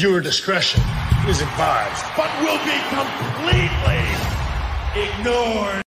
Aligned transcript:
Viewer 0.00 0.22
discretion 0.22 0.80
is 1.28 1.42
advised. 1.42 2.06
but 2.16 2.30
will 2.40 2.56
be 2.64 2.78
completely 2.88 4.00
ignored. 4.96 5.89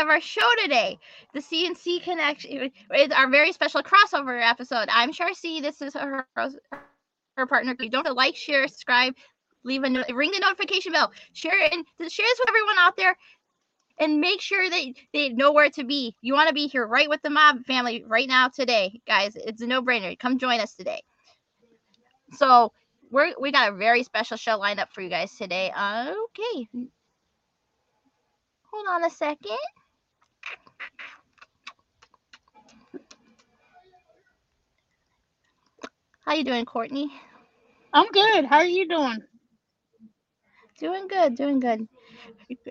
Of 0.00 0.08
our 0.08 0.20
show 0.20 0.48
today. 0.62 0.98
The 1.34 1.40
CNC 1.40 2.02
Connection 2.02 2.70
is 2.94 3.10
our 3.12 3.28
very 3.28 3.52
special 3.52 3.82
crossover 3.82 4.40
episode. 4.42 4.88
I'm 4.90 5.12
Charcy. 5.12 5.60
This 5.60 5.82
is 5.82 5.94
her 5.94 6.26
her 7.36 7.46
partner. 7.46 7.76
You 7.78 7.90
don't 7.90 8.16
like, 8.16 8.34
share, 8.34 8.66
subscribe, 8.66 9.14
leave 9.62 9.84
a 9.84 9.90
ring 10.14 10.30
the 10.32 10.40
notification 10.40 10.92
bell, 10.92 11.12
share 11.32 11.62
it, 11.64 11.72
and 11.72 11.84
share 12.10 12.26
this 12.26 12.38
with 12.38 12.48
everyone 12.48 12.76
out 12.78 12.96
there, 12.96 13.14
and 13.98 14.20
make 14.20 14.40
sure 14.40 14.68
that 14.68 14.84
they 15.12 15.28
know 15.28 15.52
where 15.52 15.70
to 15.70 15.84
be. 15.84 16.14
You 16.22 16.32
want 16.32 16.48
to 16.48 16.54
be 16.54 16.66
here 16.66 16.86
right 16.86 17.08
with 17.08 17.20
the 17.22 17.30
mob 17.30 17.64
family 17.66 18.02
right 18.06 18.28
now 18.28 18.48
today, 18.48 19.00
guys. 19.06 19.36
It's 19.36 19.60
a 19.62 19.66
no 19.66 19.82
brainer. 19.82 20.18
Come 20.18 20.38
join 20.38 20.60
us 20.60 20.74
today. 20.74 21.02
So 22.32 22.72
we're 23.10 23.34
we 23.38 23.52
got 23.52 23.72
a 23.72 23.76
very 23.76 24.02
special 24.02 24.38
show 24.38 24.56
lined 24.56 24.80
up 24.80 24.92
for 24.92 25.02
you 25.02 25.10
guys 25.10 25.36
today. 25.36 25.70
Okay. 25.70 26.68
Hold 28.72 28.86
on 28.88 29.04
a 29.04 29.10
second. 29.10 29.58
How 36.30 36.36
you 36.36 36.44
doing, 36.44 36.64
Courtney? 36.64 37.10
I'm 37.92 38.06
good. 38.12 38.44
How 38.44 38.58
are 38.58 38.64
you 38.64 38.86
doing? 38.86 39.18
Doing 40.78 41.08
good, 41.08 41.34
doing 41.34 41.58
good. 41.58 41.88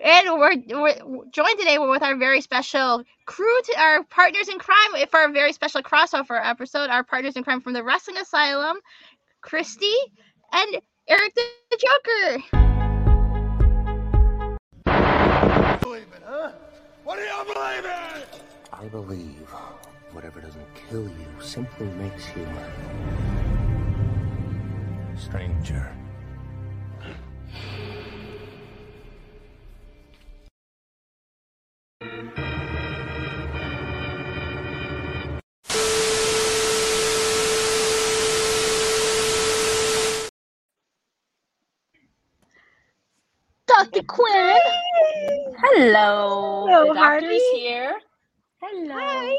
And 0.02 0.28
we're, 0.32 0.54
we're 0.66 1.24
joined 1.30 1.58
today 1.58 1.76
with 1.76 2.02
our 2.02 2.16
very 2.16 2.40
special 2.40 3.04
crew, 3.26 3.62
to 3.64 3.78
our 3.78 4.02
partners 4.04 4.48
in 4.48 4.58
crime 4.58 5.06
for 5.10 5.20
our 5.20 5.30
very 5.30 5.52
special 5.52 5.82
crossover 5.82 6.40
episode. 6.42 6.88
Our 6.88 7.04
partners 7.04 7.36
in 7.36 7.44
crime 7.44 7.60
from 7.60 7.74
the 7.74 7.84
Wrestling 7.84 8.16
Asylum, 8.16 8.78
Christy 9.42 9.92
and 10.54 10.80
Eric 11.06 11.34
the 11.34 11.42
Joker. 11.72 12.42
Believe 15.82 16.06
it, 16.16 16.22
huh? 16.24 16.52
What 17.04 17.16
do 17.16 17.24
you 17.24 17.44
believe 17.44 17.84
in? 17.84 18.22
I 18.72 18.88
believe 18.88 19.54
whatever 20.12 20.40
doesn't 20.40 20.66
kill 20.88 21.04
you 21.04 21.42
simply 21.42 21.88
makes 21.88 22.24
you 22.34 22.46
stranger. 25.20 25.86
Dr. 43.66 44.02
Quinn. 44.02 44.56
Hello. 45.58 46.66
Hello, 46.68 46.88
the 46.88 46.94
doctor's 46.94 46.98
Harvey. 46.98 47.38
here. 47.54 47.94
Hello. 48.60 49.36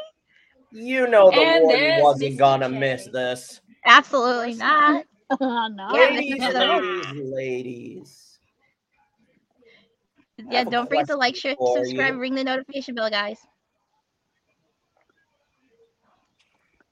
You 0.72 1.08
know 1.08 1.30
the 1.32 1.38
And 1.38 1.64
warden 1.66 2.02
wasn't 2.02 2.38
gonna 2.38 2.70
miss 2.70 3.08
this. 3.12 3.60
Absolutely 3.86 4.56
not. 4.56 5.06
Oh, 5.40 5.68
no. 5.74 5.88
Ladies, 5.94 6.40
ladies, 6.42 7.06
ladies. 7.16 8.40
Yeah, 10.50 10.64
don't 10.66 10.90
forget 10.90 11.08
to 11.08 11.16
like, 11.16 11.36
share, 11.36 11.56
subscribe, 11.58 12.16
you. 12.16 12.20
ring 12.20 12.36
the 12.36 12.44
notification 12.44 12.96
bell, 12.96 13.10
guys. 13.10 13.38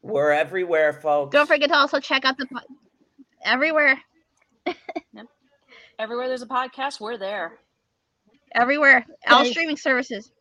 We're 0.01 0.31
everywhere, 0.31 0.93
folks. 0.93 1.33
Don't 1.33 1.47
forget 1.47 1.69
to 1.69 1.75
also 1.75 1.99
check 1.99 2.23
out 2.23 2.37
the 2.37 2.45
po- 2.45 2.59
everywhere, 3.43 3.99
Everywhere 5.99 6.29
there's 6.29 6.41
a 6.41 6.47
podcast, 6.47 7.01
we're 7.01 7.17
there. 7.17 7.59
everywhere, 8.55 9.05
all 9.27 9.43
streaming 9.43 9.75
services. 9.75 10.31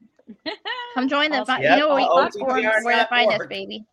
Come 0.95 1.09
join 1.09 1.31
them. 1.31 1.43
Awesome. 1.43 1.63
You 1.63 1.77
know 1.77 1.89
where, 1.89 2.01
all 2.03 2.29
platforms 2.29 2.85
where 2.85 2.97
to 2.97 3.07
find 3.07 3.33
us, 3.33 3.47
baby. 3.49 3.85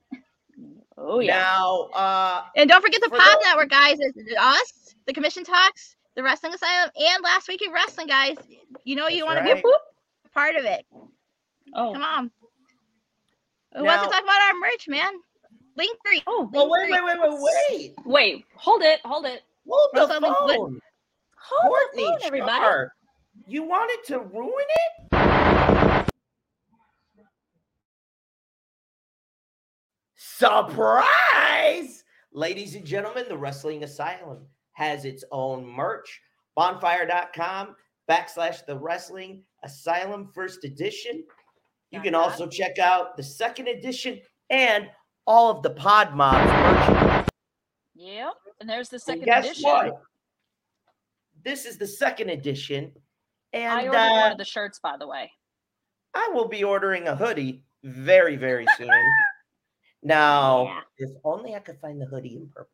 Oh 0.98 1.20
yeah. 1.20 1.40
Now, 1.40 1.90
uh, 1.94 2.44
And 2.56 2.70
don't 2.70 2.82
forget 2.82 3.02
the 3.02 3.10
For 3.10 3.18
Pod 3.18 3.28
those- 3.38 3.44
Network, 3.46 3.70
guys. 3.70 3.98
It's 4.00 4.18
us, 4.40 4.96
the 5.06 5.14
Commission 5.14 5.44
Talks, 5.44 5.96
the 6.16 6.24
Wrestling 6.24 6.54
Asylum, 6.54 6.90
and 6.96 7.24
Last 7.24 7.48
Week 7.48 7.62
in 7.62 7.72
Wrestling, 7.72 8.08
guys. 8.08 8.38
You 8.84 8.96
know 8.96 9.08
you 9.08 9.26
That's 9.26 9.36
want 9.36 9.48
to 9.48 9.56
be 9.56 9.62
a 9.62 10.30
part 10.34 10.56
of 10.56 10.66
it. 10.66 10.86
Oh. 11.74 11.94
Come 11.94 12.04
on. 12.04 12.32
Who 13.76 13.84
wants 13.84 14.06
to 14.06 14.10
talk 14.10 14.24
about 14.24 14.42
our 14.42 14.54
merch, 14.60 14.88
man? 14.88 15.12
Link 15.76 15.98
three. 16.08 16.22
Oh, 16.28 16.50
oh 16.56 16.70
wait, 16.70 16.90
wait, 16.90 17.04
wait, 17.04 17.18
wait, 17.20 17.40
wait. 17.70 17.94
wait. 18.06 18.46
Hold 18.56 18.82
it. 18.84 19.02
Hold 19.04 19.26
it. 19.26 19.42
Hold 19.70 19.90
the 19.94 20.00
What's 20.00 20.12
up, 20.12 20.22
what- 20.22 20.56
phone. 20.56 20.80
Hold 21.38 21.70
Courtney, 21.74 22.04
the 22.04 22.10
phone, 22.12 22.20
everybody. 22.24 22.60
Char, 22.62 22.92
you 23.46 23.64
wanted 23.64 23.98
to 24.08 24.20
ruin 24.20 24.54
it? 24.58 25.25
Surprise! 30.38 32.04
Ladies 32.34 32.76
and 32.76 32.86
gentlemen, 32.86 33.24
the 33.30 33.38
Wrestling 33.38 33.86
Asylum 33.86 34.40
has 34.74 35.06
its 35.06 35.24
own 35.32 35.66
merch. 35.66 36.22
Bonfire.com 36.58 37.76
backslash 38.10 38.66
the 38.66 38.78
Wrestling 38.78 39.44
Asylum 39.64 40.30
First 40.36 40.66
Edition. 40.66 41.24
You 41.92 42.02
can 42.02 42.16
also 42.16 42.48
check 42.48 42.80
out 42.80 43.16
the 43.16 43.24
second 43.24 43.70
edition 43.70 44.20
and 44.50 44.90
all 45.26 45.50
of 45.50 45.64
the 45.64 45.70
Pod 45.70 46.14
Mods 46.14 46.52
merch. 46.52 47.28
Yep. 47.96 48.34
And 48.60 48.70
there's 48.70 48.90
the 48.90 48.96
And 48.96 49.04
second 49.04 49.24
guess 49.26 49.46
edition. 49.46 49.64
what? 49.64 50.02
This 51.46 51.66
is 51.66 51.78
the 51.78 51.88
second 51.88 52.30
edition. 52.30 52.92
And 53.54 53.72
I 53.72 53.86
ordered 53.86 53.98
uh, 53.98 54.20
one 54.22 54.32
of 54.34 54.38
the 54.38 54.44
shirts, 54.44 54.80
by 54.80 54.98
the 54.98 55.08
way. 55.08 55.32
I 56.14 56.30
will 56.34 56.50
be 56.50 56.66
ordering 56.66 57.08
a 57.08 57.16
hoodie 57.16 57.64
very, 57.84 58.36
very 58.36 58.66
soon. 58.78 58.90
now, 60.06 60.64
Yeah. 60.66 60.82
if 61.00 61.12
only 61.24 61.56
I 61.56 61.60
could 61.60 61.80
find 61.80 62.00
the 62.00 62.06
hoodie 62.06 62.38
in 62.38 62.50
purple. 62.50 62.72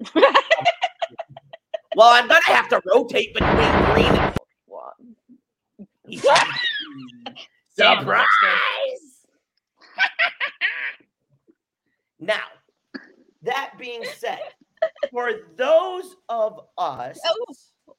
Well, 1.96 2.08
I'm 2.08 2.26
gonna 2.26 2.40
have 2.46 2.68
to 2.70 2.82
rotate 2.92 3.32
between 3.34 3.84
green 3.92 4.06
and 4.06 4.36
What? 4.66 4.94
Surprise! 6.10 6.46
Damn, 7.76 8.04
that's 8.06 8.26
good. 8.40 8.58
now, 12.26 12.42
that 13.42 13.74
being 13.78 14.04
said, 14.16 14.40
for 15.12 15.30
those 15.56 16.16
of 16.28 16.62
us, 16.76 17.16
Oh, 17.24 17.46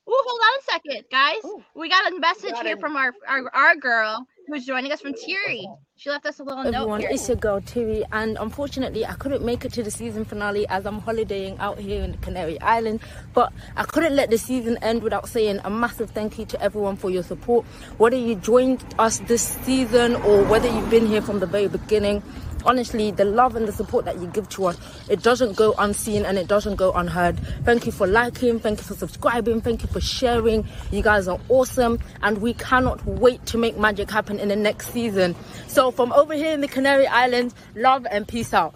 Ooh, 0.07 0.24
hold 0.25 0.42
on 0.42 0.60
a 0.60 0.63
second, 0.63 1.06
guys. 1.12 1.44
Ooh. 1.46 1.63
We 1.75 1.90
got 1.90 2.12
a 2.12 2.19
message 2.19 2.52
Got 2.52 2.66
here 2.66 2.78
from 2.78 2.96
our, 2.96 3.13
our 3.28 3.50
our 3.56 3.75
girl, 3.75 4.28
who's 4.48 4.66
joining 4.66 4.92
us 4.92 5.02
from 5.02 5.13
Thierry. 5.13 5.68
She 5.98 6.10
left 6.10 6.25
us 6.25 6.40
a 6.40 6.44
little 6.44 6.63
note 6.66 6.74
everyone, 6.74 7.02
it's 7.04 7.28
your 7.28 7.38
girl 7.38 7.62
Tiri, 7.62 8.04
and 8.12 8.38
unfortunately, 8.38 9.06
I 9.06 9.13
couldn't 9.13 9.44
make 9.44 9.63
it 9.63 9.72
to 9.74 9.84
the 9.84 9.90
season 9.90 10.25
finale 10.25 10.68
as 10.68 10.86
I'm 10.86 11.00
holidaying 11.00 11.57
out 11.60 11.80
here 11.80 12.04
in 12.04 12.12
the 12.12 12.18
Canary 12.18 12.60
Island. 12.60 13.00
But 13.34 13.54
I 13.78 13.84
couldn't 13.84 14.16
let 14.16 14.30
the 14.30 14.38
season 14.38 14.78
end 14.81 15.04
without 15.04 15.30
saying 15.30 15.62
a 15.63 15.69
massive 15.69 16.12
thank 16.12 16.38
you 16.38 16.46
to 16.48 16.62
everyone 16.62 16.98
for 16.98 17.10
your 17.10 17.24
support. 17.24 17.66
Whether 17.98 18.18
you 18.18 18.36
joined 18.36 18.84
us 19.00 19.19
this 19.19 19.42
season 19.42 20.16
or 20.18 20.44
whether 20.44 20.68
you've 20.68 20.90
been 20.90 21.07
here 21.07 21.22
from 21.22 21.40
the 21.40 21.48
very 21.48 21.69
beginning, 21.69 22.22
honestly, 22.65 23.12
the 23.12 23.25
love 23.25 23.56
and 23.56 23.67
the 23.67 23.71
support 23.71 24.06
that 24.06 24.19
you 24.19 24.27
give 24.27 24.50
to 24.50 24.65
us, 24.65 24.77
it 25.09 25.21
doesn't 25.23 25.56
go 25.56 25.73
unseen 25.77 26.25
and 26.25 26.38
it 26.38 26.47
doesn't 26.47 26.75
go 26.75 26.91
unheard. 26.94 27.39
Thank 27.63 27.85
you 27.85 27.91
for 27.91 28.07
liking, 28.07 28.59
thank 28.59 28.79
you 28.79 28.83
for 28.83 28.95
subscribing, 28.95 29.62
thank 29.62 29.81
you 29.81 29.88
for 29.88 30.01
sharing. 30.01 30.65
You 30.91 31.01
guys 31.03 31.27
are 31.27 31.39
awesome, 31.50 32.00
and 32.21 32.39
we 32.39 32.53
cannot 32.56 33.06
wait 33.06 33.45
to 33.47 33.57
make 33.57 33.77
magic 33.77 34.09
happen 34.09 34.39
in 34.39 34.50
the 34.50 34.56
next 34.56 34.91
season. 34.91 35.35
So, 35.67 35.91
from 35.91 36.12
over 36.13 36.33
here 36.33 36.51
in 36.53 36.62
the 36.62 36.67
Canary 36.67 37.07
Islands, 37.07 37.56
love 37.75 38.06
and 38.09 38.27
peace 38.27 38.53
out. 38.53 38.75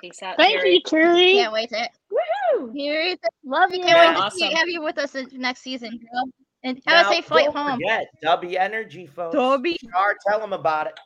Peace 0.00 0.22
out. 0.22 0.36
Thank 0.36 0.58
Terry. 0.58 0.74
you, 0.74 0.80
Terry. 0.84 1.32
Can't 1.32 1.52
wait 1.52 1.70
to 1.70 1.88
Woohoo! 2.12 2.72
Thierry. 2.72 3.16
Love 3.44 3.70
you. 3.72 3.80
Can't 3.80 3.88
Yeah. 3.88 4.30
wait 4.32 4.50
to 4.50 4.56
have 4.56 4.68
you 4.68 4.82
with 4.82 4.98
us 4.98 5.14
in 5.14 5.28
next 5.32 5.62
season, 5.62 5.90
girl. 5.90 6.24
And 6.62 6.80
have 6.86 7.06
Now, 7.06 7.10
a 7.10 7.14
safe 7.14 7.24
flight 7.26 7.46
don't 7.46 7.56
home. 7.56 7.72
Forget 7.74 8.06
W 8.22 8.58
Energy, 8.58 9.06
folks. 9.06 9.36
Dubby. 9.36 9.76
Char, 9.90 10.16
tell 10.28 10.40
them 10.40 10.52
about 10.52 10.88
it. 10.88 10.98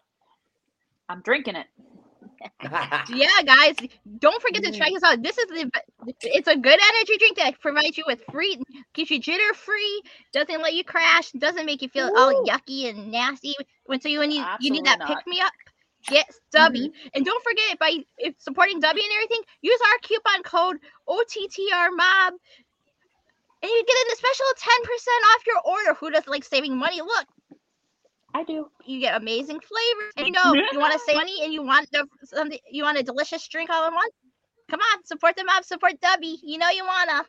I'm 1.10 1.22
drinking 1.22 1.56
it. 1.56 1.66
Yeah, 3.12 3.28
guys, 3.44 3.76
don't 4.18 4.40
forget 4.40 4.62
to 4.64 4.72
check 4.72 4.88
this 4.94 5.02
out. 5.02 5.22
This 5.22 5.36
is 5.36 5.46
the 5.48 5.70
it's 6.22 6.48
a 6.48 6.56
good 6.56 6.78
energy 6.90 7.16
drink 7.18 7.36
that 7.36 7.60
provides 7.60 7.98
you 7.98 8.04
with 8.06 8.22
free, 8.30 8.58
keeps 8.94 9.10
you 9.10 9.20
jitter 9.20 9.54
free, 9.54 10.02
doesn't 10.32 10.62
let 10.62 10.72
you 10.72 10.82
crash, 10.82 11.32
doesn't 11.32 11.66
make 11.66 11.82
you 11.82 11.88
feel 11.88 12.10
all 12.16 12.44
yucky 12.46 12.88
and 12.88 13.10
nasty. 13.10 13.54
When 13.84 14.00
so 14.00 14.08
you 14.08 14.26
need 14.26 14.38
you, 14.38 14.44
you 14.60 14.70
need 14.70 14.86
that 14.86 15.00
not. 15.00 15.08
pick 15.08 15.26
me 15.26 15.40
up, 15.40 15.52
get 16.06 16.26
Stubby. 16.48 16.88
Mm-hmm. 16.88 17.08
And 17.14 17.26
don't 17.26 17.44
forget 17.44 17.78
by 17.78 17.98
if 18.16 18.34
supporting 18.38 18.80
W 18.80 19.04
and 19.04 19.12
everything, 19.16 19.42
use 19.60 19.80
our 19.92 19.98
coupon 19.98 20.42
code 20.42 20.76
OTTR 21.08 21.88
Mob. 21.94 22.34
And 23.62 23.70
you 23.70 23.84
get 23.86 24.14
a 24.14 24.16
special 24.16 24.46
10% 24.56 24.64
off 25.34 25.46
your 25.46 25.60
order. 25.66 25.94
Who 26.00 26.10
doesn't 26.10 26.30
like 26.30 26.44
saving 26.44 26.78
money? 26.78 27.02
Look, 27.02 27.26
I 28.34 28.44
do. 28.44 28.68
you 28.86 29.00
get 29.00 29.20
amazing 29.20 29.60
flavors. 29.60 30.12
And 30.16 30.26
you 30.26 30.32
know, 30.32 30.52
you 30.72 30.78
want 30.78 30.92
to 30.92 30.98
save 31.06 31.16
money 31.16 31.42
and 31.44 31.52
you 31.52 31.62
want 31.62 31.88
the, 31.92 32.06
something, 32.24 32.58
you 32.70 32.82
want 32.84 32.98
a 32.98 33.02
delicious 33.02 33.46
drink 33.48 33.70
all 33.70 33.88
in 33.88 33.94
one. 33.94 34.08
Come 34.70 34.80
on, 34.80 35.04
support 35.04 35.34
the 35.36 35.44
mob, 35.44 35.64
support 35.64 35.94
Dubby. 36.00 36.36
You 36.42 36.58
know 36.58 36.68
you 36.70 36.84
wanna. 36.86 37.24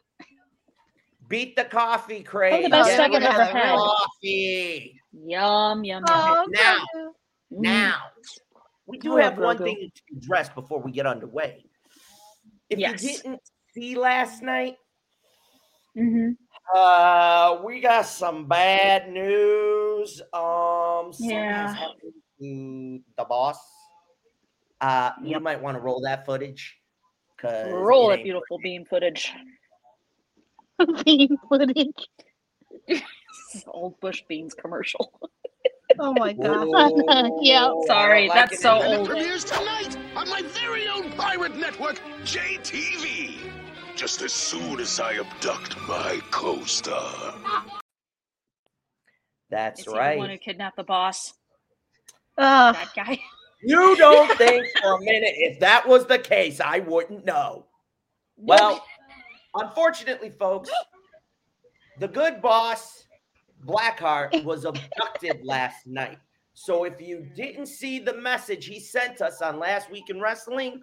Beat 1.28 1.56
the 1.56 1.64
coffee 1.64 2.22
craze. 2.24 2.70
best 2.70 2.90
Get 2.90 2.94
stuff 2.96 3.12
I've 3.16 3.22
the 3.22 3.30
ever 3.30 3.44
had. 3.46 3.76
Coffee. 3.78 5.02
Yum, 5.14 5.84
yum, 5.84 5.84
yum. 5.84 6.04
Oh, 6.08 6.46
now. 6.50 6.78
Grogu. 6.94 7.08
Now, 7.52 7.96
we 8.86 8.98
do 9.00 9.14
Oh, 9.14 9.18
have 9.18 9.38
one 9.40 9.58
Grogu. 9.58 9.64
thing 9.64 9.92
to 9.96 10.18
address 10.18 10.50
before 10.50 10.80
we 10.82 10.92
get 10.92 11.06
underway. 11.08 11.66
If 12.70 12.80
Yes. 12.80 13.04
you 13.04 13.18
didn't 13.18 13.42
see 13.74 13.96
last 13.96 14.42
night, 14.44 14.76
Mhm. 15.98 16.38
Uh, 16.76 17.62
we 17.66 17.82
got 17.82 18.06
some 18.06 18.48
bad 18.48 19.12
news. 19.12 20.22
Um, 20.34 21.12
something 21.14 21.38
Yeah. 21.38 21.74
happened 21.74 22.14
to 22.40 23.00
the 23.18 23.26
boss. 23.26 23.58
Uh, 24.80 25.12
you 25.24 25.40
might 25.40 25.62
want 25.62 25.76
to 25.78 25.82
roll 25.82 26.02
that 26.02 26.26
footage. 26.26 26.78
Cause 27.38 27.68
Roll 27.72 28.12
it 28.12 28.14
it, 28.14 28.18
ain't 28.18 28.24
beautiful 28.26 28.60
beam 28.64 28.86
footage. 28.86 29.32
Bean 31.06 31.38
footage. 31.50 32.08
Old 33.68 34.00
Bush 34.00 34.24
Beans 34.28 34.54
commercial. 34.54 35.12
Oh 36.00 36.14
my 36.14 36.34
god. 36.34 37.32
Yeah. 37.42 37.72
Sorry, 37.86 38.28
like 38.28 38.50
that's 38.50 38.54
it 38.54 38.62
so 38.62 38.78
either. 38.78 38.94
It 38.94 38.98
old. 39.00 39.10
premieres 39.10 39.44
tonight 39.44 39.98
on 40.16 40.30
my 40.30 40.42
very 40.44 40.88
own 40.88 41.12
pirate 41.14 41.56
network, 41.56 42.00
JTV. 42.24 43.51
Just 44.02 44.24
as 44.24 44.34
soon 44.34 44.80
as 44.80 45.00
I 45.00 45.20
abduct 45.20 45.80
my 45.88 46.20
co-star. 46.32 47.36
That's 49.52 49.82
Is 49.82 49.86
he 49.86 49.92
the 49.92 49.96
one 49.96 50.16
who 50.16 50.26
right. 50.26 50.42
kidnapped 50.42 50.78
the 50.78 50.84
boss? 50.84 51.36
Ugh. 52.36 52.74
That 52.74 52.90
guy. 52.96 53.20
You 53.64 53.96
don't 53.96 54.36
think 54.40 54.66
for 54.82 54.96
a 54.96 55.00
minute 55.02 55.36
if 55.36 55.60
that 55.60 55.88
was 55.88 56.08
the 56.08 56.18
case, 56.18 56.60
I 56.60 56.80
wouldn't 56.80 57.26
know. 57.26 57.68
Well, 58.36 58.84
unfortunately, 59.54 60.32
folks, 60.32 60.72
the 62.00 62.08
good 62.08 62.42
boss, 62.42 63.06
Blackheart, 63.64 64.44
was 64.44 64.66
abducted 64.66 65.46
last 65.46 65.86
night. 65.86 66.18
So 66.56 66.86
if 66.86 67.00
you 67.00 67.28
didn't 67.36 67.68
see 67.68 68.00
the 68.00 68.18
message 68.18 68.66
he 68.66 68.80
sent 68.80 69.22
us 69.22 69.44
on 69.44 69.60
last 69.60 69.92
week 69.92 70.10
in 70.10 70.20
wrestling, 70.20 70.82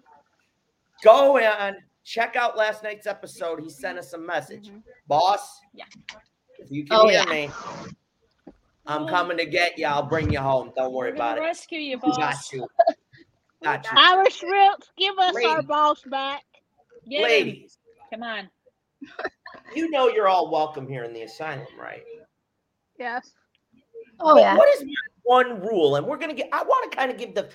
go 1.03 1.35
and 1.37 1.75
check 2.03 2.35
out 2.35 2.57
last 2.57 2.83
night's 2.83 3.07
episode. 3.07 3.61
He 3.61 3.69
sent 3.69 3.97
us 3.99 4.13
a 4.13 4.17
message. 4.17 4.69
Mhm. 4.69 4.83
Boss, 5.07 5.59
Yeah. 5.73 5.85
if 6.59 6.71
you 6.71 6.85
can 6.85 6.97
Oh, 6.97 7.07
hear 7.07 7.23
yeah. 7.27 7.47
me, 7.47 7.49
I'm 8.85 9.07
coming 9.07 9.37
to 9.37 9.45
get 9.45 9.77
you. 9.77 9.85
I'll 9.85 10.03
bring 10.07 10.31
you 10.31 10.39
home. 10.39 10.71
Don't 10.75 10.93
worry 10.93 11.11
We're 11.11 11.17
gonna 11.17 11.31
about 11.33 11.37
it. 11.43 11.47
rescue 11.47 11.79
you, 11.79 11.97
boss. 11.99 12.17
Got 12.17 12.51
you. 12.53 12.67
Got 13.63 13.83
you. 13.85 13.91
Irish 13.95 14.41
Rips, 14.43 14.91
give 14.97 15.17
us 15.19 15.35
our 15.45 15.61
boss 15.61 16.01
back. 16.03 16.43
Get 17.07 17.19
him. 17.19 17.23
Ladies, 17.23 17.77
Come 18.11 18.23
on. 18.23 18.49
you 19.75 19.89
know 19.91 20.07
you're 20.07 20.27
all 20.27 20.49
welcome 20.51 20.87
here 20.87 21.03
in 21.03 21.13
the 21.13 21.21
asylum, 21.23 21.67
right? 21.79 22.03
Yes. 22.97 23.33
Oh 24.19 24.33
But 24.35 24.39
yeah. 24.41 24.57
What 24.57 24.67
is 24.75 24.83
my 24.83 24.91
one 25.23 25.61
rule? 25.61 25.95
And 25.95 26.05
we're 26.07 26.17
gonna 26.17 26.33
get. 26.33 26.49
I 26.51 26.63
want 26.63 26.91
to 26.91 26.97
kind 26.97 27.11
of 27.11 27.17
give 27.17 27.35
the 27.35 27.49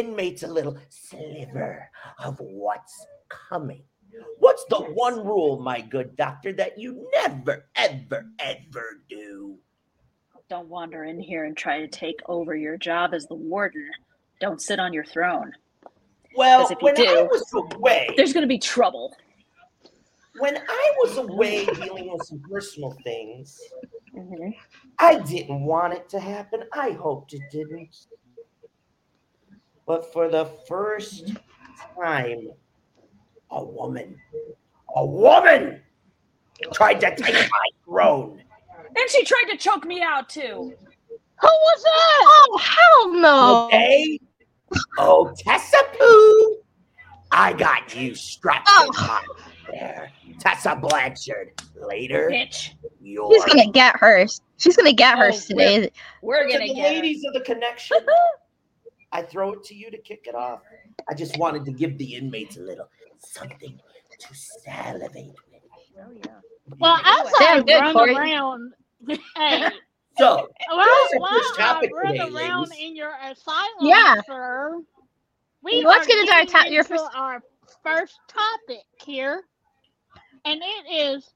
inmates 0.00 0.42
a 0.42 0.48
little 0.48 0.76
sliver 0.88 1.90
of 2.22 2.38
what's 2.40 3.06
coming. 3.28 3.82
What's 4.38 4.64
the 4.68 4.80
one 4.80 5.24
rule, 5.24 5.60
my 5.60 5.80
good 5.80 6.16
doctor, 6.16 6.52
that 6.54 6.78
you 6.78 7.08
never, 7.14 7.66
ever, 7.76 8.26
ever 8.38 9.00
do? 9.08 9.56
Don't 10.48 10.68
wander 10.68 11.04
in 11.04 11.20
here 11.20 11.44
and 11.44 11.56
try 11.56 11.78
to 11.78 11.86
take 11.86 12.18
over 12.28 12.56
your 12.56 12.76
job 12.76 13.14
as 13.14 13.26
the 13.26 13.34
warden. 13.36 13.88
Don't 14.40 14.60
sit 14.60 14.80
on 14.80 14.92
your 14.92 15.04
throne. 15.04 15.52
Well, 16.36 16.64
if 16.64 16.70
you 16.70 16.76
when 16.80 16.98
I 16.98 17.22
was 17.22 17.44
away, 17.54 18.08
There's 18.16 18.32
going 18.32 18.42
to 18.42 18.48
be 18.48 18.58
trouble. 18.58 19.14
when 20.38 20.56
I 20.56 20.92
was 20.98 21.18
away 21.18 21.66
dealing 21.66 22.10
with 22.12 22.24
some 22.26 22.40
personal 22.50 22.96
things, 23.04 23.60
Mhm. 24.14 24.56
I 24.98 25.18
didn't 25.20 25.62
want 25.64 25.92
it 25.94 26.08
to 26.10 26.18
happen. 26.20 26.64
I 26.72 26.90
hoped 26.90 27.32
it 27.32 27.42
didn't. 27.52 28.06
But 29.90 30.12
for 30.12 30.28
the 30.28 30.44
first 30.68 31.32
time, 32.00 32.50
a 33.50 33.64
woman, 33.64 34.20
a 34.94 35.04
woman 35.04 35.80
tried 36.72 37.00
to 37.00 37.16
take 37.16 37.34
my 37.34 37.64
throne. 37.84 38.40
And 38.86 39.10
she 39.10 39.24
tried 39.24 39.46
to 39.50 39.56
choke 39.56 39.84
me 39.84 40.00
out 40.00 40.28
too. 40.28 40.72
Who 41.40 41.48
was 41.48 41.82
that? 41.82 42.20
Oh 42.22 42.60
hell 42.62 43.14
no. 43.14 43.66
Okay? 43.66 44.20
Oh, 44.96 45.34
Tessa 45.36 45.78
Pooh, 45.98 46.58
I 47.32 47.52
got 47.52 47.92
you 47.96 48.14
strapped 48.14 48.70
Oh. 48.70 48.84
in 48.84 49.06
my 49.08 49.22
there. 49.72 50.12
Tessa 50.38 50.76
Blanchard. 50.76 51.60
Later, 51.74 52.30
Bitch. 52.32 52.74
you're 53.02 53.32
She's 53.32 53.44
gonna 53.44 53.72
get 53.72 53.96
hers. 53.96 54.40
She's 54.56 54.76
gonna 54.76 54.92
get 54.92 55.16
Oh, 55.16 55.22
hers 55.22 55.46
today. 55.46 55.90
We're 56.22 56.46
to 56.46 56.48
going 56.48 56.68
to 56.68 56.74
get 56.74 56.76
the 56.76 56.80
ladies 56.82 57.24
of 57.24 57.32
the 57.34 57.40
connection. 57.40 57.96
I 59.12 59.22
throw 59.22 59.52
it 59.52 59.64
to 59.64 59.74
you 59.74 59.90
to 59.90 59.98
kick 59.98 60.26
it 60.26 60.34
off. 60.34 60.60
I 61.08 61.14
just 61.14 61.36
wanted 61.38 61.64
to 61.66 61.72
give 61.72 61.98
the 61.98 62.14
inmates 62.14 62.56
a 62.56 62.60
little 62.60 62.88
something 63.18 63.78
to 64.18 64.34
salivate 64.34 65.34
with. 65.50 65.60
Oh, 66.02 66.10
yeah. 66.24 66.76
Well, 66.78 66.96
as 66.96 67.04
I 67.04 67.38
Damn 67.40 67.64
good, 67.64 67.80
run 67.80 67.92
Corey. 67.94 68.14
around, 68.14 68.72
hey, 69.36 69.68
So, 70.18 70.48
while, 70.68 70.78
our 70.80 70.86
while 71.18 71.30
first 71.38 71.54
I 71.60 71.62
topic 71.62 71.90
run 71.94 72.12
today, 72.12 72.20
around 72.24 72.68
ladies. 72.70 72.78
in 72.86 72.96
your 72.96 73.12
asylum, 73.24 73.68
Yeah. 73.80 74.20
sir, 74.26 74.80
we 75.62 75.82
Let's 75.84 76.06
are 76.06 76.08
get 76.08 76.18
into 76.20 76.32
our 76.34 76.44
top- 76.46 76.70
your 76.70 76.82
into 76.82 76.88
first- 76.96 77.14
our 77.14 77.42
first 77.82 78.18
topic 78.28 78.84
here, 79.04 79.42
and 80.44 80.60
it 80.62 80.92
is 81.16 81.30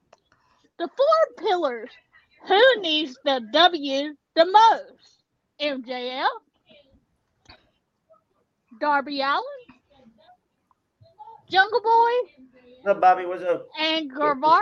the 0.78 0.88
four 0.96 1.46
pillars. 1.46 1.90
Who 2.46 2.80
needs 2.80 3.16
the 3.24 3.40
W 3.52 4.14
the 4.34 4.44
most? 4.46 5.22
MJF, 5.60 6.26
Darby 8.80 9.20
Allin, 9.20 9.42
Jungle 11.50 11.80
Boy, 11.82 12.10
so 12.84 12.94
Bobby 12.94 13.24
was 13.26 13.42
a 13.42 13.62
and 13.78 14.10
Guevara. 14.10 14.60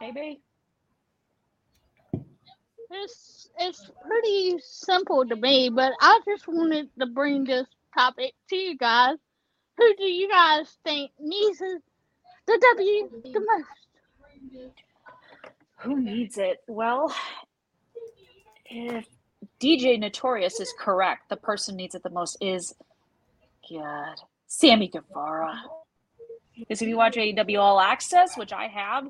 KB. 0.00 0.38
It's 2.90 3.50
it's 3.58 3.90
pretty 4.06 4.58
simple 4.60 5.26
to 5.26 5.36
me, 5.36 5.70
but 5.70 5.92
I 6.00 6.20
just 6.26 6.46
wanted 6.46 6.88
to 7.00 7.06
bring 7.06 7.44
this 7.44 7.66
topic 7.94 8.34
to 8.50 8.56
you 8.56 8.76
guys. 8.76 9.16
Who 9.78 9.94
do 9.96 10.04
you 10.04 10.28
guys 10.28 10.78
think 10.84 11.10
needs 11.18 11.60
it- 11.60 11.82
the 12.46 12.58
W 12.76 13.10
the 13.32 13.40
most? 13.40 14.70
Who 15.80 16.00
needs 16.00 16.38
it? 16.38 16.62
Well, 16.68 17.14
if 18.66 19.06
DJ 19.60 19.98
Notorious 19.98 20.60
is 20.60 20.72
correct. 20.78 21.28
The 21.28 21.36
person 21.36 21.76
needs 21.76 21.94
it 21.94 22.02
the 22.02 22.10
most 22.10 22.36
is 22.40 22.74
God, 23.70 24.20
Sammy 24.46 24.88
Guevara. 24.88 25.62
Because 26.58 26.82
if 26.82 26.88
you 26.88 26.96
watch 26.96 27.16
AEW 27.16 27.58
All 27.58 27.80
Access, 27.80 28.36
which 28.36 28.52
I 28.52 28.66
have, 28.68 29.08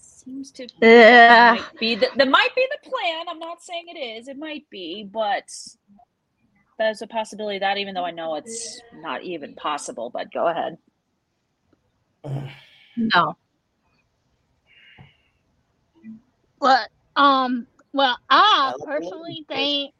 seems 0.00 0.50
to 0.52 0.66
might 0.80 1.62
be 1.78 1.94
the, 1.94 2.08
that 2.16 2.28
might 2.28 2.54
be 2.54 2.66
the 2.70 2.88
plan. 2.88 3.26
I'm 3.28 3.38
not 3.38 3.62
saying 3.62 3.86
it 3.88 3.98
is. 3.98 4.28
It 4.28 4.38
might 4.38 4.68
be, 4.70 5.08
but 5.10 5.44
there's 6.78 7.02
a 7.02 7.06
possibility 7.06 7.58
that, 7.58 7.78
even 7.78 7.94
though 7.94 8.04
I 8.04 8.10
know 8.10 8.36
it's 8.36 8.80
not 8.94 9.22
even 9.22 9.54
possible. 9.54 10.10
But 10.10 10.32
go 10.32 10.48
ahead. 10.48 10.78
No. 12.96 13.36
But 16.60 16.90
um, 17.16 17.66
well, 17.92 18.18
I 18.28 18.74
personally 18.84 19.44
think 19.48 19.94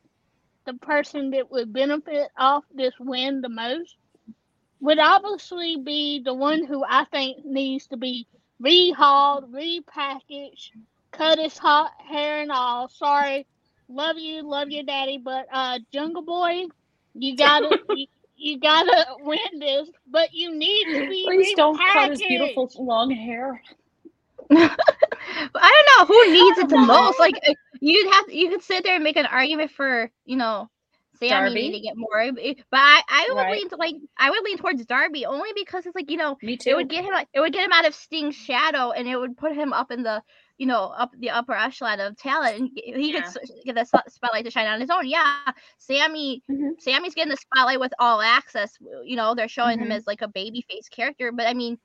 the 0.67 0.75
person 0.75 1.31
that 1.31 1.51
would 1.51 1.73
benefit 1.73 2.29
off 2.37 2.65
this 2.75 2.95
win 2.99 3.41
the 3.41 3.49
most 3.49 3.97
would 4.81 4.99
obviously 4.99 5.77
be 5.77 6.21
the 6.25 6.35
one 6.35 6.65
who 6.65 6.85
I 6.85 7.05
think 7.07 7.45
needs 7.45 7.87
to 7.89 7.97
be 7.97 8.27
rehauled, 8.63 9.51
repackaged, 9.51 10.71
cut 11.13 11.39
his 11.39 11.57
hot 11.59 11.93
hair 11.99 12.43
and 12.43 12.51
all. 12.51 12.89
Sorry, 12.89 13.47
love 13.89 14.17
you, 14.19 14.43
love 14.43 14.71
your 14.71 14.85
daddy, 14.85 15.19
but 15.19 15.47
uh, 15.53 15.79
Jungle 15.93 16.23
Boy, 16.23 16.65
you 17.15 17.37
gotta. 17.37 17.79
you, 17.91 18.07
you 18.37 18.59
gotta 18.59 19.07
win 19.21 19.39
this, 19.61 19.89
but 20.11 20.33
you 20.33 20.53
need 20.53 20.85
to 20.87 21.09
be 21.09 21.25
Please 21.25 21.55
don't 21.55 21.79
cut 21.79 22.11
his 22.11 22.21
beautiful 22.21 22.69
long 22.77 23.11
hair. 23.11 23.63
I 25.55 25.85
don't 25.97 26.09
know 26.09 26.15
who 26.15 26.33
needs 26.33 26.59
it 26.59 26.69
the 26.69 26.79
most. 26.79 27.19
Like 27.19 27.37
uh, 27.47 27.53
you'd 27.81 28.13
have 28.13 28.25
you 28.31 28.51
could 28.51 28.63
sit 28.63 28.85
there 28.85 28.95
and 28.95 29.05
make 29.05 29.17
an 29.17 29.27
argument 29.27 29.71
for 29.71 30.11
you 30.25 30.37
know 30.37 30.69
Sammy 31.15 31.55
Darby? 31.55 31.57
needing 31.57 31.85
it 31.85 31.95
more, 31.97 32.33
but 32.33 32.79
I 32.79 33.03
I 33.09 33.35
would 33.39 33.49
Right. 33.49 33.53
lean 33.53 33.69
to 33.71 33.77
like 33.77 33.95
I 34.19 34.31
would 34.31 34.43
lean 34.45 34.59
towards 34.59 34.85
Darby 34.87 35.27
only 35.27 35.51
because 35.55 35.87
it's 35.87 35.95
like 35.95 36.11
you 36.11 36.17
know 36.17 36.39
Me 36.43 36.57
too. 36.57 36.71
it 36.71 36.75
would 36.75 36.89
get 36.89 37.05
him 37.05 37.15
it 37.33 37.41
would 37.41 37.53
get 37.53 37.65
him 37.65 37.73
out 37.73 37.87
of 37.87 37.95
Sting's 37.95 38.37
shadow 38.37 38.91
and 38.93 39.09
it 39.09 39.17
would 39.19 39.37
put 39.37 39.55
him 39.55 39.73
up 39.73 39.91
in 39.91 40.03
the 40.03 40.23
you 40.59 40.67
know 40.67 40.85
up 40.97 41.13
the 41.19 41.31
upper 41.31 41.55
echelon 41.55 42.01
of 42.01 42.17
talent 42.17 42.59
and 42.59 42.69
he 42.75 42.93
he 42.95 43.13
could 43.13 43.25
get 43.65 43.75
the 43.77 43.85
spotlight 44.09 44.45
to 44.45 44.51
shine 44.51 44.67
on 44.69 44.81
his 44.81 44.91
own. 44.91 45.09
Yeah, 45.09 45.37
Sammy 45.61 46.43
Mhm. 46.49 46.77
Sammy's 46.79 47.15
getting 47.15 47.31
the 47.31 47.37
spotlight 47.37 47.81
with 47.81 47.93
all 47.99 48.21
access. 48.21 48.77
You 49.05 49.17
know 49.17 49.35
they're 49.35 49.49
showing 49.49 49.81
him 49.81 49.91
Mhm. 49.91 49.93
as 49.93 50.07
like 50.07 50.23
a 50.23 50.29
babyface 50.29 50.91
character, 50.91 51.33
but 51.33 51.47
I 51.47 51.55
mean 51.55 51.79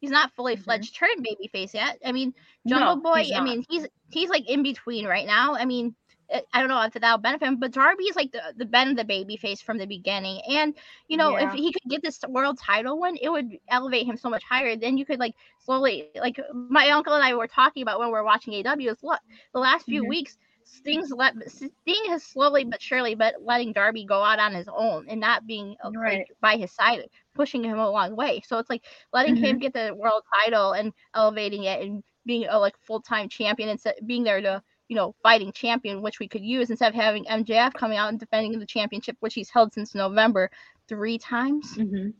he's 0.00 0.10
not 0.10 0.32
fully 0.32 0.56
Mhm. 0.56 0.56
fledged 0.56 0.94
turned 0.96 1.24
babyface 1.26 1.74
yet. 1.74 1.98
I 2.04 2.12
mean 2.12 2.32
Jungle 2.66 2.96
No, 2.96 3.00
Boy, 3.00 3.30
I 3.34 3.40
mean, 3.40 3.64
he's 3.68 3.86
he's 4.10 4.30
like 4.30 4.48
in 4.48 4.62
between 4.62 5.06
right 5.06 5.26
now. 5.26 5.54
I 5.54 5.64
mean, 5.64 5.94
I- 6.32 6.60
don't 6.60 6.68
know 6.68 6.82
if 6.82 6.92
that'll 6.94 7.18
benefit 7.18 7.46
him, 7.46 7.58
but 7.58 7.72
Darby's 7.72 8.16
like 8.16 8.32
the 8.32 8.42
the 8.56 8.66
been 8.66 8.94
the 8.94 9.04
baby 9.04 9.36
face 9.36 9.60
from 9.62 9.78
the 9.78 9.86
beginning. 9.86 10.40
And 10.48 10.74
you 11.08 11.16
know, 11.16 11.36
if 11.36 11.52
he 11.52 11.72
could 11.72 11.82
get 11.90 12.02
this 12.02 12.20
world 12.28 12.58
title 12.58 12.98
one, 12.98 13.16
it 13.20 13.28
would 13.30 13.50
elevate 13.68 14.06
him 14.06 14.16
so 14.16 14.30
much 14.30 14.44
higher. 14.44 14.76
Then 14.76 14.98
you 14.98 15.06
could 15.06 15.20
like 15.20 15.34
slowly, 15.58 16.08
like 16.20 16.38
my 16.52 16.90
uncle 16.90 16.96
and 17.14 17.24
I 17.24 17.34
were 17.34 17.46
talking 17.46 17.82
about 17.82 17.84
when 17.84 17.94
we 17.94 18.02
are 18.02 18.24
watching 18.24 18.42
AEW. 18.42 18.90
Is 18.90 18.98
look, 19.02 19.20
the 19.52 19.60
last 19.60 19.86
few 19.86 20.04
Mhm. 20.04 20.06
weeks, 20.06 20.36
Sting's 20.70 21.10
let 21.10 21.34
Sting 21.50 22.04
has 22.08 22.22
slowly 22.22 22.64
but 22.64 22.80
surely, 22.82 23.14
but 23.14 23.36
letting 23.42 23.72
Darby 23.72 24.04
go 24.04 24.22
out 24.22 24.38
on 24.38 24.52
his 24.54 24.68
own 24.68 25.06
and 25.08 25.20
not 25.20 25.46
being 25.46 25.76
uh, 25.84 25.90
Right. 25.92 26.18
like 26.18 26.28
by 26.40 26.56
his 26.56 26.70
side, 26.72 27.08
pushing 27.34 27.64
him 27.64 27.78
a 27.78 27.90
long 27.90 28.14
way. 28.14 28.42
So 28.46 28.58
it's 28.58 28.68
like 28.70 28.84
letting 29.12 29.34
him 29.36 29.58
get 29.58 29.72
the 29.72 29.94
world 29.96 30.22
title 30.44 30.72
and 30.72 30.92
elevating 31.14 31.64
it 31.64 31.82
and 31.82 32.02
being 32.26 32.46
a 32.48 32.58
like 32.58 32.76
full 32.80 33.00
time 33.00 33.28
champion 33.28 33.68
instead 33.70 33.94
being 34.06 34.22
there 34.24 34.40
to 34.40 34.62
you 34.88 34.96
know 34.96 35.14
fighting 35.22 35.52
champion, 35.52 36.02
which 36.02 36.18
we 36.18 36.28
could 36.28 36.44
use 36.44 36.70
instead 36.70 36.88
of 36.90 36.94
having 36.94 37.24
MJF 37.24 37.72
coming 37.74 37.96
out 37.98 38.10
and 38.10 38.20
defending 38.20 38.58
the 38.58 38.66
championship, 38.66 39.16
which 39.20 39.34
he's 39.34 39.50
held 39.50 39.72
since 39.72 39.94
November 39.94 40.50
three 40.86 41.18
times. 41.18 41.74
Mhm. 41.76 42.12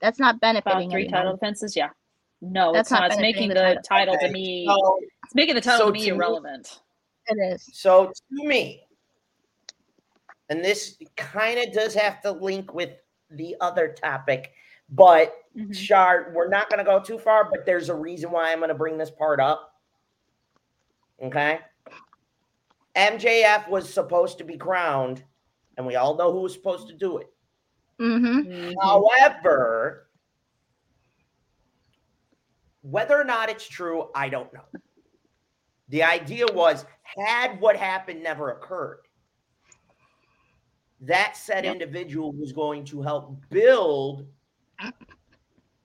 That's 0.00 0.18
not 0.18 0.36
About 0.36 0.40
benefiting 0.40 0.90
three 0.90 1.02
anyone. 1.04 1.18
title 1.20 1.32
defenses. 1.34 1.76
Yeah. 1.76 1.90
No, 2.42 2.72
That's 2.72 2.88
it's 2.88 2.90
not 2.92 3.00
not. 3.00 3.12
It's 3.12 3.20
making 3.20 3.48
the 3.48 3.54
benefiting 3.54 3.82
title 3.84 4.18
to 4.18 4.28
me. 4.30 4.66
So, 4.66 4.98
It's 5.24 5.34
making 5.34 5.54
the 5.54 5.60
title 5.62 5.78
so 5.78 5.86
to 5.86 5.92
me 5.92 6.00
to 6.00 6.10
me- 6.10 6.16
irrelevant. 6.16 6.80
It 7.26 7.36
is. 7.54 7.68
so 7.72 8.06
to 8.06 8.48
me, 8.48 8.86
and 10.50 10.64
this 10.64 10.98
kind 11.16 11.58
of 11.58 11.72
does 11.72 11.94
have 11.94 12.20
to 12.22 12.30
link 12.32 12.74
with 12.74 12.90
the 13.30 13.56
other 13.60 13.88
topic, 13.88 14.52
but 14.90 15.34
Mhm. 15.56 15.74
Shard, 15.74 16.34
we're 16.34 16.48
not 16.48 16.68
going 16.68 16.78
to 16.78 16.84
go 16.84 17.00
too 17.00 17.18
far, 17.18 17.48
but 17.50 17.64
there's 17.64 17.88
a 17.88 17.94
reason 17.94 18.30
why 18.30 18.50
I'm 18.52 18.58
going 18.58 18.68
to 18.68 18.74
bring 18.74 18.98
this 18.98 19.10
part 19.10 19.40
up. 19.40 19.80
Okay. 21.22 21.60
MJF 22.96 23.68
was 23.68 23.92
supposed 23.92 24.38
to 24.38 24.44
be 24.44 24.56
crowned, 24.56 25.24
and 25.76 25.86
we 25.86 25.94
all 25.96 26.16
know 26.16 26.32
who 26.32 26.40
was 26.40 26.52
supposed 26.52 26.88
to 26.88 26.94
do 26.94 27.18
it. 27.18 27.32
Mm-hmm. 27.98 28.38
Mhm. 28.50 28.74
However, 28.82 30.10
whether 32.82 33.18
or 33.18 33.24
not 33.24 33.48
it's 33.48 33.66
true, 33.66 34.10
I 34.14 34.28
don't 34.28 34.52
know. 34.52 34.64
The 35.94 36.02
idea 36.02 36.44
was 36.52 36.84
had 37.04 37.60
what 37.60 37.76
happened 37.76 38.20
never 38.20 38.50
occurred, 38.50 39.02
that 41.02 41.36
said 41.36 41.62
Yep. 41.64 41.72
individual 41.72 42.32
was 42.32 42.50
going 42.52 42.84
to 42.86 43.00
help 43.00 43.36
build 43.48 44.26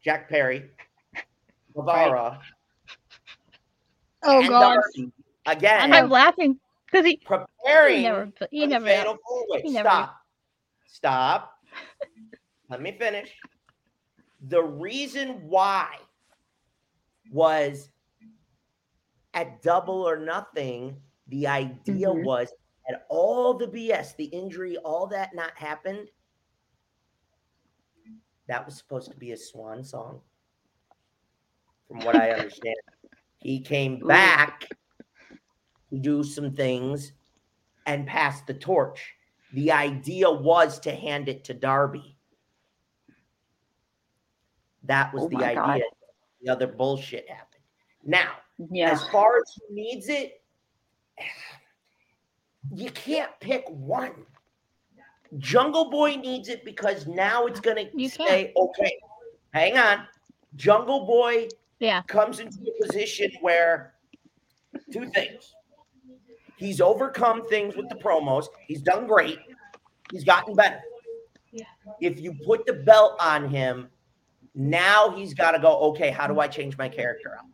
Jack 0.04 0.28
Perry, 0.28 0.72
Guevara, 1.76 2.42
Oh 4.24 4.40
and 4.40 4.50
God. 4.50 4.80
Darby 4.82 5.12
again, 5.46 5.94
I'm 5.94 6.10
laughing 6.10 6.60
because 6.88 7.06
he, 7.06 7.12
he 7.12 7.18
preparing 7.18 8.02
never 8.02 8.32
he 8.50 8.66
never 8.66 8.86
fatal 8.88 9.16
four-way. 9.24 9.62
he 9.62 9.70
never- 9.70 9.90
Stop. 9.90 10.16
Stop. 10.88 11.54
Let 12.68 12.82
me 12.82 12.94
finish. 12.98 13.30
The 14.48 14.64
reason 14.64 15.48
why 15.48 15.98
was 17.32 17.90
at 19.34 19.62
double 19.62 20.08
or 20.08 20.18
nothing, 20.18 21.02
the 21.28 21.48
idea 21.48 22.08
Mm-hmm. 22.08 22.20
Mhm. 22.22 22.26
was 22.26 22.54
that 22.88 23.06
all 23.10 23.54
the 23.54 23.68
BS, 23.68 24.16
the 24.16 24.26
injury, 24.26 24.78
all 24.78 25.08
that 25.08 25.36
not 25.36 25.56
happened. 25.58 26.10
That 28.48 28.66
was 28.66 28.78
supposed 28.78 29.12
to 29.12 29.18
be 29.18 29.32
a 29.32 29.38
swan 29.38 29.84
song. 29.84 30.22
From 31.88 32.00
what 32.00 32.16
I 32.16 32.32
understand. 32.32 32.76
he 33.40 33.60
came 33.62 34.00
back 34.00 34.68
to 35.92 35.98
do 36.00 36.24
some 36.24 36.52
things 36.56 37.14
and 37.86 38.08
pass 38.08 38.42
the 38.42 38.54
torch. 38.54 39.14
The 39.54 39.72
idea 39.72 40.30
was 40.30 40.80
to 40.82 40.92
hand 40.92 41.30
it 41.30 41.44
to 41.46 41.54
Darby. 41.54 42.18
That 44.84 45.14
was 45.14 45.24
Oh 45.24 45.30
the 45.30 45.38
idea. 45.38 45.56
God. 45.56 45.82
The 46.42 46.50
other 46.52 46.68
bullshit 46.68 47.30
happened. 47.30 47.64
Now, 48.04 48.32
Yeah. 48.72 48.92
as 48.92 49.08
far 49.08 49.38
as 49.38 49.56
who 49.56 49.74
needs 49.74 50.10
it, 50.10 50.42
you 52.74 52.92
can't 52.92 53.32
pick 53.40 53.66
one. 53.70 54.26
Jungle 55.38 55.90
Boy 55.90 56.16
needs 56.16 56.50
it 56.50 56.66
because 56.66 57.08
now 57.08 57.46
it's 57.46 57.60
going 57.60 57.78
to 57.78 58.10
say, 58.10 58.52
okay, 58.56 58.98
hang 59.54 59.78
on. 59.78 60.08
Jungle 60.56 61.06
Boy 61.06 61.48
Yeah. 61.80 62.02
comes 62.04 62.40
into 62.40 62.58
a 62.62 62.86
position 62.86 63.32
where 63.42 63.94
two 64.92 65.10
things. 65.12 65.54
He's 66.58 66.82
overcome 66.82 67.48
things 67.48 67.76
with 67.78 67.88
the 67.88 67.96
promos. 67.96 68.48
He's 68.68 68.82
done 68.82 69.08
great. 69.08 69.40
He's 70.12 70.24
gotten 70.24 70.56
better. 70.56 70.82
If 72.02 72.20
you 72.20 72.34
put 72.46 72.66
the 72.66 72.74
belt 72.74 73.16
on 73.20 73.50
him, 73.50 73.90
now 74.56 75.10
he's 75.12 75.34
got 75.34 75.52
to 75.52 75.60
go, 75.60 75.80
okay, 75.92 76.10
how 76.10 76.28
do 76.28 76.40
I 76.40 76.48
change 76.48 76.78
my 76.78 76.90
character 76.90 77.36
up? 77.38 77.46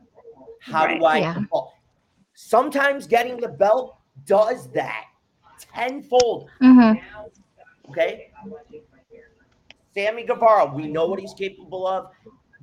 How 0.66 0.88
do 0.88 1.04
I 1.06 1.18
Yeah. 1.18 1.38
evolve? 1.38 1.74
Sometimes 2.34 3.08
getting 3.08 3.38
the 3.38 3.48
belt 3.48 3.98
does 4.26 4.70
that 4.72 5.06
tenfold. 5.60 6.50
Mm-hmm. 6.62 7.92
Okay. 7.92 8.32
Sammy 9.94 10.24
Guevara, 10.26 10.66
we 10.74 10.88
know 10.88 11.06
what 11.08 11.20
he's 11.20 11.34
capable 11.34 11.88
of. 11.88 12.12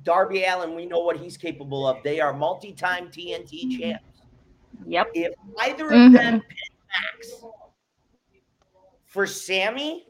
Darby 0.03 0.43
Allin, 0.43 0.75
we 0.75 0.85
know 0.85 0.99
what 0.99 1.17
he's 1.17 1.37
capable 1.37 1.87
of. 1.87 2.03
They 2.03 2.19
are 2.19 2.33
multi-time 2.33 3.09
TNT 3.09 3.79
champs. 3.79 4.03
Yep. 4.85 5.11
If 5.13 5.33
either 5.59 5.85
of 5.85 5.91
Mhm. 5.93 6.13
them 6.13 6.41
pin 6.41 6.57
Max 6.89 7.43
for 9.05 9.25
Sammy, 9.25 10.05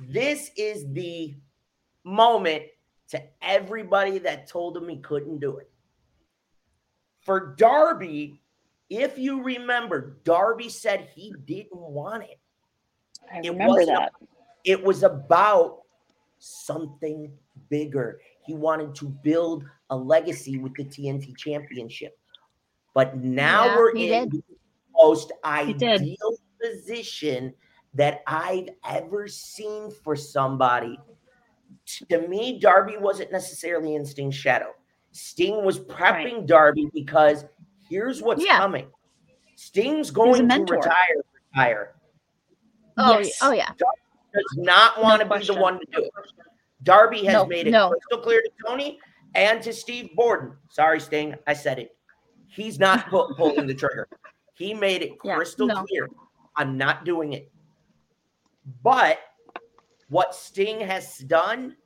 this 0.00 0.50
is 0.56 0.90
the 0.92 1.36
moment 2.02 2.64
to 3.08 3.22
everybody 3.42 4.18
that 4.18 4.46
told 4.46 4.76
him 4.76 4.88
he 4.88 4.96
couldn't 4.98 5.38
do 5.38 5.58
it. 5.58 5.70
For 7.22 7.54
Darby, 7.56 8.40
if 8.90 9.16
you 9.16 9.42
remember, 9.42 10.18
Darby 10.24 10.68
said 10.68 11.08
he 11.14 11.32
didn't 11.46 11.74
want 11.76 12.24
it. 12.24 12.38
I 13.32 13.38
It 13.38 13.50
remember 13.50 13.86
that. 13.86 14.12
It 14.64 14.82
was 14.82 15.02
about 15.02 15.82
something 16.38 17.32
bigger. 17.70 18.20
He 18.44 18.54
wanted 18.54 18.94
to 18.96 19.06
build 19.06 19.64
a 19.90 19.96
legacy 19.96 20.58
with 20.58 20.74
the 20.74 20.84
TNT 20.84 21.36
championship. 21.36 22.18
But 22.94 23.16
now 23.16 23.66
Yeah, 23.66 23.76
we're 23.76 23.90
in 23.90 24.28
did. 24.28 24.30
the 24.32 24.42
most 24.94 25.32
ideal 25.44 26.36
position 26.60 27.54
that 27.94 28.22
I've 28.26 28.68
ever 28.88 29.28
seen 29.28 29.90
for 29.90 30.16
somebody. 30.16 30.98
To 32.10 32.28
me, 32.28 32.58
Darby 32.58 32.96
wasn't 32.98 33.32
necessarily 33.32 33.94
in 33.94 34.04
Sting's 34.04 34.34
shadow. 34.34 34.74
Sting 35.12 35.64
was 35.64 35.78
prepping 35.78 36.46
Darby 36.46 36.88
because 36.92 37.44
here's 37.88 38.22
what's 38.22 38.44
Yeah. 38.44 38.58
coming. 38.58 38.88
Sting's 39.56 40.10
going 40.10 40.48
to 40.48 40.58
retire. 40.60 40.94
Retire. 41.54 41.94
Oh, 42.98 43.18
Yes. 43.18 43.38
oh 43.42 43.52
yeah. 43.52 43.70
Does 43.78 44.44
not 44.56 45.00
want 45.02 45.20
to 45.20 45.26
be 45.26 45.30
question. 45.30 45.54
the 45.56 45.60
one 45.60 45.78
to 45.78 45.86
do 45.92 46.02
it. 46.04 46.10
Darby 46.82 47.24
has 47.26 47.34
No, 47.34 47.46
made 47.46 47.66
it 47.68 47.70
no. 47.70 47.90
crystal 47.90 48.18
clear 48.18 48.40
to 48.42 48.50
Tony 48.66 48.98
and 49.34 49.62
to 49.62 49.72
Steve 49.72 50.10
Borden. 50.16 50.56
Sorry, 50.70 50.98
Sting, 50.98 51.34
I 51.46 51.52
said 51.52 51.78
it. 51.78 51.96
He's 52.48 52.78
not 52.78 53.06
pu- 53.10 53.34
pulling 53.36 53.66
the 53.66 53.74
trigger. 53.74 54.08
He 54.54 54.74
made 54.74 55.02
it 55.02 55.12
Yeah, 55.24 55.36
crystal 55.36 55.66
no. 55.66 55.84
clear. 55.84 56.08
I'm 56.56 56.76
not 56.76 57.04
doing 57.04 57.34
it. 57.34 57.50
But 58.82 59.18
what 60.08 60.34
Sting 60.34 60.80
has 60.80 61.18
done 61.18 61.76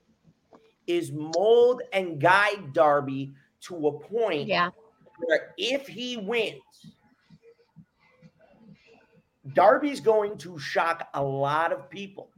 is 0.87 1.13
mold 1.13 1.83
and 1.93 2.21
guide 2.21 2.73
Darby 2.73 3.35
to 3.63 3.89
a 3.89 3.93
point 3.99 4.47
Yeah. 4.49 4.71
where 5.19 5.55
if 5.59 5.87
he 5.87 6.17
wins, 6.17 6.61
Darby's 9.55 10.01
going 10.01 10.37
to 10.39 10.59
shock 10.59 11.09
a 11.15 11.23
lot 11.23 11.73
of 11.73 11.89
people. 11.89 12.31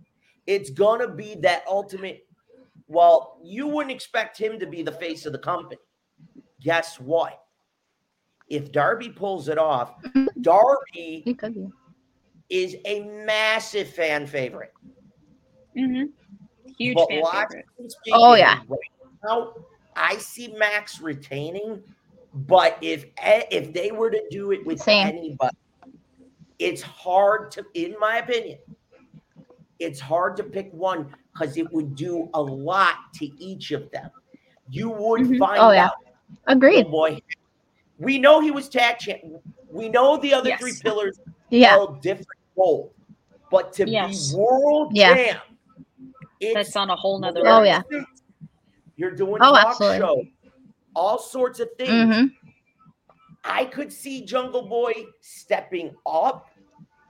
It's 0.47 0.71
going 0.71 1.00
to 1.00 1.09
be 1.09 1.35
that 1.43 1.64
ultimate. 1.69 2.26
Well, 2.87 3.38
you 3.43 3.67
wouldn't 3.67 3.95
expect 3.95 4.38
him 4.38 4.59
to 4.59 4.67
be 4.67 4.83
the 4.83 4.93
face 4.93 5.26
of 5.26 5.33
the 5.33 5.38
company. 5.38 5.81
Guess 6.62 7.00
what? 7.00 7.43
If 8.49 8.73
Darby 8.73 9.11
pulls 9.11 9.49
it 9.49 9.59
off, 9.59 9.95
Darby 10.40 11.23
It 11.26 11.38
could 11.38 11.55
be. 11.55 11.69
is 12.49 12.76
a 12.87 13.00
massive 13.26 13.88
fan 13.90 14.26
favorite. 14.26 14.73
Mm-hmm. 15.76 16.05
Huge 16.78 16.94
But 16.94 17.08
fan 17.08 17.25
favorite. 17.32 17.66
speaking, 17.88 18.20
Oh, 18.20 18.35
yeah. 18.35 18.61
right 18.68 18.78
now, 19.25 19.52
I 19.97 20.16
see 20.16 20.54
Max 20.56 21.00
retaining, 21.00 21.82
but 22.32 22.78
if 22.80 23.06
if 23.18 23.73
they 23.73 23.90
were 23.90 24.11
to 24.11 24.23
do 24.30 24.52
it 24.52 24.64
with 24.64 24.80
Same. 24.80 25.08
anybody, 25.08 25.56
it's 26.58 26.82
hard 26.82 27.50
to, 27.52 27.64
in 27.75 27.97
my 27.99 28.18
opinion, 28.18 28.58
it's 29.80 30.00
hard 30.00 30.37
to 30.37 30.44
pick 30.44 30.73
one 30.73 31.12
because 31.32 31.56
it 31.56 31.73
would 31.73 31.94
do 31.97 32.28
a 32.35 32.40
lot 32.42 32.97
to 33.14 33.26
each 33.42 33.73
of 33.73 33.90
them. 33.90 34.11
You 34.70 34.90
would 34.90 35.23
Mhm. 35.23 35.38
find 35.38 35.61
Oh, 35.61 35.70
yeah. 35.73 35.87
out, 35.87 35.92
oh 36.47 36.52
Agreed. 36.52 36.90
boy. 36.90 37.20
We 37.99 38.18
know 38.18 38.40
he 38.40 38.50
was 38.52 38.68
tag 38.68 38.99
champ. 38.99 39.23
We 39.70 39.88
know 39.88 40.16
the 40.16 40.32
other 40.32 40.50
Yes. 40.50 40.61
three 40.61 40.75
pillars 40.82 41.18
Yeah. 41.50 41.70
held 41.70 42.00
different 42.02 42.28
roles, 42.56 42.92
but 43.50 43.73
to 43.75 43.88
Yes. 43.88 44.32
be 44.32 44.38
world 44.38 44.92
Yeah. 44.94 45.14
champ, 45.14 45.42
it's 46.40 46.54
That's 46.54 46.76
on 46.76 46.90
a 46.90 46.97
whole 46.97 47.18
nother 47.18 47.42
Oh, 47.45 47.62
yeah. 47.62 47.83
You're 48.97 49.12
doing 49.12 49.38
Oh, 49.40 49.52
talk 49.54 49.66
absolutely. 49.68 49.99
show, 49.99 50.25
all 50.95 51.18
sorts 51.18 51.61
of 51.61 51.68
things. 51.76 51.90
Mm-hmm. 51.92 52.26
I 53.45 53.64
could 53.64 53.92
see 53.92 54.25
Jungle 54.25 54.68
Boy 54.68 54.92
stepping 55.21 55.95
up. 56.07 56.47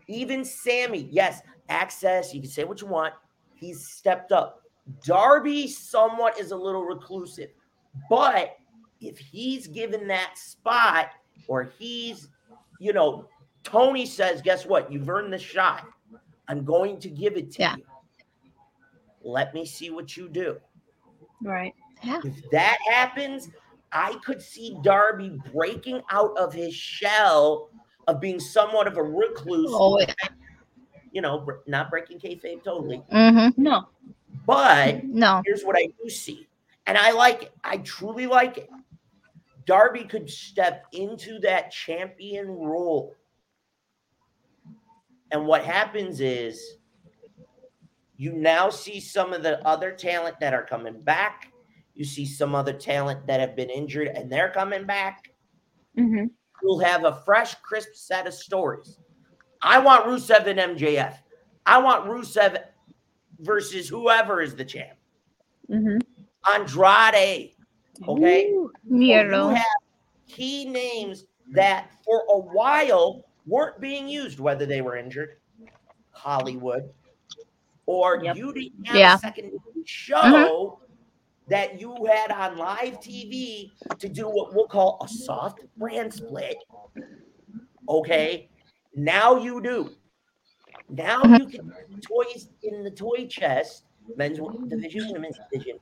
Even 0.06 0.44
Sammy, 0.44 1.08
yes, 1.11 1.42
access. 1.68 2.32
You 2.35 2.40
can 2.40 2.50
say 2.50 2.64
what 2.64 2.80
you 2.80 2.87
want. 2.87 3.14
He's 3.54 3.88
stepped 3.88 4.32
up. 4.32 4.62
Darby 5.04 5.68
somewhat 5.68 6.38
is 6.40 6.50
a 6.50 6.56
little 6.56 6.85
reclusive, 6.85 7.50
but 8.08 8.56
if 9.00 9.18
he's 9.18 9.66
given 9.66 10.06
that 10.08 10.38
spot, 10.38 11.11
or 11.46 11.70
he's, 11.79 12.29
you 12.81 12.92
know, 12.92 13.26
Tony 13.64 14.07
says, 14.07 14.40
guess 14.40 14.64
what? 14.64 14.90
You've 14.90 15.09
earned 15.09 15.33
the 15.33 15.38
shot. 15.38 15.87
I'm 16.48 16.64
going 16.64 16.98
to 17.00 17.09
give 17.11 17.37
it 17.37 17.50
to 17.53 17.61
Yeah. 17.62 17.76
you. 17.76 17.85
Let 19.29 19.53
me 19.53 19.67
see 19.67 19.91
what 19.91 20.17
you 20.17 20.27
do. 20.27 20.57
Right. 21.43 21.75
Yeah. 22.03 22.21
If 22.25 22.51
that 22.51 22.79
happens, 22.91 23.51
I 23.93 24.14
could 24.25 24.41
see 24.41 24.79
Darby 24.83 25.38
breaking 25.53 26.01
out 26.11 26.37
of 26.38 26.55
his 26.55 26.75
shell 26.75 27.69
of 28.07 28.23
being 28.23 28.41
somewhat 28.41 28.87
of 28.87 28.97
a 28.97 29.03
recluse. 29.03 29.69
Oh, 29.71 30.01
yeah. 30.01 30.14
You 31.12 31.21
know, 31.21 31.47
not 31.67 31.91
breaking 31.91 32.21
kayfabe 32.21 32.64
totally, 32.64 33.03
hmm 33.11 33.49
No. 33.59 33.88
but 34.47 35.05
No. 35.05 35.43
here's 35.45 35.62
what 35.62 35.77
I 35.77 35.88
do 36.03 36.09
see, 36.09 36.47
and 36.87 36.97
I 36.97 37.12
like 37.12 37.45
it. 37.45 37.53
I 37.64 37.79
truly 37.79 38.27
like 38.27 38.57
it. 38.57 38.71
Darby 39.67 40.05
could 40.05 40.31
step 40.31 40.87
into 40.93 41.38
that 41.41 41.71
champion 41.71 42.49
role, 42.49 43.14
and 45.31 45.47
what 45.47 45.64
happens 45.64 46.21
is 46.21 46.78
you 48.18 48.33
now 48.33 48.68
see 48.68 49.00
some 49.00 49.33
of 49.33 49.44
the 49.44 49.64
other 49.66 49.92
talent 49.92 50.38
that 50.40 50.52
are 50.52 50.64
coming 50.64 51.00
back. 51.00 51.52
You 51.94 52.04
see 52.04 52.26
some 52.26 52.54
other 52.54 52.72
talent 52.72 53.26
that 53.28 53.40
have 53.40 53.54
been 53.54 53.70
injured 53.70 54.09
and 54.09 54.31
they're 54.31 54.50
coming 54.50 54.85
back. 54.85 55.31
Mm-hmm. 55.96 56.26
You'll 56.62 56.81
have 56.81 57.04
a 57.04 57.22
fresh, 57.24 57.54
crisp 57.57 57.90
set 57.94 58.26
of 58.26 58.35
stories. 58.35 58.98
I 59.62 59.78
want 59.78 60.04
Rusev 60.04 60.46
and 60.46 60.76
MJF. 60.76 61.16
I 61.64 61.78
want 61.78 62.07
Rusev 62.07 62.59
versus 63.38 63.88
whoever 63.88 64.42
is 64.42 64.57
the 64.57 64.64
champ. 64.64 64.98
Mm-hmm. 65.70 65.98
Andrade. 66.52 67.54
Okay. 68.07 68.46
Ooh. 68.46 68.72
Miro. 68.85 69.50
have 69.50 69.64
key 70.26 70.64
names 70.64 71.24
that 71.52 71.90
for 72.04 72.24
a 72.31 72.38
while 72.38 73.24
weren't 73.46 73.81
being 73.81 74.09
used, 74.09 74.40
whether 74.40 74.66
they 74.66 74.81
were 74.81 74.96
injured, 74.96 75.37
Hollywood, 76.11 76.90
or 77.88 78.20
Yep. 78.22 78.37
you 78.37 78.53
didn't 78.53 78.87
have 78.87 78.96
Yeah. 78.96 79.14
a 79.14 79.18
second 79.18 79.51
show 79.87 80.79
that 81.48 81.81
you 81.81 82.05
had 82.05 82.31
on 82.31 82.59
live 82.59 83.01
TV 83.01 83.72
to 83.98 84.11
do 84.11 84.29
what 84.29 84.55
we'll 84.55 84.68
call 84.68 84.98
a 85.03 85.09
soft 85.09 85.61
brand 85.79 86.12
split. 86.12 86.59
Okay. 87.88 88.51
Now 88.94 89.37
you 89.38 89.62
do. 89.62 89.96
Now 90.90 91.22
Mhm. 91.22 91.38
you 91.38 91.46
can 91.46 91.70
put 91.70 92.03
toys 92.03 92.51
in 92.62 92.85
the 92.85 92.90
toy 92.90 93.27
chest, 93.27 93.85
men's 94.16 94.38
division, 94.68 95.11
women's 95.12 95.38
division, 95.51 95.79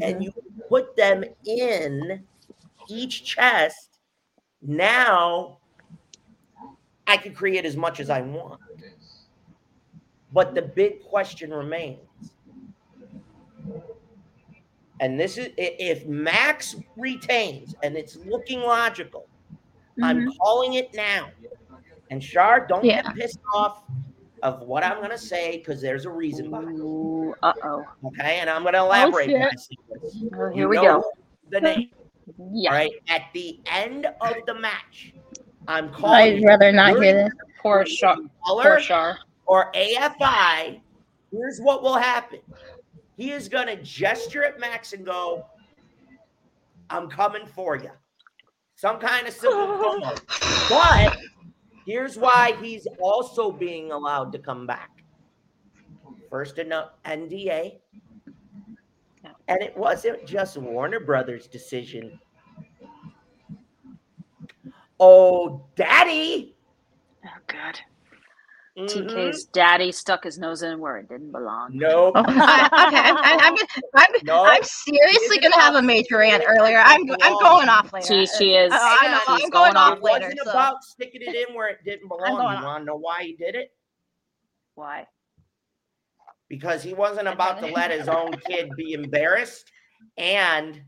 and 0.00 0.24
you 0.24 0.32
put 0.70 0.96
them 0.96 1.22
in 1.44 2.26
each 2.88 3.24
chest. 3.24 3.98
Now 4.62 5.58
I 7.06 7.18
can 7.18 7.34
create 7.34 7.66
as 7.66 7.76
much 7.76 8.00
as 8.00 8.08
I 8.08 8.22
want. 8.22 8.60
But 10.32 10.54
the 10.54 10.62
big 10.62 11.02
question 11.02 11.52
remains. 11.52 11.98
And 15.00 15.18
this 15.18 15.36
is 15.36 15.50
if 15.58 16.06
Max 16.06 16.76
retains, 16.96 17.74
and 17.82 17.96
it's 17.96 18.16
looking 18.16 18.60
logical, 18.60 19.26
I'm 20.02 20.32
calling 20.38 20.74
it 20.74 20.94
now. 20.94 21.28
And 22.10 22.22
Shar, 22.22 22.66
don't 22.66 22.84
Yeah. 22.84 23.02
get 23.02 23.14
pissed 23.16 23.40
off 23.54 23.82
of 24.42 24.60
what 24.62 24.84
I'm 24.84 25.00
gonna 25.00 25.18
say 25.18 25.58
because 25.58 25.80
there's 25.80 26.04
a 26.04 26.10
reason 26.10 26.50
behind 26.50 26.78
it. 26.78 27.34
Uh 27.42 27.52
oh. 27.64 27.84
Okay, 28.06 28.38
and 28.40 28.48
I'm 28.48 28.66
elaborate. 28.66 29.28
when 29.28 29.42
I 29.42 29.50
say 29.56 29.76
this. 30.00 30.16
Oh, 30.34 30.46
You 30.48 30.52
here 30.54 30.68
we 30.68 30.76
know 30.76 30.82
go. 31.00 31.04
The 31.50 31.60
name. 31.60 31.90
Yeah. 32.52 32.70
All 32.70 32.76
right. 32.76 32.92
At 33.08 33.22
the 33.34 33.60
end 33.66 34.06
of 34.20 34.34
the 34.46 34.54
match, 34.54 35.14
I'm 35.68 35.92
calling 35.92 36.36
I'd 36.38 36.44
rather 36.44 36.70
not 36.70 36.96
hear 37.02 37.24
this. 37.24 37.32
Poor 37.60 37.84
Shar. 37.86 38.16
Poor 38.46 38.78
Shar. 38.80 39.18
Or 39.46 39.72
AFI. 39.72 40.80
Here's 41.30 41.60
what 41.60 41.82
will 41.82 41.96
happen. 41.96 42.40
He 43.16 43.30
is 43.30 43.48
gonna 43.48 43.76
gesture 43.82 44.44
at 44.44 44.58
Max 44.58 44.92
and 44.92 45.04
go, 45.04 45.46
"I'm 46.90 47.08
coming 47.08 47.46
for 47.46 47.76
you." 47.76 47.90
Some 48.74 48.98
kind 48.98 49.26
of 49.28 49.32
simple 49.32 49.66
promo. 49.78 50.68
But 50.68 51.16
here's 51.86 52.16
why 52.16 52.56
he's 52.60 52.86
also 53.00 53.52
being 53.52 53.92
allowed 53.92 54.32
to 54.32 54.38
come 54.38 54.66
back. 54.66 54.90
First 56.28 56.56
the 56.56 56.90
NDA. 57.04 57.78
And 59.48 59.62
it 59.62 59.76
wasn't 59.76 60.26
just 60.26 60.56
Warner 60.56 60.98
Brothers' 60.98 61.46
decision. 61.46 62.18
Oh, 64.98 65.66
daddy. 65.76 66.56
Oh, 67.24 67.28
God. 67.46 67.78
Mhm. 68.78 68.88
TK's 68.88 69.44
daddy 69.44 69.92
stuck 69.92 70.24
his 70.24 70.38
nose 70.38 70.62
in 70.62 70.78
where 70.80 70.96
it 70.96 71.06
didn't 71.08 71.30
belong. 71.30 71.70
Nope. 71.74 72.14
Oh, 72.16 72.20
okay, 72.22 72.32
I'm, 72.38 73.18
I'm, 73.18 73.38
I'm, 73.54 73.56
I'm, 73.94 74.08
No. 74.22 74.44
I'm 74.46 74.62
seriously 74.64 75.38
gonna 75.40 75.60
have 75.60 75.74
a 75.74 75.82
major 75.82 76.16
rant 76.16 76.42
earlier. 76.48 76.78
I'm, 76.78 77.02
I'm 77.20 77.38
going 77.38 77.68
off 77.68 77.92
later. 77.92 78.06
She, 78.06 78.26
she 78.26 78.54
is. 78.54 78.72
Uh, 78.72 78.78
I 78.80 79.08
know, 79.08 79.36
she's 79.36 79.44
I'm 79.44 79.50
going 79.50 79.76
off 79.76 79.98
It 79.98 80.02
later. 80.02 80.20
wasn't 80.28 80.40
So. 80.44 80.50
about 80.52 80.82
sticking 80.84 81.20
it 81.20 81.34
in 81.48 81.54
where 81.54 81.68
it 81.68 81.78
didn't 81.84 82.08
belong. 82.08 82.36
going 82.38 82.48
You 82.52 82.56
on. 82.58 82.64
want 82.64 82.80
to 82.82 82.84
know 82.86 82.96
why 82.96 83.24
he 83.24 83.34
did 83.36 83.54
it? 83.56 83.72
Why? 84.74 85.06
Because 86.48 86.82
he 86.82 86.94
wasn't 86.94 87.28
about 87.28 87.58
to 87.60 87.66
let 87.66 87.90
his 87.90 88.08
own 88.08 88.32
kid 88.46 88.70
be 88.76 88.92
embarrassed. 88.94 89.70
And 90.16 90.80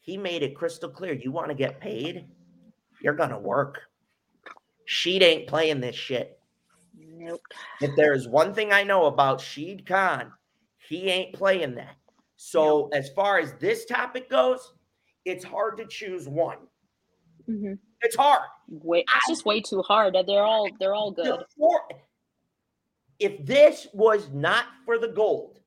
he 0.00 0.16
made 0.16 0.42
it 0.42 0.56
crystal 0.56 0.88
clear 0.90 1.12
you 1.14 1.30
want 1.30 1.48
to 1.48 1.54
get 1.54 1.80
paid, 1.80 2.26
you're 3.00 3.14
going 3.14 3.30
to 3.30 3.38
work. 3.38 3.80
She 4.86 5.20
ain't 5.22 5.46
playing 5.48 5.80
this 5.80 5.96
shit. 5.96 6.33
Nope. 7.24 7.40
If 7.80 7.96
there 7.96 8.12
is 8.12 8.28
one 8.28 8.52
thing 8.54 8.72
I 8.72 8.82
know 8.82 9.06
about 9.06 9.40
Shad 9.40 9.86
Khan, 9.86 10.32
he 10.88 11.08
ain't 11.08 11.34
playing 11.34 11.74
that. 11.76 11.96
So 12.36 12.88
as 12.92 13.08
far 13.10 13.38
as 13.38 13.54
this 13.54 13.84
topic 13.86 14.28
goes, 14.28 14.74
it's 15.24 15.44
hard 15.44 15.78
to 15.78 15.86
choose 15.86 16.28
one. 16.28 16.58
Mhm. 17.48 17.78
It's 18.02 18.16
hard. 18.16 18.48
Way, 18.68 19.00
it's 19.16 19.28
just 19.28 19.46
way 19.46 19.60
too 19.60 19.80
hard. 19.82 20.14
They're 20.26 20.42
all 20.42 20.68
they're 20.78 20.94
all 20.94 21.10
good. 21.10 21.26
The 21.26 21.46
four- 21.56 21.88
if 23.18 23.44
this 23.46 23.86
was 23.94 24.28
not 24.30 24.66
for 24.84 24.98
the 24.98 25.08
gold, 25.08 25.60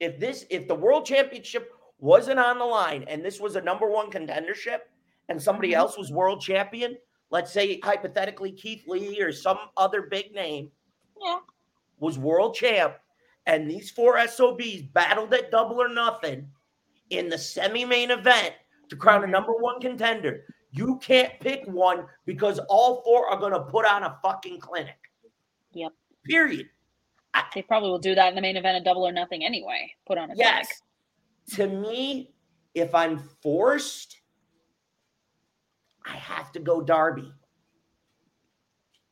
if 0.00 0.18
this 0.18 0.46
if 0.50 0.68
the 0.68 0.74
world 0.74 1.04
championship 1.04 1.72
wasn't 1.98 2.38
on 2.38 2.58
the 2.58 2.64
line 2.64 3.02
and 3.04 3.24
this 3.24 3.40
was 3.40 3.56
a 3.56 3.60
number 3.60 3.90
one 3.90 4.10
contendership 4.10 4.80
and 5.28 5.42
somebody 5.42 5.70
Mhm. 5.72 5.76
else 5.76 5.98
was 5.98 6.12
world 6.12 6.40
champion, 6.40 6.96
let's 7.30 7.52
say 7.52 7.80
hypothetically 7.80 8.52
Keith 8.52 8.84
Lee 8.86 9.20
or 9.20 9.32
some 9.32 9.58
other 9.76 10.02
big 10.02 10.34
name 10.34 10.70
Yeah. 11.20 11.40
was 11.98 12.18
world 12.18 12.54
champ, 12.54 12.96
and 13.46 13.70
these 13.70 13.90
four 13.90 14.16
SOBs 14.18 14.82
battled 14.82 15.32
at 15.34 15.50
double 15.50 15.80
or 15.80 15.88
nothing 15.88 16.50
in 17.10 17.28
the 17.28 17.38
semi-main 17.38 18.10
event 18.10 18.54
to 18.88 18.96
crown 18.96 19.24
a 19.24 19.26
Mhm. 19.26 19.30
number 19.30 19.52
one 19.52 19.80
contender. 19.80 20.44
You 20.70 20.98
can't 20.98 21.38
pick 21.40 21.66
one 21.66 22.06
because 22.26 22.58
all 22.68 23.02
four 23.02 23.28
are 23.28 23.38
going 23.38 23.52
to 23.52 23.62
put 23.64 23.86
on 23.86 24.02
a 24.02 24.18
fucking 24.22 24.60
clinic. 24.60 24.98
Yep. 25.72 25.92
Period. 26.24 26.70
They 27.54 27.62
probably 27.62 27.88
will 27.90 27.98
do 27.98 28.14
that 28.14 28.28
in 28.30 28.34
the 28.34 28.40
main 28.40 28.56
event 28.56 28.76
of 28.76 28.84
Double 28.84 29.06
or 29.06 29.12
Nothing 29.12 29.44
anyway. 29.44 29.94
Put 30.06 30.18
on 30.18 30.30
a 30.30 30.34
Yes. 30.34 30.82
clinic. 31.46 31.72
To 31.72 31.90
me, 31.90 32.34
if 32.74 32.94
I'm 32.94 33.18
forced, 33.18 34.17
I 36.08 36.16
have 36.16 36.52
to 36.52 36.60
go 36.60 36.80
Darby. 36.80 37.30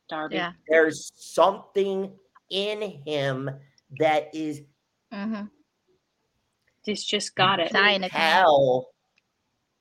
Darby. 0.09 0.37
Yeah. 0.37 0.52
There's 0.68 1.12
something 1.14 2.12
in 2.50 2.80
him 3.04 3.50
that 3.98 4.35
is 4.35 4.62
hmm 5.12 5.42
He's 6.85 7.04
just 7.04 7.35
got 7.35 7.59
it. 7.59 7.72
Dying 7.72 8.02
to 8.02 8.09
come 8.09 8.20
out. 8.20 8.28
hell 8.28 8.88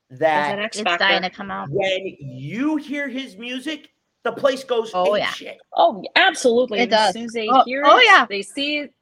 There's 0.09 0.19
that 0.19 0.55
that 0.55 0.75
It's 0.75 0.97
dying 0.99 1.21
to 1.21 1.29
come 1.29 1.51
out. 1.51 1.69
when 1.69 2.15
you 2.19 2.77
hear 2.77 3.07
his 3.07 3.37
music, 3.37 3.89
the 4.23 4.31
place 4.31 4.63
goes 4.63 4.89
Oh, 4.93 5.15
yeah. 5.15 5.29
shit. 5.29 5.57
Oh, 5.75 6.03
absolutely. 6.15 6.79
It 6.79 6.91
As 6.91 7.07
does. 7.07 7.13
soon 7.13 7.25
as 7.25 7.31
they 7.33 7.47
Oh- 7.47 7.63
hear 7.63 7.83
oh, 7.85 7.97
it, 7.99 8.05
yeah. 8.05 8.25
they 8.27 8.41
see 8.41 8.79
it. 8.79 8.93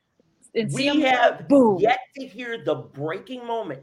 And 0.53 0.71
We 0.73 0.87
him, 0.87 0.99
have 1.01 1.47
boom. 1.47 1.79
yet 1.79 1.99
to 2.19 2.27
hear 2.27 2.61
the 2.63 2.75
breaking 2.75 3.45
moment. 3.47 3.81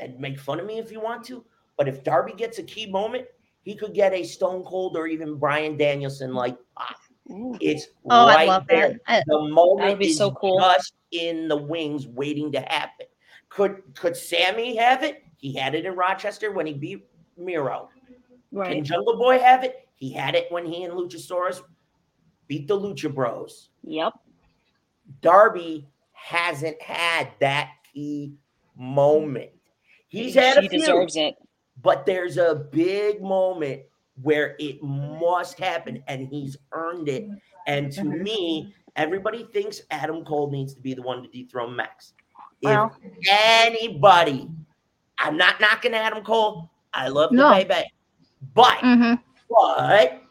And 0.00 0.18
make 0.18 0.40
fun 0.40 0.58
of 0.58 0.66
me 0.66 0.78
if 0.80 0.90
you 0.90 0.98
want 1.00 1.24
to, 1.26 1.44
but 1.76 1.86
if 1.86 2.02
Darby 2.02 2.32
gets 2.32 2.58
a 2.58 2.64
key 2.64 2.86
moment, 2.90 3.26
he 3.62 3.74
could 3.76 3.94
get 3.94 4.12
a 4.12 4.24
Stone 4.24 4.64
Cold 4.64 4.96
or 4.96 5.06
even 5.06 5.36
Bryan 5.36 5.76
Danielson 5.76 6.34
like. 6.34 6.56
Ah, 6.76 6.96
Ooh. 7.30 7.56
It's 7.60 7.86
Oh, 8.10 8.26
right 8.26 8.40
I 8.40 8.44
love 8.46 8.66
there. 8.66 8.98
that. 9.06 9.24
The 9.26 9.48
moment 9.48 9.98
be 10.00 10.08
is 10.08 10.18
so 10.18 10.32
cool. 10.32 10.58
just 10.58 10.94
in 11.12 11.46
the 11.48 11.56
wings, 11.56 12.06
waiting 12.08 12.50
to 12.52 12.60
happen. 12.60 13.06
Could 13.48 13.82
could 13.94 14.16
Sammy 14.16 14.74
have 14.76 15.02
it? 15.04 15.22
He 15.36 15.54
had 15.54 15.74
it 15.74 15.86
in 15.86 15.94
Rochester 15.94 16.50
when 16.52 16.66
he 16.66 16.72
beat 16.74 17.06
Miro. 17.36 17.88
Right. 18.50 18.72
Can 18.74 18.84
Jungle 18.84 19.16
Boy 19.16 19.38
have 19.38 19.62
it? 19.64 19.88
He 19.94 20.12
had 20.12 20.34
it 20.34 20.50
when 20.50 20.66
he 20.66 20.82
and 20.84 20.94
Luchasaurus 20.94 21.62
beat 22.48 22.66
the 22.66 22.78
Lucha 22.78 23.14
Bros. 23.14 23.68
Yep. 23.84 24.14
Darby 25.20 25.86
hasn't 26.12 26.80
had 26.82 27.28
that 27.40 27.70
key 27.92 28.34
moment. 28.76 29.50
He's 30.08 30.34
He- 30.34 30.40
had 30.40 30.58
a 30.58 30.62
he 30.62 30.68
few, 30.68 30.78
deserves 30.80 31.16
it. 31.16 31.34
But 31.82 32.06
there's 32.06 32.36
a 32.38 32.54
big 32.70 33.22
moment 33.22 33.82
where 34.22 34.56
it 34.58 34.82
must 34.82 35.58
happen, 35.58 36.02
and 36.06 36.26
he's 36.28 36.56
earned 36.72 37.08
it. 37.08 37.28
And 37.66 37.90
to 37.92 38.04
Mhm. 38.04 38.22
me, 38.22 38.74
everybody 38.96 39.44
thinks 39.52 39.82
Adam 39.90 40.24
Cole 40.24 40.50
needs 40.50 40.74
to 40.74 40.80
be 40.80 40.94
the 40.94 41.02
one 41.02 41.22
to 41.22 41.28
dethrone 41.28 41.74
Max. 41.74 42.14
Well. 42.62 42.94
if 43.00 43.26
anybody, 43.28 44.48
I'm 45.18 45.36
not 45.36 45.60
knocking 45.60 45.94
Adam 45.94 46.22
Cole. 46.22 46.70
I 46.92 47.08
love 47.08 47.30
the 47.30 47.38
No. 47.38 47.50
baby, 47.50 47.90
but 48.54 48.78
hmm 48.78 49.14
but 49.48 50.22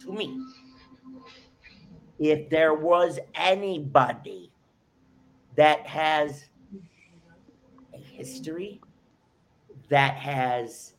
to 0.00 0.12
me, 0.12 0.38
if 2.18 2.50
there 2.50 2.74
was 2.74 3.18
anybody 3.34 4.52
that 5.56 5.86
has 5.86 6.48
a 7.94 7.98
history, 7.98 8.80
that 9.88 10.14
has 10.14 10.94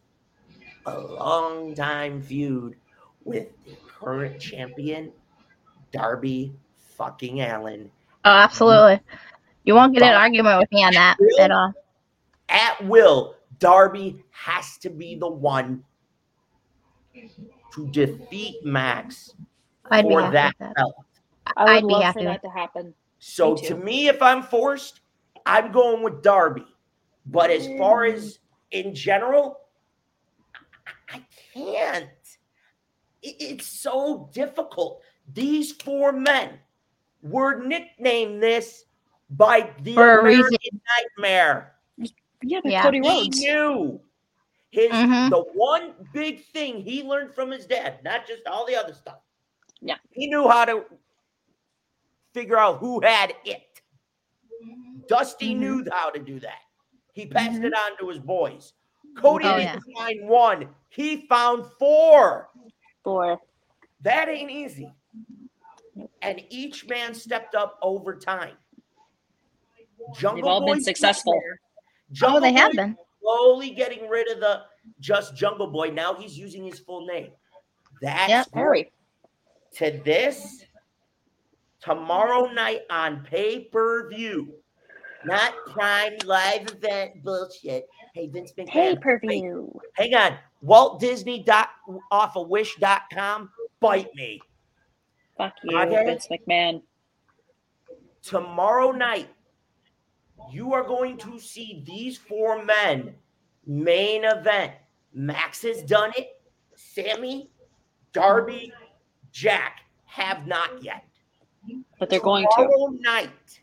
a 0.86 1.00
long 1.00 1.74
time 1.76 2.22
feud 2.22 2.76
with 3.24 3.48
the 3.66 3.76
current 3.88 4.40
champion, 4.40 5.12
Darby 5.92 6.54
fucking 6.98 7.42
Allin, 7.42 7.90
Oh, 8.26 8.32
absolutely. 8.32 9.00
You 9.64 9.76
won't 9.76 9.94
get 9.94 10.04
an 10.04 10.14
argument 10.16 10.60
with 10.60 10.72
me 10.72 10.84
on 10.84 10.94
that 10.94 11.18
Really? 11.20 11.40
at 11.42 11.52
all. 11.52 11.74
at 12.50 12.84
will, 12.86 13.36
Darby 13.60 14.24
has 14.32 14.78
to 14.80 14.90
be 14.90 15.16
the 15.16 15.28
one 15.30 15.84
to 17.74 17.88
defeat 17.92 18.66
Max 18.66 19.34
I'd 19.92 20.08
be 20.08 20.14
for 20.14 20.22
happy 20.22 20.34
that 20.34 20.56
that. 20.60 20.76
belt. 20.76 20.96
I 21.58 21.64
would 21.64 21.72
I'd 21.72 21.88
be 21.88 21.94
happy 22.04 22.20
for 22.22 22.26
with 22.32 22.42
that 22.42 22.48
to 22.48 22.50
happen. 22.54 22.94
So 23.20 23.54
Me 23.56 23.62
to 23.68 23.76
me, 23.76 24.08
if 24.08 24.22
I'm 24.22 24.42
forced, 24.44 25.02
I'm 25.46 25.72
going 25.72 26.04
with 26.04 26.22
Darby. 26.22 26.66
But 27.26 27.50
as 27.50 27.68
far 27.78 28.06
as 28.06 28.40
in 28.72 28.94
general, 28.94 29.62
I 31.10 31.18
I 31.18 31.24
can't. 31.54 32.10
It's 33.22 33.66
so 33.68 34.30
difficult. 34.34 35.02
These 35.34 35.74
four 35.74 36.12
men 36.12 36.60
were 37.22 37.62
nicknamed 37.64 38.42
this 38.42 38.86
by 39.32 39.72
the 39.82 39.94
For 39.96 40.20
a 40.20 40.24
reason. 40.24 40.46
American 40.46 40.82
Nightmare. 41.18 41.76
Yeah, 42.42 42.62
but 42.64 42.72
Yeah. 42.72 42.84
Cody 42.84 43.02
He 43.04 43.30
knew 43.30 44.00
his 44.72 44.92
Mhm. 44.92 45.30
the 45.32 45.42
one 45.54 45.96
big 46.14 46.46
thing 46.46 46.80
he 46.82 47.04
learned 47.04 47.34
from 47.34 47.52
his 47.52 47.66
dad, 47.66 48.04
not 48.04 48.26
just 48.26 48.48
all 48.48 48.66
the 48.66 48.76
other 48.76 48.94
stuff. 48.94 49.20
Yeah. 49.82 49.98
He 50.12 50.28
knew 50.28 50.48
how 50.48 50.64
to 50.66 50.86
figure 52.34 52.58
out 52.58 52.78
who 52.78 53.02
had 53.02 53.36
it. 53.44 53.82
Dusty 55.08 55.54
Mhm. 55.54 55.58
knew 55.58 55.86
how 55.92 56.10
to 56.12 56.20
do 56.20 56.40
that. 56.40 56.62
He 57.14 57.26
passed 57.26 57.60
it 57.60 57.74
mm-hmm. 57.74 57.92
on 57.94 57.98
to 58.00 58.08
his 58.10 58.20
boys. 58.20 58.74
Cody 59.18 59.46
Oh, 59.46 59.58
didn't 59.58 59.84
find 59.96 60.28
one. 60.28 60.70
He 60.90 61.26
found 61.28 61.66
four. 61.80 62.50
Four. 63.04 63.40
That 64.02 64.30
ain't 64.30 64.52
easy. 64.52 64.94
And 66.22 66.42
each 66.50 66.88
man 66.88 67.14
stepped 67.14 67.56
up 67.56 67.78
over 67.82 68.16
time. 68.16 68.56
Jungle 70.16 70.48
all 70.48 70.66
been 70.66 70.82
successful. 70.82 71.34
nightmare- 71.34 71.60
Oh, 71.62 72.14
Jungle 72.14 72.42
they 72.42 72.54
have 72.54 72.72
Boy 72.72 72.76
been. 72.78 72.98
slowly 73.22 73.70
getting 73.72 74.08
rid 74.10 74.28
of 74.32 74.40
the 74.40 74.64
just 75.00 75.36
Jungle 75.36 75.68
Boy. 75.68 75.90
Now 75.90 76.14
he's 76.16 76.38
using 76.38 76.64
his 76.64 76.80
full 76.80 77.06
name. 77.06 77.32
That's 78.02 78.30
Yep. 78.30 78.52
Perry. 78.52 78.92
to 79.74 79.92
this 80.04 80.66
tomorrow 81.80 82.52
night 82.52 82.82
on 82.90 83.24
pay 83.24 83.66
per 83.66 84.10
view, 84.10 84.59
not 85.26 85.54
prime 85.68 86.18
live 86.26 86.68
event 86.70 87.24
bullshit. 87.24 87.88
Hey, 88.14 88.28
Vince 88.28 88.54
McMahon. 88.58 88.68
Pay 88.70 88.96
per 88.98 89.20
view. 89.20 89.80
Hang 89.94 90.16
on. 90.16 90.38
Walt 90.62 91.00
Disney 91.00 91.44
dot 91.44 91.70
off 92.12 92.36
of 92.36 92.48
wish.com. 92.50 93.50
Bite 93.80 94.14
me. 94.16 94.42
Fuck 95.38 95.54
you, 95.64 95.78
Okay. 95.78 96.06
Vince 96.06 96.28
McMahon. 96.28 96.82
Tomorrow 98.22 98.92
night, 98.92 99.30
you 100.52 100.74
are 100.74 100.84
going 100.84 101.18
to 101.18 101.40
see 101.40 101.84
these 101.86 102.18
four 102.18 102.64
men 102.64 103.16
main 103.66 104.26
event. 104.26 104.74
Max 105.14 105.62
has 105.64 105.82
done 105.84 106.12
it. 106.18 106.42
Sammy, 106.76 107.50
Darby, 108.14 108.74
Jack 109.32 109.82
have 110.06 110.48
not 110.48 110.84
yet. 110.84 111.06
But 112.00 112.10
they're 112.10 112.20
going 112.20 112.46
to. 112.46 112.56
Tomorrow 112.56 112.88
night, 113.00 113.62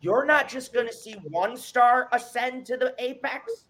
you're 0.00 0.24
not 0.24 0.48
just 0.48 0.72
going 0.72 0.86
to 0.86 0.92
see 0.92 1.12
one 1.28 1.56
star 1.56 2.08
ascend 2.12 2.66
to 2.66 2.76
the 2.76 2.94
apex. 2.98 3.66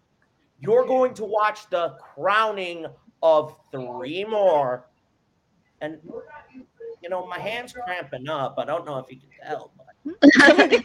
You're 0.59 0.85
going 0.85 1.13
to 1.15 1.25
watch 1.25 1.69
the 1.69 1.97
crowning 2.15 2.85
of 3.21 3.55
three 3.71 4.23
more. 4.23 4.87
And 5.81 5.97
you 7.01 7.09
know, 7.09 7.25
my 7.25 7.39
hand's 7.39 7.73
cramping 7.73 8.29
up. 8.29 8.55
I 8.57 8.65
don't 8.65 8.85
know 8.85 8.97
if 8.99 9.07
you 9.09 9.17
can 9.17 9.29
tell, 9.49 9.71
but 9.75 9.87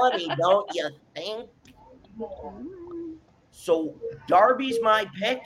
funny, 0.00 0.28
don't 0.38 0.70
you 0.74 0.88
think? 1.14 1.48
So 3.50 3.94
Darby's 4.26 4.78
my 4.82 5.06
pick, 5.18 5.42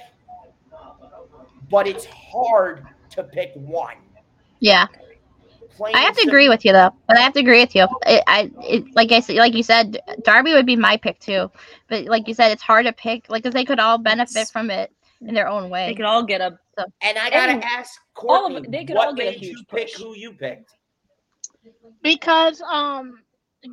but 1.71 1.87
it's 1.89 2.07
hard 2.07 2.87
to 3.11 3.25
pick 3.25 3.53
one. 3.55 3.97
Yeah. 4.61 4.87
Plain 5.77 5.95
I 5.95 6.01
have 6.01 6.15
to 6.15 6.21
simple. 6.21 6.31
agree 6.31 6.49
with 6.49 6.65
you 6.65 6.73
though. 6.73 6.91
But 7.09 7.17
I 7.19 7.21
have 7.23 7.33
to 7.35 7.41
agree 7.41 7.61
with 7.61 7.75
you. 7.75 7.87
I, 8.07 8.23
I 8.27 8.51
it, 8.63 8.95
like 8.95 9.11
I 9.13 9.21
said, 9.21 9.37
like 9.37 9.55
you 9.55 9.63
said, 9.63 9.99
Darby 10.25 10.53
would 10.53 10.67
be 10.67 10.77
my 10.77 10.97
pick 10.97 11.19
too. 11.21 11.51
But 11.89 12.05
like 12.05 12.29
you 12.29 12.35
said, 12.35 12.53
it's 12.53 12.63
hard 12.63 12.87
to 12.87 12.93
pick, 12.93 13.29
like, 13.29 13.43
because 13.43 13.55
they 13.55 13.65
could 13.65 13.81
all 13.81 13.99
benefit 13.99 14.31
It's- 14.37 14.51
from 14.51 14.71
it. 14.71 14.93
in 15.21 15.35
their 15.35 15.49
own 15.49 15.71
way. 15.71 15.89
They 15.89 15.95
could 15.95 16.05
all 16.05 16.23
get 16.25 16.41
a. 16.41 16.59
And 17.03 17.17
I 17.19 17.31
gotta 17.31 17.53
And 17.53 17.65
ask 17.65 18.01
all 18.29 18.47
of 18.47 18.53
Courtney, 18.53 18.69
they 18.69 18.85
could 18.85 18.97
what 18.97 19.09
all 19.09 19.15
get 19.15 19.29
a 19.29 19.31
made 19.33 19.41
you 19.43 19.49
huge 19.49 19.67
pick 19.69 19.89
push. 19.89 19.95
who 19.95 20.15
you 20.17 20.33
picked? 20.35 20.71
because 22.03 22.61
um 22.63 23.15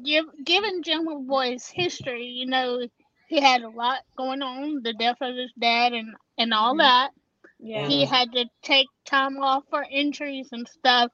give, 0.05 0.25
given 0.45 0.83
Jungle 0.83 1.21
Boy's 1.23 1.67
history, 1.67 2.25
you 2.25 2.45
know, 2.45 2.79
he 3.27 3.41
had 3.41 3.61
a 3.63 3.69
lot 3.69 3.99
going 4.17 4.41
on, 4.41 4.81
the 4.83 4.93
death 4.93 5.17
of 5.21 5.35
his 5.35 5.51
dad 5.59 5.93
and 5.93 6.13
and 6.37 6.53
all 6.53 6.75
Mhm. 6.75 6.79
that. 6.79 7.11
Yeah. 7.59 7.87
He 7.87 8.05
had 8.05 8.31
to 8.33 8.45
take 8.63 8.87
time 9.05 9.37
off 9.39 9.63
for 9.69 9.83
injuries 9.89 10.49
and 10.51 10.67
stuff. 10.67 11.11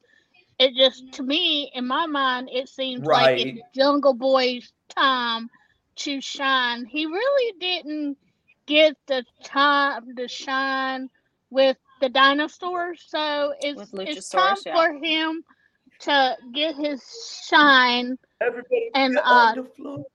It 0.60 0.76
just 0.76 1.12
to 1.14 1.24
me, 1.24 1.72
in 1.76 1.86
my 1.86 2.08
mind, 2.08 2.50
it 2.52 2.68
seems 2.68 3.06
like 3.06 3.40
it's 3.40 3.62
Jungle 3.76 4.16
Boy's 4.16 4.72
time 4.90 5.50
to 5.98 6.20
shine. 6.20 6.86
He 6.86 7.06
really 7.06 7.54
didn't 7.60 8.18
get 8.66 8.96
the 9.08 9.24
time 9.44 10.16
to 10.16 10.28
shine 10.28 11.10
with 11.52 11.78
the 12.02 12.10
dinosaurs, 12.10 13.04
so 13.08 13.54
it's 13.60 13.92
it's 13.94 14.30
time 14.30 14.56
yeah. 14.66 14.76
for 14.76 14.94
him 14.94 15.44
to 16.00 16.38
get 16.54 16.76
his 16.76 17.02
shine 17.48 18.18
Everybody 18.42 18.92
and 18.96 19.16
get 19.16 19.24
uh 19.24 19.30
on 19.30 19.56
the 19.58 19.64
floor. 19.64 20.06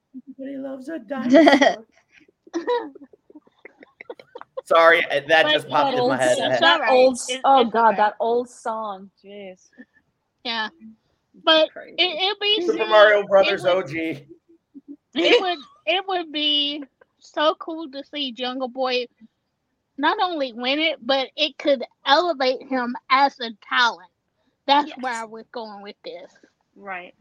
Everybody 0.40 0.56
loves 0.58 0.88
a 0.88 0.98
dinosaur. 1.08 1.86
Sorry, 4.64 5.04
uh, 5.06 5.20
that 5.28 5.44
But 5.44 5.52
just 5.52 5.68
popped 5.68 5.96
that 5.96 6.02
in 6.02 6.08
my 6.08 6.16
head. 6.16 6.38
that 6.60 6.88
old 6.88 7.18
oh 7.44 7.64
god, 7.64 7.96
that 7.96 8.14
old 8.20 8.48
song. 8.48 9.10
Jeez. 9.24 9.70
Yeah. 10.44 10.68
But 11.44 11.68
it, 11.76 11.94
it'd 11.98 12.40
be 12.40 12.62
Super 12.66 12.84
see, 12.84 12.90
Mario 12.90 13.26
Brothers 13.26 13.64
it 13.64 13.74
would, 13.74 13.84
OG. 13.84 13.94
it 15.14 15.40
would 15.40 15.58
it 15.86 16.04
would 16.06 16.30
be 16.32 16.84
so 17.18 17.54
cool 17.58 17.90
to 17.90 18.02
see 18.12 18.32
Jungle 18.32 18.68
Boy 18.68 19.06
not 19.98 20.18
only 20.20 20.52
win 20.52 20.78
it, 20.78 20.98
but 21.06 21.28
it 21.36 21.56
could 21.58 21.84
elevate 22.06 22.62
him 22.66 22.94
as 23.10 23.38
a 23.40 23.50
talent. 23.68 24.08
That's 24.66 24.90
where 25.00 25.12
Yes. 25.12 25.22
I 25.22 25.24
was 25.24 25.44
going 25.52 25.82
with 25.82 25.96
this. 26.04 26.32
right. 26.76 27.14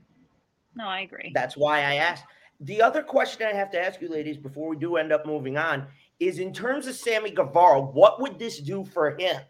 No, 0.75 0.87
I 0.87 1.01
agree. 1.01 1.31
That's 1.33 1.57
why 1.57 1.79
I 1.79 1.95
asked. 1.95 2.23
The 2.61 2.81
other 2.81 3.03
question 3.03 3.45
I 3.45 3.53
have 3.53 3.71
to 3.71 3.81
ask 3.83 3.99
you, 4.01 4.07
ladies, 4.07 4.37
before 4.37 4.69
we 4.69 4.77
do 4.77 4.95
end 4.95 5.11
up 5.11 5.25
moving 5.25 5.57
on, 5.57 5.85
is 6.19 6.39
in 6.39 6.53
terms 6.53 6.87
of 6.87 6.95
Sammy 6.95 7.31
Guevara, 7.31 7.81
what 7.81 8.21
would 8.21 8.39
this 8.39 8.59
do 8.59 8.85
for 8.85 9.17
him? 9.17 9.41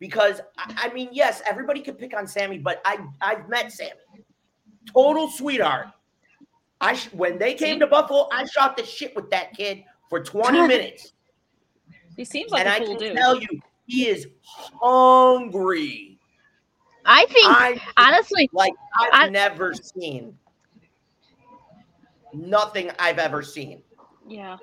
Because 0.00 0.40
I, 0.58 0.92
mean, 0.92 1.08
yes, 1.12 1.40
everybody 1.48 1.80
could 1.80 1.98
pick 1.98 2.16
on 2.16 2.26
Sammy, 2.26 2.58
but 2.58 2.82
I 2.84 2.98
I've 3.20 3.48
met 3.48 3.72
Sammy, 3.72 3.90
total 4.92 5.28
sweetheart. 5.28 5.86
I 6.80 6.94
sh- 6.94 7.08
when 7.12 7.38
they 7.38 7.54
came 7.54 7.78
to 7.80 7.86
Buffalo, 7.86 8.28
I 8.32 8.44
shot 8.44 8.76
the 8.76 8.84
shit 8.84 9.14
with 9.16 9.30
that 9.30 9.54
kid 9.56 9.84
for 10.10 10.20
20 10.22 10.60
minutes, 10.68 11.12
He 12.16 12.24
seems 12.24 12.50
like 12.50 12.66
and 12.66 12.68
a 12.68 12.72
I 12.72 12.78
cool 12.80 12.96
can 12.96 13.08
dude. 13.08 13.16
tell 13.16 13.36
you, 13.38 13.48
he 13.86 14.08
is 14.08 14.26
hungry. 14.44 16.18
I 17.06 17.26
think 17.26 17.46
I 17.48 17.80
honestly, 17.96 18.50
like 18.52 18.72
I've 19.00 19.26
I- 19.26 19.28
never 19.28 19.72
seen 19.74 20.36
nothing 22.32 22.90
I've 22.98 23.18
ever 23.18 23.42
seen. 23.42 23.82
Yeah. 24.28 24.56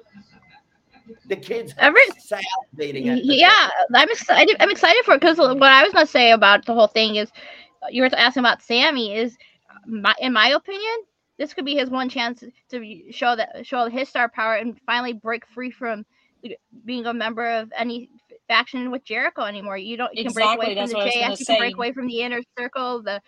The 1.27 1.35
kids 1.35 1.73
Every- 1.77 2.01
salivating 2.19 3.07
at 3.07 3.23
yeah, 3.25 3.69
I'm 3.93 4.09
excited. 4.09 4.55
I'm 4.59 4.69
excited 4.69 5.03
for 5.05 5.13
it 5.13 5.21
because 5.21 5.37
what 5.37 5.61
I 5.61 5.83
was 5.83 5.93
gonna 5.93 6.05
say 6.05 6.31
about 6.31 6.65
the 6.65 6.73
whole 6.73 6.87
thing 6.87 7.15
is, 7.15 7.31
you 7.89 8.01
were 8.01 8.09
asking 8.13 8.41
about 8.41 8.61
Sammy. 8.61 9.15
Is 9.15 9.37
my, 9.85 10.13
in 10.19 10.33
my 10.33 10.49
opinion, 10.49 11.05
this 11.37 11.53
could 11.53 11.65
be 11.65 11.75
his 11.75 11.89
one 11.89 12.09
chance 12.09 12.43
to 12.69 13.11
show 13.11 13.35
that 13.35 13.65
show 13.65 13.89
his 13.89 14.09
star 14.09 14.29
power 14.29 14.55
and 14.55 14.79
finally 14.85 15.13
break 15.13 15.45
free 15.47 15.71
from 15.71 16.05
being 16.85 17.05
a 17.05 17.13
member 17.13 17.45
of 17.45 17.71
any 17.77 18.09
faction 18.47 18.91
with 18.91 19.03
Jericho 19.03 19.43
anymore. 19.43 19.77
You 19.77 19.97
don't 19.97 20.15
you 20.15 20.25
can 20.25 20.33
break 20.33 20.55
away 20.55 20.65
from 20.67 20.75
that's 20.75 20.91
the 20.91 20.97
what 20.97 21.13
JS. 21.13 21.39
You 21.39 21.45
can 21.45 21.57
break 21.57 21.75
away 21.75 21.91
from 21.93 22.07
the 22.07 22.21
inner 22.21 22.41
circle. 22.57 23.01
The 23.01 23.21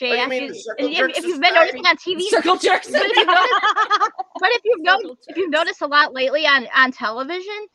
you 0.00 0.06
JS. 0.08 0.28
mean 0.28 0.42
you- 0.44 0.50
if, 0.78 1.18
if 1.18 1.24
you've 1.24 1.40
been 1.40 1.54
noticing 1.54 1.84
on 1.86 1.96
TV, 1.96 2.20
Circle 2.28 2.56
jerks. 2.56 2.90
But 2.90 3.02
if 3.04 3.16
you 3.16 3.26
notice- 3.26 3.50
but 4.40 4.50
if 4.52 4.60
you've 4.64 4.86
Circle 4.86 5.02
noticed, 5.02 5.24
if 5.28 5.36
you've 5.36 5.50
noticed 5.50 5.82
a 5.82 5.86
lot 5.86 6.12
lately 6.14 6.46
on 6.46 6.66
on 6.76 6.92
television, 6.92 7.66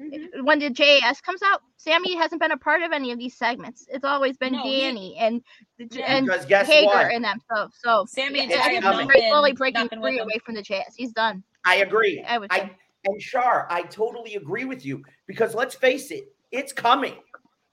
Mhm. 0.00 0.44
when 0.44 0.58
the 0.60 0.70
JAS 0.70 1.20
comes 1.20 1.42
out, 1.42 1.60
Sammy 1.76 2.16
hasn't 2.16 2.40
been 2.40 2.52
a 2.52 2.56
part 2.56 2.80
of 2.80 2.90
any 2.90 3.12
of 3.12 3.18
these 3.18 3.36
segments. 3.36 3.84
It's 3.90 4.04
always 4.04 4.38
been 4.38 4.54
No, 4.54 4.62
he- 4.62 4.80
Danny 4.80 5.16
and 5.18 5.42
Yeah. 5.78 6.04
and 6.16 6.24
because 6.26 6.46
guess 6.46 6.66
Hager 6.66 6.86
what? 6.86 7.12
and 7.12 7.22
them. 7.22 7.38
So 7.52 7.68
so 7.84 8.06
Sammy 8.08 8.40
and 8.40 8.50
yeah, 8.50 8.60
I 8.60 8.64
Jay 8.64 8.68
think 8.70 8.84
have 8.84 8.94
he's 8.94 9.00
not 9.00 9.06
break- 9.08 9.20
been- 9.20 9.30
slowly 9.30 9.52
breaking 9.52 9.80
not 9.82 9.90
been 9.90 10.00
with 10.00 10.12
free 10.12 10.18
away 10.20 10.38
from 10.44 10.54
the 10.54 10.62
JAS. 10.62 10.94
He's 10.96 11.12
done. 11.12 11.42
I 11.66 11.76
agree. 11.76 12.24
I 12.26 12.38
would 12.38 12.50
I 12.50 12.74
and 13.04 13.20
Shar, 13.20 13.66
I 13.70 13.82
totally 13.82 14.36
agree 14.36 14.64
with 14.64 14.84
you 14.86 15.02
because 15.26 15.54
let's 15.54 15.74
face 15.74 16.10
it, 16.10 16.32
it's 16.50 16.72
coming. 16.72 17.16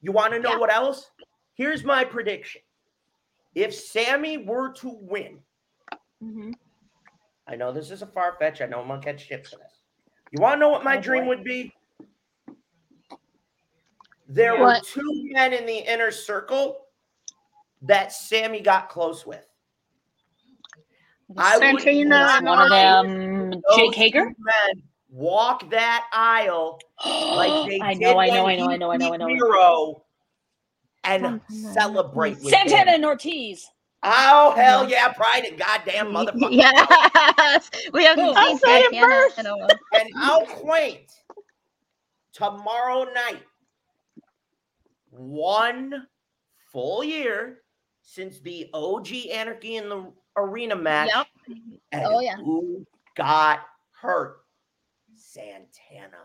You 0.02 0.12
want 0.12 0.34
to 0.34 0.40
know 0.40 0.52
Yeah. 0.52 0.58
what 0.58 0.74
else? 0.74 1.10
Here's 1.56 1.84
my 1.86 2.04
prediction. 2.04 2.62
If 3.58 3.74
Sammy 3.74 4.38
were 4.38 4.72
to 4.74 4.90
win, 4.90 5.42
Mhm. 6.22 6.54
I 7.48 7.56
know 7.56 7.72
this 7.72 7.90
is 7.90 8.04
a 8.04 8.06
far 8.06 8.34
fetch. 8.38 8.62
I 8.62 8.68
know 8.68 8.80
I'm 8.82 8.88
gonna 8.88 9.02
catch 9.02 9.26
shit 9.26 9.48
for 9.48 9.56
this. 9.56 9.82
You 10.30 10.40
want 10.40 10.56
to 10.56 10.60
know 10.60 10.70
what 10.70 10.84
my 10.84 10.98
Oh, 10.98 11.02
dream 11.02 11.24
boy. 11.24 11.30
would 11.30 11.44
be? 11.44 11.74
There 14.28 14.60
were 14.60 14.80
two 14.82 15.24
men 15.34 15.54
in 15.54 15.66
the 15.66 15.78
inner 15.92 16.12
circle 16.12 16.86
that 17.82 18.12
Sammy 18.12 18.62
got 18.62 18.90
close 18.90 19.26
with. 19.26 19.50
I 21.36 21.58
would 21.58 21.84
want 21.84 22.44
One 22.46 22.62
of 22.62 22.70
them, 22.70 23.64
Jake 23.76 23.96
Hager. 23.96 24.36
walk 25.10 25.68
that 25.72 26.08
aisle 26.14 26.80
like 27.36 27.66
they 27.72 27.80
I 27.80 27.94
did 27.96 28.02
know, 28.02 28.20
I 28.20 28.28
know, 28.30 28.44
when 28.44 28.60
I 28.60 28.78
know, 28.78 28.92
I 28.92 28.98
know, 28.98 29.14
I 29.14 29.18
know, 29.18 29.26
I 29.26 29.38
know. 29.38 30.07
Miro 31.08 31.28
and 31.28 31.42
oh, 31.52 31.72
celebrate 31.74 32.38
with 32.40 32.50
Santana 32.50 32.92
him. 32.92 32.96
and 32.96 33.06
Ortiz. 33.06 33.68
Oh 34.04 34.54
hell 34.56 34.88
yeah, 34.90 35.12
pride 35.12 35.46
and 35.46 35.58
goddamn 35.58 36.08
motherfucker. 36.14 36.50
Yes, 36.52 37.70
we 37.94 38.04
haven't 38.06 38.26
Boom. 38.26 38.36
seen 38.36 38.44
I 38.46 38.58
said 38.58 38.80
it 38.80 38.92
Santana 38.92 39.08
first. 39.16 39.40
in 39.40 39.46
a 39.48 39.58
while. 39.58 39.68
And 40.00 40.10
how 40.16 40.46
quaint 40.46 41.12
tomorrow 42.34 43.06
night, 43.06 43.42
one 45.10 46.08
full 46.72 47.04
year 47.04 47.62
since 48.02 48.40
the 48.40 48.70
OG 48.74 49.08
Anarchy 49.32 49.76
in 49.78 49.90
the 49.90 50.12
arena 50.38 50.76
match. 50.76 51.10
Yep. 51.14 51.28
And 51.92 52.06
Oh, 52.06 52.20
yeah. 52.20 52.36
who 52.38 52.86
got 53.16 53.62
hurt? 54.00 54.38
Santana. 55.16 56.20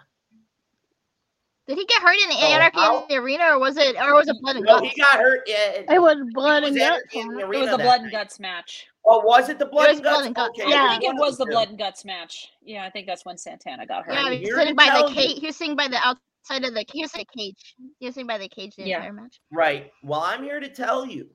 Did 1.68 1.78
he 1.78 1.86
get 1.86 2.02
hurt 2.02 2.16
in 2.24 2.28
the 2.30 2.34
oh, 2.36 2.40
So 2.40 2.46
Anarchy 2.46 2.80
how- 2.80 3.02
in 3.02 3.04
the 3.08 3.16
arena, 3.16 3.44
or 3.50 3.58
was 3.60 3.76
it, 3.76 3.94
or 3.96 4.14
was 4.14 4.26
it 4.28 4.36
blood 4.40 4.56
and 4.56 4.64
No, 4.64 4.80
guts? 4.80 4.92
he 4.94 5.00
got 5.00 5.14
hurt. 5.20 5.42
Yeah, 5.46 5.56
it, 5.70 5.86
It 5.90 6.02
was 6.02 6.16
blood 6.32 6.64
it 6.64 6.66
was 6.66 6.70
and 6.72 6.78
guts. 6.80 6.90
Anarchy 7.14 7.18
in 7.20 7.28
on 7.28 7.34
the 7.34 7.40
it. 7.40 7.42
It 7.42 7.48
was 7.48 7.56
arena 7.56 7.70
the 7.70 7.76
that 7.76 7.82
blood 7.84 8.00
and 8.02 8.10
guts 8.10 8.40
match. 8.40 8.86
Oh, 9.04 9.20
was 9.24 9.48
it 9.48 9.58
the 9.58 9.66
blood, 9.66 9.88
was 9.88 9.96
and, 9.98 10.04
guts? 10.04 10.14
blood 10.16 10.26
and 10.26 10.34
guts. 10.34 10.60
Okay, 10.60 10.70
Yeah. 10.70 10.84
I 10.84 10.98
think 10.98 11.04
it 11.04 11.18
was 11.18 11.38
the 11.38 11.46
blood 11.46 11.68
and 11.68 11.78
guts 11.78 12.04
match. 12.04 12.48
Yeah, 12.62 12.84
I 12.84 12.90
think 12.90 13.06
that's 13.06 13.24
when 13.24 13.36
Santana 13.38 13.86
got 13.86 14.04
hurt. 14.06 14.14
Yeah, 14.14 14.20
I'm 14.24 14.32
he 14.32 14.40
was 14.46 14.54
sitting 14.56 14.74
by 14.74 15.02
the 15.06 15.12
cage. 15.14 15.38
He 15.40 15.46
was 15.46 15.56
sitting 15.56 15.76
by 15.76 15.88
the 15.88 15.98
outside 15.98 16.64
of 16.64 16.74
the. 16.74 16.84
He 16.92 17.02
was 17.02 17.14
in 17.14 17.20
a 17.20 17.24
cage. 17.24 17.74
He 18.00 18.06
was 18.06 18.14
sitting 18.14 18.26
by 18.26 18.38
the 18.38 18.48
cage 18.48 18.74
the 18.76 18.82
Yeah. 18.84 18.96
entire 18.96 19.12
match. 19.12 19.40
Right. 19.52 19.92
Well, 20.02 20.20
I'm 20.20 20.42
here 20.42 20.58
to 20.60 20.68
tell 20.68 21.06
you, 21.06 21.30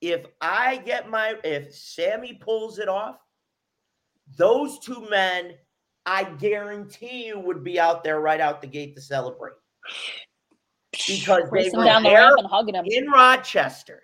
if 0.00 0.24
I 0.40 0.78
get 0.78 1.10
my, 1.10 1.34
if 1.44 1.74
Sammy 1.74 2.34
pulls 2.34 2.78
it 2.78 2.88
off, 2.88 3.16
those 4.36 4.78
two 4.78 5.06
men, 5.10 5.54
I 6.06 6.24
guarantee 6.24 7.26
you, 7.26 7.38
would 7.38 7.62
be 7.62 7.78
out 7.78 8.02
there 8.02 8.20
right 8.20 8.40
out 8.40 8.60
the 8.60 8.66
gate 8.66 8.94
to 8.96 9.02
celebrate 9.02 9.52
because 11.06 11.42
they 11.52 11.70
were 11.74 11.84
down 11.84 12.02
the 12.02 12.08
there 12.08 12.20
ramp 12.20 12.38
and 12.38 12.46
hugging 12.48 12.74
him. 12.74 12.84
in 12.86 13.08
Rochester 13.10 14.02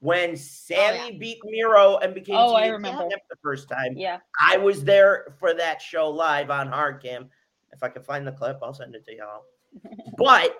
when 0.00 0.30
oh, 0.30 0.34
Sammy 0.34 1.18
beat 1.18 1.38
Miro 1.44 1.98
and 1.98 2.14
became 2.14 2.36
Oh, 2.36 2.54
I 2.54 2.68
remember. 2.68 3.08
the 3.08 3.36
first 3.42 3.68
time. 3.68 3.94
Yeah. 3.96 4.18
I 4.40 4.56
was 4.56 4.82
there 4.82 5.34
for 5.38 5.54
that 5.54 5.80
show 5.80 6.08
live 6.08 6.50
on 6.50 6.68
Hardcam. 6.68 7.28
If 7.72 7.82
I 7.82 7.88
can 7.88 8.02
find 8.02 8.26
the 8.26 8.32
clip, 8.32 8.58
I'll 8.62 8.74
send 8.74 8.94
it 8.94 9.04
to 9.06 9.16
y'all. 9.16 9.44
But 10.16 10.56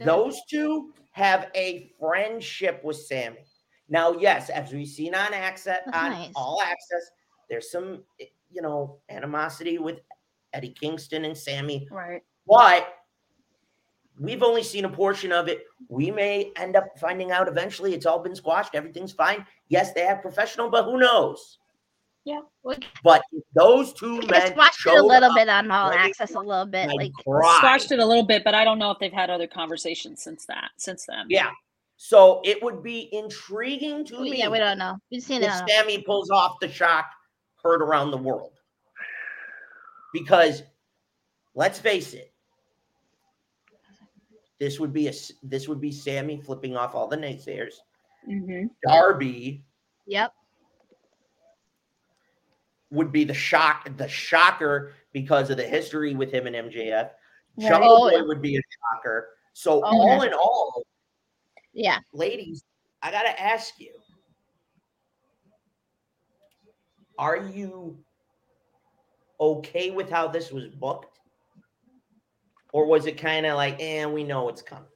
those 0.00 0.40
two 0.50 0.92
have 1.12 1.50
a 1.54 1.92
friendship 1.98 2.82
with 2.82 2.96
Sammy. 2.96 3.44
Now, 3.88 4.12
yes, 4.12 4.48
as 4.48 4.72
we've 4.72 4.88
seen 4.88 5.14
on 5.14 5.32
access 5.34 5.80
That's 5.84 5.96
on 5.96 6.10
nice. 6.10 6.32
all 6.34 6.60
access, 6.62 7.10
there's 7.48 7.70
some 7.70 8.02
you 8.54 8.62
know 8.62 8.98
animosity 9.08 9.78
with 9.78 10.00
Eddie 10.52 10.70
Kingston 10.78 11.24
and 11.24 11.36
Sammy, 11.36 11.88
Right. 11.90 12.22
but 12.46 12.86
we've 14.18 14.42
only 14.42 14.62
seen 14.62 14.84
a 14.84 14.88
portion 14.88 15.32
of 15.32 15.48
it. 15.48 15.64
We 15.88 16.10
may 16.10 16.52
end 16.56 16.76
up 16.76 16.86
finding 16.98 17.32
out 17.32 17.48
eventually 17.48 17.94
it's 17.94 18.06
all 18.06 18.20
been 18.20 18.36
squashed, 18.36 18.74
everything's 18.74 19.12
fine. 19.12 19.44
Yes, 19.68 19.92
they 19.92 20.02
have 20.02 20.22
professional, 20.22 20.70
but 20.70 20.84
who 20.84 20.98
knows? 20.98 21.58
We 22.62 22.76
But 23.02 23.20
those 23.54 23.92
two 23.92 24.18
we 24.20 24.26
men 24.26 24.52
squashed 24.52 24.86
it 24.86 24.98
a 24.98 25.02
little 25.02 25.30
up, 25.30 25.36
bit 25.36 25.48
on 25.50 25.70
all 25.70 25.90
ready 25.90 26.08
access, 26.08 26.34
a 26.34 26.40
little 26.40 26.64
bit. 26.64 26.88
I'd 26.88 26.94
Like 26.96 27.12
cry. 27.26 27.56
Squashed 27.58 27.92
it 27.92 27.98
a 27.98 28.06
little 28.06 28.24
bit, 28.24 28.42
but 28.44 28.54
I 28.54 28.64
don't 28.64 28.78
know 28.78 28.90
if 28.90 28.98
they've 28.98 29.12
had 29.12 29.28
other 29.28 29.46
conversations 29.46 30.22
since 30.22 30.46
that. 30.46 30.70
Since 30.78 31.04
then. 31.06 31.26
Yeah. 31.28 31.50
So 31.96 32.40
it 32.44 32.62
would 32.62 32.82
be 32.82 33.10
intriguing 33.12 34.06
to 34.06 34.20
me 34.20 34.38
yeah, 34.38 34.48
we 34.48 34.58
don't 34.58 34.78
know. 34.78 34.96
We've 35.12 35.22
seen 35.22 35.42
it. 35.42 35.46
if 35.46 35.52
On, 35.52 35.68
Sammy 35.68 36.02
pulls 36.02 36.30
off 36.30 36.54
the 36.60 36.68
shock 36.68 37.04
heard 37.64 37.82
around 37.82 38.10
the 38.10 38.16
world. 38.18 38.52
Because 40.12 40.62
let's 41.54 41.78
face 41.80 42.12
it, 42.14 42.30
This 44.60 44.78
would 44.78 44.92
be 44.92 45.08
a 45.08 45.12
this 45.42 45.66
would 45.66 45.80
be 45.80 45.90
Sammy 45.90 46.40
flipping 46.40 46.76
off 46.76 46.94
all 46.94 47.08
the 47.08 47.16
naysayers. 47.16 47.74
hmm 48.24 48.66
Darby 48.86 49.64
Yep. 50.06 50.32
would 52.90 53.10
be 53.10 53.24
the 53.24 53.34
shock 53.34 53.88
the 53.96 54.06
shocker 54.06 54.92
because 55.12 55.50
of 55.50 55.56
the 55.56 55.66
history 55.66 56.14
with 56.14 56.30
him 56.30 56.46
and 56.46 56.54
MJF. 56.54 57.10
Right. 57.56 57.68
Jungle 57.68 58.04
Oh, 58.06 58.10
Boy 58.10 58.24
would 58.24 58.42
be 58.42 58.56
a 58.56 58.60
shocker. 58.94 59.30
So 59.54 59.80
Oh, 59.84 59.98
all 59.98 60.20
yeah. 60.22 60.26
in 60.28 60.34
all, 60.34 60.84
Yeah. 61.72 61.98
ladies, 62.12 62.62
I 63.02 63.10
gotta 63.10 63.40
ask 63.40 63.80
you: 63.80 63.92
Are 67.18 67.36
you 67.36 67.98
okay 69.40 69.90
with 69.90 70.10
how 70.10 70.28
this 70.28 70.50
was 70.50 70.66
booked, 70.66 71.18
or 72.72 72.86
was 72.86 73.06
it 73.06 73.18
kind 73.18 73.46
of 73.46 73.56
like, 73.56 73.80
"and 73.80 74.12
we 74.12 74.24
know 74.24 74.48
it's 74.48 74.62
coming"? 74.62 74.88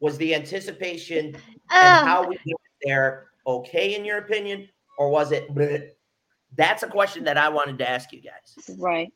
Was 0.00 0.16
the 0.18 0.34
anticipation 0.34 1.36
and 1.70 1.98
Um, 1.98 2.06
how 2.06 2.26
we 2.26 2.36
get 2.44 2.56
there 2.82 3.30
okay 3.46 3.94
in 3.94 4.04
your 4.04 4.18
opinion, 4.18 4.68
or 4.98 5.08
was 5.10 5.32
it? 5.32 5.48
bleh? 5.54 5.90
That's 6.56 6.82
a 6.82 6.88
question 6.88 7.24
that 7.24 7.36
I 7.38 7.48
wanted 7.48 7.78
to 7.78 7.88
ask 7.88 8.12
you 8.12 8.20
guys. 8.20 8.76
Right. 8.78 9.12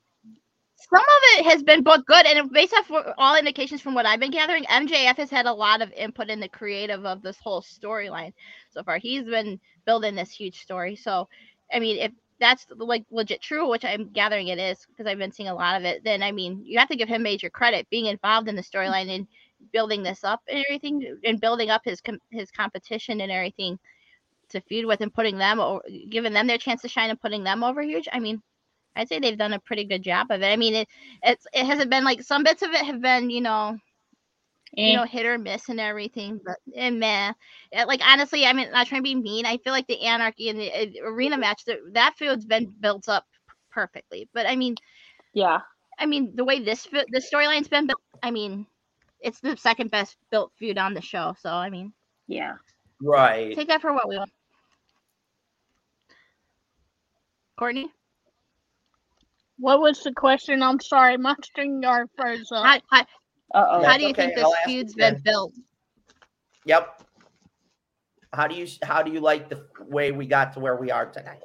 some 0.90 1.00
of 1.00 1.38
it 1.38 1.46
has 1.46 1.62
been 1.62 1.82
booked 1.82 2.06
good, 2.06 2.26
and 2.26 2.50
based 2.52 2.74
off 2.74 2.90
all 3.16 3.36
indications 3.36 3.80
from 3.80 3.94
what 3.94 4.04
I've 4.06 4.20
been 4.20 4.30
gathering, 4.30 4.64
MJF 4.66 5.16
has 5.16 5.30
had 5.30 5.46
a 5.46 5.52
lot 5.52 5.80
of 5.80 5.90
input 5.92 6.28
in 6.28 6.40
the 6.40 6.48
creative 6.48 7.06
of 7.06 7.22
this 7.22 7.38
whole 7.38 7.62
storyline 7.62 8.34
so 8.70 8.82
far. 8.82 8.98
He's 8.98 9.24
been 9.24 9.58
building 9.86 10.14
this 10.14 10.30
huge 10.30 10.60
story. 10.60 10.94
So, 10.94 11.28
I 11.72 11.78
mean, 11.80 11.98
if 11.98 12.12
that's 12.40 12.66
like 12.76 13.04
legit 13.10 13.40
true, 13.40 13.68
which 13.68 13.84
I'm 13.84 14.08
gathering 14.10 14.48
it 14.48 14.58
is 14.58 14.86
because 14.86 15.06
I've 15.06 15.18
been 15.18 15.32
seeing 15.32 15.48
a 15.48 15.54
lot 15.54 15.76
of 15.76 15.84
it, 15.84 16.04
then 16.04 16.22
I 16.22 16.32
mean, 16.32 16.62
you 16.64 16.78
have 16.78 16.88
to 16.88 16.96
give 16.96 17.08
him 17.08 17.22
major 17.22 17.50
credit 17.50 17.88
being 17.90 18.06
involved 18.06 18.48
in 18.48 18.56
the 18.56 18.62
storyline 18.62 19.08
and 19.14 19.26
building 19.72 20.02
this 20.02 20.24
up 20.24 20.42
and 20.48 20.64
everything, 20.68 21.18
and 21.24 21.40
building 21.40 21.70
up 21.70 21.82
his 21.84 22.00
com- 22.00 22.20
his 22.30 22.50
competition 22.50 23.20
and 23.20 23.32
everything 23.32 23.78
to 24.50 24.60
feud 24.62 24.86
with, 24.86 25.00
and 25.00 25.14
putting 25.14 25.38
them, 25.38 25.60
or 25.60 25.82
giving 26.10 26.32
them 26.32 26.46
their 26.46 26.58
chance 26.58 26.82
to 26.82 26.88
shine 26.88 27.10
and 27.10 27.20
putting 27.20 27.44
them 27.44 27.64
over 27.64 27.82
huge. 27.82 28.08
I 28.12 28.20
mean. 28.20 28.42
I'd 28.96 29.08
say 29.08 29.18
they've 29.18 29.38
done 29.38 29.54
a 29.54 29.58
pretty 29.60 29.84
good 29.84 30.02
job 30.02 30.30
of 30.30 30.42
it. 30.42 30.46
I 30.52 30.56
mean, 30.56 30.74
it 30.74 30.88
it's 31.22 31.46
it 31.52 31.66
hasn't 31.66 31.90
been 31.90 32.04
like 32.04 32.22
some 32.22 32.44
bits 32.44 32.62
of 32.62 32.70
it 32.70 32.84
have 32.84 33.00
been, 33.00 33.30
you 33.30 33.40
know, 33.40 33.76
you 34.82 34.92
Eh. 34.92 34.96
know, 34.96 35.04
hit 35.04 35.26
or 35.26 35.38
miss 35.38 35.68
and 35.68 35.80
everything, 35.80 36.40
but 36.44 36.56
eh, 36.74 36.90
meh. 36.90 37.32
Eh, 37.72 37.84
Like 37.84 38.00
honestly, 38.06 38.44
I 38.46 38.52
mean, 38.52 38.70
not 38.70 38.86
trying 38.86 39.00
to 39.00 39.04
be 39.04 39.14
mean. 39.14 39.46
I 39.46 39.58
feel 39.58 39.72
like 39.72 39.86
the 39.86 40.02
anarchy 40.02 40.48
and 40.50 40.58
the 40.58 40.72
uh, 40.72 41.06
arena 41.08 41.38
match 41.38 41.64
that 41.66 41.78
that 41.94 42.14
feud's 42.16 42.44
been 42.46 42.72
built 42.80 43.08
up 43.08 43.24
perfectly. 43.70 44.28
But 44.34 44.46
I 44.46 44.56
mean, 44.56 44.76
yeah. 45.34 45.60
I 45.98 46.06
mean, 46.06 46.34
the 46.36 46.44
way 46.44 46.60
this 46.60 46.86
fe- 46.86 47.06
the 47.10 47.20
storyline's 47.20 47.68
been 47.68 47.86
built, 47.86 48.00
I 48.22 48.30
mean, 48.30 48.66
it's 49.20 49.40
the 49.40 49.56
second 49.56 49.90
best 49.90 50.16
built 50.30 50.52
feud 50.56 50.78
on 50.78 50.94
the 50.94 51.00
show. 51.02 51.34
So 51.38 51.50
I 51.50 51.70
mean, 51.70 51.92
Yeah. 52.28 52.56
Right. 53.00 53.56
take 53.56 53.68
that 53.68 53.80
for 53.80 53.92
what 53.92 54.08
we 54.08 54.16
want. 54.18 54.30
Courtney, 57.56 57.92
What 59.58 59.80
was 59.80 60.02
the 60.02 60.12
question? 60.12 60.62
I'm 60.62 60.80
sorry, 60.80 61.16
my 61.16 61.34
StreamYard 61.34 62.08
froze 62.16 62.50
up. 62.52 62.72
how, 62.72 62.80
how, 62.90 63.06
Uh 63.52 63.66
oh. 63.70 63.84
how 63.84 63.96
do 63.98 64.04
you 64.06 64.14
think 64.14 64.34
this 64.34 64.44
I'll 64.44 64.54
ask 64.54 64.64
feud's 64.66 64.94
again. 64.94 65.14
been 65.14 65.22
built? 65.22 65.52
Yep. 66.64 67.02
How 68.32 68.46
do 68.48 68.54
you 68.56 68.66
how 68.82 69.02
do 69.02 69.12
you 69.12 69.20
like 69.20 69.48
the 69.48 69.66
way 69.80 70.10
we 70.12 70.26
got 70.26 70.52
to 70.54 70.60
where 70.60 70.76
we 70.76 70.90
are 70.90 71.06
tonight? 71.06 71.42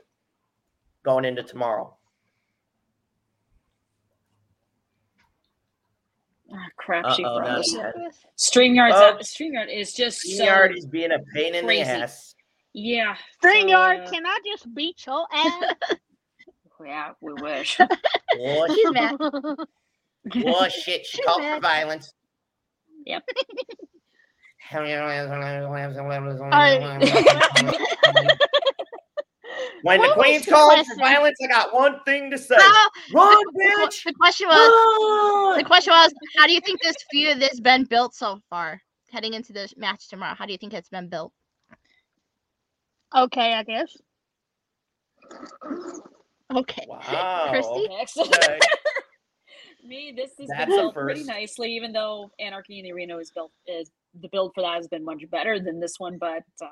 Going 1.03 1.25
into 1.25 1.43
tomorrow. 1.43 1.95
Ah, 6.51 6.65
crap, 6.77 7.11
she 7.15 7.23
Uh-oh, 7.23 7.37
not 7.39 7.47
froze. 7.47 7.73
yet. 7.75 7.93
StreamYard's 8.37 8.95
Oh. 8.95 9.17
StreamYard 9.21 9.71
is 9.71 9.93
just 9.93 10.21
so 10.21 10.43
StreamYard 10.43 10.75
is 10.77 10.87
being 10.87 11.11
a 11.11 11.19
pain 11.35 11.53
in 11.53 11.67
the 11.67 11.81
ass. 11.81 12.33
yeah. 12.73 13.15
StreamYard, 13.43 13.97
so, 13.97 14.03
uh, 14.03 14.09
can 14.09 14.25
I 14.25 14.39
just 14.43 14.73
beat 14.73 15.05
your 15.05 15.25
ass? 15.33 15.73
Yeah, 16.83 17.11
we 17.19 17.33
wish. 17.33 17.77
Oh, 18.39 18.73
She's 18.73 18.91
mad. 18.93 19.17
Oh 20.45 20.67
shit! 20.69 21.05
She 21.05 21.21
called 21.23 21.41
for 21.41 21.59
violence. 21.59 22.13
Yep. 23.05 23.23
when 29.81 30.01
the 30.01 30.07
What 30.07 30.17
was 30.17 30.25
queen's 30.25 30.45
the 30.45 30.51
calling 30.51 30.83
for 30.85 30.95
violence, 30.97 31.37
I 31.43 31.47
got 31.47 31.73
one 31.73 31.99
thing 32.05 32.29
to 32.31 32.37
say: 32.37 32.55
How, 32.57 32.89
Run, 33.13 33.43
the, 33.53 33.63
bitch! 33.81 34.03
the 34.03 34.13
question 34.13 34.47
was, 34.47 35.57
the 35.57 35.63
question 35.63 35.91
was, 35.91 36.13
how 36.37 36.45
do 36.45 36.53
you 36.53 36.61
think 36.61 36.81
this 36.81 36.95
feud 37.09 37.41
has 37.41 37.59
been 37.59 37.85
built 37.85 38.13
so 38.13 38.39
far, 38.49 38.81
heading 39.11 39.33
into 39.33 39.53
the 39.53 39.71
match 39.77 40.07
tomorrow? 40.07 40.35
How 40.37 40.45
do 40.45 40.51
you 40.51 40.57
think 40.57 40.73
it's 40.73 40.89
been 40.89 41.09
built? 41.09 41.31
okay, 43.15 43.53
I 43.53 43.63
guess. 43.63 43.97
Okay, 46.55 46.85
Wow. 46.87 47.47
Christy? 47.49 47.87
Next. 47.89 48.17
Okay. 48.17 48.59
Me, 49.89 50.13
this 50.15 50.31
has 50.39 50.47
That's 50.49 50.65
been 50.67 50.77
built 50.77 50.93
pretty 50.93 51.23
nicely, 51.23 51.71
even 51.75 51.91
though 51.91 52.29
Anarchy 52.39 52.77
in 52.77 52.83
the 52.85 52.91
Arena 52.91 53.17
is 53.17 53.31
built 53.31 53.51
is 53.67 53.89
the 54.21 54.29
build 54.29 54.51
for 54.53 54.61
that 54.61 54.75
has 54.75 54.87
been 54.87 55.03
much 55.03 55.23
better 55.31 55.59
than 55.59 55.79
this 55.79 55.95
one. 55.97 56.17
But 56.19 56.43
uh, 56.61 56.67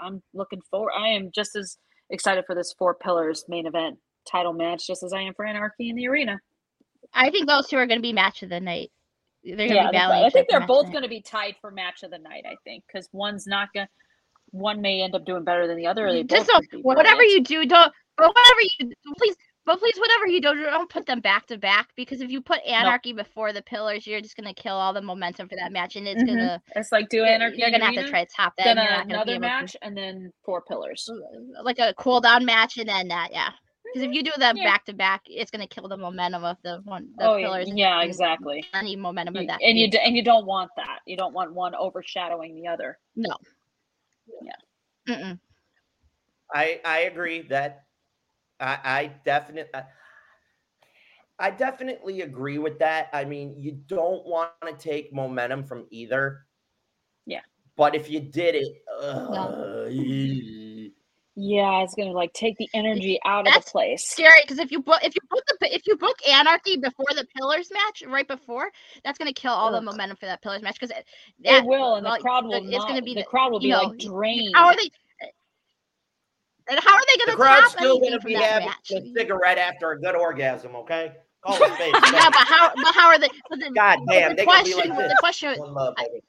I'm 0.00 0.22
looking 0.32 0.60
forward. 0.70 0.92
I 0.96 1.08
am 1.08 1.30
just 1.34 1.56
as 1.56 1.76
excited 2.10 2.44
for 2.46 2.54
this 2.54 2.72
four 2.78 2.94
pillars 2.94 3.44
main 3.48 3.66
event 3.66 3.98
title 4.30 4.52
match, 4.52 4.86
just 4.86 5.02
as 5.02 5.12
I 5.12 5.22
am 5.22 5.34
for 5.34 5.44
Anarchy 5.44 5.90
in 5.90 5.96
the 5.96 6.06
Arena. 6.06 6.38
I 7.12 7.30
think 7.30 7.48
those 7.48 7.66
two 7.66 7.76
are 7.78 7.86
going 7.86 7.98
to 7.98 8.02
be 8.02 8.12
match 8.12 8.44
of 8.44 8.48
the 8.48 8.60
night. 8.60 8.92
They're 9.44 9.56
going 9.56 9.68
to 9.70 9.74
Yeah, 9.74 9.90
be 9.90 9.96
they're- 9.96 10.26
I 10.26 10.30
think 10.30 10.48
they're 10.48 10.66
both 10.66 10.90
going 10.92 11.02
to 11.02 11.08
be 11.08 11.20
tied 11.20 11.56
for 11.60 11.72
match 11.72 12.04
of 12.04 12.12
the 12.12 12.18
night. 12.18 12.44
I 12.46 12.54
think 12.62 12.84
because 12.86 13.08
one's 13.12 13.46
not 13.46 13.70
going. 13.74 13.86
to 13.86 13.92
One 14.52 14.80
may 14.80 15.02
end 15.02 15.16
up 15.16 15.24
doing 15.24 15.42
better 15.42 15.66
than 15.66 15.76
the 15.76 15.86
other. 15.88 16.06
Or 16.06 16.12
they 16.12 16.22
both 16.22 16.46
Just 16.46 16.50
so, 16.70 16.78
whatever 16.82 17.24
you 17.24 17.42
do, 17.42 17.66
don't. 17.66 17.92
But 18.16 18.28
whatever 18.28 18.60
you 18.78 18.86
do, 18.86 19.14
please, 19.18 19.34
but 19.64 19.78
please, 19.78 19.96
whatever 19.96 20.26
you 20.26 20.40
do, 20.40 20.54
don't 20.54 20.90
put 20.90 21.06
them 21.06 21.20
back 21.20 21.46
to 21.46 21.58
back 21.58 21.90
because 21.96 22.20
if 22.20 22.30
you 22.30 22.40
put 22.40 22.60
Anarchy 22.66 23.12
before 23.12 23.52
the 23.52 23.62
Pillars, 23.62 24.06
you're 24.06 24.20
just 24.20 24.36
going 24.36 24.52
to 24.52 24.60
kill 24.60 24.74
all 24.74 24.92
the 24.92 25.02
momentum 25.02 25.48
for 25.48 25.56
that 25.56 25.70
match, 25.72 25.96
and 25.96 26.06
it's 26.08 26.22
Mhm. 26.22 26.26
going 26.26 26.38
to. 26.38 26.62
It's 26.76 26.90
like 26.92 27.08
do 27.08 27.18
You're, 27.18 27.26
Anarchy. 27.26 27.58
you're 27.58 27.70
going 27.70 27.80
the 27.80 27.86
to 27.90 27.96
have 27.96 28.04
to 28.06 28.10
try 28.10 28.24
to 28.24 28.30
top 28.34 28.54
that. 28.56 28.64
Then 28.64 28.78
and 28.78 28.84
you're 28.88 28.90
not 28.98 29.08
gonna 29.08 29.08
be 29.08 29.14
another 29.14 29.32
able 29.32 29.40
to- 29.42 29.48
match, 29.62 29.76
and 29.82 29.96
then 29.96 30.32
four 30.44 30.62
pillars. 30.62 31.08
like 31.62 31.78
a 31.78 31.94
cool 31.94 32.20
down 32.20 32.44
match 32.44 32.76
and 32.78 32.88
then 32.88 33.08
that, 33.08 33.28
yeah. 33.32 33.50
Because 33.84 34.08
if 34.08 34.14
you 34.14 34.22
do 34.22 34.30
them 34.38 34.56
back 34.56 34.86
to 34.86 34.94
back, 34.94 35.20
it's 35.26 35.50
gonna 35.50 35.66
kill 35.66 35.86
the 35.86 35.96
momentum 35.98 36.44
of 36.44 36.56
the 36.62 36.80
one 36.84 37.12
the 37.18 37.28
oh 37.28 37.36
yeah, 37.36 37.46
pillars. 37.46 37.68
and- 37.68 37.78
yeah, 37.78 38.00
exactly. 38.02 38.64
Any 38.72 38.96
momentum 38.96 39.34
You- 39.36 39.42
of 39.42 39.46
that. 39.48 39.60
and 39.62 39.76
you 39.78 39.84
feud. 39.84 39.92
d- 39.92 39.98
and 40.02 40.16
you 40.16 40.22
don't 40.24 40.46
want 40.46 40.70
that. 40.76 41.00
You 41.04 41.16
don't 41.16 41.34
want 41.34 41.52
one 41.52 41.74
overshadowing 41.74 42.54
the 42.54 42.66
other. 42.68 42.98
no. 43.16 43.36
Yeah. 44.42 44.52
Mm-mm. 45.08 45.40
I 46.54 46.80
I 46.84 47.00
agree 47.00 47.42
that 47.42 47.84
I 48.62 48.78
I 48.84 49.06
definitely 49.24 49.70
I 51.38 51.50
definitely 51.50 52.20
agree 52.20 52.58
with 52.58 52.78
that. 52.78 53.08
I 53.12 53.24
mean, 53.24 53.56
you 53.58 53.72
don't 53.72 54.24
want 54.24 54.50
to 54.64 54.72
take 54.74 55.12
momentum 55.12 55.64
from 55.64 55.86
either. 55.90 56.46
Yeah. 57.26 57.40
But 57.76 57.96
if 57.96 58.08
you 58.08 58.20
did 58.20 58.54
it, 58.54 58.68
uh, 59.00 59.86
Yeah, 61.34 61.82
it's 61.82 61.94
gonna 61.96 62.12
like 62.12 62.32
take 62.34 62.56
the 62.58 62.68
energy 62.74 63.18
out 63.24 63.40
of 63.40 63.46
the 63.46 63.58
That's 63.58 63.72
place. 63.72 64.04
Scary 64.06 64.42
because 64.42 64.58
if 64.58 64.70
you 64.70 64.80
book 64.82 65.00
if 65.02 65.14
you 65.16 65.22
book 65.30 65.42
the 65.60 65.74
if 65.74 65.82
you 65.86 65.96
book 65.96 66.16
Anarchy 66.28 66.76
before 66.76 67.06
the 67.10 67.26
Pillars 67.36 67.70
match 67.72 68.04
right 68.06 68.28
before, 68.28 68.70
that's 69.02 69.18
gonna 69.18 69.32
kill 69.32 69.52
all 69.52 69.72
the 69.72 69.80
momentum 69.80 70.16
for 70.18 70.26
that 70.26 70.42
Pillars 70.42 70.62
match 70.62 70.78
because 70.78 70.94
It 71.42 71.64
will, 71.64 71.96
and 71.96 72.06
the 72.06 72.18
crowd 72.20 72.44
will 72.44 72.62
it's 72.62 72.70
not. 72.70 72.88
gonna 72.88 73.02
be 73.02 73.14
the 73.14 73.22
the- 73.22 73.26
crowd 73.26 73.50
will 73.50 73.62
you 73.62 73.68
be 73.68 73.72
know, 73.72 73.82
like 73.84 73.98
drained. 73.98 74.54
How 74.54 74.66
are 74.66 74.76
they? 74.76 74.90
And 76.70 76.78
how 76.80 76.94
are 76.94 77.00
they 77.06 77.24
gonna 77.24 77.36
crowd's 77.36 77.62
top 77.62 77.70
still 77.72 77.90
anything 77.96 78.10
going 78.10 78.20
to 78.20 78.26
be 78.26 78.34
having 78.34 78.68
match? 78.68 78.90
a 78.92 79.12
cigarette 79.16 79.58
after 79.58 79.92
a 79.92 80.00
good 80.00 80.14
orgasm. 80.14 80.74
Okay, 80.76 81.12
call 81.44 81.56
it 81.62 81.62
a 81.80 81.86
yeah, 82.12 82.30
but 82.30 82.46
how 82.46 82.72
but 82.74 82.94
how 82.94 83.08
are 83.08 83.18
they? 83.18 83.28
But 83.50 83.58
the, 83.60 83.70
God 83.74 83.98
damn, 84.08 84.30
the 84.30 84.36
they 84.36 84.44
gonna 84.46 84.64
be 84.64 84.72
question 84.72 84.90
like 84.90 84.98
this. 84.98 85.08
the 85.12 85.16
question 85.20 85.58
One 85.58 85.74
love, 85.74 85.94
baby. 85.96 86.22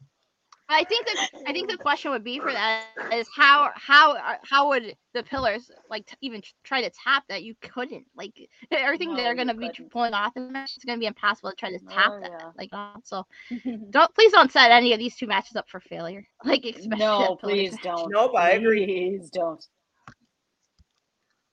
I 0.69 0.85
think 0.85 1.05
that 1.05 1.29
I 1.45 1.51
think 1.51 1.69
the 1.69 1.77
question 1.77 2.09
would 2.11 2.23
be 2.23 2.39
for 2.39 2.51
that 2.51 2.85
is 3.13 3.27
how 3.35 3.69
how 3.75 4.17
how 4.43 4.69
would 4.69 4.95
the 5.13 5.21
pillars 5.21 5.69
like 5.89 6.05
t- 6.07 6.15
even 6.21 6.41
try 6.63 6.81
to 6.81 6.89
tap 6.91 7.25
that? 7.27 7.43
You 7.43 7.53
couldn't 7.61 8.05
like 8.15 8.31
everything 8.71 9.09
No, 9.09 9.17
they're 9.17 9.35
gonna 9.35 9.53
be 9.53 9.67
couldn't. 9.67 9.91
pulling 9.91 10.13
off 10.13 10.33
the 10.33 10.39
match. 10.39 10.71
It's 10.77 10.85
gonna 10.85 10.97
be 10.97 11.05
impossible 11.05 11.49
to 11.51 11.55
try 11.57 11.69
to 11.69 11.79
tap 11.79 12.11
Oh, 12.13 12.19
that. 12.21 12.31
yeah. 12.31 12.51
Like 12.57 12.69
uh, 12.71 12.93
so, 13.03 13.25
don't 13.91 14.15
please 14.15 14.31
don't 14.31 14.51
set 14.51 14.71
any 14.71 14.93
of 14.93 14.99
these 14.99 15.15
two 15.17 15.27
matches 15.27 15.57
up 15.57 15.69
for 15.69 15.81
failure. 15.81 16.25
Like 16.45 16.63
especially 16.65 16.97
no, 16.97 17.37
please 17.43 17.73
match. 17.73 17.83
don't. 17.83 18.09
Nope, 18.11 18.31
I 18.37 18.51
agree. 18.51 18.85
Please 18.85 19.29
don't. 19.29 19.63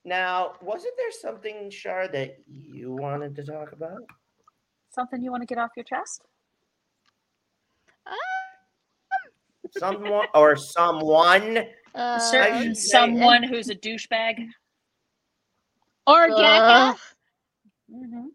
Now, 0.04 0.54
wasn't 0.62 0.94
there 0.96 1.12
something, 1.12 1.70
Shar, 1.70 2.08
that 2.08 2.38
you 2.48 2.92
wanted 2.92 3.36
to 3.36 3.44
talk 3.44 3.72
about? 3.72 4.00
Something 4.90 5.22
you 5.22 5.30
want 5.30 5.42
to 5.42 5.46
get 5.46 5.58
off 5.58 5.70
your 5.76 5.84
chest? 5.84 6.22
Someone 9.76 10.26
or 10.34 10.56
someone? 10.56 11.64
Uh, 11.94 12.18
Certain 12.18 12.74
someone 12.74 13.42
who's 13.42 13.68
a 13.68 13.74
douchebag. 13.74 14.46
Or 16.06 16.24
uh, 16.24 16.40
jackass. 16.40 17.14
Mm-hmm. 17.92 18.26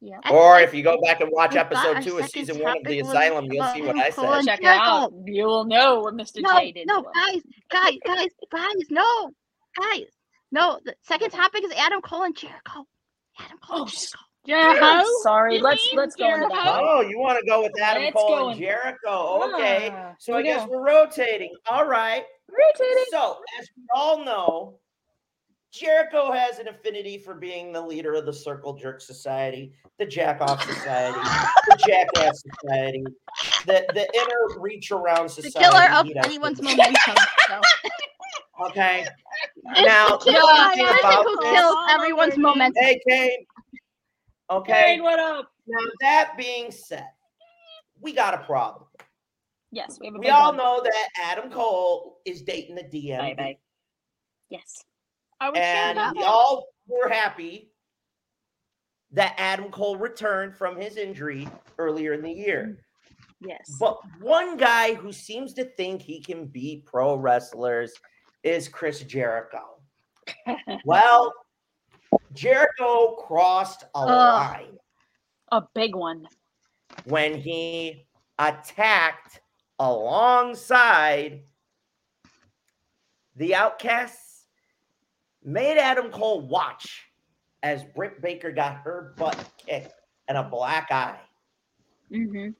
Yeah. 0.00 0.18
Or 0.30 0.60
if 0.60 0.72
you 0.72 0.82
go 0.82 0.98
back 1.02 1.20
and 1.20 1.30
watch 1.30 1.56
I 1.56 1.60
episode 1.60 2.02
two 2.02 2.18
of 2.18 2.28
season 2.28 2.62
one 2.62 2.78
of 2.78 2.84
The 2.84 3.00
Asylum, 3.00 3.52
you'll 3.52 3.66
see 3.66 3.82
what 3.82 3.96
I 3.96 4.08
said. 4.08 4.44
Check 4.44 4.60
it 4.60 4.66
out. 4.66 5.12
You 5.26 5.44
will 5.44 5.66
know 5.66 6.00
what 6.00 6.14
Mr. 6.14 6.40
No, 6.40 6.58
J 6.58 6.72
did. 6.72 6.86
no, 6.86 7.02
to 7.02 7.08
guys, 7.14 7.42
guys, 7.70 7.98
guys, 8.06 8.30
guys, 8.50 8.86
no, 8.88 9.30
guys, 9.78 10.06
no. 10.52 10.78
The 10.84 10.94
second 11.02 11.30
topic 11.30 11.64
is 11.64 11.72
Adam 11.72 12.00
Cole 12.00 12.24
and 12.24 12.36
Jericho. 12.36 12.86
Adam 13.38 13.58
Cole 13.58 13.78
Oh, 13.78 13.82
and 13.82 13.88
s- 13.90 14.12
Jericho. 14.46 14.80
Jericho. 14.80 15.04
Sorry, 15.22 15.56
You 15.56 15.62
let's 15.62 15.88
let's 15.94 16.16
go 16.16 16.26
into. 16.26 16.38
Jericho? 16.48 16.54
one. 16.54 16.80
Oh, 16.82 17.00
you 17.02 17.18
want 17.18 17.38
to 17.38 17.46
go 17.48 17.62
with 17.62 17.72
Adam 17.80 18.02
Let's 18.04 18.14
Cole 18.16 18.48
and 18.48 18.56
in- 18.56 18.62
Jericho? 18.66 19.52
Okay, 19.54 19.90
Ah, 19.94 20.14
so 20.18 20.34
I 20.34 20.36
we 20.38 20.42
guess 20.44 20.66
we're 20.68 20.84
rotating. 20.84 21.52
All 21.70 21.86
right. 21.86 22.24
Rotating. 22.50 23.04
So, 23.10 23.38
as 23.60 23.68
we 23.76 23.82
all 23.94 24.24
know, 24.24 24.78
Jericho 25.72 26.32
has 26.32 26.58
an 26.58 26.66
affinity 26.66 27.16
for 27.18 27.34
being 27.34 27.72
the 27.72 27.80
leader 27.80 28.14
of 28.14 28.26
the 28.26 28.32
Circle 28.32 28.72
Jerk 28.74 29.00
Society, 29.00 29.72
the 29.98 30.06
Jack 30.06 30.40
Off 30.40 30.60
Society, 30.66 31.16
the 31.68 31.76
Jackass 31.86 32.42
Society, 32.60 33.04
the, 33.66 33.84
the 33.94 34.08
inner 34.14 34.60
reach 34.60 34.90
around 34.90 35.28
society. 35.28 35.42
The 35.42 35.60
society. 35.60 35.86
killer 35.86 35.98
of 36.00 36.06
you 36.06 36.14
know, 36.14 36.22
anyone's 36.24 36.60
momentum. 36.60 37.14
So. 37.48 37.60
Okay. 38.68 39.06
Now, 39.64 40.08
the 40.08 40.14
No, 40.16 40.18
killer 40.18 40.40
the 40.40 40.66
of 40.68 40.74
thing 40.74 40.86
person 40.86 40.98
about 41.04 41.24
who 41.24 41.40
kills 41.40 41.76
everyone's 41.90 42.36
momentum. 42.36 42.82
Hey, 42.82 43.00
Kane. 43.08 43.46
Okay. 44.50 44.82
Kane, 44.82 45.02
what 45.02 45.18
up? 45.18 45.50
Now, 45.66 45.78
that 46.00 46.32
being 46.36 46.70
said, 46.70 47.06
we 48.00 48.12
got 48.12 48.34
a 48.34 48.38
problem. 48.38 48.86
Yes, 49.72 49.98
we 50.00 50.06
have 50.06 50.16
a 50.16 50.18
We 50.18 50.28
all 50.28 50.48
one. 50.48 50.56
know 50.56 50.80
that 50.82 51.08
Adam 51.22 51.50
Cole 51.50 52.18
is 52.24 52.42
dating 52.42 52.74
the 52.74 52.82
DMD. 52.82 53.18
Bye 53.18 53.34
bye. 53.36 53.58
Yes. 54.48 54.84
Are 55.40 55.52
we 55.52 55.58
sure 55.58 55.64
and 55.64 56.16
we 56.16 56.24
all 56.24 56.66
were 56.88 57.08
happy 57.08 57.70
that 59.12 59.34
Adam 59.38 59.70
Cole 59.70 59.96
returned 59.96 60.56
from 60.56 60.76
his 60.76 60.96
injury 60.96 61.48
earlier 61.78 62.12
in 62.14 62.22
the 62.22 62.32
year. 62.32 62.78
Yes. 63.40 63.76
But 63.80 63.98
one 64.20 64.56
guy 64.56 64.94
who 64.94 65.12
seems 65.12 65.54
to 65.54 65.64
think 65.64 66.02
he 66.02 66.20
can 66.20 66.46
beat 66.46 66.84
pro 66.84 67.14
wrestlers 67.14 67.92
is 68.42 68.68
Chris 68.68 69.00
Jericho. 69.00 69.78
well, 70.84 71.32
Jericho 72.32 73.16
crossed 73.16 73.84
a 73.94 73.98
Ugh. 73.98 74.08
line 74.08 74.78
a 75.52 75.62
big 75.74 75.94
one. 75.94 76.26
when 77.04 77.34
he 77.34 78.06
attacked 78.38 79.40
alongside 79.78 81.42
the 83.36 83.54
Outcasts, 83.54 84.46
made 85.42 85.78
Adam 85.78 86.10
Cole 86.10 86.40
watch 86.42 87.06
as 87.62 87.84
Britt 87.84 88.20
Baker 88.20 88.50
got 88.52 88.76
her 88.84 89.14
butt 89.16 89.38
kicked 89.56 89.94
and 90.28 90.36
a 90.36 90.42
black 90.42 90.90
eye. 90.90 91.20
Mm-hmm. 92.12 92.50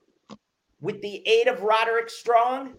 With 0.81 1.03
the 1.03 1.27
aid 1.27 1.49
of 1.49 1.63
Roderick 1.63 2.09
Strong, 2.09 2.75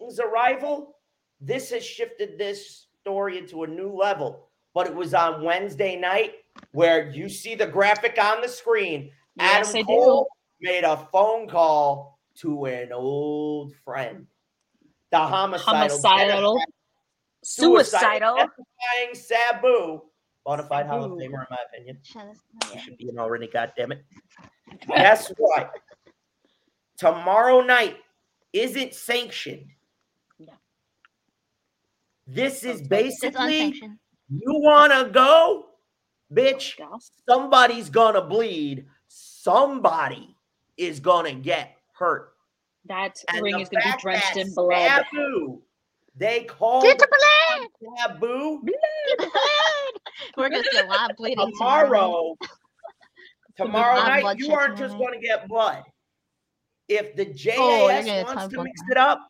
his 0.00 0.20
arrival, 0.20 0.96
this 1.40 1.70
has 1.70 1.84
shifted 1.84 2.38
this 2.38 2.86
story 3.00 3.38
into 3.38 3.62
a 3.62 3.66
new 3.66 3.90
level. 3.90 4.48
But 4.74 4.86
it 4.86 4.94
was 4.94 5.14
on 5.14 5.42
Wednesday 5.42 5.96
night 5.96 6.34
where 6.72 7.08
you 7.10 7.28
see 7.28 7.54
the 7.54 7.66
graphic 7.66 8.18
on 8.22 8.40
the 8.42 8.48
screen. 8.48 9.10
Yes, 9.36 9.68
Adam 9.70 9.76
I 9.76 9.80
do. 9.80 9.86
Cole 9.86 10.28
made 10.60 10.84
a 10.84 10.96
phone 11.12 11.48
call 11.48 12.18
to 12.40 12.66
an 12.66 12.92
old 12.92 13.74
friend. 13.84 14.26
The 15.10 15.18
homicidal, 15.18 15.74
Homicidal. 15.74 16.62
Suicidal. 17.42 18.34
identifying 18.34 19.14
Sabu, 19.14 20.02
bonafide 20.46 20.86
Hall 20.86 21.04
of 21.04 21.12
Sabu. 21.12 21.16
Famer, 21.16 21.24
in 21.24 21.46
my 21.50 21.56
opinion. 21.72 21.98
Shut 22.02 22.26
us- 22.26 22.42
You 22.74 22.80
should 22.80 22.98
be 22.98 23.08
an 23.08 23.18
already, 23.18 23.46
goddammit. 23.48 24.00
Guess 24.86 25.32
what? 25.38 25.72
Tomorrow 26.98 27.62
night 27.62 27.96
isn't 28.52 28.92
sanctioned. 28.94 29.66
No. 32.28 32.34
This 32.34 32.62
is 32.64 32.86
basically 32.86 33.74
you 34.30 34.60
want 34.60 34.92
to 34.92 35.10
go, 35.10 35.66
bitch. 36.32 36.74
Somebody's 37.28 37.88
gonna 37.90 38.22
bleed. 38.22 38.86
Somebody 39.08 40.36
is 40.76 41.00
gonna 41.00 41.32
get 41.34 41.74
hurt. 41.94 42.32
That 42.84 43.16
And 43.32 43.42
ring 43.42 43.56
the 43.56 43.62
is 43.62 43.68
going 43.68 43.82
to 43.82 43.92
be 43.92 43.98
drenched 44.00 44.36
in 44.36 44.54
blood. 44.54 45.04
Sabu, 45.12 45.60
they 46.16 46.44
call 46.44 46.82
Get 46.82 46.98
the 46.98 47.08
blood! 47.08 47.68
Sabu 47.98 48.62
Get 48.64 48.74
the 49.18 49.26
blood! 49.26 50.00
We're 50.36 50.48
gonna 50.48 50.64
see 50.70 50.78
a 50.78 50.86
lot 50.86 51.10
of 51.10 51.16
bleeding 51.16 51.50
tomorrow. 51.52 51.88
tomorrow. 51.88 52.36
Tomorrow 53.56 53.96
night, 54.06 54.38
you 54.38 54.52
aren't 54.52 54.78
just 54.78 54.96
going 54.98 55.14
to 55.20 55.26
get 55.26 55.48
blood. 55.48 55.82
If 56.86 57.16
the 57.16 57.24
JAS 57.24 57.56
Oh, 57.58 58.22
wants 58.24 58.54
to 58.54 58.62
mix 58.62 58.80
that. 58.82 58.92
it 58.92 58.96
up, 58.96 59.28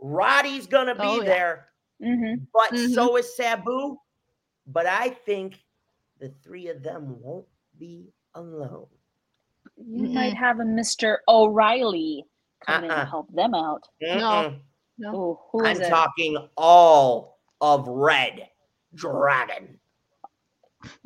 Roddy's 0.00 0.66
going 0.66 0.88
to 0.88 0.96
be 0.96 1.00
Oh, 1.04 1.20
yeah. 1.20 1.24
there, 1.28 1.66
Mm-hmm. 2.02 2.44
but 2.52 2.72
Mhm. 2.72 2.94
so 2.94 3.16
is 3.16 3.36
Sabu. 3.36 3.96
But 4.66 4.86
I 4.86 5.10
think 5.10 5.58
the 6.18 6.28
three 6.44 6.68
of 6.68 6.82
them 6.82 7.20
won't 7.20 7.46
be 7.78 8.12
alone. 8.34 8.86
You 9.76 10.08
Mm-mm. 10.08 10.12
might 10.14 10.34
have 10.34 10.60
a 10.60 10.64
Mr. 10.64 11.18
O'Reilly 11.28 12.24
come 12.64 12.84
in 12.84 12.90
Uh-uh. 12.90 13.00
to 13.04 13.10
help 13.10 13.32
them 13.34 13.54
out. 13.54 13.82
Mm-mm. 14.02 14.60
Oh, 15.06 15.40
who 15.50 15.64
is 15.64 15.78
I'm 15.78 15.82
it? 15.84 15.88
talking 15.88 16.48
all 16.56 17.38
of 17.60 17.86
Red 17.88 18.48
Dragon. 18.94 19.80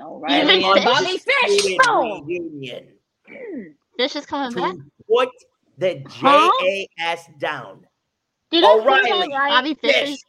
O'Reilly 0.00 0.62
Fish. 0.62 0.64
and 0.76 0.84
Bobby 0.84 1.18
Fish. 1.18 1.34
Undisputed 1.44 1.80
Oh. 1.88 2.22
Reunion 2.24 2.98
Fish 3.98 4.16
is 4.16 4.26
coming 4.26 4.54
back. 4.54 4.74
put 5.08 5.28
the 5.78 6.02
Huh? 6.08 6.50
JAS 6.98 7.26
down. 7.38 7.86
Did 8.50 8.64
I 8.64 8.66
say 8.66 8.80
O'Reilly. 8.80 9.28
that 9.28 9.34
right? 9.38 9.50
Bobby 9.50 9.74
Fish 9.74 9.94
Fish, 9.94 10.08
is 10.10 10.24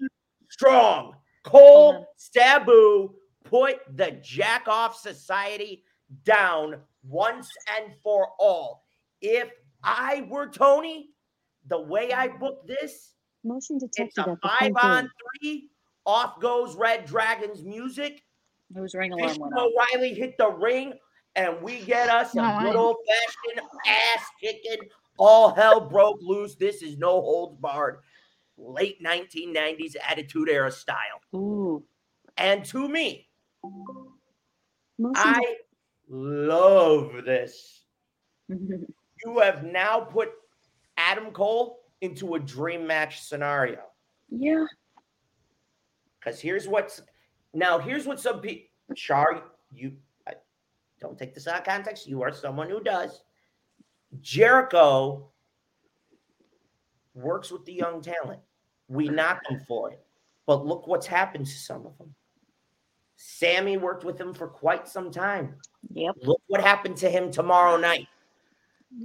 strong, 0.49 1.13
Cole, 1.43 1.95
on. 1.95 2.05
Sabu, 2.17 3.13
put 3.43 3.77
the 3.95 4.11
Jack 4.21 4.67
Off 4.67 4.97
Society 4.97 5.83
down 6.23 6.77
once 7.07 7.49
and 7.77 7.93
for 8.03 8.29
all. 8.39 8.83
If 9.21 9.49
I 9.83 10.25
were 10.29 10.47
Tony, 10.47 11.09
the 11.67 11.79
way 11.79 12.11
I 12.11 12.27
book 12.27 12.67
this, 12.67 13.13
Motion 13.43 13.77
it's 13.81 13.95
detected 13.95 14.27
a 14.27 14.37
five 14.45 14.73
on 14.81 15.09
three. 15.41 15.69
Off 16.05 16.39
goes 16.39 16.75
Red 16.75 17.05
Dragon's 17.05 17.63
music. 17.63 18.23
Whose 18.73 18.93
ring 18.93 19.13
Fish 19.13 19.37
alarm 19.37 19.51
went? 19.53 19.73
O'Reilly 19.93 20.13
hit 20.13 20.37
the 20.37 20.49
ring, 20.49 20.93
and 21.35 21.61
we 21.61 21.81
get 21.81 22.09
us 22.09 22.35
a 22.35 22.59
good 22.61 22.75
old 22.75 22.97
fashioned 23.07 23.67
ass 23.87 24.25
kicking. 24.41 24.87
All 25.17 25.53
hell 25.53 25.81
broke 25.81 26.19
loose. 26.21 26.55
This 26.55 26.81
is 26.81 26.97
no 26.97 27.21
holds 27.21 27.57
barred. 27.59 27.99
Late 28.57 29.01
1990s 29.03 29.95
Attitude 30.09 30.49
Era 30.49 30.71
style. 30.71 31.21
Ooh. 31.35 31.83
And 32.37 32.65
to 32.65 32.87
me, 32.87 33.27
Motion 34.99 35.13
I 35.15 35.55
love 36.09 37.23
this. 37.25 37.83
You 39.25 39.39
have 39.39 39.63
now 39.63 40.01
put 40.01 40.29
Adam 40.95 41.31
Cole 41.31 41.79
into 42.01 42.35
a 42.35 42.39
dream 42.39 42.85
match 42.85 43.23
scenario. 43.23 43.79
yeah. 44.29 44.63
Because 46.19 46.39
here's 46.39 46.67
what's 46.67 47.01
now, 47.55 47.79
here's 47.79 48.05
what 48.05 48.19
some 48.19 48.39
people, 48.39 48.67
Char, 48.95 49.41
you 49.73 49.93
I, 50.27 50.33
don't 51.01 51.17
take 51.17 51.33
this 51.33 51.47
out 51.47 51.61
of 51.61 51.65
context. 51.65 52.07
You 52.07 52.21
are 52.21 52.31
someone 52.31 52.69
who 52.69 52.79
does. 52.79 53.23
Jericho 54.21 55.31
works 57.15 57.51
with 57.51 57.65
the 57.65 57.73
young 57.73 58.03
talent. 58.03 58.39
We 58.87 59.09
knock 59.09 59.41
them 59.47 59.59
for 59.67 59.91
it. 59.91 60.03
But 60.45 60.65
look 60.65 60.87
what's 60.87 61.05
happened 61.07 61.45
to 61.45 61.51
some 61.51 61.85
of 61.85 61.97
them. 61.97 62.13
Sammy 63.17 63.77
worked 63.77 64.03
with 64.05 64.19
him 64.19 64.33
for 64.33 64.47
quite 64.47 64.87
some 64.87 65.11
time. 65.11 65.55
Yep. 65.93 66.15
Look 66.23 66.41
what 66.47 66.61
happened 66.61 66.95
to 66.97 67.09
him 67.09 67.31
tomorrow 67.31 67.77
night. 67.77 68.07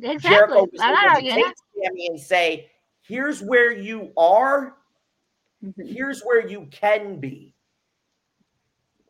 exactly. 0.00 0.30
Jericho 0.30 0.66
was 0.70 0.80
I'm 0.80 0.92
not 0.94 1.18
able 1.18 1.28
to 1.28 1.34
take. 1.34 1.54
Sammy 1.82 2.06
and 2.08 2.20
say, 2.20 2.70
here's 3.00 3.42
where 3.42 3.72
you 3.72 4.12
are, 4.16 4.76
Mhm. 5.64 5.88
here's 5.92 6.22
where 6.22 6.46
you 6.46 6.66
can 6.70 7.18
be. 7.18 7.54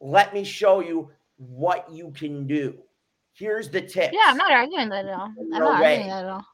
Let 0.01 0.33
me 0.33 0.45
show 0.45 0.81
you 0.81 1.11
what 1.37 1.91
you 1.91 2.11
can 2.13 2.47
do. 2.47 2.83
Here's 3.35 3.69
the 3.71 3.81
tip. 3.83 4.13
Yeah, 4.13 4.25
I'm 4.27 4.37
not 4.37 4.53
arguing 4.53 4.89
that 4.91 5.07
at 5.07 5.15
all. 5.15 5.33
I'm 5.39 5.49
No 5.51 5.59
not 5.59 5.81
way. 5.81 5.89
arguing 5.97 6.09
that 6.09 6.25
at 6.25 6.31
all. 6.31 6.47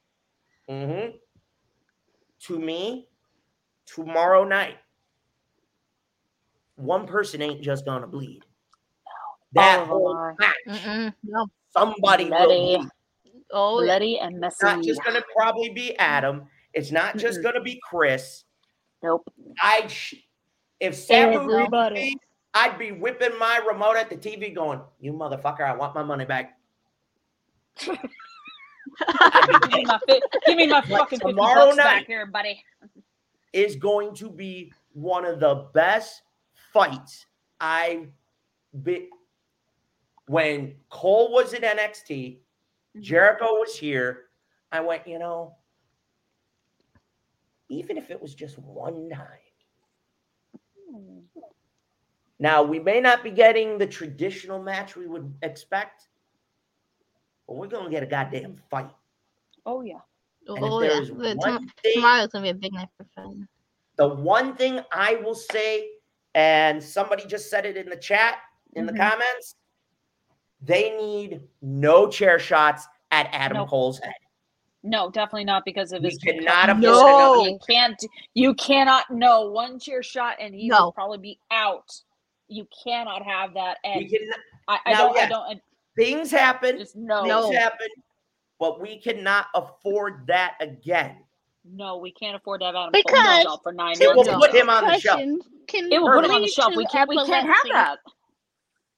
Mm-hmm. 0.68 1.16
To 2.40 2.58
me, 2.58 3.07
tomorrow 3.94 4.44
night, 4.44 4.76
one 6.76 7.06
person 7.06 7.42
ain't 7.42 7.62
just 7.62 7.84
gonna 7.84 8.06
bleed. 8.06 8.42
That 9.52 9.78
All 9.78 9.82
of 9.82 9.88
them 9.88 9.96
whole 9.96 10.34
match, 10.38 10.82
Mm-mm. 10.84 11.14
No. 11.24 11.46
somebody 11.70 12.24
will 12.24 12.30
Bloody, 12.30 12.76
bleed. 12.76 12.88
Oh, 13.50 13.80
yeah. 13.80 13.86
bloody 13.86 14.18
and 14.18 14.44
It's 14.44 14.62
not 14.62 14.82
just 14.84 15.02
gonna 15.04 15.22
probably 15.34 15.70
be 15.70 15.96
Adam. 15.98 16.44
It's 16.74 16.92
not 16.92 17.16
just 17.16 17.40
Mm-mm. 17.40 17.44
gonna 17.44 17.62
be 17.62 17.80
Chris. 17.82 18.44
Nope. 19.02 19.32
I 19.60 19.86
sh- 19.86 20.14
if 20.80 20.94
Sabu 20.94 21.38
was 21.46 21.54
Everybody. 21.54 22.16
I'd 22.54 22.78
be 22.78 22.92
whipping 22.92 23.38
my 23.38 23.58
remote 23.68 23.96
at 23.96 24.08
the 24.10 24.16
TV, 24.16 24.54
going, 24.54 24.80
"You 25.00 25.12
motherfucker! 25.12 25.60
I 25.60 25.74
want 25.74 25.94
my 25.94 26.02
money 26.02 26.24
back." 26.24 26.58
give 27.86 27.96
me 29.72 29.84
my, 29.84 29.98
give 30.46 30.56
me 30.56 30.66
my 30.66 30.80
But 30.80 30.88
fucking 30.88 31.18
50 31.20 31.32
tomorrow 31.32 31.66
bucks 31.66 31.76
night- 31.76 31.84
back 31.84 32.06
here, 32.06 32.26
buddy. 32.26 32.64
Is 33.52 33.76
going 33.76 34.14
to 34.14 34.30
be 34.30 34.72
one 34.92 35.24
of 35.24 35.40
the 35.40 35.68
best 35.74 36.22
fights 36.72 37.26
I 37.60 38.06
be 38.82 39.08
when 40.26 40.74
Cole 40.90 41.32
was 41.32 41.54
in 41.54 41.62
NXT, 41.62 42.10
mm-hmm. 42.10 43.00
Jericho 43.00 43.46
was 43.54 43.76
here. 43.76 44.24
I 44.70 44.80
went, 44.80 45.06
you 45.06 45.18
know, 45.18 45.56
even 47.70 47.96
if 47.96 48.10
it 48.10 48.20
was 48.20 48.34
just 48.34 48.58
one 48.58 49.08
time. 49.08 49.26
Hmm. 50.90 51.18
Now 52.38 52.62
we 52.62 52.78
may 52.78 53.00
not 53.00 53.24
be 53.24 53.30
getting 53.30 53.78
the 53.78 53.86
traditional 53.86 54.62
match 54.62 54.94
we 54.96 55.06
would 55.06 55.34
expect, 55.42 56.08
but 57.46 57.56
we're 57.56 57.66
gonna 57.66 57.90
get 57.90 58.02
a 58.02 58.06
goddamn 58.06 58.60
fight. 58.70 58.90
Oh 59.66 59.80
yeah. 59.80 60.00
And 60.48 60.64
Oh 60.64 60.80
yeah, 60.82 61.00
The- 61.00 61.34
one 61.36 61.68
thing- 61.82 61.94
tomorrow's 61.94 62.28
gonna 62.28 62.42
be 62.44 62.48
a 62.50 62.54
big 62.54 62.72
night 62.72 62.88
for 62.96 63.04
fun. 63.14 63.48
The 63.96 64.08
one 64.08 64.54
thing 64.56 64.80
I 64.92 65.16
will 65.16 65.34
say, 65.34 65.90
and 66.34 66.82
somebody 66.82 67.24
just 67.26 67.50
said 67.50 67.66
it 67.66 67.76
in 67.76 67.88
the 67.88 67.96
chat, 67.96 68.38
in 68.74 68.84
Mhm. 68.86 68.92
the 68.92 68.98
comments, 68.98 69.56
they 70.60 70.96
need 70.96 71.42
no 71.62 72.08
chair 72.08 72.38
shots 72.38 72.86
at 73.10 73.28
Adam 73.32 73.58
Nope. 73.58 73.68
Cole's 73.68 73.98
head. 73.98 74.14
No, 74.84 75.10
definitely 75.10 75.44
not 75.44 75.64
because 75.64 75.92
of 75.92 76.02
We 76.02 76.10
his 76.10 76.18
cannot 76.18 76.70
afford 76.70 76.82
No. 76.82 77.44
You 77.44 77.58
can't. 77.68 78.00
You 78.34 78.54
cannot. 78.54 79.10
No 79.10 79.50
one 79.50 79.78
chair 79.78 80.02
shot, 80.02 80.36
and 80.40 80.54
he 80.54 80.68
No. 80.68 80.84
will 80.86 80.92
probably 80.92 81.18
be 81.18 81.38
out. 81.50 81.92
You 82.46 82.66
cannot 82.84 83.22
have 83.24 83.54
that. 83.54 83.78
And 83.84 84.08
can, 84.08 84.20
I, 84.68 84.78
I 84.86 84.92
now, 84.92 84.98
don't. 85.08 85.16
I 85.16 85.20
yes. 85.20 85.30
don't. 85.30 85.62
things 85.96 86.30
happen. 86.30 86.78
Just 86.78 86.94
no. 86.96 87.22
Things 87.22 87.28
No. 87.28 87.52
happen, 87.52 87.88
but 88.58 88.80
we 88.80 88.98
cannot 89.00 89.46
afford 89.54 90.26
that 90.26 90.54
again. 90.60 91.16
No, 91.64 91.98
we 91.98 92.12
can't 92.12 92.34
afford 92.36 92.60
to 92.60 92.66
have 92.66 92.74
Adam 92.74 92.90
Because- 92.92 93.12
Cole 93.12 93.42
shelf 93.42 93.60
for 93.62 93.72
nine 93.72 94.00
It 94.00 94.08
will 94.16 94.24
months. 94.24 94.46
put 94.46 94.54
him 94.54 94.70
on 94.70 94.86
the 94.86 94.98
shelf. 94.98 95.20
Can 95.66 95.92
It 95.92 96.00
will 96.00 96.12
put 96.12 96.24
him 96.24 96.30
on 96.30 96.40
the 96.40 96.46
lead 96.46 96.50
shelf. 96.50 96.72
to 96.72 96.78
We 96.78 96.86
can't. 96.86 97.08
We 97.08 97.16
can't 97.26 97.46
have 97.46 97.66
that. 97.72 97.98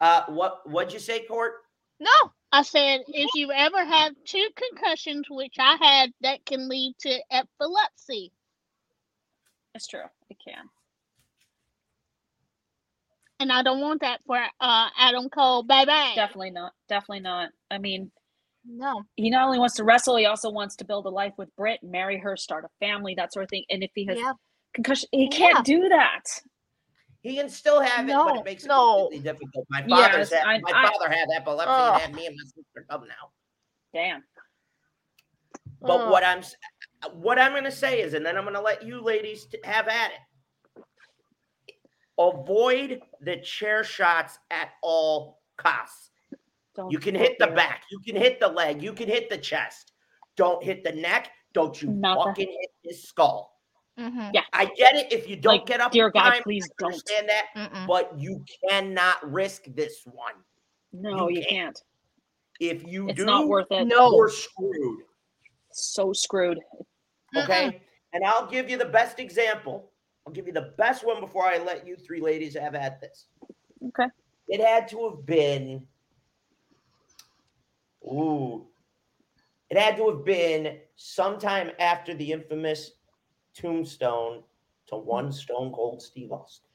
Uh, 0.00 0.24
what 0.32 0.68
what'd 0.68 0.92
you 0.92 0.98
say, 1.00 1.24
Court? 1.26 1.54
No, 1.98 2.10
I 2.52 2.62
said, 2.62 3.02
if 3.08 3.28
you 3.34 3.50
ever 3.52 3.84
have 3.84 4.14
two 4.24 4.48
concussions, 4.56 5.26
which 5.28 5.56
I 5.58 5.76
had, 5.80 6.12
that 6.22 6.44
can 6.46 6.68
lead 6.68 6.94
to 7.00 7.18
epilepsy. 7.30 8.32
It's 9.74 9.86
true. 9.86 10.04
It 10.30 10.38
can. 10.42 10.68
And 13.40 13.50
I 13.52 13.62
don't 13.62 13.80
want 13.80 14.00
that 14.02 14.20
for 14.26 14.36
uh, 14.36 14.88
Adam 14.98 15.28
Cole. 15.30 15.62
Bye 15.62 15.84
bye. 15.86 16.12
Definitely 16.14 16.50
not. 16.50 16.72
Definitely 16.88 17.20
not. 17.20 17.50
I 17.70 17.78
mean, 17.78 18.10
no. 18.64 19.02
he 19.16 19.30
not 19.30 19.44
only 19.46 19.58
wants 19.58 19.74
to 19.76 19.84
wrestle, 19.84 20.16
he 20.16 20.26
also 20.26 20.50
wants 20.50 20.76
to 20.76 20.84
build 20.84 21.06
a 21.06 21.10
life 21.10 21.32
with 21.38 21.54
Britt, 21.56 21.80
marry 21.82 22.18
her, 22.18 22.36
start 22.36 22.64
a 22.64 22.68
family, 22.84 23.14
that 23.16 23.32
sort 23.32 23.44
of 23.44 23.50
thing. 23.50 23.64
And 23.70 23.82
if 23.82 23.90
he 23.94 24.06
has 24.06 24.18
Yeah. 24.18 24.32
concussion, 24.74 25.08
he 25.12 25.28
can't 25.28 25.64
do 25.64 25.88
that. 25.88 26.22
He 27.22 27.36
can 27.36 27.48
still 27.50 27.80
have 27.80 28.08
it, 28.08 28.12
but 28.12 28.34
No, 28.34 28.40
it 28.40 28.44
makes 28.44 28.64
it 28.64 28.68
no. 28.68 29.00
completely 29.02 29.24
difficult. 29.24 29.66
My 29.68 29.84
Yes, 29.86 30.10
father's 30.10 30.32
had, 30.32 30.46
I- 30.46 30.58
my 30.60 30.70
I- 30.74 30.90
father 30.90 31.10
had 31.10 31.28
epilepsy 31.34 31.70
Ugh. 31.70 31.92
and 31.94 32.02
had 32.02 32.14
me 32.14 32.26
and 32.26 32.36
my 32.36 32.44
sister 32.44 32.86
come 32.88 33.06
now. 33.06 33.30
Damn. 33.92 34.24
But 35.82 36.00
Ugh. 36.00 36.10
what 36.10 36.24
I'm 36.24 36.42
what 37.14 37.38
I'm 37.38 37.52
going 37.52 37.64
to 37.64 37.72
say 37.72 38.02
is, 38.02 38.12
and 38.12 38.24
then 38.26 38.36
I'm 38.36 38.44
going 38.44 38.54
to 38.54 38.60
let 38.60 38.82
you 38.84 39.00
ladies 39.00 39.46
t- 39.46 39.58
have 39.64 39.88
at 39.88 40.10
it. 40.12 40.84
Avoid 42.18 43.00
the 43.22 43.38
chair 43.38 43.82
shots 43.82 44.38
at 44.50 44.72
all 44.82 45.40
costs. 45.56 46.09
Don't 46.76 46.90
You 46.90 46.98
can 46.98 47.14
hit 47.14 47.36
the 47.38 47.48
back, 47.48 47.82
you 47.90 47.98
can 48.00 48.16
hit 48.16 48.38
the 48.40 48.48
leg, 48.48 48.82
you 48.82 48.92
can 48.92 49.08
hit 49.08 49.28
the 49.28 49.38
chest. 49.38 49.92
Don't 50.36 50.62
hit 50.62 50.84
the 50.84 50.92
neck. 50.92 51.30
Don't 51.52 51.80
you 51.82 51.90
Not 51.90 52.18
the- 52.18 52.24
fucking 52.30 52.48
hit 52.48 52.70
his 52.82 53.02
skull. 53.02 53.58
Mm-hmm. 53.98 54.30
Yeah. 54.32 54.42
I 54.52 54.66
get 54.66 54.94
it 54.94 55.12
if 55.12 55.28
you 55.28 55.36
don't 55.36 55.52
Like, 55.58 55.66
get 55.66 55.80
up. 55.80 55.92
dear 55.92 56.06
in 56.06 56.12
God, 56.12 56.30
time, 56.30 56.42
please 56.42 56.64
I 56.64 56.74
don't. 56.78 56.86
understand 56.92 57.28
that, 57.28 57.46
Mm-mm. 57.56 57.86
but 57.86 58.18
you 58.18 58.42
cannot 58.68 59.30
risk 59.30 59.64
this 59.74 60.02
one. 60.06 60.34
No, 60.92 61.28
You 61.28 61.38
you 61.40 61.42
can't. 61.46 61.50
can't. 61.50 61.82
If 62.60 62.86
you 62.86 63.08
It's 63.08 63.16
do, 63.18 63.24
not 63.26 63.48
worth 63.48 63.66
it. 63.70 63.86
No. 63.86 64.12
you're 64.14 64.30
screwed. 64.30 65.00
So 65.72 66.12
screwed. 66.12 66.58
Okay. 67.36 67.80
And 68.12 68.24
I'll 68.24 68.46
give 68.46 68.70
you 68.70 68.76
the 68.76 68.84
best 68.86 69.18
example. 69.18 69.90
I'll 70.26 70.32
give 70.32 70.46
you 70.46 70.52
the 70.52 70.72
best 70.78 71.04
one 71.06 71.20
before 71.20 71.46
I 71.46 71.58
let 71.58 71.86
you 71.86 71.96
three 71.96 72.20
ladies 72.20 72.54
have 72.56 72.74
at 72.74 73.00
this. 73.00 73.26
Okay. 73.88 74.06
It 74.48 74.60
had 74.64 74.88
to 74.88 75.08
have 75.10 75.26
been. 75.26 75.86
Ooh. 78.04 78.66
It 79.68 79.78
had 79.78 79.96
to 79.96 80.08
have 80.10 80.24
been 80.24 80.78
sometime 80.96 81.70
after 81.78 82.14
the 82.14 82.32
infamous 82.32 82.92
tombstone 83.54 84.42
to 84.88 84.96
one 84.96 85.30
Stone 85.32 85.72
Cold 85.72 86.02
Steve 86.02 86.32
Austin. 86.32 86.66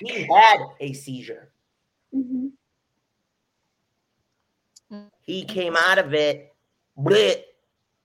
He 0.00 0.26
had 0.32 0.58
a 0.80 0.92
seizure. 0.92 1.50
Mm-hmm. 2.14 2.48
He 5.22 5.44
came 5.44 5.76
out 5.76 5.98
of 5.98 6.14
it, 6.14 6.54
blit, 6.98 7.42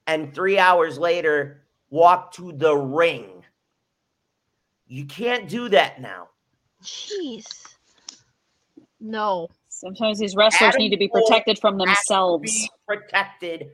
and 0.07 0.33
three 0.33 0.59
hours 0.59 0.97
later 0.97 1.65
walked 1.89 2.35
to 2.35 2.51
the 2.53 2.75
ring. 2.75 3.43
You 4.87 5.05
can't 5.05 5.49
do 5.49 5.67
that 5.69 5.99
now. 5.99 6.29
Jeez. 6.83 7.75
No. 8.99 9.49
Sometimes 9.79 10.19
these 10.19 10.35
wrestlers 10.37 10.69
Adam 10.69 10.79
need 10.79 10.89
to 10.91 10.97
be 10.97 11.09
Cole 11.09 11.21
protected 11.27 11.59
from 11.59 11.77
themselves. 11.77 12.49
Be 12.51 12.69
protected, 12.87 13.71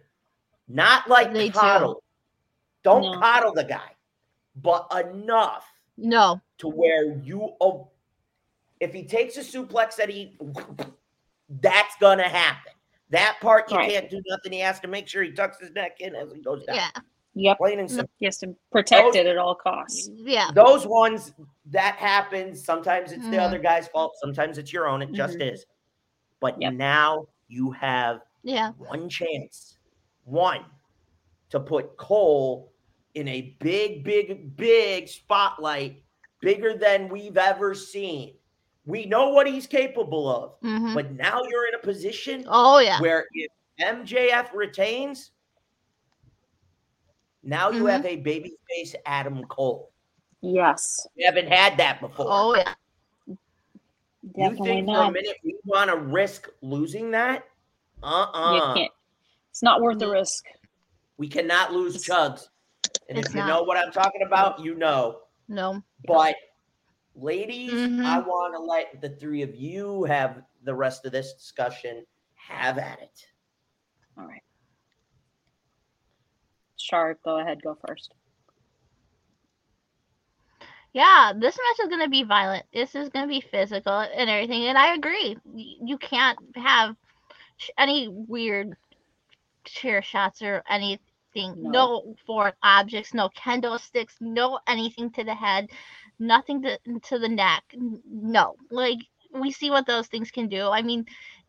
not 0.67 1.07
like 1.07 1.31
They 1.31 1.49
coddle. 1.49 2.01
Don't 2.83 3.03
No. 3.03 3.19
coddle 3.19 3.53
the 3.53 3.63
guy, 3.63 3.91
but 4.55 4.87
enough 4.99 5.67
No. 5.97 6.41
to 6.57 6.67
where 6.67 7.15
you. 7.17 7.55
Oh, 7.61 7.89
if 8.79 8.91
he 8.93 9.03
takes 9.05 9.37
a 9.37 9.41
suplex 9.41 9.95
that 9.97 10.09
he, 10.09 10.35
that's 11.61 11.95
gonna 11.99 12.27
happen. 12.27 12.73
That 13.09 13.37
part 13.39 13.69
you 13.69 13.77
Right. 13.77 13.91
can't 13.91 14.09
do 14.09 14.23
nothing. 14.27 14.53
He 14.53 14.59
has 14.61 14.79
to 14.79 14.87
make 14.87 15.07
sure 15.07 15.21
he 15.21 15.31
tucks 15.33 15.59
his 15.59 15.71
neck 15.71 16.01
in 16.01 16.15
as 16.15 16.31
he 16.33 16.39
goes 16.41 16.65
down. 16.65 16.77
Yeah. 16.77 16.89
Yep. 17.35 17.57
Plain 17.59 17.79
and 17.79 17.89
simple. 17.91 18.11
He 18.17 18.25
has 18.25 18.37
to 18.39 18.55
protect 18.71 19.15
it 19.15 19.27
at 19.27 19.37
all 19.37 19.53
costs. 19.55 20.09
Yeah. 20.15 20.49
Those 20.55 20.87
ones 20.87 21.33
that 21.67 21.95
happens. 21.97 22.63
Sometimes 22.65 23.11
it's 23.11 23.23
the 23.29 23.37
Mm. 23.37 23.41
other 23.45 23.59
guy's 23.59 23.87
fault. 23.89 24.15
Sometimes 24.19 24.57
it's 24.57 24.73
your 24.73 24.87
own. 24.87 25.01
It 25.03 25.11
just 25.11 25.37
Mhm. 25.37 25.53
is. 25.53 25.65
But 26.41 26.59
Yep. 26.61 26.73
now 26.73 27.27
you 27.47 27.71
have 27.71 28.21
Yeah. 28.43 28.71
one 28.71 29.07
chance, 29.07 29.77
one, 30.25 30.65
to 31.51 31.59
put 31.59 31.95
Cole 31.95 32.73
in 33.13 33.27
a 33.29 33.55
big, 33.59 34.03
big, 34.03 34.55
big 34.57 35.07
spotlight, 35.07 36.03
bigger 36.41 36.73
than 36.73 37.07
we've 37.09 37.37
ever 37.37 37.73
seen. 37.75 38.35
We 38.85 39.05
know 39.05 39.29
what 39.29 39.47
he's 39.47 39.67
capable 39.67 40.27
of, 40.27 40.55
hmm 40.61 40.93
but 40.93 41.11
now 41.11 41.43
you're 41.43 41.67
in 41.67 41.75
a 41.75 41.79
position 41.79 42.45
Oh 42.47 42.79
yeah. 42.79 42.99
where 42.99 43.27
if 43.33 43.51
MJF 43.79 44.53
retains, 44.53 45.31
now 47.43 47.69
you 47.69 47.83
Mhm. 47.83 47.91
have 47.91 48.05
a 48.05 48.17
babyface 48.17 48.95
Adam 49.05 49.45
Cole. 49.45 49.91
Yes. 50.41 51.05
We 51.15 51.23
haven't 51.23 51.47
had 51.49 51.77
that 51.77 52.01
before. 52.01 52.25
Oh 52.29 52.55
yeah. 52.55 52.73
You 54.23 54.29
Definitely 54.35 54.67
think 54.67 54.87
for 54.87 55.01
a 55.03 55.11
minute 55.11 55.37
we 55.43 55.55
want 55.65 55.89
to 55.89 55.97
risk 55.97 56.49
losing 56.61 57.11
that? 57.11 57.43
You 58.03 58.09
Uh-uh. 58.09 58.75
It's 59.49 59.63
not 59.63 59.81
worth 59.81 59.99
the 59.99 60.09
risk. 60.09 60.45
We 61.17 61.27
cannot 61.27 61.73
lose 61.73 61.95
It's- 61.95 62.07
chugs. 62.09 62.47
And 63.09 63.17
if 63.17 63.33
you 63.33 63.39
not. 63.41 63.47
know 63.47 63.63
what 63.63 63.77
I'm 63.77 63.91
talking 63.91 64.21
about, 64.25 64.59
you 64.59 64.75
know. 64.75 65.21
No. 65.47 65.83
But 66.07 66.35
ladies, 67.15 67.71
Mhm. 67.73 68.05
I 68.05 68.19
want 68.19 68.53
to 68.53 68.59
let 68.59 69.01
the 69.01 69.09
three 69.09 69.41
of 69.41 69.55
you 69.55 70.03
have 70.05 70.43
the 70.63 70.73
rest 70.73 71.05
of 71.05 71.11
this 71.11 71.33
discussion. 71.33 72.05
Have 72.35 72.77
at 72.77 73.01
it. 73.01 73.27
All 74.17 74.25
right. 74.25 74.43
Char, 76.77 77.15
go 77.23 77.39
ahead. 77.39 77.61
Go 77.61 77.75
first. 77.87 78.13
Yeah, 80.93 81.33
this 81.35 81.57
match 81.57 81.85
is 81.85 81.89
gonna 81.89 82.09
be 82.09 82.23
violent. 82.23 82.65
This 82.73 82.95
is 82.95 83.09
gonna 83.09 83.27
be 83.27 83.41
physical 83.41 83.93
and 83.99 84.29
everything. 84.29 84.63
And 84.65 84.77
I 84.77 84.93
agree. 84.95 85.37
You 85.55 85.97
can't 85.97 86.37
have 86.55 86.95
any 87.77 88.07
weird 88.09 88.75
chair 89.65 90.01
shots 90.01 90.41
or 90.41 90.63
anything. 90.69 91.01
No. 91.35 91.71
No 91.71 92.15
foreign 92.25 92.53
objects. 92.63 93.13
No 93.13 93.29
kendo 93.29 93.79
sticks. 93.79 94.17
No 94.19 94.59
anything 94.67 95.11
to 95.11 95.23
the 95.23 95.35
head. 95.35 95.69
Nothing 96.19 96.61
to 96.63 96.77
to 97.05 97.19
the 97.19 97.29
neck. 97.29 97.63
No, 98.05 98.55
like 98.69 98.99
we 99.33 99.51
see 99.51 99.71
what 99.71 99.87
those 99.87 100.07
things 100.07 100.31
can 100.31 100.49
do. 100.49 100.67
I 100.69 100.81
mean, 100.81 101.05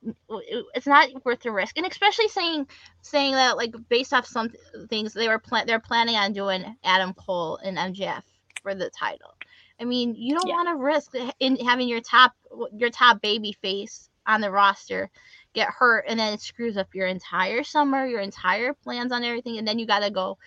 n- 0.07 0.16
w- 0.28 0.47
it- 0.49 0.66
it's 0.74 0.86
not 0.86 1.09
worth 1.24 1.40
the 1.40 1.51
risk, 1.53 1.76
and 1.78 1.86
especially 1.86 2.28
saying 2.28 2.68
saying 3.03 3.32
that 3.34 3.57
like 3.57 3.74
based 3.88 4.12
off 4.14 4.26
some 4.26 4.51
things 4.88 5.12
they 5.14 5.28
were 5.28 5.38
plan 5.40 5.66
they're 5.66 5.80
planning 5.80 6.16
on 6.16 6.32
doing 6.32 6.76
Adam 6.84 7.12
Cole 7.14 7.57
and 7.59 7.76
MJF 7.78 8.22
for 8.62 8.74
the 8.74 8.90
title. 8.90 9.34
I 9.80 9.84
mean, 9.84 10.14
you 10.16 10.34
don't 10.34 10.48
Yeah. 10.48 10.52
want 10.52 10.68
to 10.68 10.76
risk 10.76 11.12
in 11.40 11.56
having 11.56 11.88
your 11.88 12.00
top 12.00 12.32
your 12.76 12.90
top 12.90 13.20
baby 13.20 13.52
face 13.62 14.08
on 14.26 14.40
the 14.40 14.50
roster 14.50 15.10
get 15.54 15.68
hurt 15.68 16.04
and 16.08 16.18
then 16.20 16.34
it 16.34 16.40
screws 16.40 16.76
up 16.76 16.94
your 16.94 17.06
entire 17.06 17.62
summer, 17.64 18.06
your 18.06 18.20
entire 18.20 18.74
plans 18.74 19.12
on 19.12 19.24
everything, 19.24 19.58
and 19.58 19.66
then 19.68 19.78
you 19.78 19.86
gotta 19.86 20.10
go 20.10 20.38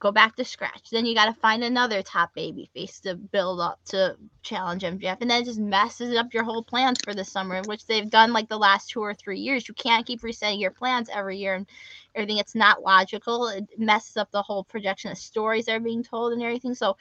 go 0.00 0.12
back 0.12 0.36
to 0.36 0.44
scratch. 0.44 0.90
Then 0.90 1.06
you 1.06 1.14
gotta 1.14 1.34
find 1.34 1.64
another 1.64 2.02
top 2.02 2.34
baby 2.34 2.70
face 2.74 3.00
to 3.00 3.16
build 3.16 3.60
up 3.60 3.80
to 3.86 4.16
challenge 4.42 4.82
MJF, 4.82 5.18
and 5.20 5.30
then 5.30 5.42
it 5.42 5.46
just 5.46 5.58
messes 5.58 6.16
up 6.16 6.32
your 6.32 6.44
whole 6.44 6.62
plans 6.62 6.98
for 7.02 7.14
the 7.14 7.24
summer, 7.24 7.62
which 7.62 7.86
they've 7.86 8.08
done 8.08 8.32
like 8.32 8.48
the 8.48 8.58
last 8.58 8.90
two 8.90 9.00
or 9.00 9.14
three 9.14 9.40
years. 9.40 9.66
You 9.66 9.74
can't 9.74 10.06
keep 10.06 10.22
resetting 10.22 10.60
your 10.60 10.70
plans 10.70 11.08
every 11.12 11.38
year 11.38 11.54
and 11.54 11.66
everything. 12.14 12.38
It's 12.38 12.54
not 12.54 12.82
logical. 12.82 13.48
It 13.48 13.68
messes 13.76 14.16
up 14.16 14.30
the 14.30 14.42
whole 14.42 14.64
projection 14.64 15.10
of 15.10 15.18
stories 15.18 15.66
that 15.66 15.76
are 15.76 15.80
being 15.80 16.04
told 16.04 16.32
and 16.32 16.42
everything. 16.42 16.74
So 16.74 16.96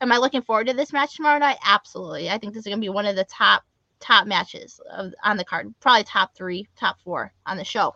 am 0.00 0.12
I 0.12 0.18
looking 0.18 0.42
forward 0.42 0.66
to 0.66 0.74
this 0.74 0.92
match 0.92 1.16
tomorrow 1.16 1.38
night? 1.38 1.58
Absolutely. 1.64 2.30
I 2.30 2.38
think 2.38 2.52
this 2.52 2.66
is 2.66 2.70
gonna 2.70 2.80
be 2.80 2.88
one 2.88 3.06
of 3.06 3.16
the 3.16 3.24
top 3.24 3.64
top 4.00 4.26
matches 4.26 4.80
of, 4.90 5.12
on 5.24 5.36
the 5.36 5.44
card, 5.44 5.74
probably 5.80 6.04
top 6.04 6.34
three, 6.34 6.68
top 6.76 6.98
four 7.04 7.32
on 7.46 7.56
the 7.56 7.64
show. 7.64 7.94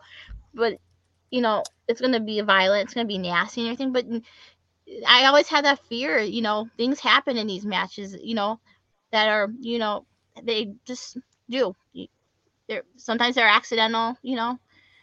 But 0.53 0.79
you 1.33 1.41
know, 1.41 1.63
it's 1.87 1.99
gonna 1.99 2.19
be 2.19 2.39
violent, 2.41 2.83
it's 2.83 2.93
gonna 2.93 3.07
be 3.07 3.17
nasty 3.17 3.61
and 3.61 3.71
everything. 3.71 3.91
But 3.91 4.05
I 5.07 5.25
always 5.25 5.47
had 5.47 5.65
that 5.65 5.83
fear, 5.87 6.19
you 6.19 6.43
know, 6.43 6.69
things 6.77 6.99
happen 6.99 7.37
in 7.37 7.47
these 7.47 7.65
matches, 7.65 8.15
you 8.21 8.35
know, 8.35 8.59
that 9.11 9.27
are, 9.27 9.49
you 9.59 9.79
know, 9.79 10.05
they 10.43 10.75
just 10.85 11.17
do. 11.49 11.75
They're 12.67 12.83
sometimes 12.97 13.33
they're 13.33 13.47
accidental, 13.47 14.15
you 14.21 14.35
know, 14.35 14.59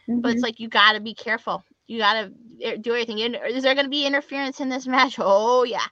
but 0.07 0.29
it's 0.29 0.35
mm-hmm. 0.37 0.43
like 0.43 0.59
you 0.61 0.69
gotta 0.69 1.01
be 1.01 1.13
careful. 1.13 1.65
You 1.87 1.99
gotta 1.99 2.31
eh, 2.61 2.77
do 2.79 2.91
everything. 2.91 3.19
Is 3.19 3.63
there 3.63 3.75
gonna 3.75 3.89
be 3.89 4.05
interference 4.05 4.59
in 4.59 4.69
this 4.69 4.87
match? 4.87 5.17
Oh 5.19 5.63
yeah. 5.63 5.85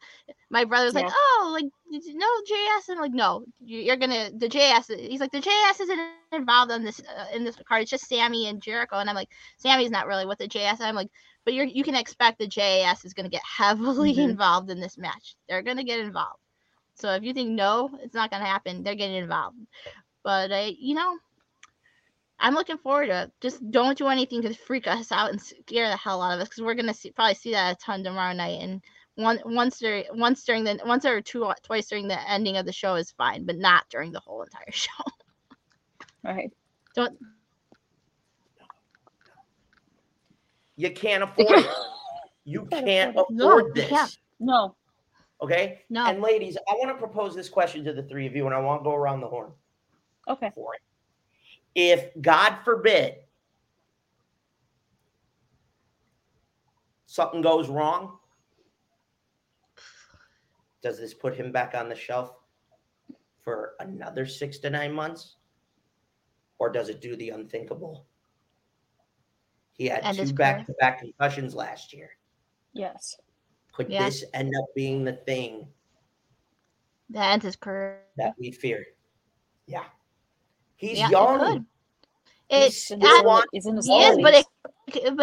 My 0.49 0.63
brother's 0.65 0.95
like, 0.95 1.07
oh, 1.09 1.49
like 1.53 1.65
no 1.91 2.27
JS. 2.49 2.89
I'm 2.89 2.99
like, 2.99 3.13
no, 3.13 3.43
you- 3.59 3.79
you're 3.81 3.97
gonna 3.97 4.29
the 4.35 4.49
JS. 4.49 4.89
He's 4.99 5.19
like, 5.21 5.31
the 5.31 5.41
JS 5.41 5.81
isn't 5.81 5.99
involved 5.99 6.37
in 6.37 6.51
this 6.51 6.67
uh, 6.69 6.95
in 6.99 7.09
this 7.09 7.19
card. 7.35 7.47
It's 7.47 7.59
just 7.59 7.75
Sammy 7.75 8.19
and 8.19 8.33
Jericho. 8.33 8.73
And 8.73 8.83
I'm 8.83 8.93
like, 8.93 9.09
Sammy's 9.35 9.71
not 9.75 9.91
really 9.93 10.13
with 10.13 10.25
the 10.25 10.35
JS. 10.37 10.69
I'm 10.69 10.85
like, 10.85 11.03
but 11.43 11.53
you're 11.53 11.65
you 11.65 11.83
can 11.83 11.95
expect 11.95 12.37
the 12.39 12.47
JS 12.47 13.05
is 13.05 13.13
gonna 13.13 13.29
get 13.29 13.41
heavily 13.43 14.15
Mhm. 14.15 14.17
involved 14.17 14.69
in 14.69 14.79
this 14.79 14.97
match. 14.97 15.35
They're 15.47 15.61
gonna 15.63 15.83
get 15.83 15.99
involved. 15.99 16.39
So 16.95 17.11
if 17.13 17.23
you 17.23 17.33
think 17.33 17.49
no, 17.51 17.89
it's 18.01 18.13
not 18.15 18.31
gonna 18.31 18.45
happen, 18.45 18.83
they're 18.83 18.95
getting 18.95 19.15
involved. 19.17 19.57
But 20.23 20.51
uh, 20.51 20.69
you 20.79 20.95
know, 20.95 21.17
I'm 22.39 22.53
looking 22.53 22.77
forward 22.77 23.07
to 23.07 23.23
it. 23.23 23.31
Just 23.41 23.69
don't 23.71 23.97
do 23.97 24.07
anything 24.07 24.41
to 24.43 24.53
freak 24.53 24.87
us 24.87 25.11
out 25.11 25.31
and 25.31 25.41
scare 25.41 25.89
the 25.89 25.97
hell 25.97 26.21
out 26.21 26.35
of 26.35 26.41
us 26.41 26.49
because 26.49 26.63
we're 26.63 26.73
gonna 26.75 26.93
see 26.93 27.11
probably 27.11 27.35
see 27.35 27.51
that 27.51 27.75
a 27.75 27.77
ton 27.85 28.03
tomorrow 28.03 28.33
night. 28.33 28.61
And 28.61 28.81
one 29.15 29.39
once 29.45 29.79
during 29.79 30.05
once 30.13 30.43
during 30.45 30.63
the 30.63 30.79
once 30.85 31.05
or 31.05 31.21
two 31.21 31.43
uh, 31.45 31.53
twice 31.63 31.87
during 31.87 32.07
the 32.07 32.29
ending 32.31 32.57
of 32.57 32.65
the 32.65 32.71
show 32.71 32.95
is 32.95 33.11
fine, 33.11 33.45
but 33.45 33.57
not 33.57 33.83
during 33.89 34.11
the 34.11 34.21
whole 34.21 34.41
entire 34.43 34.63
show. 34.71 34.89
Right. 36.23 36.51
Don't 36.95 37.17
You 40.77 40.91
can't 40.91 41.23
afford 41.37 41.59
it. 41.59 41.67
You 42.45 42.65
can't 42.71 43.17
afford 43.17 43.65
you 43.67 43.71
this. 43.75 43.89
can't. 43.89 44.17
No. 44.39 44.75
Okay? 45.41 45.81
No. 45.89 46.05
And 46.05 46.21
ladies, 46.21 46.57
I 46.69 46.73
want 46.75 46.89
to 46.89 46.95
propose 46.95 47.35
this 47.35 47.49
question 47.49 47.83
to 47.83 47.93
the 47.93 48.03
three 48.03 48.25
of 48.27 48.35
you, 48.35 48.45
and 48.45 48.55
I 48.55 48.59
want 48.59 48.81
to 48.81 48.83
go 48.85 48.95
around 48.95 49.19
the 49.21 49.27
horn 49.27 49.51
Okay. 50.29 50.51
for 50.55 50.73
it. 50.75 50.81
If 51.79 52.09
God 52.21 52.57
forbid 52.65 53.19
something 57.05 57.41
goes 57.41 57.69
wrong, 57.69 58.17
does 60.83 60.99
this 60.99 61.13
put 61.13 61.37
him 61.37 61.53
back 61.53 61.75
on 61.75 61.87
the 61.87 61.95
shelf 61.95 62.33
for 63.45 63.75
another 63.79 64.25
six 64.25 64.57
to 64.59 64.69
nine 64.69 64.91
months? 64.91 65.37
Or 66.57 66.69
does 66.69 66.89
it 66.89 66.99
do 66.99 67.15
the 67.15 67.29
unthinkable? 67.29 68.05
He 69.71 69.85
had 69.85 70.03
his 70.03 70.31
two 70.31 70.35
back 70.35 70.65
to 70.67 70.73
back 70.81 70.99
concussions 70.99 71.55
last 71.55 71.93
year. 71.93 72.09
Yes. 72.73 73.15
Could 73.71 73.89
Yeah. 73.89 74.03
this 74.03 74.25
end 74.33 74.53
up 74.53 74.65
being 74.75 75.05
the 75.05 75.13
thing 75.13 75.71
that 77.11 77.31
ends 77.31 77.45
his 77.45 77.55
career. 77.55 78.03
that 78.17 78.33
we 78.37 78.51
fear? 78.51 78.85
Yeah. 79.65 79.85
He's 80.79 80.97
Yeah, 80.97 81.09
young. 81.09 81.65
He's 82.49 82.89
It, 82.89 82.99
that- 83.01 83.23
on- 83.27 83.43
He's 83.51 83.65
in 83.67 83.75
his 83.75 83.85
he 83.85 84.01
is, 84.01 84.17
but 84.17 84.33
it, 84.33 85.15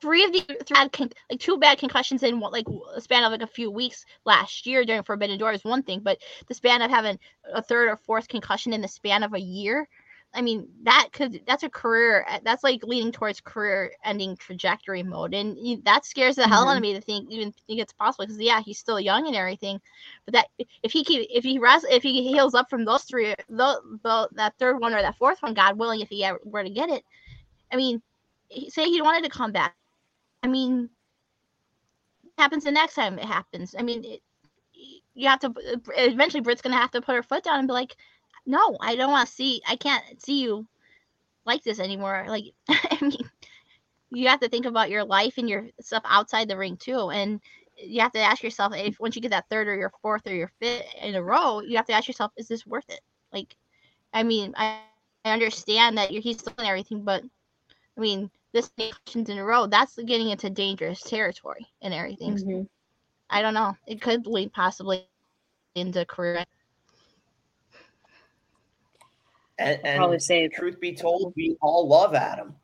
three 0.00 0.24
of 0.24 0.32
the 0.32 0.40
three 0.40 0.76
had 0.76 0.90
con- 0.92 1.12
like 1.30 1.38
two 1.38 1.58
bad 1.58 1.78
concussions 1.78 2.22
in 2.22 2.40
what 2.40 2.52
like 2.52 2.66
a 2.94 3.00
span 3.00 3.24
of 3.24 3.30
like 3.32 3.42
a 3.42 3.46
few 3.46 3.70
weeks 3.70 4.04
last 4.24 4.66
year 4.66 4.84
during 4.84 5.02
Forbidden 5.02 5.38
Door 5.38 5.52
is 5.52 5.64
one 5.64 5.82
thing, 5.82 6.00
but 6.00 6.18
the 6.48 6.54
span 6.54 6.82
of 6.82 6.90
having 6.90 7.18
a 7.52 7.62
third 7.62 7.88
or 7.88 7.96
fourth 7.96 8.26
concussion 8.26 8.72
in 8.72 8.80
the 8.80 8.88
span 8.88 9.22
of 9.22 9.34
a 9.34 9.40
year, 9.40 9.86
I 10.36 10.42
mean 10.42 10.68
that 10.82 11.08
could 11.12 11.40
that's 11.46 11.62
a 11.62 11.70
career 11.70 12.26
uh, 12.28 12.40
that's 12.44 12.62
like 12.62 12.84
leading 12.84 13.10
towards 13.10 13.40
career 13.40 13.92
ending 14.04 14.36
trajectory 14.36 15.02
mode, 15.02 15.32
and 15.32 15.56
you, 15.58 15.80
that 15.84 16.04
scares 16.04 16.36
the 16.36 16.46
hell 16.46 16.68
out 16.68 16.76
of 16.76 16.82
mm-hmm. 16.82 16.92
me 16.92 16.94
to 16.94 17.00
think 17.00 17.30
even 17.30 17.52
think 17.66 17.80
it's 17.80 17.94
possible 17.94 18.26
because 18.26 18.40
yeah 18.40 18.60
he's 18.60 18.78
still 18.78 19.00
young 19.00 19.26
and 19.26 19.34
everything, 19.34 19.80
but 20.26 20.34
that 20.34 20.48
if 20.82 20.92
he 20.92 21.02
keep 21.02 21.26
if 21.30 21.42
he 21.42 21.58
res- 21.58 21.84
if 21.84 22.02
he 22.02 22.22
heals 22.28 22.54
up 22.54 22.68
from 22.68 22.84
those 22.84 23.04
three 23.04 23.34
the, 23.48 23.80
the 24.02 24.28
that 24.32 24.54
third 24.58 24.78
one 24.78 24.92
or 24.92 25.00
that 25.00 25.16
fourth 25.16 25.42
one, 25.42 25.54
God 25.54 25.78
willing, 25.78 26.00
if 26.00 26.10
he 26.10 26.22
ever 26.22 26.38
were 26.44 26.62
to 26.62 26.70
get 26.70 26.90
it, 26.90 27.02
I 27.72 27.76
mean, 27.76 28.02
say 28.68 28.84
he 28.84 29.00
wanted 29.00 29.24
to 29.24 29.30
come 29.30 29.52
back. 29.52 29.74
I 30.42 30.48
mean, 30.48 30.90
happens 32.36 32.64
the 32.64 32.72
next 32.72 32.94
time 32.94 33.18
it 33.18 33.24
happens? 33.24 33.74
I 33.78 33.82
mean, 33.82 34.04
it, 34.04 34.20
you 35.14 35.28
have 35.28 35.40
to 35.40 35.48
uh, 35.48 35.78
eventually 35.96 36.42
Britt's 36.42 36.60
gonna 36.60 36.76
have 36.76 36.90
to 36.90 37.00
put 37.00 37.14
her 37.14 37.22
foot 37.22 37.42
down 37.42 37.58
and 37.58 37.68
be 37.68 37.72
like, 37.72 37.96
no, 38.46 38.76
I 38.80 38.96
don't 38.96 39.10
want 39.10 39.28
to 39.28 39.34
see. 39.34 39.62
I 39.68 39.76
can't 39.76 40.02
see 40.22 40.42
you 40.42 40.66
like 41.46 41.62
this 41.64 41.80
anymore. 41.80 42.26
Like, 42.28 42.44
I 42.68 42.98
mean, 43.02 43.30
you 44.10 44.28
have 44.28 44.40
to 44.40 44.48
think 44.48 44.66
about 44.66 44.90
your 44.90 45.04
life 45.04 45.38
and 45.38 45.48
your 45.48 45.66
stuff 45.80 46.02
outside 46.06 46.48
the 46.48 46.56
ring 46.56 46.76
too, 46.76 47.10
and 47.10 47.40
you 47.76 48.00
have 48.00 48.12
to 48.12 48.20
ask 48.20 48.42
yourself 48.42 48.72
if 48.76 49.00
once 49.00 49.16
you 49.16 49.22
get 49.22 49.30
that 49.32 49.48
third 49.50 49.68
or 49.68 49.76
your 49.76 49.92
fourth 50.02 50.26
or 50.26 50.34
your 50.34 50.50
fifth 50.60 50.84
in 51.02 51.14
a 51.14 51.22
row, 51.22 51.60
you 51.60 51.76
have 51.76 51.86
to 51.86 51.92
ask 51.92 52.08
yourself, 52.08 52.32
is 52.36 52.48
this 52.48 52.66
worth 52.66 52.88
it? 52.90 53.00
Like, 53.32 53.56
I 54.12 54.22
mean, 54.22 54.54
I, 54.56 54.80
I 55.24 55.32
understand 55.32 55.98
that 55.98 56.12
you're, 56.12 56.22
he's 56.22 56.38
still 56.38 56.54
in 56.58 56.64
everything, 56.66 57.02
but 57.04 57.22
I 57.96 58.00
mean, 58.00 58.30
this 58.52 58.70
many 58.70 58.92
questions 58.92 59.28
in 59.28 59.38
a 59.38 59.44
row, 59.44 59.66
that's 59.66 59.96
getting 59.96 60.30
into 60.30 60.50
dangerous 60.50 61.00
territory 61.02 61.66
and 61.82 61.92
everything. 61.94 62.38
Mhm. 62.38 62.68
I 63.30 63.42
don't 63.42 63.54
know. 63.54 63.76
It 63.86 64.00
could 64.00 64.26
lead 64.26 64.52
possibly 64.52 64.98
into 65.02 65.34
career. 65.34 66.44
And, 69.58 69.80
and 69.84 69.98
Probably 69.98 70.18
say 70.18 70.48
truth 70.48 70.78
be 70.80 70.94
told, 70.94 71.32
we 71.36 71.56
all 71.62 71.88
love 71.88 72.14
Adam. 72.14 72.54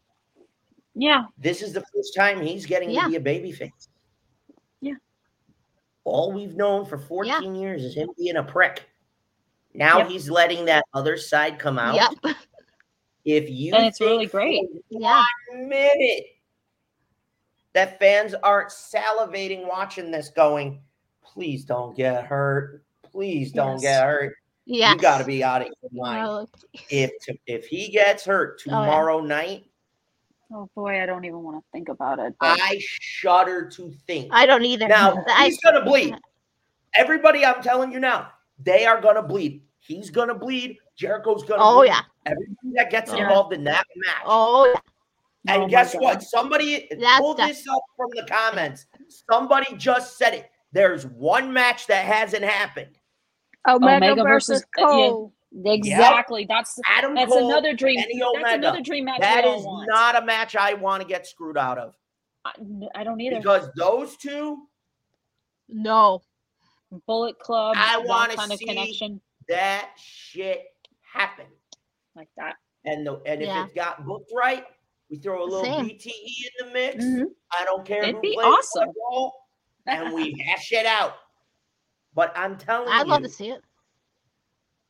Yeah. 0.94 1.24
This 1.38 1.62
is 1.62 1.72
the 1.72 1.80
first 1.94 2.14
time 2.14 2.40
he's 2.40 2.66
getting 2.66 2.90
Yeah. 2.90 3.04
to 3.04 3.08
be 3.08 3.16
a 3.16 3.20
babyface. 3.20 3.88
Yeah. 4.80 4.94
All 6.04 6.32
we've 6.32 6.54
known 6.54 6.84
for 6.84 6.98
14 6.98 7.54
years 7.54 7.82
is 7.84 7.94
him 7.94 8.10
being 8.18 8.36
a 8.36 8.42
prick. 8.42 8.88
Now 9.74 9.98
Yep. 9.98 10.08
he's 10.08 10.28
letting 10.28 10.66
that 10.66 10.84
other 10.92 11.16
side 11.16 11.58
come 11.58 11.78
out. 11.78 11.94
Yep. 12.24 12.36
If 13.24 13.48
you 13.50 13.74
And 13.74 13.86
it's 13.86 14.00
really 14.00 14.26
great. 14.26 14.64
Yeah. 14.90 15.24
minute 15.54 16.24
that 17.72 17.98
fans 17.98 18.34
aren't 18.34 18.68
salivating 18.68 19.66
watching 19.66 20.10
this, 20.10 20.28
going, 20.28 20.82
please 21.24 21.64
don't 21.64 21.96
get 21.96 22.26
hurt. 22.26 22.84
Please 23.02 23.50
don't 23.50 23.80
Yes. 23.80 23.82
get 23.82 24.04
hurt. 24.04 24.34
Yeah. 24.64 24.92
You 24.92 24.98
got 24.98 25.18
to 25.18 25.24
be 25.24 25.42
out 25.42 25.62
of 25.62 25.68
your 25.82 26.04
mind. 26.04 26.26
Oh, 26.28 26.46
If 26.90 27.10
if 27.46 27.66
he 27.66 27.88
gets 27.88 28.24
hurt 28.24 28.62
oh, 28.66 28.70
yeah. 28.70 28.80
tomorrow 28.80 29.20
night, 29.20 29.64
Oh 30.54 30.68
boy, 30.74 31.00
I 31.02 31.06
don't 31.06 31.24
even 31.24 31.42
want 31.42 31.56
to 31.56 31.64
think 31.72 31.88
about 31.88 32.18
it. 32.18 32.34
but- 32.38 32.58
I 32.60 32.78
shudder 32.80 33.70
to 33.70 33.90
think. 34.06 34.28
I 34.32 34.44
don't 34.46 34.64
either. 34.64 34.86
Now 34.86 35.16
I, 35.28 35.46
he's 35.46 35.58
gonna 35.60 35.82
bleed. 35.84 36.14
Everybody, 36.94 37.44
I'm 37.44 37.62
telling 37.62 37.90
you 37.90 37.98
now, 38.00 38.28
they 38.62 38.84
are 38.84 39.00
gonna 39.00 39.22
bleed. 39.22 39.62
He's 39.78 40.10
gonna 40.10 40.34
bleed. 40.34 40.76
Jericho's 40.94 41.42
gonna. 41.42 41.62
Oh, 41.64 41.78
bleed. 41.78 41.86
yeah. 41.88 42.00
Everybody 42.26 42.72
that 42.76 42.90
gets 42.90 43.12
Yeah. 43.12 43.22
involved 43.22 43.54
in 43.54 43.64
that 43.64 43.86
match. 43.96 44.22
Oh, 44.26 44.66
yeah. 45.46 45.54
and 45.54 45.62
Oh 45.64 45.68
guess 45.68 45.94
what? 45.94 46.22
Somebody 46.22 46.86
That's 47.00 47.18
pull 47.18 47.34
def- 47.34 47.48
this 47.48 47.66
up 47.66 47.82
from 47.96 48.10
the 48.14 48.24
comments. 48.28 48.86
Somebody 49.32 49.74
just 49.76 50.18
said 50.18 50.34
it. 50.34 50.50
There's 50.72 51.06
one 51.06 51.50
match 51.52 51.86
that 51.86 52.04
hasn't 52.04 52.44
happened. 52.44 52.98
Omega, 53.68 54.06
Omega 54.12 54.22
versus, 54.24 54.48
versus- 54.48 54.64
uh, 54.78 54.96
yeah. 54.96 55.08
Cole. 55.08 55.32
Exactly. 55.66 56.46
That's 56.48 56.78
Adam 56.88 57.14
that's 57.14 57.30
Cole, 57.30 57.50
another 57.50 57.74
dream. 57.74 57.96
That's 58.00 58.10
Omega. 58.36 58.54
another 58.54 58.80
dream 58.80 59.04
match. 59.04 59.20
That 59.20 59.44
we 59.44 59.50
all 59.50 59.58
is 59.58 59.64
want. 59.66 59.88
not 59.92 60.22
a 60.22 60.24
match 60.24 60.56
I 60.56 60.72
want 60.74 61.02
to 61.02 61.06
get 61.08 61.26
screwed 61.26 61.58
out 61.58 61.76
of 61.78 61.94
I, 62.44 62.52
I 62.94 63.04
don't 63.04 63.20
either. 63.20 63.36
because 63.36 63.68
those 63.76 64.16
two, 64.16 64.62
no. 65.68 66.22
Bullet 67.06 67.38
Club. 67.38 67.74
I 67.78 67.98
that 68.00 68.06
wanna 68.06 68.56
see- 68.56 68.64
connection 68.66 69.20
that 69.48 69.90
shit 69.96 70.62
happened. 71.02 71.48
like 72.16 72.28
that. 72.36 72.56
And 72.84 73.06
the 73.06 73.20
and 73.26 73.42
if 73.42 73.48
it's 73.48 73.74
got 73.74 74.04
booked 74.06 74.30
right, 74.34 74.64
we 75.10 75.18
throw 75.18 75.42
a 75.42 75.46
little 75.46 75.64
Same. 75.64 75.86
BTE 75.88 76.10
in 76.60 76.66
the 76.66 76.72
mix. 76.72 77.04
Mhm. 77.04 77.24
I 77.52 77.64
don't 77.64 77.86
care 77.86 78.02
It'd 78.02 78.16
who 78.16 78.20
be 78.22 78.34
plays 78.34 78.46
awesome. 78.46 78.88
what 78.88 79.12
role, 79.12 79.34
and 79.86 80.12
we 80.14 80.32
hash 80.46 80.72
it 80.72 80.86
out. 80.86 81.14
But 82.14 82.32
I'm 82.36 82.56
telling 82.58 82.88
you 82.88 82.94
I'd 82.94 83.06
love 83.06 83.22
to 83.22 83.28
see 83.28 83.50
it. 83.50 83.62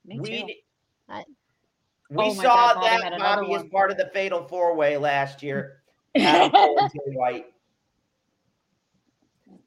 Me 0.05 0.17
too. 0.17 0.23
we 0.23 0.65
I- 1.09 1.25
we 2.11 2.25
Oh 2.25 2.35
saw 2.35 2.75
God, 2.75 2.83
that 2.85 3.19
Bobby 3.19 3.53
is 3.55 3.63
part 3.71 3.91
of 3.91 3.97
the 3.97 4.11
fatal 4.13 4.45
four 4.47 4.75
way 4.77 4.99
last 4.99 5.43
year. 5.43 5.83
Adam 6.15 6.51
Cole 6.51 6.79
and 6.79 6.91
Jay 6.93 6.99
White. 7.17 7.47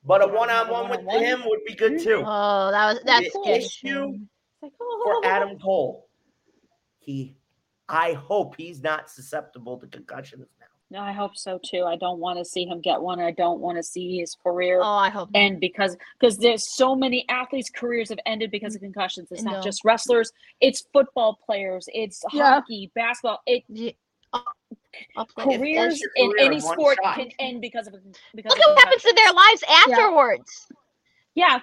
But 0.04 0.24
a 0.24 0.28
one 0.28 0.52
on 0.52 0.70
one 0.70 0.90
with 0.90 1.00
him 1.10 1.42
would 1.46 1.64
be 1.66 1.74
good 1.74 2.00
too. 2.00 2.24
Oh, 2.24 2.70
that 2.72 2.94
was 2.94 3.00
that's 3.04 3.34
The 3.34 3.40
good. 3.40 3.58
issue 3.58 4.10
It's 4.14 4.22
like, 4.62 4.74
oh, 4.80 5.02
for 5.04 5.14
oh, 5.14 5.18
oh, 5.18 5.22
oh. 5.24 5.28
Adam 5.28 5.58
Cole, 5.58 6.08
he, 7.00 7.36
I 7.90 8.14
hope 8.14 8.56
he's 8.56 8.82
not 8.82 9.10
susceptible 9.10 9.80
to 9.80 9.88
concussions 9.88 10.46
now. 10.60 10.65
No, 10.92 11.00
I 11.00 11.12
hope 11.14 11.36
so 11.36 11.60
too. 11.64 11.84
I 11.84 11.96
don't 11.96 12.20
want 12.20 12.38
to 12.38 12.46
see 12.46 12.66
him 12.66 12.80
get 12.80 13.02
one. 13.02 13.20
I 13.20 13.32
don't 13.32 13.60
want 13.60 13.78
to 13.78 13.84
see 13.84 14.18
his 14.20 14.36
career 14.44 14.80
Oh, 14.82 14.86
I 14.86 15.10
hope. 15.10 15.30
end 15.34 15.60
because 15.60 15.98
because 16.20 16.38
there's 16.38 16.64
so 16.76 16.96
many 16.96 17.26
athletes' 17.28 17.72
careers 17.72 18.10
have 18.10 18.20
ended 18.28 18.52
because 18.52 18.76
of 18.76 18.82
mm, 18.82 18.86
concussions. 18.86 19.30
It's 19.32 19.42
No. 19.44 19.54
not 19.54 19.64
just 19.64 19.84
wrestlers; 19.84 20.32
it's 20.62 20.84
football 20.94 21.40
players, 21.46 21.86
it's 21.94 22.22
Yeah. 22.32 22.56
hockey, 22.56 22.92
basketball. 22.94 23.40
It 23.48 23.64
Yeah. 23.68 23.92
I'll 25.18 25.26
play- 25.26 25.56
if- 25.56 25.60
careers 25.60 26.02
in 26.16 26.32
career 26.32 26.46
any 26.46 26.60
sport 26.60 26.98
shot. 27.04 27.16
can 27.16 27.30
end 27.40 27.62
because 27.62 27.88
of 27.88 27.94
because 28.36 28.52
Look 28.52 28.60
of 28.60 28.72
at 28.72 28.76
what 28.76 28.80
happens 28.86 29.02
to 29.04 29.14
their 29.16 29.34
lives 29.34 29.64
afterwards. 29.68 30.68
Yeah, 31.34 31.60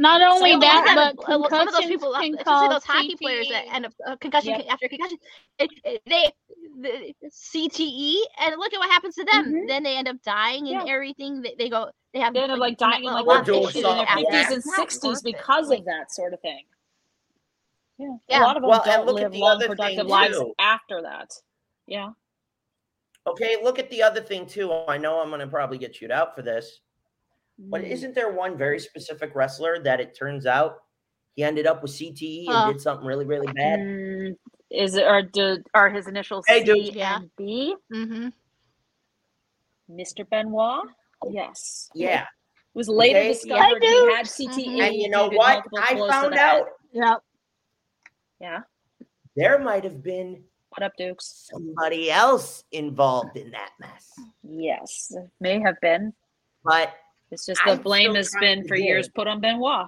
Not 0.00 0.22
only 0.22 0.52
Some 0.52 0.56
of 0.56 0.60
that, 0.62 1.12
but 1.16 1.26
some 1.26 1.42
of 1.68 1.74
those 1.74 1.84
people, 1.84 2.12
can 2.14 2.34
especially 2.34 2.68
those 2.68 2.82
cause 2.82 2.84
hockey 2.84 3.16
players 3.20 3.48
that 3.50 3.66
end 3.70 3.84
up 3.84 3.92
uh, 4.06 4.16
concussion 4.16 4.54
Yep. 4.54 4.64
after 4.70 4.88
concussion, 4.88 5.18
it, 5.58 5.70
it, 5.84 6.02
they 6.06 6.32
the 6.80 7.14
CTE, 7.30 8.14
and 8.40 8.54
look 8.58 8.72
at 8.72 8.78
what 8.78 8.90
happens 8.90 9.14
to 9.16 9.24
them. 9.30 9.52
Mhm. 9.52 9.68
Then 9.68 9.82
they 9.82 9.98
end 9.98 10.08
up 10.08 10.16
dying 10.22 10.68
and 10.68 10.86
Yeah. 10.86 10.92
everything. 10.94 11.42
They, 11.42 11.54
they 11.58 11.68
go, 11.68 11.90
they 12.14 12.20
have 12.20 12.32
they 12.32 12.40
end 12.40 12.50
up 12.50 12.58
like 12.58 12.78
dying 12.78 13.04
in 13.04 13.10
a 13.12 13.20
like 13.22 13.44
their 13.44 13.56
issues 13.56 13.76
in 13.76 13.82
their 13.82 13.90
something 13.92 14.06
after 14.06 14.24
like 14.24 14.32
fifties 14.32 14.54
and 14.54 14.62
sixties 14.74 15.02
worth 15.10 15.18
it. 15.18 15.24
because 15.36 15.70
of 15.70 15.84
that 15.84 16.10
sort 16.10 16.32
of 16.32 16.40
thing. 16.40 16.64
Yeah, 17.98 18.06
Yeah. 18.26 18.42
a 18.42 18.44
lot 18.44 18.56
of 18.56 18.62
them 18.62 18.70
Well, 18.70 18.80
and 18.82 18.90
don't 18.92 19.06
look 19.06 19.16
at 19.18 19.24
live 19.24 19.32
the 19.32 19.38
long, 19.40 19.50
other 19.56 19.66
productive 19.68 20.06
lives 20.06 20.38
too. 20.38 20.54
after 20.58 21.02
that. 21.02 21.30
Yeah, 21.86 22.10
Okay, 23.26 23.58
look 23.62 23.78
at 23.78 23.90
the 23.90 24.02
other 24.02 24.22
thing 24.22 24.46
too. 24.46 24.72
I 24.88 24.96
know 24.96 25.20
I'm 25.20 25.28
going 25.28 25.40
to 25.40 25.46
probably 25.46 25.76
get 25.76 25.92
chewed 25.92 26.10
out 26.10 26.34
for 26.34 26.40
this, 26.40 26.80
but 27.68 27.82
Mm. 27.82 27.90
isn't 27.90 28.14
there 28.14 28.32
one 28.32 28.56
very 28.56 28.78
specific 28.80 29.34
wrestler 29.34 29.78
that 29.82 30.00
it 30.00 30.16
turns 30.16 30.46
out 30.46 30.82
he 31.36 31.44
ended 31.44 31.66
up 31.66 31.82
with 31.82 31.90
CTE 31.92 32.46
and 32.46 32.56
Uh, 32.56 32.72
did 32.72 32.80
something 32.80 33.06
really, 33.06 33.24
really 33.26 33.52
bad? 33.52 33.80
Mm, 33.80 34.36
is 34.70 34.94
it 34.96 35.04
or 35.06 35.22
do 35.22 35.62
are 35.74 35.90
his 35.90 36.06
initials 36.08 36.44
Hey, 36.48 36.64
dude. 36.64 36.86
C 36.86 36.92
Yeah. 36.92 37.16
and 37.16 37.30
B? 37.36 37.76
Mm-hmm. 37.92 38.28
Mr. 39.90 40.28
Benoit? 40.28 40.86
Yes. 41.30 41.90
Yeah. 41.94 42.22
It 42.22 42.28
was 42.78 42.88
later 42.88 43.18
Okay. 43.18 43.28
discovered 43.32 43.82
Yeah, 43.82 43.90
he 43.90 44.14
had 44.14 44.26
CTE. 44.26 44.80
And 44.80 44.94
you 44.94 45.08
know 45.10 45.28
what? 45.28 45.64
I 45.78 45.96
found 46.08 46.34
out 46.34 46.68
Yep. 46.92 47.18
Yeah. 48.40 48.60
there 49.36 49.58
might 49.58 49.84
have 49.84 50.02
been 50.02 50.44
What 50.70 50.82
up, 50.84 50.92
Dukes? 50.96 51.48
somebody 51.52 52.10
else 52.10 52.64
involved 52.72 53.36
in 53.36 53.50
that 53.50 53.72
mess. 53.80 54.12
Yes. 54.42 55.12
It 55.14 55.28
may 55.40 55.60
have 55.60 55.80
been. 55.80 56.14
But 56.64 56.94
It's 57.30 57.46
just 57.46 57.60
the 57.64 57.72
I'm 57.72 57.82
blame 57.82 58.14
has 58.14 58.30
been 58.40 58.66
for 58.66 58.76
dig. 58.76 58.84
years 58.84 59.08
put 59.08 59.26
on 59.28 59.40
Benoit. 59.40 59.86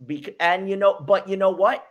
bec- 0.00 0.34
and 0.40 0.68
you 0.68 0.76
know, 0.76 1.00
but 1.00 1.28
you 1.28 1.36
know 1.36 1.50
what? 1.50 1.86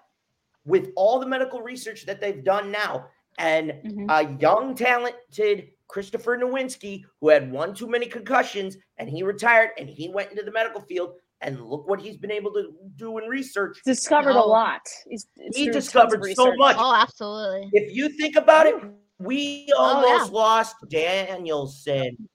With 0.66 0.92
all 0.96 1.20
the 1.20 1.26
medical 1.26 1.62
research 1.62 2.06
that 2.06 2.20
they've 2.22 2.44
done 2.44 2.72
now, 2.72 3.08
and 3.38 3.72
Mhm. 3.84 4.06
a 4.10 4.40
young, 4.40 4.76
talented 4.76 5.70
Christopher 5.88 6.38
Nowinski 6.38 7.04
who 7.22 7.30
had 7.30 7.52
one 7.52 7.74
too 7.76 7.88
many 7.88 8.06
concussions 8.08 8.78
and 8.98 9.10
he 9.10 9.24
retired 9.24 9.72
and 9.78 9.88
he 9.90 10.10
went 10.10 10.32
into 10.32 10.44
the 10.44 10.52
medical 10.52 10.82
field. 10.82 11.16
And 11.42 11.60
look 11.70 11.88
what 11.88 12.00
he's 12.02 12.16
been 12.18 12.32
able 12.32 12.52
to 12.54 12.74
do 12.96 13.18
in 13.18 13.26
research. 13.26 13.78
Discovered 13.86 14.32
a 14.38 14.40
lot. 14.42 14.82
He's, 15.08 15.28
He 15.36 15.66
through 15.66 15.74
tons 15.74 15.76
of 15.76 15.82
discovered 15.84 16.34
so 16.34 16.56
much. 16.56 16.78
Oh, 16.80 16.96
absolutely. 16.96 17.70
If 17.74 17.94
you 17.94 18.08
think 18.10 18.36
about 18.38 18.66
it, 18.68 18.76
we 19.20 19.70
Oh, 19.76 20.02
yeah. 20.02 20.14
almost 20.14 20.32
lost 20.32 20.76
Danielson. 20.90 22.30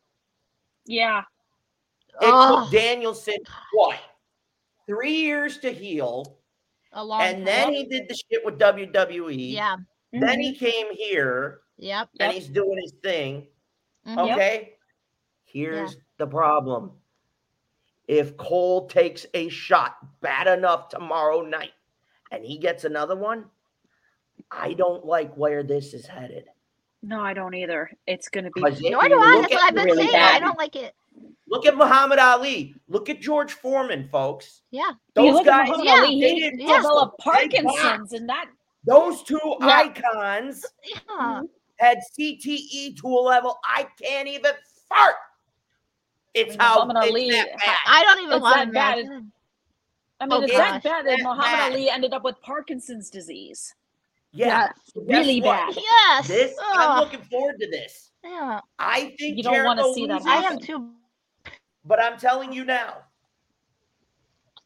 Yeah. 0.84 1.22
It 2.20 2.26
Oh. 2.32 2.62
took 2.64 2.72
Danielson 2.72 3.36
what? 3.72 3.98
Three 4.86 5.14
years 5.14 5.58
to 5.58 5.72
heal. 5.72 6.38
A 6.92 7.04
long 7.04 7.22
And 7.22 7.46
then 7.46 7.72
he 7.72 7.84
did 7.84 8.08
the 8.08 8.14
shit 8.14 8.44
with 8.44 8.58
WWE. 8.58 9.34
yeah. 9.52 9.76
Then 10.12 10.38
Mhm. 10.38 10.42
he 10.42 10.54
came 10.56 10.92
here 10.94 11.62
Yep. 11.78 12.08
and 12.18 12.32
Yep. 12.32 12.34
he's 12.34 12.48
doing 12.48 12.78
his 12.82 12.92
thing. 13.02 13.46
Mhm. 14.06 14.32
Okay. 14.32 14.76
Here's 15.44 15.96
the 16.18 16.26
problem. 16.26 17.00
If 18.08 18.36
Cole 18.36 18.88
takes 18.88 19.24
a 19.34 19.48
shot 19.48 19.96
bad 20.20 20.46
enough 20.48 20.88
tomorrow 20.88 21.42
night 21.42 21.72
and 22.32 22.44
he 22.44 22.58
gets 22.58 22.84
another 22.84 23.14
one, 23.16 23.48
I 24.50 24.72
don't 24.72 25.04
like 25.06 25.32
where 25.36 25.62
this 25.62 25.94
is 25.94 26.06
headed. 26.06 26.48
No, 27.02 27.20
I 27.20 27.32
don't 27.34 27.54
either. 27.54 27.90
It's 28.06 28.28
going 28.28 28.44
to 28.44 28.50
be. 28.50 28.60
Because 28.60 28.80
if 28.82 28.90
Nor 28.90 29.08
do 29.08 29.20
I. 29.20 29.40
That's 29.42 29.54
what 29.54 29.62
I've 29.62 29.74
been 29.74 29.84
really 29.86 30.08
saying. 30.08 30.16
I 30.22 30.38
don't 30.40 30.58
like 30.58 30.74
it. 30.76 30.94
Look 31.50 31.66
at 31.66 31.76
Muhammad 31.76 32.18
Ali. 32.20 32.74
Look 32.88 33.08
at 33.10 33.20
George 33.20 33.52
Foreman, 33.54 34.08
folks. 34.10 34.62
Yeah. 34.70 34.92
Those 35.14 35.44
guys, 35.44 35.68
yeah, 35.82 35.96
Ali, 35.96 36.20
they 36.20 36.34
he 36.34 36.40
didn't 36.40 36.58
developed 36.60 37.16
wrestle. 37.26 37.32
Parkinson's, 37.32 38.12
and 38.12 38.28
that 38.28 38.46
those 38.84 39.22
two 39.24 39.38
Yeah. 39.60 39.66
icons 39.66 40.64
Yeah. 40.84 41.42
had 41.80 41.98
CTE 42.16 42.94
to 43.00 43.06
a 43.08 43.20
level 43.20 43.58
I 43.64 43.86
can't 44.00 44.28
even 44.28 44.52
fart. 44.88 45.16
It's 46.34 46.50
mean, 46.50 46.60
how 46.60 46.84
Muhammad 46.84 46.96
it's 47.04 47.10
Ali 47.10 47.30
that 47.32 47.48
bad. 47.58 47.76
I 47.86 48.02
don't 48.04 48.20
even 48.20 48.32
It's 48.34 48.42
want 48.42 48.54
that 48.54 48.64
to 48.66 48.70
bad. 48.72 48.98
I 50.20 50.26
mean, 50.26 50.32
Oh, 50.32 50.42
it's 50.42 50.52
gosh. 50.52 50.58
that 50.58 50.82
bad 50.84 51.06
that 51.06 51.16
That 51.18 51.22
Muhammad 51.24 51.42
bad. 51.44 51.72
Ali 51.72 51.90
ended 51.90 52.12
up 52.14 52.22
with 52.22 52.40
Parkinson's 52.42 53.10
disease. 53.10 53.74
Yeah, 54.32 54.70
It's 54.86 54.92
really 54.94 55.40
what? 55.40 55.74
bad. 55.74 55.82
Yes. 55.82 56.28
This 56.28 56.54
I'm 56.74 57.00
looking 57.00 57.22
forward 57.22 57.56
to 57.58 57.68
this. 57.68 58.12
Yeah. 58.22 58.60
I 58.78 59.16
think 59.18 59.36
You 59.38 59.42
don't 59.42 59.64
wanna 59.64 59.82
see 59.92 60.06
that 60.06 60.14
loses, 60.22 60.26
I 60.28 60.36
am 60.36 60.42
happen. 60.42 60.60
too. 60.60 60.92
But 61.84 62.02
I'm 62.02 62.18
telling 62.18 62.52
you 62.52 62.64
now, 62.64 62.98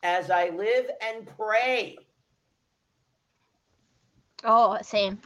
as 0.02 0.30
I 0.30 0.50
live 0.50 0.90
and 1.00 1.28
pray, 1.36 1.96
Oh, 4.44 4.76
same. 4.82 5.18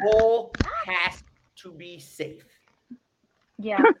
Cole 0.00 0.52
has 0.86 1.22
to 1.56 1.72
be 1.72 1.98
safe. 1.98 2.44
Yeah. 3.58 3.82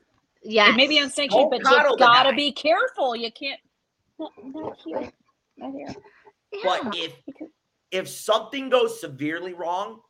Yeah. 0.42 0.68
Maybe 0.68 0.76
may 0.76 0.86
be 0.88 0.98
unsanctioned, 1.00 1.50
but 1.50 1.58
you 1.58 1.96
gotta 1.98 2.30
guy. 2.30 2.34
be 2.34 2.50
careful. 2.50 3.14
You 3.14 3.30
can't. 3.30 3.60
Not, 4.18 4.32
not 4.42 4.78
here. 4.82 5.12
Not 5.58 5.72
here. 5.74 5.94
But 6.64 6.96
if 6.96 7.12
if 7.90 8.08
something 8.08 8.70
goes 8.70 8.98
severely 9.02 9.52
wrong, 9.52 10.00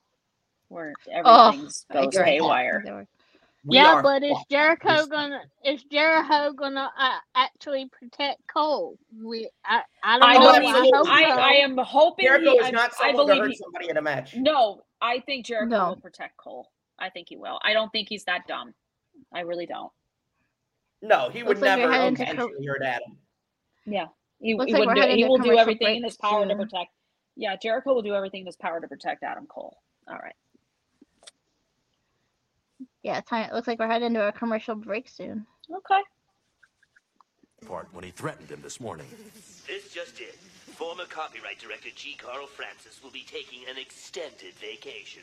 Where 0.68 0.94
Oh, 1.24 1.48
everything 1.48 1.68
goes 1.92 2.16
haywire. 2.16 3.08
We 3.64 3.76
yeah, 3.76 3.94
are 3.94 4.02
but 4.02 4.22
is. 4.22 4.36
Jericho 4.50 4.96
This- 4.96 5.06
gonna 5.06 5.42
is 5.64 5.84
Jericho 5.84 6.52
gonna 6.52 6.90
uh, 6.98 7.18
actually 7.34 7.88
protect 7.92 8.40
Cole? 8.52 8.96
We 9.22 9.50
I, 9.64 9.82
I 10.02 10.18
don't 10.18 10.28
I 10.28 10.34
know. 10.34 10.52
believe- 10.52 10.74
I 10.74 10.96
hope 10.96 11.08
I, 11.08 11.24
so. 11.24 11.40
I 11.40 11.50
am 11.62 11.76
hoping 11.76 12.26
Jericho 12.26 12.52
he, 12.52 12.56
is 12.56 12.72
not 12.72 12.92
I 13.00 13.08
someone 13.08 13.26
to 13.26 13.32
believe 13.32 13.42
hurt 13.42 13.50
he, 13.50 13.56
somebody 13.56 13.88
in 13.90 13.96
a 13.96 14.02
match. 14.02 14.34
No, 14.36 14.82
I 15.00 15.20
think 15.20 15.46
Jericho 15.46 15.76
No. 15.76 15.88
will 15.90 15.96
protect 15.96 16.36
Cole. 16.36 16.70
I 16.98 17.10
think 17.10 17.28
he 17.28 17.36
will. 17.36 17.58
I 17.62 17.72
don't 17.72 17.90
think 17.90 18.08
he's 18.08 18.24
that 18.24 18.46
dumb. 18.46 18.74
I 19.34 19.40
really 19.40 19.66
don't. 19.66 19.92
No, 21.02 21.30
he 21.30 21.42
would 21.42 21.58
like 21.60 21.78
never 21.78 21.92
intentionally 21.94 22.66
hurt 22.66 22.82
Adam. 22.82 23.16
Yeah. 23.86 24.06
He, 24.40 24.48
he, 24.48 24.54
like 24.54 24.86
wouldn't 24.86 24.96
do, 24.96 25.14
he 25.14 25.24
will 25.24 25.38
do 25.38 25.56
everything 25.56 25.96
in 25.96 26.04
his 26.04 26.16
power 26.16 26.46
to 26.46 26.54
protect. 26.54 26.90
Yeah, 27.36 27.56
Jericho 27.56 27.94
will 27.94 28.02
do 28.02 28.14
everything 28.14 28.40
in 28.40 28.46
his 28.46 28.56
power 28.56 28.80
to 28.80 28.88
protect 28.88 29.22
Adam 29.22 29.46
Cole. 29.46 29.76
All 30.08 30.18
right. 30.18 30.34
Yeah, 33.02 33.20
time. 33.20 33.48
It 33.48 33.54
looks 33.54 33.66
like 33.66 33.78
we're 33.78 33.86
heading 33.88 34.14
to 34.14 34.28
a 34.28 34.32
commercial 34.32 34.74
break 34.74 35.08
soon. 35.08 35.46
Okay. 35.74 36.00
part 37.66 37.88
when 37.92 38.04
he 38.04 38.10
threatened 38.10 38.50
him 38.50 38.60
this 38.62 38.80
morning. 38.80 39.06
This 39.66 39.92
just 39.92 40.20
it. 40.20 40.34
Former 40.34 41.04
copyright 41.04 41.58
director 41.58 41.90
G. 41.94 42.16
Carl 42.18 42.46
Francis 42.46 43.00
will 43.02 43.10
be 43.10 43.24
taking 43.30 43.60
an 43.68 43.76
extended 43.78 44.54
vacation. 44.54 45.22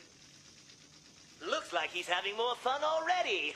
Looks 1.46 1.72
like 1.72 1.90
he's 1.90 2.08
having 2.08 2.36
more 2.36 2.54
fun 2.56 2.80
already. 2.82 3.54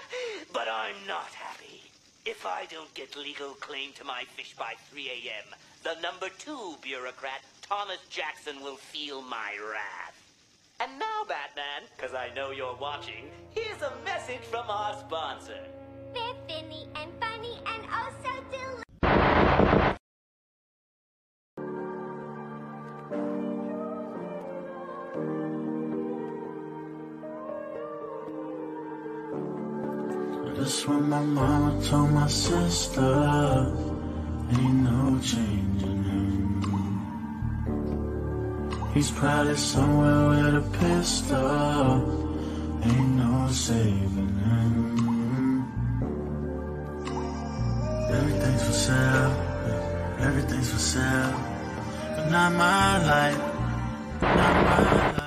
but 0.52 0.68
I'm 0.70 0.96
not 1.06 1.28
happy. 1.28 1.82
If 2.24 2.46
I 2.46 2.66
don't 2.70 2.92
get 2.94 3.16
legal 3.16 3.54
claim 3.54 3.92
to 3.94 4.04
my 4.04 4.24
fish 4.36 4.54
by 4.56 4.74
3 4.90 5.08
a.m., 5.08 5.54
the 5.82 6.00
number 6.00 6.28
two 6.38 6.76
bureaucrat, 6.80 7.42
Thomas 7.62 7.98
Jackson, 8.10 8.62
will 8.62 8.76
feel 8.76 9.22
my 9.22 9.56
wrath. 9.70 10.11
And 10.82 10.98
now, 10.98 11.22
Batman, 11.28 11.88
because 11.94 12.12
I 12.12 12.34
know 12.34 12.50
you're 12.50 12.74
watching, 12.74 13.30
here's 13.50 13.80
a 13.82 13.92
message 14.04 14.40
from 14.50 14.68
our 14.68 14.98
sponsor. 14.98 15.60
They're 16.12 16.34
finny 16.48 16.88
and 16.96 17.08
funny 17.20 17.56
and 17.64 17.84
oh 17.88 18.10
so 18.24 18.32
delicious. 18.50 18.82
That's 30.58 30.88
what 30.88 31.02
my 31.02 31.20
mama 31.22 31.80
told 31.84 32.10
my 32.10 32.26
sister. 32.26 33.72
Ain't 34.50 34.82
no 34.82 35.20
changing 35.22 35.91
He's 38.94 39.10
probably 39.10 39.56
somewhere 39.56 40.28
with 40.28 40.54
a 40.54 40.78
pistol. 40.78 41.38
Ain't 42.84 43.16
no 43.16 43.48
saving 43.48 44.38
him. 44.44 45.64
Everything's 48.10 48.62
for 48.64 48.72
sale. 48.72 49.32
Everything's 50.20 50.70
for 50.70 50.78
sale. 50.78 51.34
But 52.16 52.30
not 52.30 52.52
my 52.52 52.98
life. 53.06 53.38
Not 54.20 54.54
my 54.66 55.12
life. 55.12 55.21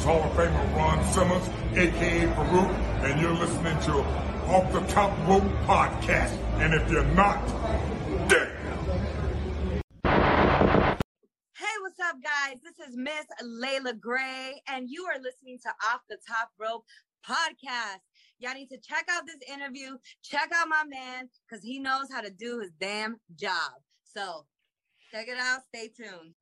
Is 0.00 0.06
Hall 0.06 0.22
of 0.22 0.32
Famer 0.32 0.76
Ron 0.76 1.04
Simmons, 1.12 1.46
aka 1.76 2.26
Faarooq, 2.28 2.70
and 3.04 3.20
you're 3.20 3.34
listening 3.34 3.78
to 3.80 3.98
Off 4.48 4.72
the 4.72 4.80
Top 4.90 5.10
Rope 5.28 5.42
Podcast. 5.66 6.32
And 6.58 6.72
if 6.72 6.90
you're 6.90 7.04
not, 7.04 7.46
damn. 8.26 8.48
Hey, 11.54 11.76
what's 11.82 12.00
up, 12.00 12.16
guys? 12.24 12.56
This 12.62 12.88
is 12.88 12.96
Miss 12.96 13.26
Layla 13.42 14.00
Gray, 14.00 14.62
and 14.68 14.88
you 14.88 15.04
are 15.04 15.20
listening 15.20 15.58
to 15.64 15.68
Off 15.92 16.00
the 16.08 16.16
Top 16.26 16.48
Rope 16.58 16.86
podcast. 17.22 18.00
Y'all 18.38 18.54
need 18.54 18.70
to 18.70 18.78
check 18.78 19.04
out 19.10 19.26
this 19.26 19.52
interview. 19.52 19.98
Check 20.22 20.50
out 20.54 20.66
my 20.66 20.84
man, 20.88 21.28
because 21.46 21.62
he 21.62 21.78
knows 21.78 22.06
how 22.10 22.22
to 22.22 22.30
do 22.30 22.60
his 22.60 22.70
damn 22.80 23.20
job. 23.38 23.72
So, 24.04 24.46
check 25.12 25.26
it 25.28 25.36
out. 25.36 25.60
Stay 25.68 25.90
tuned. 25.94 26.32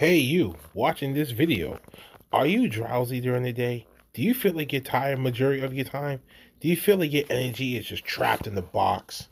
Hey, 0.00 0.16
you 0.16 0.56
watching 0.72 1.12
this 1.12 1.30
video. 1.30 1.78
Are 2.32 2.46
you 2.46 2.70
drowsy 2.70 3.20
during 3.20 3.42
the 3.42 3.52
day? 3.52 3.86
Do 4.14 4.22
you 4.22 4.32
feel 4.32 4.54
like 4.54 4.72
you're 4.72 4.80
tired 4.80 5.18
majority 5.18 5.60
of 5.60 5.74
your 5.74 5.84
time? 5.84 6.22
Do 6.58 6.68
you 6.68 6.76
feel 6.78 6.96
like 6.96 7.12
your 7.12 7.24
energy 7.28 7.76
is 7.76 7.84
just 7.84 8.06
trapped 8.06 8.46
in 8.46 8.54
the 8.54 8.62
box? 8.62 9.28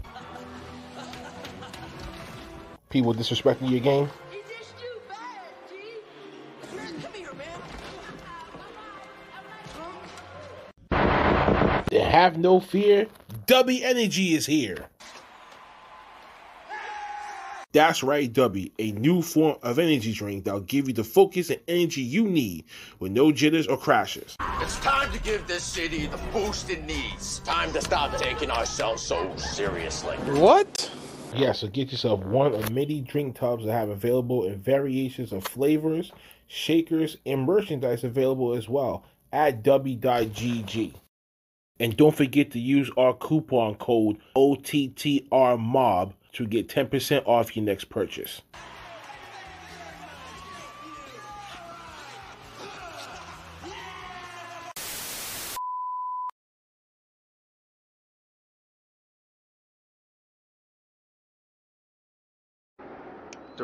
People 2.90 3.14
disrespecting 3.14 3.70
your 3.70 3.80
game? 3.80 4.08
Then 11.90 12.10
have 12.10 12.38
no 12.38 12.60
fear. 12.60 13.06
W 13.46 13.84
Energy 13.84 14.34
is 14.34 14.46
here. 14.46 14.86
That's 17.72 18.02
right, 18.02 18.32
W, 18.32 18.70
a 18.78 18.92
new 18.92 19.20
form 19.20 19.56
of 19.62 19.78
energy 19.78 20.14
drink 20.14 20.44
that'll 20.44 20.60
give 20.60 20.88
you 20.88 20.94
the 20.94 21.04
focus 21.04 21.50
and 21.50 21.60
energy 21.68 22.00
you 22.00 22.24
need 22.24 22.64
with 22.98 23.12
no 23.12 23.30
jitters 23.30 23.66
or 23.66 23.76
crashes. 23.76 24.36
It's 24.60 24.78
time 24.80 25.12
to 25.12 25.20
give 25.20 25.46
this 25.46 25.64
city 25.64 26.06
the 26.06 26.16
boost 26.32 26.70
it 26.70 26.84
needs. 26.84 27.40
Time 27.40 27.70
to 27.74 27.82
stop 27.82 28.16
taking 28.16 28.50
ourselves 28.50 29.02
so 29.02 29.36
seriously. 29.36 30.16
What? 30.16 30.90
Yeah, 31.34 31.52
so 31.52 31.68
get 31.68 31.92
yourself 31.92 32.24
one 32.24 32.54
of 32.54 32.70
many 32.70 33.00
drink 33.00 33.36
tubs 33.36 33.64
that 33.64 33.72
have 33.72 33.90
available 33.90 34.46
in 34.46 34.58
variations 34.58 35.32
of 35.32 35.44
flavors, 35.44 36.12
shakers, 36.46 37.16
and 37.26 37.42
merchandise 37.42 38.02
available 38.02 38.54
as 38.54 38.68
well 38.68 39.04
at 39.32 39.62
w.gg. 39.62 40.94
And 41.80 41.96
don't 41.96 42.14
forget 42.14 42.50
to 42.52 42.58
use 42.58 42.90
our 42.96 43.14
coupon 43.14 43.76
code 43.76 44.18
OTTRMOB 44.36 46.12
to 46.32 46.46
get 46.46 46.68
10% 46.68 47.26
off 47.26 47.56
your 47.56 47.64
next 47.64 47.84
purchase. 47.84 48.42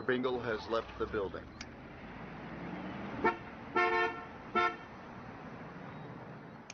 Bingle 0.07 0.41
has 0.41 0.61
left 0.71 0.99
the 0.99 1.07
building. 1.07 1.45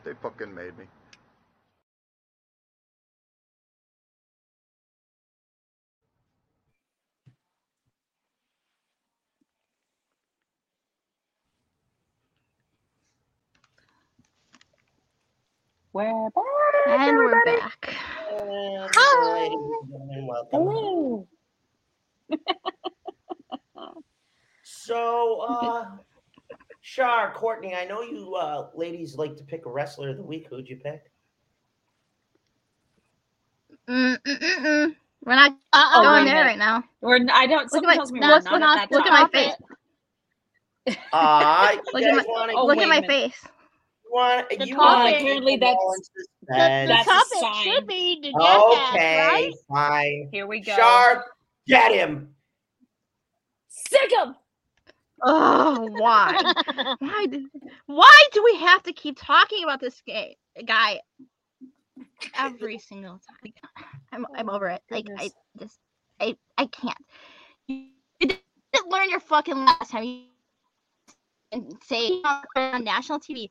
They 0.05 0.13
fucking 0.21 0.53
made 0.53 0.77
me. 0.77 0.85
We're 15.93 16.29
back. 16.31 16.43
And 16.87 17.17
we're 17.17 17.35
everybody. 17.35 17.57
back. 17.59 17.95
Hi. 18.95 19.49
Welcome. 20.27 20.49
Hello. 20.51 21.27
So, 24.83 25.41
uh, 25.41 25.85
Shar, 26.81 27.33
Courtney, 27.33 27.75
I 27.75 27.85
know 27.85 28.01
you 28.01 28.33
uh, 28.35 28.69
ladies 28.75 29.15
like 29.15 29.35
to 29.37 29.43
pick 29.43 29.65
a 29.65 29.69
wrestler 29.69 30.09
of 30.09 30.17
the 30.17 30.23
week. 30.23 30.47
Who'd 30.49 30.67
you 30.67 30.77
pick? 30.77 31.03
Mm, 33.87 34.17
mm, 34.17 34.39
mm, 34.39 34.57
mm. 34.65 34.95
We're 35.23 35.35
not 35.35 35.51
Uh-oh, 35.73 36.01
going 36.03 36.13
wait 36.13 36.21
a 36.21 36.25
there 36.25 36.33
minute. 36.43 36.47
right 36.49 36.57
now. 36.57 36.83
We're 37.01 37.19
I 37.31 37.45
don't. 37.45 37.63
Look 37.63 37.69
Someone 37.71 37.83
at 37.83 37.87
my, 37.87 37.95
tells 37.95 38.11
me 38.11 38.19
look, 38.21 38.43
we're 38.51 38.57
not 38.59 38.75
look, 38.75 38.81
at 38.83 38.89
that 38.89 38.91
look 38.95 39.05
at 39.05 39.11
my 39.11 39.19
topic. 39.19 39.53
face. 40.87 40.97
Uh, 41.13 41.71
you 41.73 41.81
Look 41.93 42.03
at 42.03 42.15
guys 42.15 42.25
my, 42.25 42.33
wanna- 42.33 42.53
Oh, 42.55 42.65
look 42.65 42.77
wait 42.77 42.83
at 42.83 42.85
a 42.85 42.89
my 42.89 43.01
minute. 43.01 43.09
face. 43.31 43.45
want, 44.09 44.49
The 44.49 44.67
you 44.67 44.75
topic- 44.75 44.77
want 44.77 45.15
Apparently 45.17 45.57
that's- 45.57 45.77
The, 46.41 46.47
the 46.47 46.87
That's 46.87 47.07
a 47.07 47.11
topic 47.11 47.37
sign. 47.39 47.63
should 47.63 47.87
be 47.87 48.19
the 48.21 48.31
jackass, 48.31 48.89
okay, 48.95 49.27
right? 49.27 49.51
fine. 49.69 50.29
Here 50.31 50.47
we 50.47 50.59
go. 50.61 50.75
Shar, 50.75 51.25
get 51.67 51.91
him. 51.91 52.29
Sick 53.69 54.11
of. 54.23 54.35
Oh, 55.23 55.87
why? 55.97 56.39
why? 56.99 57.25
Do, 57.29 57.47
why 57.85 58.23
do 58.33 58.43
we 58.43 58.55
have 58.59 58.83
to 58.83 58.93
keep 58.93 59.17
talking 59.19 59.63
about 59.63 59.79
this 59.79 60.01
gay 60.05 60.37
guy 60.65 60.99
every 62.37 62.79
single 62.79 63.19
time? 63.19 63.53
I'm 64.11 64.25
I'm 64.35 64.49
oh 64.49 64.55
over 64.55 64.67
it. 64.69 64.81
Like 64.89 65.05
I 65.17 65.29
just 65.59 65.79
I 66.19 66.35
I 66.57 66.65
can't. 66.65 66.97
You, 67.67 67.87
didn't 68.19 68.41
learn 68.89 69.09
your 69.09 69.19
fucking 69.19 69.55
last 69.55 69.91
time. 69.91 70.03
You 70.03 70.23
and 71.51 71.73
say 71.83 72.21
on 72.55 72.83
national 72.83 73.19
TV. 73.19 73.49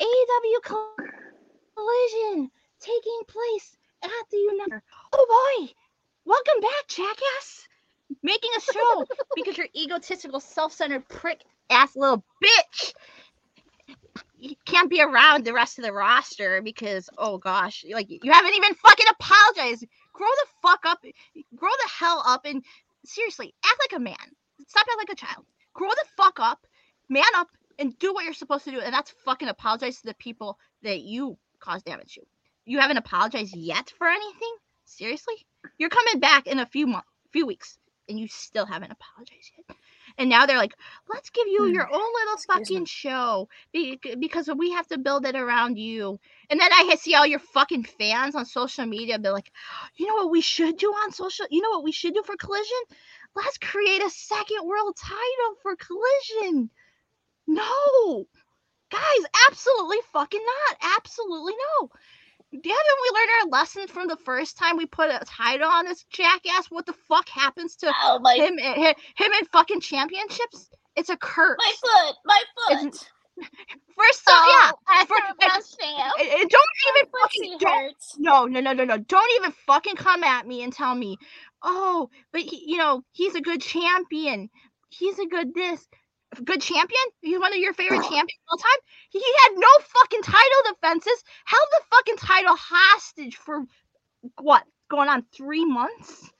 AEW 0.00 0.62
collision 0.62 2.50
taking 2.80 3.20
place 3.28 3.76
at 4.02 4.10
the 4.30 4.36
United. 4.36 4.82
Oh 5.12 5.26
Oh 5.26 5.26
boy, 5.58 5.72
welcome 6.24 6.60
back, 6.60 6.88
jackass. 6.88 7.68
Making 8.22 8.50
a 8.56 8.72
show 8.72 9.06
because 9.34 9.56
you're 9.56 9.68
egotistical, 9.76 10.40
self-centered 10.40 11.08
prick 11.08 11.40
ass 11.70 11.94
little 11.96 12.24
bitch. 12.42 12.94
You 14.38 14.56
can't 14.64 14.90
be 14.90 15.00
around 15.00 15.44
the 15.44 15.52
rest 15.52 15.78
of 15.78 15.84
the 15.84 15.92
roster 15.92 16.60
because 16.62 17.08
oh 17.16 17.38
gosh, 17.38 17.84
like 17.90 18.10
you 18.10 18.32
haven't 18.32 18.54
even 18.54 18.74
fucking 18.74 19.06
apologized. 19.10 19.86
Grow 20.12 20.26
the 20.26 20.68
fuck 20.68 20.80
up, 20.84 21.04
grow 21.54 21.70
the 21.70 21.90
hell 21.98 22.22
up, 22.26 22.44
and 22.44 22.64
seriously, 23.04 23.54
act 23.64 23.80
like 23.80 23.98
a 23.98 24.02
man. 24.02 24.16
Stop 24.66 24.80
acting 24.82 24.98
like 24.98 25.10
a 25.10 25.14
child. 25.14 25.46
Grow 25.74 25.88
the 25.88 26.04
fuck 26.16 26.40
up, 26.40 26.66
man 27.08 27.24
up, 27.36 27.48
and 27.78 27.98
do 27.98 28.12
what 28.12 28.24
you're 28.24 28.34
supposed 28.34 28.64
to 28.64 28.70
do. 28.70 28.80
And 28.80 28.92
that's 28.92 29.14
fucking 29.24 29.48
apologize 29.48 30.00
to 30.00 30.06
the 30.06 30.14
people 30.14 30.58
that 30.82 31.00
you 31.00 31.38
caused 31.60 31.84
damage 31.84 32.14
to. 32.14 32.22
You 32.64 32.78
haven't 32.80 32.98
apologized 32.98 33.56
yet 33.56 33.92
for 33.98 34.08
anything? 34.08 34.54
Seriously? 34.84 35.34
You're 35.78 35.90
coming 35.90 36.20
back 36.20 36.46
in 36.46 36.58
a 36.58 36.66
few 36.66 36.86
months, 36.86 37.08
few 37.32 37.46
weeks, 37.46 37.78
and 38.12 38.20
you 38.20 38.28
still 38.28 38.66
haven't 38.66 38.92
apologized 38.92 39.52
yet. 39.56 39.76
And 40.18 40.28
now 40.28 40.44
they're 40.44 40.58
like, 40.58 40.74
let's 41.08 41.30
give 41.30 41.46
you 41.48 41.62
mm. 41.62 41.72
your 41.72 41.86
own 41.90 42.12
little 42.20 42.36
fucking 42.46 42.84
show 42.84 43.48
because 43.72 44.50
we 44.54 44.72
have 44.72 44.86
to 44.88 44.98
build 44.98 45.24
it 45.24 45.34
around 45.34 45.78
you. 45.78 46.20
And 46.50 46.60
then 46.60 46.70
I 46.70 46.94
see 46.96 47.14
all 47.14 47.26
your 47.26 47.38
fucking 47.38 47.84
fans 47.84 48.34
on 48.34 48.44
social 48.44 48.84
media 48.84 49.18
be 49.18 49.30
like, 49.30 49.50
you 49.96 50.06
know 50.06 50.16
what 50.16 50.30
we 50.30 50.42
should 50.42 50.76
do 50.76 50.88
on 50.88 51.12
social? 51.12 51.46
You 51.50 51.62
know 51.62 51.70
what 51.70 51.84
we 51.84 51.92
should 51.92 52.12
do 52.12 52.22
for 52.22 52.36
Collision? 52.36 52.76
Let's 53.34 53.56
create 53.56 54.02
a 54.02 54.10
second 54.10 54.66
world 54.66 54.94
title 54.94 55.56
for 55.62 55.74
Collision. 55.76 56.68
No, 57.46 58.26
guys, 58.90 59.24
absolutely 59.48 59.98
fucking 60.12 60.44
not. 60.44 60.76
Absolutely 60.98 61.54
no. 61.80 61.88
Haven't 62.52 62.64
we 62.64 63.18
learned 63.18 63.30
our 63.42 63.48
lesson 63.60 63.86
from 63.88 64.08
the 64.08 64.16
first 64.24 64.58
time 64.58 64.76
we 64.76 64.86
put 64.86 65.08
a 65.10 65.20
title 65.26 65.68
on 65.68 65.86
this 65.86 66.04
jackass? 66.12 66.66
What 66.70 66.86
the 66.86 66.92
fuck 67.08 67.28
happens 67.28 67.76
to 67.76 67.92
Oh, 68.02 68.18
my- 68.20 68.34
him, 68.36 68.58
him? 68.58 68.94
Him 69.16 69.32
in 69.32 69.46
fucking 69.46 69.80
championships? 69.80 70.70
It's 70.96 71.08
a 71.08 71.16
curse. 71.16 71.56
My 71.58 71.72
foot, 71.80 72.16
my 72.26 72.42
It's- 72.72 72.82
foot. 72.98 73.08
First 73.98 74.28
off, 74.28 74.34
oh, 74.44 74.62
yeah. 74.64 74.70
Oh, 74.72 74.78
I 74.88 75.04
for- 75.06 75.16
and- 75.16 75.26
and- 76.20 76.40
and 76.40 76.50
don't 76.50 76.70
even 76.88 77.10
My 77.12 77.20
fucking 77.22 77.56
don't, 77.58 77.96
no 78.18 78.44
no 78.46 78.60
no 78.60 78.72
no 78.74 78.84
no 78.84 78.98
don't 78.98 79.32
even 79.36 79.52
fucking 79.66 79.96
come 79.96 80.22
at 80.22 80.46
me 80.46 80.62
and 80.62 80.70
tell 80.72 80.94
me 80.94 81.16
oh 81.62 82.10
but 82.32 82.42
he, 82.42 82.64
you 82.66 82.76
know 82.76 83.02
he's 83.12 83.34
a 83.34 83.40
good 83.40 83.62
champion 83.62 84.50
he's 84.90 85.18
a 85.18 85.26
good 85.26 85.54
this 85.54 85.86
good 86.44 86.60
champion 86.60 87.00
he's 87.20 87.38
one 87.38 87.52
of 87.52 87.58
your 87.58 87.74
favorite 87.74 88.02
champions 88.02 88.30
of 88.48 88.52
all 88.52 88.58
time 88.58 88.78
he 89.10 89.20
had 89.44 89.52
no 89.56 89.68
fucking 89.80 90.22
title 90.22 90.72
defenses 90.72 91.24
held 91.44 91.66
the 91.72 91.80
fucking 91.96 92.16
title 92.16 92.56
hostage 92.56 93.36
for 93.36 93.64
what 94.40 94.64
going 94.90 95.08
on 95.08 95.24
three 95.34 95.64
months 95.64 96.30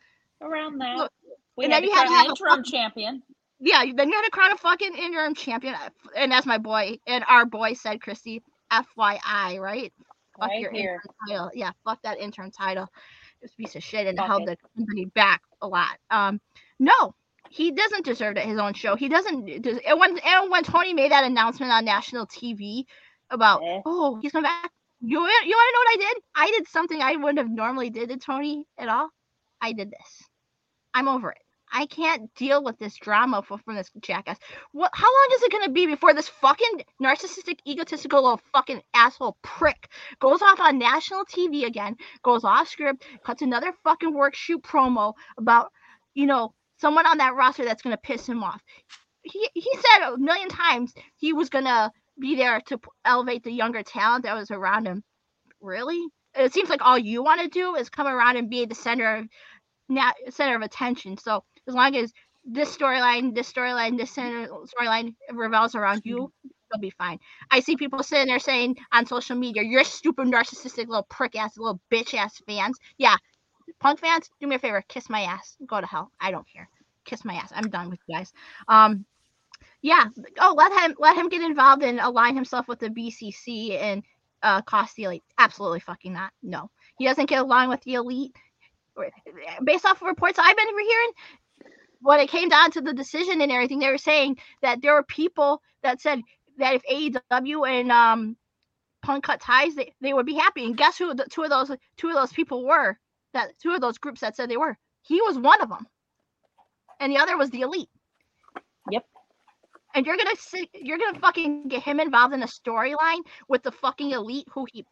Around 0.40 0.78
that. 0.78 0.96
Look, 0.96 1.12
We 1.56 1.64
and 1.66 1.72
had 1.72 1.84
then 1.84 1.88
you 1.90 1.94
had 1.94 2.02
to 2.04 2.08
crown 2.08 2.26
a 2.26 2.28
interim 2.30 2.50
fucking- 2.64 2.64
champion. 2.72 3.22
yeah, 3.60 3.84
then 3.94 4.08
you 4.08 4.14
had 4.16 4.24
to 4.24 4.30
crown 4.32 4.50
a 4.52 4.56
fucking 4.56 4.96
interim 4.96 5.34
champion. 5.36 5.76
And 6.16 6.32
as 6.32 6.46
my 6.46 6.58
boy 6.58 6.98
and 7.06 7.22
our 7.28 7.44
boy 7.46 7.74
said, 7.74 8.00
Christy, 8.00 8.42
FYI, 8.72 9.60
right? 9.60 9.92
Fuck 10.36 10.48
Right 10.48 10.60
your 10.60 10.72
here. 10.72 10.94
interim 10.94 11.14
title. 11.28 11.50
Yeah, 11.54 11.70
fuck 11.84 12.02
that 12.02 12.18
interim 12.18 12.50
title. 12.50 12.88
It's 13.40 13.52
a 13.52 13.56
piece 13.56 13.76
of 13.76 13.84
shit 13.84 14.08
and 14.08 14.18
it 14.18 14.20
Fuck 14.20 14.26
held 14.26 14.48
it. 14.48 14.58
the 14.60 14.68
company 14.80 15.04
back 15.04 15.42
a 15.60 15.68
lot. 15.68 15.96
Um, 16.10 16.40
no, 16.80 17.14
he 17.52 17.70
doesn't 17.70 18.04
deserve 18.04 18.36
it, 18.36 18.46
his 18.46 18.58
own 18.58 18.74
show. 18.74 18.96
He 18.96 19.08
doesn't. 19.08 19.48
And 19.86 20.00
when 20.00 20.18
and 20.18 20.50
when 20.50 20.64
Tony 20.64 20.94
made 20.94 21.12
that 21.12 21.24
announcement 21.24 21.70
on 21.72 21.84
national 21.84 22.26
TV 22.26 22.84
about, 23.30 23.62
Eh. 23.62 23.80
oh, 23.84 24.18
he's 24.22 24.32
coming 24.32 24.44
back. 24.44 24.70
You 25.00 25.18
you 25.18 25.20
want 25.20 25.44
to 25.44 25.48
know 25.50 25.80
what 25.84 25.94
I 25.94 25.96
did? 25.98 26.22
I 26.34 26.50
did 26.58 26.68
something 26.68 27.02
I 27.02 27.16
wouldn't 27.16 27.38
have 27.38 27.50
normally 27.50 27.90
did 27.90 28.08
to 28.10 28.16
Tony 28.16 28.64
at 28.78 28.88
all. 28.88 29.10
I 29.60 29.72
did 29.72 29.90
this. 29.90 30.28
I'm 30.94 31.08
over 31.08 31.30
it. 31.32 31.38
I 31.74 31.86
can't 31.86 32.32
deal 32.34 32.62
with 32.62 32.78
this 32.78 32.96
drama 32.96 33.42
for, 33.42 33.56
from 33.58 33.76
this 33.76 33.90
jackass. 34.00 34.38
What? 34.72 34.90
How 34.94 35.06
long 35.06 35.28
is 35.34 35.42
it 35.42 35.52
gonna 35.52 35.70
be 35.70 35.86
before 35.86 36.14
this 36.14 36.28
fucking 36.28 36.84
narcissistic, 37.02 37.58
egotistical 37.66 38.22
little 38.22 38.40
fucking 38.52 38.82
asshole 38.94 39.36
prick 39.42 39.88
goes 40.20 40.42
off 40.42 40.60
on 40.60 40.78
national 40.78 41.24
TV 41.24 41.64
again, 41.66 41.96
goes 42.22 42.44
off 42.44 42.68
script, 42.68 43.04
cuts 43.24 43.42
another 43.42 43.72
fucking 43.84 44.12
work 44.14 44.34
shoot 44.34 44.62
promo 44.62 45.14
about, 45.38 45.72
you 46.14 46.26
know, 46.26 46.52
someone 46.82 47.06
on 47.06 47.18
that 47.18 47.34
roster 47.36 47.64
that's 47.64 47.80
gonna 47.80 47.96
piss 47.96 48.28
him 48.28 48.42
off. 48.42 48.60
He 49.22 49.48
he 49.54 49.70
said 49.84 50.08
a 50.08 50.18
million 50.18 50.48
times 50.48 50.92
he 51.16 51.32
was 51.32 51.48
gonna 51.48 51.92
be 52.18 52.34
there 52.34 52.60
to 52.66 52.80
elevate 53.04 53.44
the 53.44 53.52
younger 53.52 53.82
talent 53.82 54.24
that 54.24 54.34
was 54.34 54.50
around 54.50 54.86
him. 54.86 55.02
Really? 55.60 56.04
It 56.34 56.52
seems 56.52 56.68
like 56.68 56.82
all 56.82 56.98
you 56.98 57.22
want 57.22 57.40
to 57.40 57.48
do 57.48 57.76
is 57.76 57.88
come 57.88 58.08
around 58.08 58.36
and 58.36 58.50
be 58.50 58.66
the 58.66 58.74
center 58.74 59.16
of 59.16 59.28
na- 59.88 60.12
center 60.30 60.56
of 60.56 60.62
attention. 60.62 61.16
So 61.18 61.44
as 61.68 61.74
long 61.74 61.94
as 61.94 62.12
this 62.44 62.76
storyline, 62.76 63.34
this 63.34 63.50
storyline, 63.52 63.96
this 63.96 64.16
storyline 64.16 65.14
revolves 65.30 65.76
around 65.76 66.02
you, 66.04 66.32
hmm. 66.42 66.48
you'll 66.72 66.80
be 66.80 66.90
fine. 66.90 67.18
I 67.50 67.60
see 67.60 67.76
people 67.76 68.02
sitting 68.02 68.26
there 68.26 68.40
saying 68.40 68.76
on 68.90 69.06
social 69.06 69.36
media, 69.36 69.62
"You're 69.62 69.84
stupid, 69.84 70.26
narcissistic 70.26 70.88
little 70.88 71.06
prick 71.08 71.36
ass, 71.36 71.56
little 71.56 71.80
bitch 71.92 72.14
ass 72.14 72.42
fans." 72.46 72.78
Yeah, 72.98 73.16
punk 73.80 74.00
fans, 74.00 74.30
do 74.40 74.46
me 74.46 74.56
a 74.56 74.58
favor, 74.58 74.82
kiss 74.88 75.08
my 75.10 75.22
ass, 75.22 75.56
go 75.66 75.80
to 75.80 75.86
hell. 75.86 76.10
I 76.20 76.30
don't 76.30 76.46
care. 76.50 76.68
Kiss 77.04 77.24
my 77.24 77.34
ass. 77.34 77.52
I'm 77.54 77.70
done 77.70 77.90
with 77.90 77.98
you 78.06 78.16
guys. 78.16 78.32
Um, 78.68 79.04
yeah. 79.80 80.04
Oh, 80.38 80.54
let 80.56 80.72
him 80.72 80.96
let 80.98 81.16
him 81.16 81.28
get 81.28 81.42
involved 81.42 81.82
and 81.82 81.98
align 81.98 82.36
himself 82.36 82.68
with 82.68 82.78
the 82.78 82.88
BCC 82.88 83.80
and 83.80 84.02
uh 84.42 84.62
cost 84.62 84.94
the 84.94 85.04
elite. 85.04 85.24
Absolutely 85.38 85.80
fucking 85.80 86.12
not. 86.12 86.32
No, 86.42 86.70
he 86.98 87.06
doesn't 87.06 87.28
get 87.28 87.42
along 87.42 87.68
with 87.68 87.80
the 87.82 87.94
elite. 87.94 88.34
Based 89.64 89.84
off 89.84 90.00
of 90.02 90.06
reports 90.06 90.38
I've 90.38 90.56
been 90.56 90.66
hearing, 90.68 91.12
when 92.00 92.20
it 92.20 92.28
came 92.28 92.48
down 92.48 92.70
to 92.72 92.80
the 92.80 92.92
decision 92.92 93.40
and 93.40 93.50
everything, 93.50 93.80
they 93.80 93.90
were 93.90 93.98
saying 93.98 94.36
that 94.60 94.82
there 94.82 94.94
were 94.94 95.02
people 95.02 95.62
that 95.82 96.00
said 96.00 96.20
that 96.58 96.74
if 96.74 96.82
AEW 96.84 97.68
and 97.68 97.90
um 97.90 98.36
Punk 99.02 99.24
cut 99.24 99.40
ties, 99.40 99.74
they, 99.74 99.92
they 100.00 100.12
would 100.12 100.26
be 100.26 100.34
happy. 100.34 100.64
And 100.64 100.76
guess 100.76 100.96
who 100.96 101.12
the 101.12 101.24
two 101.24 101.42
of 101.42 101.50
those 101.50 101.72
two 101.96 102.08
of 102.08 102.14
those 102.14 102.32
people 102.32 102.64
were? 102.64 102.96
That 103.34 103.50
two 103.62 103.72
of 103.72 103.80
those 103.80 103.98
groups 103.98 104.20
that 104.20 104.36
said 104.36 104.48
they 104.48 104.56
were. 104.56 104.76
He 105.02 105.20
was 105.20 105.38
one 105.38 105.60
of 105.60 105.68
them, 105.68 105.86
and 107.00 107.12
the 107.12 107.18
other 107.18 107.36
was 107.36 107.50
the 107.50 107.62
elite. 107.62 107.88
Yep. 108.90 109.04
And 109.94 110.06
you're 110.06 110.16
gonna 110.16 110.36
sit, 110.36 110.68
you're 110.74 110.98
gonna 110.98 111.18
fucking 111.18 111.68
get 111.68 111.82
him 111.82 112.00
involved 112.00 112.34
in 112.34 112.42
a 112.42 112.46
storyline 112.46 113.20
with 113.48 113.62
the 113.62 113.72
fucking 113.72 114.12
elite 114.12 114.46
who 114.52 114.66
he. 114.72 114.84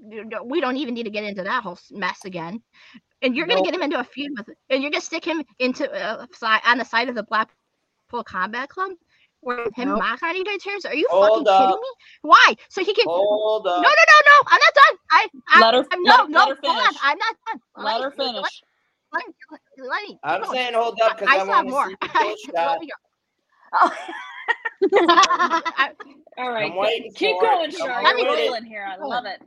We 0.00 0.60
don't 0.60 0.76
even 0.76 0.94
need 0.94 1.04
to 1.04 1.10
get 1.10 1.24
into 1.24 1.42
that 1.42 1.62
whole 1.62 1.78
mess 1.90 2.24
again. 2.24 2.62
And 3.22 3.34
you're 3.36 3.46
gonna 3.46 3.62
get 3.62 3.74
him 3.74 3.82
into 3.82 3.98
a 3.98 4.04
feud 4.04 4.32
with, 4.36 4.48
and 4.70 4.82
you're 4.82 4.92
gonna 4.92 5.00
stick 5.00 5.24
him 5.24 5.42
into 5.58 5.90
uh, 5.92 6.26
side 6.32 6.60
on 6.64 6.78
the 6.78 6.84
side 6.84 7.08
of 7.08 7.14
the 7.16 7.24
Blackpool 7.24 8.24
Combat 8.24 8.68
Club, 8.68 8.92
where 9.40 9.64
him 9.74 9.88
Nope. 9.88 9.98
mock 9.98 10.22
on 10.22 10.36
each. 10.36 10.46
Are 10.86 10.94
you 10.94 11.06
Hold 11.10 11.24
fucking 11.24 11.44
kidding 11.66 11.80
me? 11.80 11.88
Why? 12.22 12.54
So 12.70 12.82
he 12.84 12.92
can. 12.94 13.06
Hold 13.06 13.64
No, 13.66 13.72
up. 13.72 13.82
no, 13.82 13.88
no, 13.88 14.18
no! 14.26 14.48
I'm 14.48 14.60
not 14.60 14.74
done. 14.74 14.98
I, 15.10 15.26
I 15.48 15.60
Let 15.60 15.74
her- 15.74 15.86
I'm, 15.92 16.04
let- 16.04 16.18
no, 16.18 16.24
let 16.24 16.48
no, 16.48 16.54
her 16.54 16.60
hold 16.62 16.76
on. 16.76 16.84
finish. 16.86 17.00
I'm 17.02 17.18
not 17.18 17.36
done. 17.46 17.60
Let 17.76 18.00
her 18.02 18.10
me- 18.10 18.16
Let, 18.18 18.26
finish. 18.34 18.62
let, 19.12 19.24
let, 19.50 19.60
let 19.78 20.02
me. 20.08 20.18
I'm 20.24 20.40
keep 20.42 20.50
saying 20.50 20.74
hold 20.74 21.00
up 21.02 21.16
because 21.16 21.28
I 21.28 21.38
I, 21.38 21.42
still 21.42 21.54
have 21.54 21.64
want 21.64 21.68
to 21.68 21.72
more. 21.72 21.88
see 21.88 21.96
the 22.02 22.08
full 22.08 22.36
shot. 22.36 22.54
Let 22.72 22.80
me 22.80 22.86
go. 22.86 22.94
Oh. 23.74 23.92
I- 25.76 25.92
All 26.38 26.50
right, 26.52 26.70
I'm 26.70 26.76
waiting 26.76 27.12
keep 27.14 27.36
for 27.36 27.44
it. 27.44 27.48
going, 27.50 27.70
I'm 27.70 27.76
Shar. 27.76 28.02
rolling 28.48 28.64
here. 28.64 28.86
I 28.88 28.96
love 28.96 29.24
it. 29.26 29.42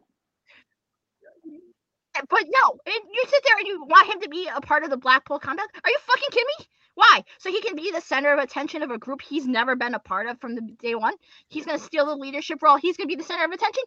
but 2.29 2.43
no, 2.47 2.77
you 2.87 3.23
sit 3.27 3.43
there 3.45 3.57
and 3.57 3.67
you 3.67 3.83
want 3.85 4.13
him 4.13 4.21
to 4.21 4.29
be 4.29 4.49
a 4.53 4.61
part 4.61 4.83
of 4.83 4.89
the 4.89 4.97
Blackpool 4.97 5.39
Combat. 5.39 5.65
Are 5.83 5.89
you 5.89 5.97
fucking 6.05 6.29
kidding 6.31 6.45
me? 6.59 6.65
Why? 6.95 7.23
So 7.39 7.49
he 7.49 7.61
can 7.61 7.75
be 7.75 7.91
the 7.91 8.01
center 8.01 8.33
of 8.33 8.39
attention 8.39 8.83
of 8.83 8.91
a 8.91 8.97
group 8.97 9.21
he's 9.21 9.47
never 9.47 9.75
been 9.75 9.93
a 9.95 9.99
part 9.99 10.27
of 10.27 10.39
from 10.39 10.55
the 10.55 10.61
day 10.61 10.95
one. 10.95 11.13
He's 11.47 11.65
gonna 11.65 11.79
steal 11.79 12.05
the 12.05 12.15
leadership 12.15 12.61
role. 12.61 12.77
He's 12.77 12.97
gonna 12.97 13.07
be 13.07 13.15
the 13.15 13.23
center 13.23 13.45
of 13.45 13.51
attention. 13.51 13.83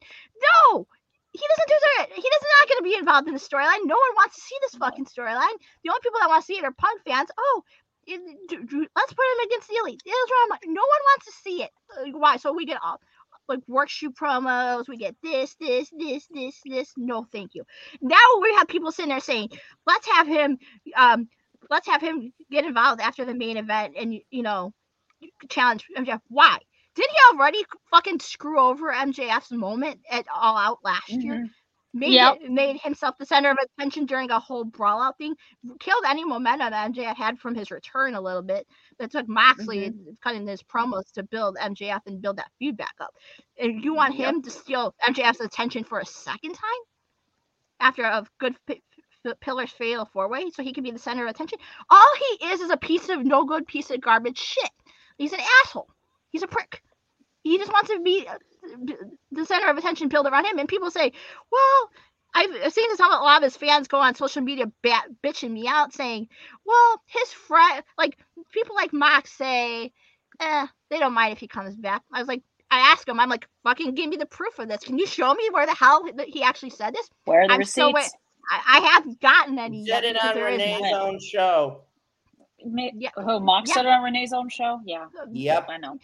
No, 0.73 0.87
he 1.33 1.41
doesn't 1.49 1.69
deserve 1.69 2.09
it. 2.11 2.17
He 2.17 2.23
does 2.31 2.47
not 2.59 2.69
gonna 2.69 2.83
be 2.83 2.97
involved 2.97 3.29
in 3.29 3.35
the 3.35 3.41
storyline. 3.41 3.85
No 3.85 3.97
one 3.97 4.15
wants 4.17 4.37
to 4.37 4.41
see 4.41 4.57
this 4.63 4.75
fucking 4.77 5.05
storyline. 5.07 5.57
The 5.83 5.91
only 5.91 6.01
people 6.03 6.19
that 6.21 6.29
want 6.29 6.43
to 6.43 6.47
see 6.47 6.59
it 6.59 6.65
are 6.65 6.73
punk 6.73 7.03
fans. 7.07 7.29
Oh. 7.39 7.65
it- 8.07 8.21
Let's 8.51 9.13
put 9.13 9.27
him 9.33 9.47
against 9.47 9.69
the 9.69 9.77
elite. 9.83 10.03
Like. 10.51 10.63
No 10.67 10.83
one 10.83 11.03
wants 11.11 11.27
to 11.27 11.33
see 11.43 11.63
it. 11.63 11.71
Uh, 11.99 12.11
Why? 12.19 12.37
So 12.37 12.53
we 12.53 12.67
get 12.67 12.79
all 12.83 13.01
like 13.49 13.61
work 13.69 13.89
shoot 13.91 14.15
promos. 14.17 14.89
We 14.89 14.97
get 14.97 15.15
this, 15.23 15.55
this, 15.61 15.91
this, 15.99 16.27
this, 16.33 16.61
this. 16.65 16.93
No, 16.97 17.27
thank 17.31 17.55
you. 17.55 17.65
Now 18.01 18.17
we 18.41 18.55
have 18.55 18.69
people 18.69 18.91
sitting 18.93 19.11
there 19.11 19.21
saying, 19.21 19.51
let's 19.87 20.07
have 20.09 20.27
him, 20.27 20.59
um, 20.97 21.29
let's 21.71 21.87
have 21.87 22.01
him 22.01 22.33
get 22.51 22.65
involved 22.65 23.01
after 23.01 23.25
the 23.25 23.35
main 23.35 23.57
event 23.57 23.95
and 23.99 24.15
you 24.31 24.43
know 24.43 24.73
challenge 25.49 25.85
MJF. 25.97 26.21
Why? 26.29 26.59
Did 26.95 27.07
he 27.11 27.17
already 27.33 27.65
fucking 27.91 28.21
screw 28.21 28.61
over 28.61 28.93
MJF's 28.93 29.51
moment 29.51 30.01
at 30.11 30.27
All 30.33 30.57
Out 30.57 30.79
last 30.85 31.11
mm-hmm. 31.11 31.21
year? 31.21 31.47
Made 31.97 32.13
Yep. 32.13 32.39
it, 32.41 32.51
made 32.51 32.81
himself 32.81 33.17
the 33.19 33.27
center 33.27 33.51
of 33.53 33.57
attention 33.63 34.05
during 34.07 34.29
a 34.31 34.41
whole 34.41 34.65
brawl 34.65 35.01
out 35.01 35.17
thing. 35.17 35.37
Killed 35.79 36.03
any 36.09 36.25
momentum 36.25 36.71
that 36.71 36.93
MJF 36.93 37.17
had 37.17 37.39
from 37.39 37.55
his 37.55 37.71
return 37.71 38.15
a 38.15 38.21
little 38.21 38.43
bit. 38.43 38.67
That 38.99 39.13
took 39.13 39.29
Moxley 39.29 39.91
mm-hmm. 39.91 40.11
cutting 40.21 40.47
his 40.47 40.61
promos 40.63 41.13
to 41.13 41.23
build 41.23 41.57
MJF 41.57 42.01
and 42.07 42.21
build 42.21 42.39
that 42.39 42.51
feud 42.59 42.77
back 42.77 42.95
up. 43.01 43.15
And 43.61 43.83
you 43.85 43.95
want 43.95 44.15
him 44.15 44.43
to 44.43 44.51
steal 44.51 44.93
MJF's 45.09 45.41
attention 45.41 45.85
for 45.85 46.01
a 46.01 46.07
second 46.07 46.55
time 46.55 46.83
after 47.79 48.03
a 48.03 48.27
good 48.41 48.57
f- 49.27 49.39
Pillars 49.41 49.71
fatal 49.71 50.05
four 50.05 50.29
way 50.29 50.51
so 50.51 50.63
he 50.63 50.73
can 50.73 50.85
be 50.85 50.91
the 50.91 50.99
center 50.99 51.25
of 51.25 51.31
attention. 51.31 51.59
All 51.91 52.13
he 52.39 52.47
is 52.47 52.61
is 52.61 52.71
a 52.71 52.77
piece 52.77 53.09
of 53.09 53.25
no 53.25 53.45
good 53.45 53.67
piece 53.67 53.91
of 53.91 54.01
garbage 54.01 54.39
shit. 54.39 54.71
He's 55.19 55.33
an 55.33 55.41
asshole. 55.65 55.89
He's 56.31 56.43
a 56.43 56.47
prick. 56.49 56.83
He 57.43 57.59
just 57.59 57.73
wants 57.73 57.91
to 57.91 58.01
be 58.01 58.27
uh, 58.27 58.39
the 59.31 59.45
center 59.47 59.69
of 59.69 59.77
attention 59.77 60.09
built 60.09 60.27
around 60.27 60.47
him. 60.47 60.59
And 60.59 60.69
people 60.69 60.91
say, 60.91 61.13
well, 61.53 61.91
I've 62.35 62.51
I've 62.65 62.73
seen 62.73 62.89
this. 62.89 62.99
A 63.01 63.03
lot 63.05 63.37
of 63.39 63.45
his 63.45 63.57
fans 63.57 63.87
go 63.87 63.99
on 63.99 64.15
social 64.15 64.43
media 64.43 64.67
bat, 64.83 65.05
bitching 65.23 65.51
me 65.53 65.69
out 65.69 65.93
saying, 65.93 66.29
well, 66.65 67.03
his 67.07 67.29
friend, 67.33 67.83
like 67.99 68.19
people 68.53 68.75
like 68.75 68.93
Mox 68.93 69.31
say, 69.31 69.93
eh, 70.41 70.67
they 70.91 70.99
don't 70.99 71.13
mind 71.15 71.33
if 71.33 71.39
he 71.39 71.47
comes 71.47 71.77
back. 71.77 72.03
I 72.13 72.19
was 72.19 72.27
like, 72.29 72.43
I 72.71 72.79
asked 72.93 73.09
him, 73.09 73.21
I'm 73.21 73.29
like, 73.29 73.47
fucking 73.63 73.95
give 73.95 74.09
me 74.09 74.17
the 74.17 74.27
proof 74.27 74.59
of 74.59 74.67
this. 74.69 74.83
Can 74.83 74.99
you 74.99 75.07
show 75.07 75.33
me 75.33 75.49
where 75.53 75.67
the 75.67 75.75
hell 75.75 76.03
that 76.17 76.29
he 76.29 76.43
actually 76.43 76.71
said 76.71 76.93
this? 76.95 77.09
Where 77.27 77.43
are 77.43 77.47
the 77.49 77.55
I'm 77.55 77.63
still 77.65 77.93
wait- 77.93 78.01
receipts? 78.01 78.17
I, 78.51 78.79
I 78.79 78.81
haven't 78.93 79.21
gotten 79.21 79.59
any 79.59 79.85
Said 79.87 80.05
yet. 80.05 80.17
it 80.17 80.23
on 80.25 80.35
there 80.35 80.49
is 80.49 80.59
Renee's 80.59 80.81
none. 80.81 80.95
own 80.95 81.21
show. 81.21 81.83
Who 82.63 82.91
Oh, 83.17 83.41
Mox 83.41 83.73
said 83.73 83.85
it 83.87 83.89
on 83.89 84.03
Renee's 84.03 84.33
own 84.33 84.49
show. 84.49 84.81
Yeah. 84.85 85.07
Yep. 85.33 85.67
I 85.69 85.77
know. 85.79 85.99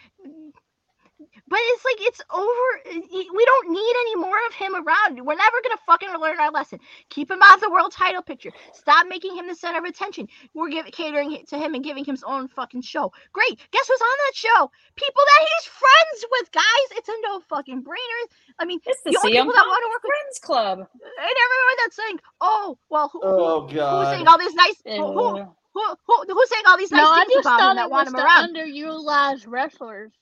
But 1.51 1.61
it's 1.63 1.85
like 1.85 1.97
it's 2.09 2.23
over. 2.33 2.71
Eh, 2.87 3.25
we 3.37 3.47
don't 3.47 3.71
need 3.71 3.95
any 4.03 4.17
more 4.17 4.39
of 4.49 4.55
him 4.55 4.75
around. 4.77 5.27
We're 5.27 5.37
never 5.37 5.59
gonna 5.65 5.79
fucking 5.87 6.11
learn 6.21 6.41
our 6.41 6.53
lesson. 6.53 6.81
Keep 7.11 7.31
him 7.33 7.41
out 7.43 7.57
of 7.57 7.63
the 7.63 7.71
world 7.71 7.93
title 7.93 8.23
picture. 8.23 8.53
Stop 8.75 9.09
making 9.09 9.37
him 9.37 9.49
the 9.49 9.57
center 9.57 9.81
of 9.81 9.85
attention. 9.87 10.29
We're 10.55 10.71
giving 10.71 10.93
catering 10.93 11.45
to 11.49 11.59
him 11.59 11.75
and 11.75 11.85
giving 11.85 12.05
him 12.07 12.15
his 12.17 12.25
own 12.25 12.49
fucking 12.49 12.83
show. 12.83 13.13
Great. 13.35 13.59
Guess 13.73 13.89
who's 13.89 14.01
on 14.01 14.19
that 14.27 14.37
show? 14.37 14.71
People 14.97 15.23
that 15.27 15.49
he's 15.49 15.67
friends 15.73 16.27
with, 16.33 16.53
guys. 16.53 16.99
It's 16.99 17.11
a 17.11 17.15
no 17.25 17.41
fucking 17.41 17.85
brainer. 17.85 18.23
I 18.61 18.67
mean, 18.67 18.81
It's 18.87 19.03
the 19.05 19.11
the 19.13 19.19
only 19.19 19.33
people 19.33 19.53
that 19.55 19.67
want 19.69 19.85
to 19.85 19.91
work 19.91 20.03
with 20.05 20.13
Friends 20.13 20.39
Club. 20.41 20.79
and 20.81 21.37
everyone 21.45 21.77
that's 21.85 21.97
saying, 21.97 22.21
"Oh, 22.41 22.79
well, 22.91 23.11
who, 23.13 23.21
who- 23.21 23.47
Oh, 23.47 23.61
who's 23.91 24.09
saying 24.09 24.29
all 24.29 24.39
these 24.39 24.55
nice? 24.55 24.83
Who, 24.97 25.13
who, 25.13 25.39
who, 25.75 25.83
who, 26.07 26.25
who's 26.35 26.49
saying 26.51 26.65
all 26.69 26.79
these 26.79 26.93
nice 26.93 27.03
No, 27.05 27.13
I 27.13 27.25
things 27.25 27.33
just 27.35 27.47
about 27.47 27.61
him 27.61 27.77
that 27.77 27.87
it 27.87 27.91
want 27.91 28.07
was 28.07 28.09
him 28.09 28.17
the 28.17 28.23
around?" 28.25 28.55
underutilized 28.57 29.45
wrestlers. 29.49 30.13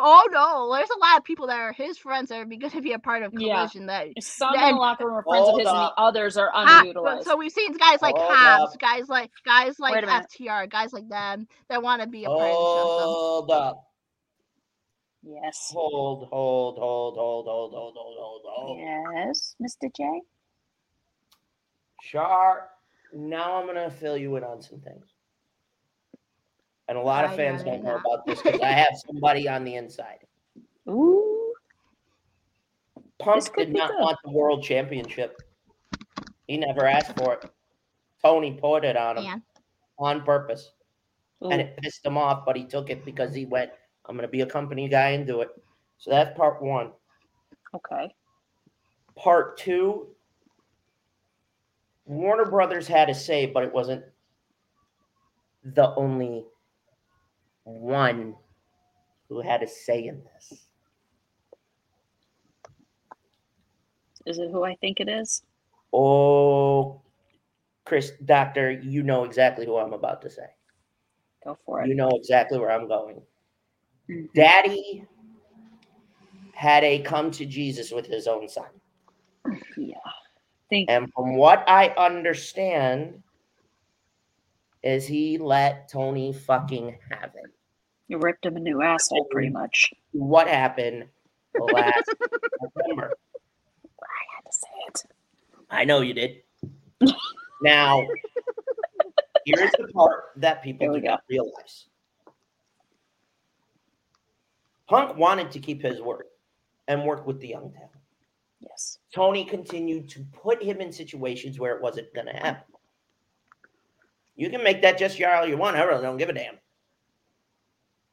Oh 0.00 0.28
no, 0.30 0.74
there's 0.74 0.88
a 0.90 0.98
lot 0.98 1.18
of 1.18 1.24
people 1.24 1.48
that 1.48 1.58
are 1.58 1.72
his 1.72 1.98
friends 1.98 2.28
that 2.28 2.38
would 2.38 2.48
be 2.48 2.56
good 2.56 2.72
to 2.72 2.80
be 2.80 2.92
a 2.92 2.98
part 2.98 3.22
of 3.22 3.32
collision. 3.32 3.82
Yeah. 3.82 4.04
That 4.14 4.22
some 4.22 4.52
that, 4.54 4.68
in 4.68 4.74
the 4.76 4.80
locker 4.80 5.06
room 5.06 5.16
are 5.16 5.22
friends 5.24 5.48
of 5.48 5.58
his, 5.58 5.66
up. 5.66 5.74
and 5.74 5.82
the 5.84 5.92
others 6.00 6.36
are 6.36 6.50
ah, 6.54 6.80
unutilized. 6.80 7.26
so 7.26 7.36
we've 7.36 7.52
seen 7.52 7.72
guys 7.76 8.00
like 8.00 8.14
Habs, 8.14 8.78
guys 8.78 9.08
like 9.08 9.30
guys 9.44 9.78
like 9.78 10.04
FTR, 10.04 10.70
guys 10.70 10.92
like 10.92 11.08
them 11.08 11.48
that 11.68 11.82
want 11.82 12.02
to 12.02 12.08
be 12.08 12.24
a 12.24 12.28
hold 12.28 12.40
part 12.40 12.50
of 12.50 12.56
the 12.56 12.58
show. 12.58 13.12
Hold 13.12 13.50
up. 13.50 13.84
Yes. 15.22 15.70
Hold, 15.72 16.28
hold, 16.30 16.78
hold, 16.78 17.16
hold, 17.16 17.46
hold, 17.46 17.72
hold, 17.72 17.94
hold, 17.96 18.42
hold, 18.46 18.78
Yes, 18.78 19.56
Mr. 19.60 19.90
J. 19.94 20.22
Char, 22.00 22.68
now 23.12 23.60
I'm 23.60 23.66
gonna 23.66 23.90
fill 23.90 24.16
you 24.16 24.36
in 24.36 24.44
on 24.44 24.62
some 24.62 24.80
things. 24.80 25.06
And 26.88 26.96
a 26.96 27.02
lot 27.02 27.24
of 27.24 27.32
I 27.32 27.36
fans 27.36 27.62
don't 27.62 27.84
know 27.84 27.96
about 27.96 28.26
this 28.26 28.40
because 28.42 28.60
I 28.60 28.68
have 28.68 28.96
somebody 29.06 29.48
on 29.48 29.64
the 29.64 29.74
inside. 29.74 30.20
Ooh. 30.88 31.52
Punk 33.18 33.52
could 33.52 33.66
did 33.66 33.76
not 33.76 33.90
good. 33.90 34.00
want 34.00 34.18
the 34.24 34.30
world 34.30 34.62
championship. 34.62 35.42
He 36.46 36.56
never 36.56 36.86
asked 36.86 37.16
for 37.18 37.34
it. 37.34 37.50
Tony 38.24 38.52
put 38.52 38.84
it 38.84 38.96
on 38.96 39.18
him 39.18 39.24
Man, 39.24 39.42
on 39.98 40.22
purpose. 40.22 40.72
Ooh. 41.44 41.50
And 41.50 41.60
it 41.60 41.76
pissed 41.76 42.04
him 42.06 42.16
off, 42.16 42.44
but 42.46 42.56
he 42.56 42.64
took 42.64 42.90
it 42.90 43.04
because 43.04 43.34
he 43.34 43.44
went, 43.44 43.70
I'm 44.06 44.16
gonna 44.16 44.28
be 44.28 44.40
a 44.40 44.46
company 44.46 44.88
guy 44.88 45.10
and 45.10 45.26
do 45.26 45.42
it. 45.42 45.50
So 45.98 46.10
that's 46.10 46.36
part 46.36 46.62
one. 46.62 46.92
Okay. 47.74 48.14
Part 49.14 49.58
two, 49.58 50.08
Warner 52.06 52.46
Brothers 52.46 52.88
had 52.88 53.10
a 53.10 53.14
say, 53.14 53.46
but 53.46 53.62
it 53.62 53.72
wasn't 53.72 54.04
the 55.64 55.94
only 55.96 56.46
one 57.68 58.34
who 59.28 59.40
had 59.40 59.62
a 59.62 59.68
say 59.68 60.06
in 60.06 60.22
this. 60.24 60.60
Is 64.26 64.38
it 64.38 64.50
who 64.50 64.64
I 64.64 64.74
think 64.76 65.00
it 65.00 65.08
is? 65.08 65.42
Oh, 65.92 67.02
Chris, 67.84 68.12
Doctor, 68.24 68.70
you 68.70 69.02
know 69.02 69.24
exactly 69.24 69.66
who 69.66 69.76
I'm 69.76 69.92
about 69.92 70.22
to 70.22 70.30
say. 70.30 70.46
Go 71.44 71.58
for 71.64 71.82
it. 71.82 71.88
You 71.88 71.94
know 71.94 72.10
exactly 72.14 72.58
where 72.58 72.70
I'm 72.72 72.88
going. 72.88 73.22
Mhm. 74.10 74.32
Daddy 74.34 75.06
had 76.54 76.84
a 76.84 77.00
come 77.00 77.30
to 77.32 77.46
Jesus 77.46 77.92
with 77.92 78.06
his 78.06 78.26
own 78.26 78.48
son. 78.48 78.68
Yeah. 79.76 79.96
Think 80.70 80.90
And 80.90 81.12
from 81.14 81.36
what 81.36 81.64
I 81.68 81.88
understand, 81.90 83.22
is 84.82 85.06
he 85.06 85.38
let 85.38 85.88
Tony 85.88 86.32
fucking 86.32 86.98
have 87.10 87.32
it. 87.34 87.50
You 88.08 88.18
ripped 88.18 88.44
him 88.44 88.56
a 88.56 88.60
new 88.60 88.82
asshole, 88.82 89.26
pretty 89.30 89.50
much. 89.50 89.92
What 90.12 90.48
happened 90.48 91.04
last? 91.58 92.14
I 92.18 93.10
had 94.34 94.44
to 94.44 94.52
say 94.52 94.68
it. 94.88 95.02
I 95.70 95.84
know 95.84 96.00
you 96.00 96.14
did. 96.14 96.42
Now, 97.62 98.06
here's 99.44 99.70
the 99.72 99.88
part 99.92 100.30
that 100.36 100.62
people 100.62 100.94
do 100.94 101.00
not 101.00 101.22
realize. 101.28 101.86
Punk 104.88 105.16
wanted 105.16 105.50
to 105.50 105.58
keep 105.58 105.82
his 105.82 106.00
word 106.00 106.24
and 106.86 107.04
work 107.04 107.26
with 107.26 107.40
the 107.40 107.48
young 107.48 107.70
talent. 107.72 107.90
Yes. 108.60 108.98
Tony 109.12 109.44
continued 109.44 110.08
to 110.10 110.24
put 110.32 110.62
him 110.62 110.80
in 110.80 110.90
situations 110.92 111.58
where 111.58 111.76
it 111.76 111.82
wasn't 111.82 112.12
going 112.14 112.26
to 112.26 112.32
happen. 112.32 112.64
You 114.36 114.50
can 114.50 114.62
make 114.62 114.80
that 114.82 114.98
just 114.98 115.20
all 115.20 115.46
you 115.46 115.58
want. 115.58 115.76
I 115.76 115.82
really 115.82 116.02
don't 116.02 116.16
give 116.16 116.28
a 116.28 116.32
damn. 116.32 116.58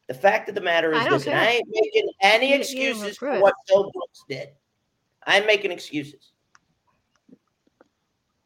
The 0.08 0.14
fact 0.14 0.50
of 0.50 0.56
the 0.56 0.62
matter 0.62 0.94
is 0.94 1.02
I 1.02 1.10
don't 1.10 1.28
and. 1.28 1.40
I 1.40 1.48
ain't 1.52 1.68
making 1.70 2.12
any 2.22 2.46
You- 2.48 2.56
you 2.56 2.62
excuses 2.62 3.18
for 3.18 3.40
what 3.40 3.56
Phil 3.68 3.92
Brooks 3.92 4.24
did. 4.30 4.50
I'm 5.24 5.46
making 5.46 5.72
excuses. 5.72 6.32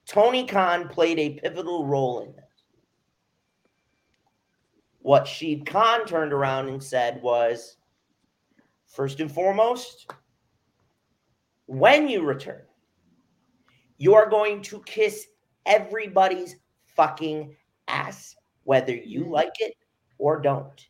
Tony 0.05 0.47
Khan 0.47 0.87
played 0.87 1.19
a 1.19 1.39
pivotal 1.39 1.85
role 1.85 2.21
in 2.21 2.33
this. 2.33 2.45
What 4.99 5.27
Shad 5.27 5.65
Khan 5.65 6.05
turned 6.05 6.33
around 6.33 6.69
and 6.69 6.83
said 6.83 7.21
was 7.21 7.77
first 8.85 9.19
and 9.19 9.31
foremost, 9.31 10.09
when 11.65 12.07
you 12.07 12.23
return, 12.23 12.65
you 13.97 14.15
are 14.15 14.29
going 14.29 14.61
to 14.63 14.81
kiss 14.83 15.27
everybody's 15.65 16.55
fucking 16.85 17.55
ass, 17.87 18.35
whether 18.63 18.95
you 18.95 19.29
like 19.29 19.53
it 19.59 19.75
or 20.17 20.39
don't. 20.41 20.88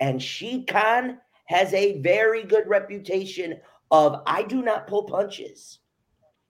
And 0.00 0.22
Shad 0.22 0.66
Khan 0.66 1.18
has 1.46 1.72
a 1.74 2.00
very 2.00 2.42
good 2.42 2.66
reputation 2.66 3.58
of 3.90 4.22
I 4.26 4.42
do 4.42 4.62
not 4.62 4.86
pull 4.86 5.04
punches. 5.04 5.78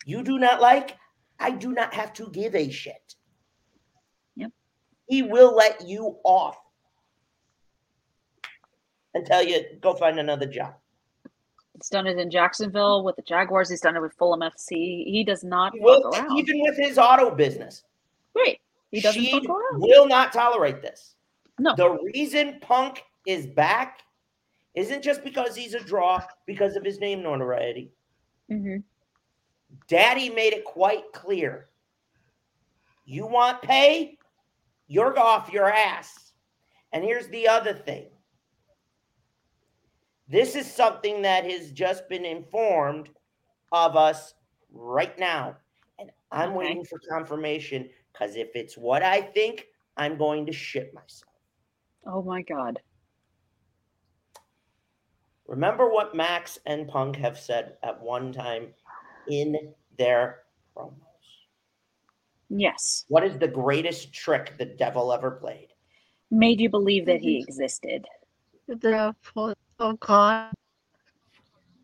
You 0.04 0.22
do 0.22 0.38
not 0.38 0.60
like, 0.60 0.96
I 1.38 1.50
do 1.50 1.72
not 1.72 1.92
have 1.94 2.12
to 2.14 2.28
give 2.30 2.54
a 2.54 2.70
shit. 2.70 3.14
Yep. 4.36 4.50
He 5.06 5.22
will 5.22 5.54
let 5.54 5.86
you 5.86 6.16
off 6.24 6.56
and 9.14 9.26
tell 9.26 9.42
you, 9.42 9.62
go 9.80 9.94
find 9.94 10.18
another 10.18 10.46
job. 10.46 10.74
He's 11.74 11.88
done 11.90 12.06
it 12.06 12.18
in 12.18 12.30
Jacksonville 12.30 13.04
with 13.04 13.16
the 13.16 13.22
Jaguars. 13.22 13.68
He's 13.68 13.82
done 13.82 13.96
it 13.96 14.00
with 14.00 14.14
Fulham 14.14 14.40
FC. 14.40 15.04
He 15.04 15.24
does 15.26 15.44
not 15.44 15.74
He 15.74 15.80
will, 15.80 16.08
around. 16.08 16.38
even 16.38 16.62
with 16.62 16.76
his 16.78 16.96
auto 16.96 17.34
business. 17.34 17.84
Great. 18.34 18.60
He 18.92 19.00
doesn't 19.00 19.20
She 19.22 19.42
will 19.72 20.06
not 20.06 20.32
tolerate 20.32 20.80
this. 20.80 21.16
No. 21.58 21.74
The 21.76 21.98
reason 22.14 22.58
Punk 22.60 23.02
is 23.26 23.46
back 23.46 24.00
isn't 24.74 25.02
just 25.02 25.22
because 25.24 25.54
he's 25.54 25.74
a 25.74 25.80
draw, 25.80 26.22
because 26.46 26.76
of 26.76 26.84
his 26.84 27.00
name 27.00 27.22
notoriety. 27.22 27.92
hmm 28.48 28.76
Daddy 29.88 30.30
made 30.30 30.52
it 30.52 30.64
quite 30.64 31.12
clear. 31.12 31.68
You 33.04 33.26
want 33.26 33.62
pay? 33.62 34.16
You're 34.86 35.18
off 35.18 35.52
your 35.52 35.70
ass. 35.70 36.32
And 36.92 37.02
here's 37.04 37.28
the 37.28 37.48
other 37.48 37.74
thing. 37.74 38.06
This 40.28 40.54
is 40.54 40.70
something 40.72 41.22
that 41.22 41.48
has 41.50 41.72
just 41.72 42.08
been 42.08 42.24
informed 42.24 43.10
of 43.72 43.96
us 43.96 44.34
right 44.72 45.16
now. 45.18 45.56
And 45.98 46.10
I'm 46.30 46.50
Okay. 46.50 46.58
waiting 46.58 46.84
for 46.84 47.00
confirmation 47.10 47.88
because 48.12 48.36
if 48.36 48.54
it's 48.54 48.76
what 48.76 49.02
I 49.02 49.20
think, 49.20 49.66
I'm 49.96 50.16
going 50.16 50.46
to 50.46 50.52
shit 50.52 50.94
myself. 50.94 51.32
Oh 52.06 52.22
my 52.22 52.42
God. 52.42 52.78
Remember 55.48 55.88
what 55.88 56.14
Max 56.14 56.58
and 56.66 56.88
Punk 56.88 57.16
have 57.16 57.38
said 57.38 57.76
at 57.82 58.00
one 58.00 58.32
time 58.32 58.68
in 59.28 59.72
their 59.96 60.42
promos. 60.76 60.92
Yes. 62.48 63.04
What 63.08 63.24
is 63.24 63.38
the 63.38 63.48
greatest 63.48 64.12
trick 64.12 64.54
the 64.58 64.64
devil 64.64 65.12
ever 65.12 65.30
played? 65.30 65.68
Made 66.30 66.60
you 66.60 66.68
believe 66.68 67.06
that 67.06 67.20
he 67.20 67.38
mm-hmm. 67.38 67.48
existed. 67.48 68.06
The 68.68 69.14
full 69.20 69.54
oh 69.78 69.92
god. 69.94 70.52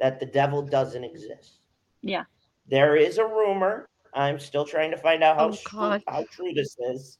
That 0.00 0.18
the 0.18 0.26
devil 0.26 0.62
doesn't 0.62 1.04
exist. 1.04 1.60
Yeah. 2.02 2.24
There 2.68 2.96
is 2.96 3.18
a 3.18 3.24
rumor 3.24 3.88
I'm 4.14 4.38
still 4.38 4.64
trying 4.64 4.90
to 4.90 4.96
find 4.96 5.22
out 5.22 5.36
how, 5.36 5.48
Oh, 5.48 5.56
true, 5.64 6.00
how 6.06 6.24
true 6.30 6.52
this 6.52 6.76
is. 6.78 7.18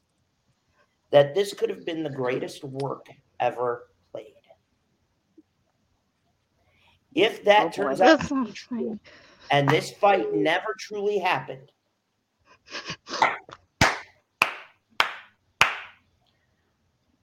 That 1.11 1.33
this 1.33 1.53
could 1.53 1.69
have 1.69 1.85
been 1.85 2.03
the 2.03 2.09
greatest 2.09 2.63
work 2.63 3.07
ever 3.39 3.87
played. 4.11 4.33
If 7.15 7.43
that 7.45 7.61
Oh, 7.61 7.65
boy. 7.65 7.71
turns 7.71 8.01
out 8.01 8.29
not 8.31 8.45
be 8.47 8.51
true, 8.53 8.77
funny. 8.87 8.99
and 9.51 9.69
this 9.69 9.91
fight 9.91 10.33
never 10.33 10.75
truly 10.79 11.19
happened, 11.19 11.71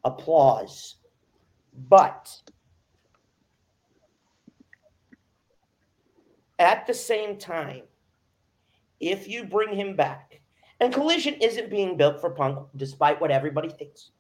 applause. 0.05 0.97
But 1.89 2.35
at 6.59 6.87
the 6.87 6.95
same 6.95 7.37
time, 7.39 7.83
if 9.01 9.29
you 9.29 9.45
bring 9.45 9.75
him 9.75 9.97
back, 9.97 10.41
and 10.81 10.93
Collision 10.93 11.35
isn't 11.35 11.71
being 11.71 11.97
built 11.97 12.21
for 12.21 12.31
Punk, 12.31 12.69
despite 12.77 13.21
what 13.21 13.31
everybody 13.31 13.69
thinks. 13.69 14.11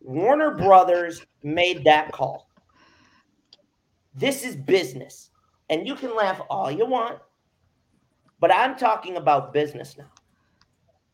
Warner 0.00 0.50
Brothers 0.54 1.24
made 1.42 1.84
that 1.84 2.12
call. 2.12 2.43
This 4.14 4.44
is 4.44 4.56
business. 4.56 5.30
And 5.70 5.86
you 5.86 5.94
can 5.94 6.14
laugh 6.14 6.40
all 6.50 6.70
you 6.70 6.86
want, 6.86 7.18
but 8.38 8.52
I'm 8.54 8.76
talking 8.76 9.16
about 9.16 9.52
business 9.52 9.96
now. 9.96 10.10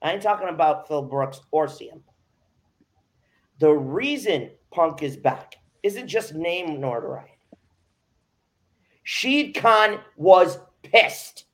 I 0.03 0.13
ain't 0.13 0.23
talking 0.23 0.49
about 0.49 0.89
Phil 0.89 1.03
Brooks 1.03 1.41
or 1.51 1.67
CM. 1.67 2.01
The 3.59 3.71
reason 3.71 4.51
Punk 4.71 5.03
is 5.03 5.17
back 5.17 5.57
isn't 5.83 6.09
just 6.09 6.35
name 6.35 6.81
notoriety. 6.81 7.33
Shad 9.03 9.55
Khan 9.55 10.01
was 10.17 10.59
pissed. 10.83 11.45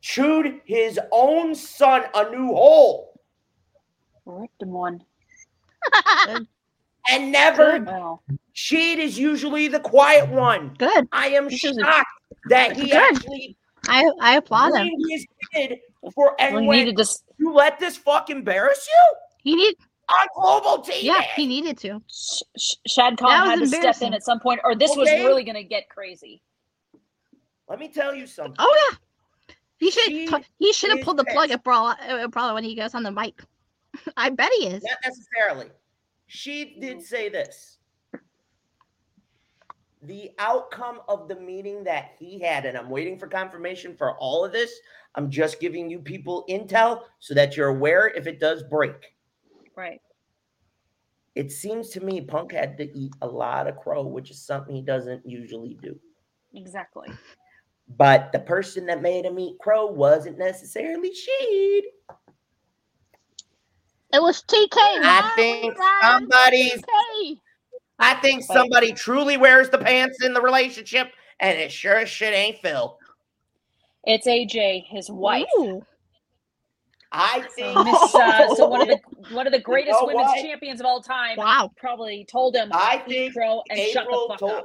Chewed 0.00 0.60
his 0.64 0.98
own 1.12 1.54
son 1.54 2.04
a 2.14 2.30
new 2.30 2.48
hole 2.48 3.20
Ripped 4.24 4.62
him 4.62 4.70
one. 4.70 5.04
and 6.28 6.46
never. 7.16 7.80
Wow. 7.80 8.20
Shad 8.52 8.98
is 8.98 9.18
usually 9.18 9.68
the 9.68 9.80
quiet 9.80 10.28
one. 10.28 10.74
Good. 10.78 11.08
I 11.12 11.28
am 11.28 11.48
This 11.48 11.64
is 11.64 11.76
a- 11.78 11.80
shocked 11.80 12.06
that 12.50 12.76
he 12.76 12.90
Good. 12.90 12.94
actually 13.16 13.56
I 13.88 14.10
I 14.20 14.36
applaud 14.36 14.74
him. 14.74 14.88
blamed 14.88 15.04
his 15.10 15.26
kid 15.54 15.78
for 16.14 16.34
and 16.40 16.56
We 16.56 16.66
when 16.66 16.78
needed 16.78 16.96
to. 16.98 17.06
you 17.38 17.52
let 17.52 17.78
this 17.78 17.96
fuck 17.96 18.28
embarrass 18.30 18.86
you 18.86 19.16
He 19.42 19.54
need 19.56 19.76
on 20.08 20.26
global 20.34 20.82
TV. 20.82 21.02
yeah, 21.02 21.22
he 21.36 21.46
needed 21.46 21.78
to. 21.78 22.02
Sh- 22.10 22.42
Sh- 22.58 22.74
Shad 22.88 23.16
Khan 23.18 23.46
had 23.48 23.58
to 23.60 23.66
step 23.66 24.00
in 24.02 24.12
at 24.14 24.22
some 24.24 24.40
point, 24.40 24.60
or 24.64 24.74
this 24.74 24.94
was 24.96 25.08
really 25.10 25.44
going 25.44 25.54
to 25.54 25.62
get 25.64 25.88
crazy. 25.88 26.42
Let 27.68 27.78
me 27.78 27.88
tell 27.88 28.14
you 28.14 28.26
something. 28.26 28.56
Oh 28.58 28.88
yeah. 28.90 28.96
He 29.78 29.90
should 29.92 30.04
She 30.04 30.28
he 30.58 30.72
should 30.72 30.90
have 30.90 31.02
pulled 31.02 31.18
the 31.18 31.24
plug 31.24 31.48
pissed. 31.48 31.58
at 31.58 31.64
Brawl 31.64 31.88
uh, 32.08 32.26
Brawler 32.28 32.54
when 32.54 32.64
he 32.64 32.74
goes 32.74 32.94
on 32.94 33.02
the 33.04 33.12
mic. 33.12 33.40
I 34.16 34.30
bet 34.30 34.50
he 34.58 34.66
is. 34.66 34.82
Not 34.82 34.96
necessarily. 35.04 35.70
She 36.28 36.76
did 36.80 36.98
mm-hmm. 36.98 37.04
say 37.04 37.28
this. 37.28 37.78
The 40.02 40.30
outcome 40.38 41.00
of 41.08 41.26
the 41.26 41.34
meeting 41.40 41.82
that 41.84 42.12
he 42.18 42.38
had, 42.38 42.64
and 42.64 42.78
I'm 42.78 42.88
waiting 42.88 43.18
for 43.18 43.26
confirmation 43.26 43.96
for 43.96 44.16
all 44.18 44.44
of 44.44 44.52
this. 44.52 44.72
I'm 45.16 45.28
just 45.28 45.58
giving 45.58 45.90
you 45.90 45.98
people 45.98 46.44
intel 46.48 47.02
so 47.18 47.34
that 47.34 47.56
you're 47.56 47.68
aware 47.68 48.08
if 48.08 48.28
it 48.28 48.38
does 48.38 48.62
break. 48.62 49.16
Right. 49.74 50.00
It 51.34 51.50
seems 51.50 51.88
to 51.90 52.00
me 52.00 52.20
Punk 52.20 52.52
had 52.52 52.76
to 52.78 52.96
eat 52.96 53.12
a 53.22 53.26
lot 53.26 53.66
of 53.66 53.78
crow, 53.78 54.06
which 54.06 54.30
is 54.30 54.40
something 54.40 54.74
he 54.74 54.82
doesn't 54.82 55.26
usually 55.28 55.78
do. 55.82 55.98
Exactly. 56.54 57.08
But 57.96 58.32
the 58.32 58.40
person 58.40 58.86
that 58.86 59.02
made 59.02 59.24
him 59.24 59.38
eat 59.38 59.58
crow 59.60 59.86
wasn't 59.86 60.38
necessarily 60.38 61.12
Shad. 61.14 62.17
It 64.12 64.22
was 64.22 64.42
TK. 64.42 64.68
I 64.76 65.32
think 65.36 65.64
was 65.66 65.76
that 65.78 66.00
somebody's 66.20 66.72
TK? 66.82 67.38
I 67.98 68.14
think 68.14 68.42
somebody 68.44 68.92
truly 68.92 69.36
wears 69.36 69.68
the 69.70 69.78
pants 69.78 70.22
in 70.22 70.32
the 70.32 70.40
relationship, 70.40 71.08
and 71.40 71.58
it 71.58 71.70
sure 71.72 71.96
as 71.96 72.08
shit 72.08 72.32
ain't 72.32 72.58
Phil. 72.58 72.96
It's 74.04 74.26
AJ, 74.26 74.86
his 74.86 75.10
wife. 75.10 75.46
Ooh. 75.58 75.84
I 77.10 77.40
So, 77.40 77.48
think 77.56 77.84
Miss, 77.86 78.14
uh, 78.14 78.54
so 78.54 78.66
one 78.68 78.82
of 78.82 78.88
the 78.88 78.98
one 79.34 79.46
of 79.46 79.52
the 79.52 79.58
greatest 79.70 79.98
know 80.00 80.06
women's 80.06 80.26
what? 80.28 80.42
champions 80.42 80.80
of 80.80 80.86
all 80.86 81.02
time. 81.02 81.36
Wow. 81.36 81.70
Probably 81.76 82.24
told 82.30 82.54
him 82.54 82.68
I 82.72 83.02
eat 83.06 83.10
think 83.10 83.34
crow 83.34 83.62
and 83.70 83.78
shut 83.78 84.04
the 84.04 84.10
April 84.10 84.28
fuck 84.28 84.38
told- 84.38 84.52
up. 84.52 84.64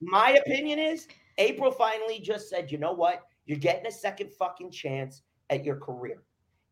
my 0.00 0.30
opinion 0.32 0.78
is 0.78 1.06
April 1.38 1.70
finally 1.70 2.18
just 2.20 2.48
said, 2.50 2.72
you 2.72 2.78
know 2.78 2.92
what? 2.92 3.22
You're 3.46 3.58
getting 3.58 3.86
a 3.86 3.92
second 3.92 4.30
fucking 4.32 4.70
chance 4.70 5.22
at 5.50 5.64
your 5.64 5.76
career. 5.76 6.22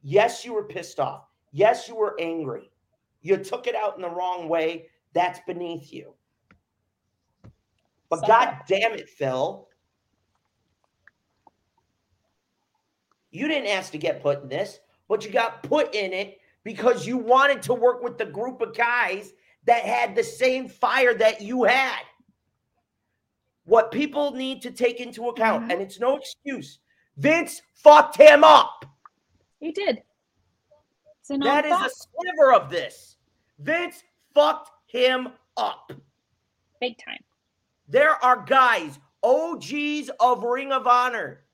Yes, 0.03 0.45
you 0.45 0.55
were 0.55 0.65
pissed 0.65 0.99
off. 0.99 1.25
Yes, 1.53 1.89
you 1.89 1.97
were 1.97 2.17
angry. 2.21 2.71
You 3.23 3.37
took 3.37 3.67
it 3.67 3.75
out 3.75 3.97
in 3.97 4.03
the 4.03 4.11
wrong 4.11 4.49
way. 4.49 4.89
That's 5.13 5.41
beneath 5.47 5.93
you. 5.93 6.15
But 8.09 8.21
Suck 8.21 8.29
god 8.29 8.57
damn 8.67 8.93
it, 8.93 9.09
Phil. 9.09 9.69
You 13.31 13.47
didn't 13.47 13.69
ask 13.69 13.93
to 13.93 13.99
get 13.99 14.23
put 14.23 14.43
in 14.43 14.49
this, 14.49 14.81
but 15.09 15.25
you 15.25 15.31
got 15.31 15.63
put 15.63 15.95
in 15.95 16.13
it 16.13 16.39
because 16.65 17.07
you 17.07 17.17
wanted 17.17 17.63
to 17.63 17.75
work 17.75 18.03
with 18.03 18.19
the 18.19 18.27
group 18.27 18.61
of 18.61 18.77
guys 18.77 19.33
that 19.67 19.85
had 19.85 20.15
the 20.17 20.25
same 20.25 20.69
fire 20.69 21.15
that 21.15 21.41
you 21.41 21.65
had. 21.65 22.01
What 23.65 23.93
people 23.93 24.33
need 24.33 24.63
to 24.63 24.71
take 24.71 25.01
into 25.01 25.29
account, 25.29 25.67
Mhm. 25.69 25.73
and 25.73 25.83
it's 25.83 26.01
no 26.01 26.17
excuse, 26.17 26.81
Vince 27.17 27.63
fucked 27.75 28.17
him 28.17 28.43
up. 28.43 28.85
He 29.61 29.71
did. 29.71 30.03
It's 31.31 31.37
an 31.37 31.41
That 31.41 31.65
is 31.65 31.73
a 31.73 31.91
sliver 31.91 32.53
of 32.53 32.71
this. 32.71 33.17
Vince 33.61 34.03
fucked 34.35 34.71
him 34.87 35.29
up. 35.57 35.93
big 36.81 36.97
time. 36.99 37.23
There 37.89 38.23
are 38.25 38.45
guys, 38.45 38.99
OGs 39.23 40.11
of 40.19 40.43
Ring 40.43 40.73
of 40.73 40.89
Honor, 40.89 41.45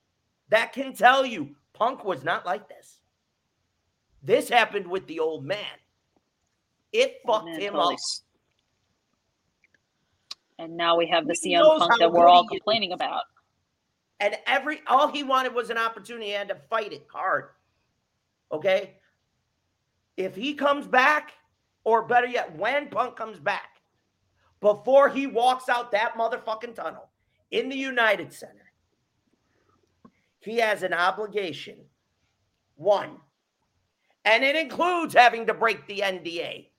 that 0.48 0.72
can 0.72 0.94
tell 0.94 1.26
you 1.26 1.54
Punk 1.74 2.04
was 2.04 2.24
not 2.24 2.46
like 2.46 2.68
this. 2.68 3.00
This 4.22 4.48
happened 4.48 4.86
with 4.86 5.06
the 5.06 5.20
old 5.20 5.44
man. 5.44 5.58
It 6.92 7.20
fucked 7.26 7.48
And 7.48 7.60
him 7.60 7.74
totally 7.74 7.94
up. 7.94 8.00
And 10.58 10.74
now 10.74 10.96
we 10.96 11.06
have 11.08 11.26
the 11.26 11.36
He 11.42 11.52
CM 11.54 11.78
Punk 11.78 11.98
that 11.98 12.10
we're 12.10 12.28
all 12.28 12.46
complaining 12.48 12.92
about. 12.92 13.24
And 14.20 14.36
every 14.46 14.80
all 14.86 15.08
he 15.08 15.22
wanted 15.22 15.52
was 15.52 15.68
an 15.68 15.76
opportunity. 15.76 16.26
He 16.26 16.32
had 16.32 16.48
to 16.48 16.56
fight 16.70 16.94
it 16.94 17.06
hard. 17.12 17.50
Okay. 18.50 18.94
If 20.16 20.34
he 20.34 20.54
comes 20.54 20.86
back, 20.86 21.32
or 21.84 22.06
better 22.06 22.26
yet, 22.26 22.56
when 22.56 22.88
Punk 22.88 23.16
comes 23.16 23.38
back, 23.38 23.80
before 24.60 25.08
he 25.08 25.26
walks 25.26 25.68
out 25.68 25.92
that 25.92 26.14
motherfucking 26.14 26.74
tunnel 26.74 27.10
in 27.50 27.68
the 27.68 27.76
United 27.76 28.32
Center, 28.32 28.72
he 30.40 30.56
has 30.56 30.82
an 30.82 30.92
obligation. 30.94 31.84
One, 32.76 33.18
and 34.24 34.44
it 34.44 34.56
includes 34.56 35.14
having 35.14 35.46
to 35.46 35.54
break 35.54 35.86
the 35.86 36.00
NDA. 36.00 36.70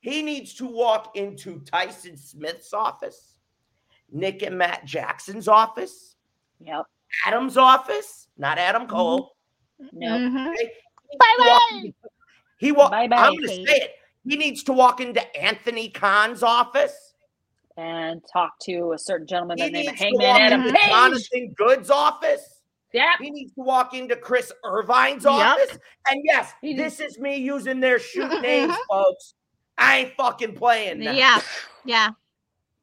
He 0.00 0.22
needs 0.22 0.54
to 0.54 0.66
walk 0.66 1.16
into 1.16 1.60
Tyson 1.60 2.16
Smith's 2.16 2.72
office, 2.72 3.38
Nick 4.10 4.42
and 4.42 4.56
Matt 4.58 4.84
Jackson's 4.84 5.48
office, 5.48 6.16
Yep. 6.60 6.86
Adam's 7.26 7.56
office, 7.56 8.28
not 8.36 8.58
Adam 8.58 8.86
Cole. 8.86 9.36
Nope. 9.78 10.20
Mhm. 10.20 10.54
Okay? 10.54 10.72
Bye 11.18 11.92
He 12.58 12.72
walk- 12.72 12.90
bye. 12.90 13.06
Bye-bye. 13.06 13.26
I'm 13.28 13.34
going 13.36 13.48
to 13.48 13.54
say 13.66 13.76
it. 13.76 13.90
He 14.28 14.36
needs 14.36 14.62
to 14.64 14.72
walk 14.72 15.00
into 15.00 15.24
Anthony 15.36 15.88
Khan's 15.88 16.42
office. 16.42 17.14
And 17.76 18.20
talk 18.32 18.58
to 18.62 18.92
a 18.92 18.98
certain 18.98 19.26
gentleman 19.26 19.56
by 19.56 19.66
the 19.66 19.70
name 19.70 19.86
of 19.88 19.92
needs 19.92 19.98
to 19.98 20.04
Hangman 20.04 20.26
walk 20.28 20.40
Adam 20.40 20.60
into 20.62 20.72
Page. 20.74 20.88
Jonathan 20.90 21.54
Good's 21.56 21.90
office. 21.90 22.60
Yep. 22.92 23.04
He 23.20 23.30
needs 23.30 23.52
to 23.54 23.60
walk 23.60 23.94
into 23.94 24.16
Chris 24.16 24.50
Irvine's 24.64 25.22
Yep. 25.24 25.32
office. 25.32 25.78
And 26.10 26.20
yes, 26.24 26.52
He 26.60 26.74
this 26.74 26.98
is 27.00 27.18
me 27.18 27.36
using 27.36 27.78
their 27.78 27.98
shoot 28.00 28.28
names, 28.42 28.74
folks. 28.90 29.34
I 29.76 29.98
ain't 29.98 30.14
fucking 30.16 30.56
playing 30.56 30.98
now. 31.00 31.12
Yeah. 31.12 31.40
Yeah. 31.84 32.10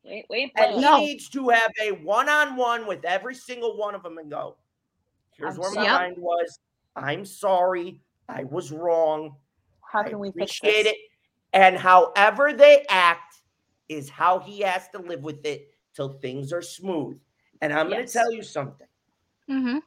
Wait, 0.05 0.25
wait, 0.29 0.51
And 0.55 0.75
he 0.75 0.81
No. 0.81 0.97
needs 0.99 1.27
to 1.29 1.49
have 1.49 1.71
a 1.83 1.91
one-on-one 1.91 2.87
with 2.87 3.03
every 3.03 3.35
single 3.35 3.75
one 3.75 3.95
of 3.95 4.03
them 4.03 4.17
and 4.19 4.29
go, 4.31 4.55
here's 5.37 5.55
I'm 5.55 5.59
where 5.59 5.71
my 5.71 5.83
sorry. 5.85 5.87
mind 6.07 6.17
was. 6.19 6.59
I'm 6.95 7.25
sorry. 7.25 7.99
I 8.29 8.45
was 8.45 8.71
wrong. 8.71 9.35
How 9.91 10.01
I 10.01 10.09
can 10.09 10.19
we 10.19 10.31
fix 10.31 10.57
appreciate 10.57 10.85
it. 10.85 10.97
And 11.53 11.77
however 11.77 12.53
they 12.53 12.85
act 12.89 13.41
is 13.87 14.09
how 14.09 14.39
he 14.39 14.61
has 14.61 14.89
to 14.89 14.99
live 14.99 15.23
with 15.23 15.45
it 15.45 15.69
till 15.93 16.19
things 16.19 16.51
are 16.51 16.61
smooth. 16.61 17.19
And 17.61 17.71
I'm 17.71 17.89
going 17.89 18.05
to 18.05 18.11
tell 18.11 18.31
you 18.31 18.43
something. 18.43 18.87
Mm-hmm. 19.49 19.77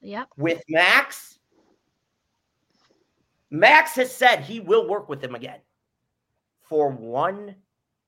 Yep. 0.00 0.28
With 0.36 0.62
Max, 0.68 1.38
Max 3.50 3.94
has 3.94 4.14
said 4.14 4.40
he 4.40 4.60
will 4.60 4.88
work 4.88 5.08
with 5.08 5.22
him 5.22 5.34
again 5.34 5.60
for 6.62 6.90
one 6.90 7.54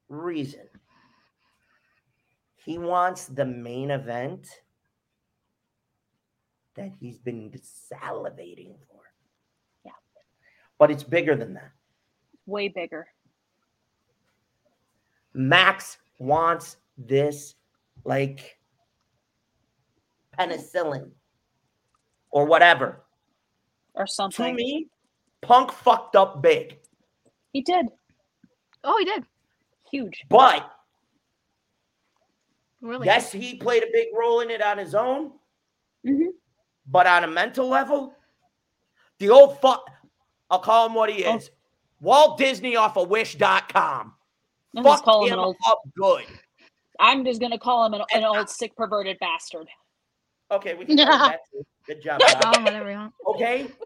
reason. 0.08 0.66
He 2.56 2.78
wants 2.78 3.26
the 3.26 3.44
main 3.44 3.92
event 3.92 4.48
that 6.74 6.92
he's 6.98 7.18
been 7.18 7.52
salivating 7.92 8.74
for. 8.88 8.95
Yeah. 10.76 10.86
But 10.86 10.90
it's 10.90 11.02
bigger 11.02 11.34
than 11.34 11.54
that. 11.54 11.70
Way 12.46 12.68
bigger. 12.68 13.06
Max 15.34 15.98
wants 16.18 16.76
this 16.96 17.54
like 18.04 18.58
penicillin 20.38 21.10
or 22.30 22.46
whatever. 22.46 23.02
Or 23.94 24.06
something. 24.06 24.46
To 24.46 24.52
me, 24.54 24.88
Punk 25.42 25.72
fucked 25.72 26.16
up 26.16 26.42
big. 26.42 26.78
He 27.52 27.62
did. 27.62 27.86
Oh, 28.84 28.96
he 28.98 29.04
did. 29.04 29.24
Huge. 29.90 30.24
But 30.28 30.70
Really? 32.80 33.06
yes, 33.06 33.32
he 33.32 33.56
played 33.56 33.82
a 33.82 33.88
big 33.92 34.08
role 34.16 34.40
in 34.40 34.50
it 34.50 34.62
on 34.62 34.78
his 34.78 34.94
own. 34.94 35.32
Mhm. 36.04 36.28
But 36.86 37.06
on 37.06 37.24
a 37.24 37.26
mental 37.26 37.66
level, 37.68 38.14
the 39.18 39.30
old 39.30 39.58
fuck, 39.60 39.90
I'll 40.50 40.58
call 40.60 40.86
him 40.86 40.94
what 40.94 41.10
he 41.10 41.24
Oh. 41.24 41.36
is. 41.36 41.50
Walt 42.00 42.38
Disney 42.38 42.76
off 42.76 42.96
of 42.96 43.08
wish.com. 43.08 44.14
I'm 44.76 44.84
just 44.84 44.96
Fucked 44.96 45.04
calling 45.04 45.28
him 45.32 45.38
him 45.38 45.44
old. 45.44 45.56
up 45.66 45.80
good. 45.98 46.24
I'm 47.00 47.24
just 47.24 47.40
gonna 47.40 47.58
call 47.58 47.86
him 47.86 47.94
an, 47.94 48.02
an 48.14 48.24
old 48.24 48.48
sick 48.50 48.76
perverted 48.76 49.18
bastard. 49.18 49.66
Okay, 50.50 50.74
we 50.74 50.84
can 50.86 50.96
call 50.98 51.06
him 51.06 51.18
that. 51.32 51.40
Good 51.86 52.02
job. 52.02 52.20
Call 52.20 52.62
whatever 52.62 52.90
you 52.90 52.96
want. 52.96 53.14
Okay? 53.26 53.66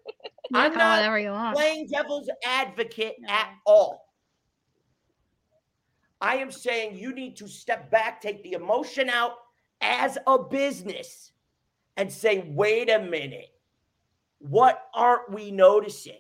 You 0.53 0.59
I'm 0.59 0.73
can 0.73 0.81
call 0.81 0.83
him 0.83 0.89
not 0.91 0.97
whatever 0.99 1.19
you 1.21 1.31
want. 1.31 1.57
playing 1.57 1.87
devil's 1.87 2.29
advocate 2.45 3.15
at 3.29 3.51
all. 3.65 4.05
I 6.21 6.39
am 6.39 6.51
saying 6.51 6.99
you 6.99 7.15
need 7.15 7.37
to 7.37 7.47
step 7.47 7.89
back, 7.89 8.21
take 8.21 8.43
the 8.43 8.55
emotion 8.55 9.09
out 9.09 9.35
as 9.81 10.19
a 10.27 10.39
business, 10.41 11.31
and 11.97 12.13
say, 12.13 12.51
wait 12.53 12.91
a 12.91 12.99
minute, 12.99 13.55
what 14.41 14.89
aren't 14.93 15.31
we 15.33 15.53
noticing? 15.53 16.19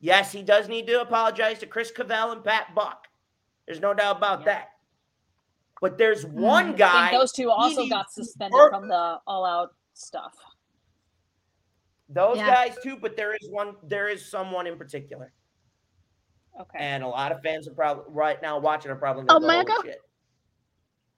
Yes, 0.00 0.32
he 0.32 0.42
does 0.42 0.68
need 0.68 0.86
to 0.86 1.00
apologize 1.02 1.58
to 1.58 1.66
Chris 1.66 1.90
Cavell 1.90 2.32
and 2.32 2.42
Pat 2.42 2.74
Buck. 2.74 3.06
There's 3.66 3.80
no 3.80 3.92
doubt 3.94 4.16
about 4.16 4.44
that. 4.46 4.70
But 5.80 5.96
there's 5.98 6.24
mm-hmm. 6.24 6.40
one 6.40 6.68
I 6.70 6.72
guy. 6.72 7.08
think 7.10 7.20
those 7.20 7.32
two 7.32 7.50
also 7.50 7.86
got 7.88 8.10
suspended 8.12 8.52
work 8.52 8.72
from 8.72 8.88
the 8.88 9.18
all 9.26 9.44
out 9.44 9.74
stuff. 9.94 10.34
Those 12.08 12.38
Yeah. 12.38 12.46
guys 12.46 12.76
too, 12.82 12.96
but 12.96 13.16
there 13.16 13.34
is 13.34 13.48
one. 13.50 13.76
There 13.84 14.08
is 14.08 14.28
someone 14.28 14.66
in 14.66 14.76
particular, 14.76 15.32
Okay. 16.60 16.78
and 16.78 17.04
a 17.04 17.08
lot 17.08 17.30
of 17.30 17.40
fans 17.42 17.68
are 17.68 17.74
probably 17.74 18.04
right 18.08 18.40
now 18.42 18.58
watching 18.58 18.90
are 18.90 18.96
probably 18.96 19.24
gonna 19.24 19.40
go, 19.40 19.46
Omega? 19.46 19.72
"Holy 19.72 19.88
shit." 19.88 20.00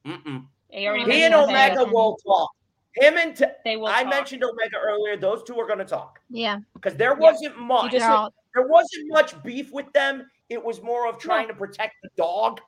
Mm-mm. 0.05 0.47
He 0.69 0.87
and 0.87 1.35
Omega 1.35 1.81
Omega. 1.81 1.93
will 1.93 2.17
talk. 2.17 2.51
Him 2.95 3.17
and 3.17 3.35
t- 3.37 3.45
They 3.65 3.77
will 3.77 3.87
I 3.87 4.03
talk. 4.03 4.11
mentioned 4.11 4.45
Omega 4.45 4.77
earlier. 4.77 5.17
Those 5.17 5.43
two 5.45 5.59
are 5.59 5.67
going 5.67 5.79
to 5.79 5.85
talk 5.85 6.21
Yeah. 6.29 6.59
because 6.75 6.95
there 6.97 7.15
wasn't 7.15 7.57
much. 7.59 7.93
just- 7.93 8.01
They're 8.05 8.11
all- 8.11 8.35
there 8.55 8.67
wasn't 8.67 9.09
much 9.09 9.41
beef 9.43 9.73
with 9.73 9.91
them. 9.93 10.27
It 10.49 10.63
was 10.63 10.83
more 10.83 11.09
of 11.09 11.19
trying 11.19 11.49
to 11.49 11.55
protect 11.55 11.95
the 12.03 12.11
dog. 12.17 12.61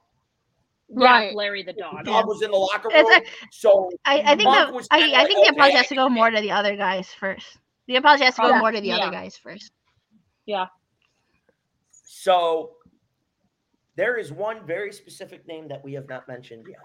Yeah, 0.88 1.04
Right. 1.04 1.34
Larry 1.34 1.62
the 1.62 1.72
dog. 1.72 2.04
The 2.04 2.10
dog 2.10 2.26
was 2.26 2.42
in 2.42 2.50
the 2.50 2.56
locker 2.56 2.88
It's 2.92 3.08
room, 3.08 3.22
so 3.50 3.90
I, 4.04 4.20
I 4.20 4.36
think 4.36 4.44
Monk 4.44 4.66
that 4.66 4.72
was 4.72 4.86
I, 4.90 5.00
kinda 5.00 5.16
I 5.16 5.18
like, 5.20 5.28
think 5.28 5.46
the 5.46 5.52
apology 5.52 5.76
has 5.76 5.88
to 5.88 5.94
go 5.94 6.08
more 6.08 6.30
to 6.30 6.40
the 6.40 6.50
other 6.50 6.76
guys 6.76 7.08
first. 7.08 7.58
The 7.86 7.96
apology 7.96 8.24
has 8.24 8.34
to 8.36 8.42
go 8.42 8.48
Yeah. 8.50 8.58
more 8.58 8.70
to 8.70 8.80
the 8.80 8.88
Yeah. 8.88 8.96
other 8.98 9.10
guys 9.10 9.36
first. 9.36 9.72
Yeah. 10.46 10.66
So 11.90 12.76
there 13.96 14.16
is 14.16 14.32
one 14.32 14.66
very 14.66 14.92
specific 14.92 15.46
name 15.46 15.68
that 15.68 15.82
we 15.82 15.92
have 15.94 16.08
not 16.08 16.28
mentioned 16.28 16.66
yet. 16.68 16.78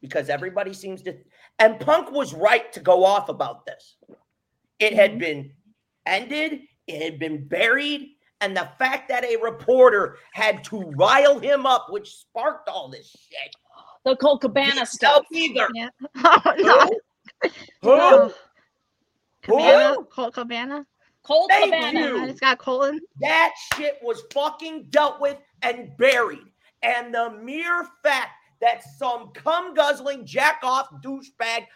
Because 0.00 0.28
everybody 0.28 0.72
seems 0.72 1.02
to 1.02 1.16
and 1.58 1.80
Punk 1.80 2.12
was 2.12 2.34
right 2.34 2.72
to 2.72 2.80
go 2.80 3.04
off 3.04 3.28
about 3.28 3.66
this. 3.66 3.96
It 4.78 4.92
had 4.92 5.12
mm-hmm. 5.12 5.18
been 5.18 5.52
ended, 6.06 6.62
it 6.86 7.02
had 7.02 7.18
been 7.18 7.46
buried, 7.46 8.10
and 8.40 8.56
the 8.56 8.68
fact 8.78 9.08
that 9.08 9.24
a 9.24 9.36
reporter 9.36 10.18
had 10.32 10.62
to 10.64 10.80
rile 10.96 11.38
him 11.38 11.66
up, 11.66 11.86
which 11.90 12.10
sparked 12.14 12.68
all 12.68 12.88
this 12.88 13.08
shit. 13.10 13.54
The 14.04 14.16
Colt 14.16 14.42
Cabana 14.42 14.72
Didn't 14.72 14.88
stuff. 14.88 15.10
help 15.12 15.26
either. 15.32 15.66
Yeah. 15.74 15.88
Oh, 16.16 16.54
no. 16.58 17.50
Who? 17.82 17.96
No. 17.96 18.28
Who? 19.46 19.52
Cabana? 19.58 19.96
Colt 20.10 20.34
Cabana? 20.34 20.86
Colt 21.22 21.50
Thank 21.50 21.72
Cabana. 21.72 22.00
you. 22.00 22.16
And 22.20 22.30
it's 22.30 22.40
got 22.40 22.58
colon. 22.58 22.98
That 23.20 23.52
shit 23.76 23.98
was 24.02 24.22
fucking 24.32 24.86
dealt 24.90 25.20
with 25.20 25.36
and 25.62 25.90
buried. 25.98 26.44
And 26.82 27.14
the 27.14 27.30
mere 27.42 27.86
fact 28.02 28.30
that 28.60 28.82
some 28.98 29.30
cum 29.34 29.74
guzzling, 29.74 30.24
jack 30.26 30.60
off, 30.62 30.88
douchebag 31.02 31.66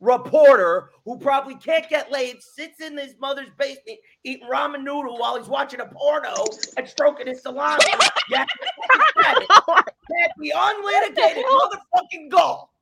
reporter 0.00 0.90
who 1.04 1.18
probably 1.18 1.56
can't 1.56 1.88
get 1.88 2.10
laid 2.12 2.40
sits 2.42 2.80
in 2.80 2.96
his 2.96 3.14
mother's 3.20 3.50
basement 3.58 3.98
eating 4.24 4.46
ramen 4.48 4.82
noodle 4.82 5.18
while 5.18 5.36
he's 5.36 5.48
watching 5.48 5.80
a 5.80 5.86
porno 5.86 6.44
and 6.76 6.88
stroking 6.88 7.26
his 7.26 7.42
salami. 7.42 7.82
yeah, 8.30 8.44
had 9.16 10.30
the 10.38 10.52
unlitigated 10.56 11.44
motherfucking 11.44 12.30
gall 12.30 12.72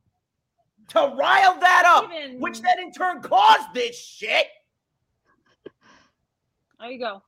to 0.89 1.15
rile 1.17 1.59
that 1.61 1.85
up, 1.87 2.11
Even- 2.13 2.41
which 2.41 2.61
then 2.61 2.79
in 2.79 2.93
turn 2.93 3.21
caused 3.23 3.73
this 3.75 3.99
shit. 3.99 4.47
There 6.79 6.91
you 6.91 6.99
go. 6.99 7.23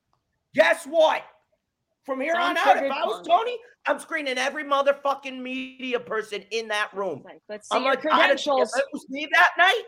Guess 0.54 0.84
what? 0.86 1.22
From 2.08 2.22
here 2.22 2.34
on 2.34 2.56
out, 2.56 2.76
if 2.82 2.90
I 2.90 3.04
was. 3.04 3.26
Tony, 3.26 3.58
I'm 3.86 3.98
screening 3.98 4.38
every 4.38 4.64
motherfucking 4.64 5.38
media 5.40 6.00
person 6.00 6.42
in 6.52 6.68
that 6.68 6.88
room. 6.94 7.20
Like, 7.22 7.42
let's 7.50 7.68
see 7.68 7.76
I'm 7.76 7.82
your 7.84 7.92
like, 7.94 8.06
I'd 8.10 8.30
if 8.30 8.46
it 8.46 8.84
was 8.92 9.06
me 9.10 9.28
that 9.32 9.50
night, 9.58 9.82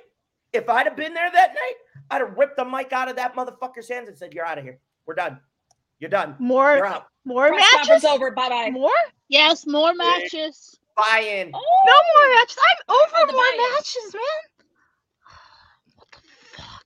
if 0.53 0.69
I'd 0.69 0.87
have 0.87 0.97
been 0.97 1.15
there 1.15 1.31
that 1.33 1.55
night, 1.55 1.75
I'd 2.11 2.21
have 2.21 2.37
ripped 2.37 2.59
the 2.59 2.65
mic 2.67 2.93
out 2.93 3.09
of 3.09 3.17
that 3.17 3.35
motherfucker's 3.35 3.89
hands 3.89 4.09
and 4.09 4.19
said, 4.19 4.35
"You're 4.35 4.45
out 4.45 4.59
of 4.59 4.65
here. 4.65 4.79
We're 5.07 5.15
done. 5.15 5.41
You're 5.99 6.11
done. 6.11 6.37
You're 6.39 6.47
More 6.49 6.87
out. 6.87 7.07
more 7.25 7.49
Press 7.49 7.65
matches? 7.89 8.05
over. 8.05 8.31
Bye 8.33 8.49
bye. 8.51 8.71
More? 8.71 8.91
Yes, 9.29 9.67
more 9.67 9.95
matches. 9.95 10.79
Buy 10.97 11.21
in. 11.21 11.51
Oh. 11.55 11.61
No 11.87 11.93
more 12.15 12.35
matches. 12.37 12.59
I'm 12.59 12.95
over 12.97 13.27
the 13.29 13.33
more 13.33 13.43
buy-in. 13.43 13.73
matches, 13.73 14.15
man. 14.15 14.23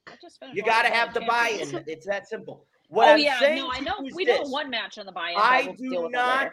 I 0.06 0.12
just 0.20 0.38
finished 0.38 0.56
You 0.56 0.62
got 0.62 0.82
to 0.82 0.90
have 0.90 1.12
the 1.14 1.22
buy-in. 1.22 1.82
It's 1.88 2.06
that 2.06 2.28
simple. 2.28 2.66
What 2.88 3.08
oh 3.08 3.12
I'm 3.12 3.18
yeah, 3.18 3.54
no, 3.56 3.70
I 3.70 3.80
know. 3.80 3.94
We 4.14 4.24
this. 4.24 4.48
one 4.50 4.70
match 4.70 4.98
on 4.98 5.06
the 5.06 5.12
buy-in. 5.12 5.36
I 5.36 5.74
we'll 5.78 6.06
do 6.06 6.10
not. 6.10 6.52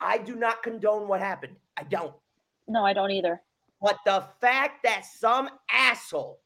I 0.00 0.18
do 0.18 0.36
not 0.36 0.62
condone 0.62 1.08
what 1.08 1.20
happened. 1.20 1.56
I 1.76 1.84
don't. 1.84 2.12
No, 2.66 2.84
I 2.84 2.92
don't 2.92 3.10
either. 3.10 3.40
But 3.80 3.98
the 4.04 4.24
fact 4.40 4.82
that 4.84 5.04
some 5.04 5.48
asshole 5.70 6.40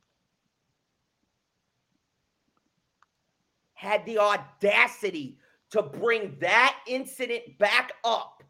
had 3.75 4.05
the 4.07 4.19
audacity 4.19 5.39
to 5.71 5.83
bring 5.83 6.37
that 6.41 6.79
incident 6.87 7.59
back 7.59 7.93
up 8.05 8.43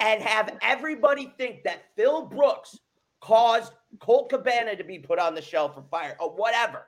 and 0.00 0.20
have 0.20 0.58
everybody 0.60 1.32
think 1.38 1.62
that 1.64 1.84
Phil 1.96 2.26
Brooks 2.26 2.78
caused 3.20 3.72
Colt 3.98 4.28
Cabana 4.28 4.76
to 4.76 4.84
be 4.84 4.98
put 4.98 5.18
on 5.18 5.34
the 5.34 5.40
shelf 5.40 5.74
for 5.74 5.84
fire 5.90 6.16
or 6.20 6.30
whatever. 6.30 6.86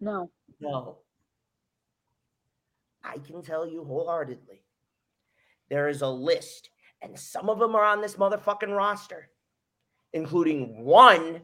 No. 0.00 0.30
No. 0.60 0.98
I 3.02 3.18
can 3.18 3.42
tell 3.42 3.66
you 3.66 3.84
wholeheartedly 3.84 4.62
there 5.68 5.88
is 5.88 6.02
a 6.02 6.08
list, 6.08 6.70
and 7.02 7.18
some 7.18 7.50
of 7.50 7.58
them 7.58 7.74
are 7.74 7.84
on 7.84 8.00
this 8.00 8.16
motherfucking 8.16 8.74
roster, 8.74 9.28
including 10.12 10.84
one 10.84 11.42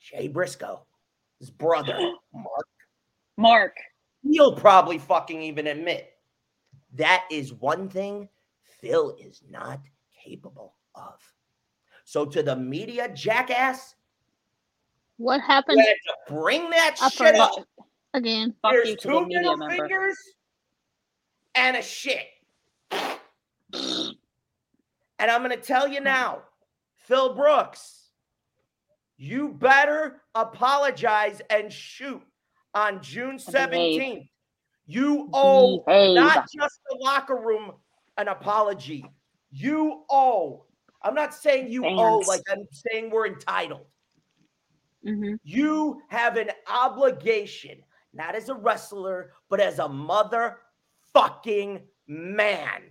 Jay 0.00 0.28
Briscoe, 0.28 0.86
his 1.38 1.50
brother, 1.50 1.98
Mark. 2.32 2.66
Mark. 3.36 3.76
He'll 4.22 4.56
probably 4.56 4.98
fucking 4.98 5.42
even 5.42 5.66
admit 5.66 6.12
that 6.94 7.24
is 7.30 7.52
one 7.52 7.88
thing 7.88 8.28
Phil 8.80 9.16
is 9.18 9.42
not 9.48 9.80
capable 10.24 10.74
of. 10.94 11.20
So, 12.04 12.24
to 12.26 12.42
the 12.42 12.56
media 12.56 13.08
jackass, 13.14 13.94
What 15.18 15.40
happened 15.40 15.78
to 15.78 16.32
bring 16.32 16.70
that 16.70 16.96
shit 17.12 17.34
up. 17.34 17.52
again? 18.14 18.54
Fuck 18.62 18.72
There's 18.72 18.96
two 18.96 19.26
middle 19.26 19.56
member. 19.56 19.74
fingers 19.74 20.16
and 21.54 21.76
a 21.76 21.82
shit. 21.82 22.24
And 23.72 25.28
I'm 25.30 25.42
going 25.42 25.50
to 25.50 25.62
tell 25.62 25.88
you 25.88 25.98
hmm. 25.98 26.04
now, 26.04 26.42
Phil 26.96 27.34
Brooks, 27.34 28.10
you 29.16 29.48
better 29.48 30.22
apologize 30.34 31.42
and 31.50 31.72
shoot 31.72 32.22
on 32.74 33.02
June 33.02 33.38
17th. 33.38 34.28
You 34.86 35.28
owe 35.32 35.82
Behave. 35.84 36.14
not 36.14 36.46
just 36.56 36.80
the 36.88 36.98
locker 37.00 37.36
room 37.36 37.72
an 38.16 38.28
apology. 38.28 39.04
You 39.50 40.04
owe. 40.10 40.64
I'm 41.02 41.14
not 41.14 41.34
saying 41.34 41.70
you 41.70 41.84
owe 41.84 42.18
like 42.18 42.42
I'm 42.50 42.66
saying 42.70 43.10
we're 43.10 43.26
entitled. 43.26 43.86
Mm-hmm. 45.08 45.34
You 45.42 46.00
have 46.08 46.36
an 46.36 46.50
obligation, 46.66 47.82
not 48.12 48.34
as 48.34 48.48
a 48.48 48.54
wrestler, 48.54 49.32
but 49.48 49.60
as 49.60 49.78
a 49.78 49.88
motherfucking 49.88 51.82
man. 52.06 52.82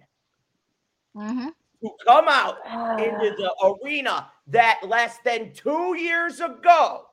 Mm-hmm. 1.15 1.47
to 1.83 1.89
come 2.05 2.25
out 2.27 2.57
into 2.99 3.35
the 3.37 3.51
arena 3.83 4.29
that 4.45 4.79
less 4.85 5.17
than 5.25 5.51
two 5.51 5.95
years 5.97 6.39
ago 6.41 7.05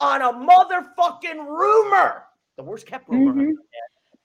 on 0.00 0.22
a 0.22 0.32
motherfucking 0.32 1.44
rumor, 1.44 2.24
the 2.56 2.62
worst 2.62 2.86
kept 2.86 3.08
rumor, 3.08 3.52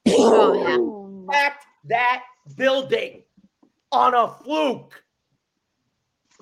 Oh, 0.08 1.26
yeah. 1.32 1.50
that 1.86 2.24
building 2.56 3.24
on 3.92 4.14
a 4.14 4.28
fluke. 4.44 5.04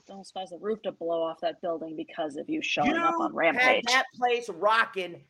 Don't 0.08 0.22
expect 0.22 0.52
the 0.52 0.58
roof 0.60 0.82
to 0.84 0.94
blow 0.94 1.22
off 1.22 1.42
that 1.42 1.62
building 1.62 1.98
because 1.98 2.38
of 2.38 2.50
you 2.50 2.62
showing 2.62 2.96
up 2.96 3.16
on 3.20 3.32
had 3.32 3.36
Rampage. 3.36 3.84
that 3.88 4.06
place 4.16 4.48
rocking, 4.48 5.22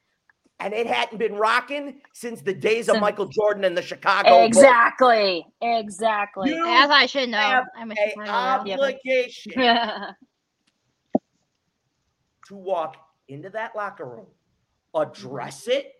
and 0.59 0.73
it 0.73 0.85
hadn't 0.85 1.17
been 1.17 1.33
rocking 1.33 1.99
since 2.13 2.41
the 2.41 2.53
days 2.53 2.87
of 2.87 2.99
Michael 2.99 3.25
Jordan 3.25 3.63
and 3.63 3.75
the 3.75 3.81
Chicago 3.81 4.29
Bulls. 4.29 4.45
Exactly. 4.45 5.47
Exactly. 5.61 6.51
You 6.51 6.63
As 6.67 6.91
I 6.91 7.07
should 7.07 7.29
know. 7.29 7.63
I'm 7.75 7.89
a 7.89 7.95
a 7.95 8.09
Chicago 8.11 8.71
obligation 8.71 9.53
to 12.47 12.55
walk 12.55 12.97
into 13.27 13.49
that 13.49 13.75
locker 13.75 14.05
room, 14.05 14.27
address 14.95 15.67
it, 15.67 15.93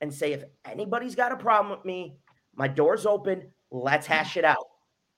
and 0.00 0.12
say, 0.12 0.32
if 0.32 0.44
anybody's 0.64 1.14
got 1.14 1.30
a 1.30 1.36
problem 1.36 1.76
with 1.76 1.84
me, 1.84 2.16
my 2.56 2.68
door's 2.68 3.04
open. 3.04 3.50
Let's 3.70 4.06
hash 4.06 4.38
it 4.38 4.44
out. 4.44 4.66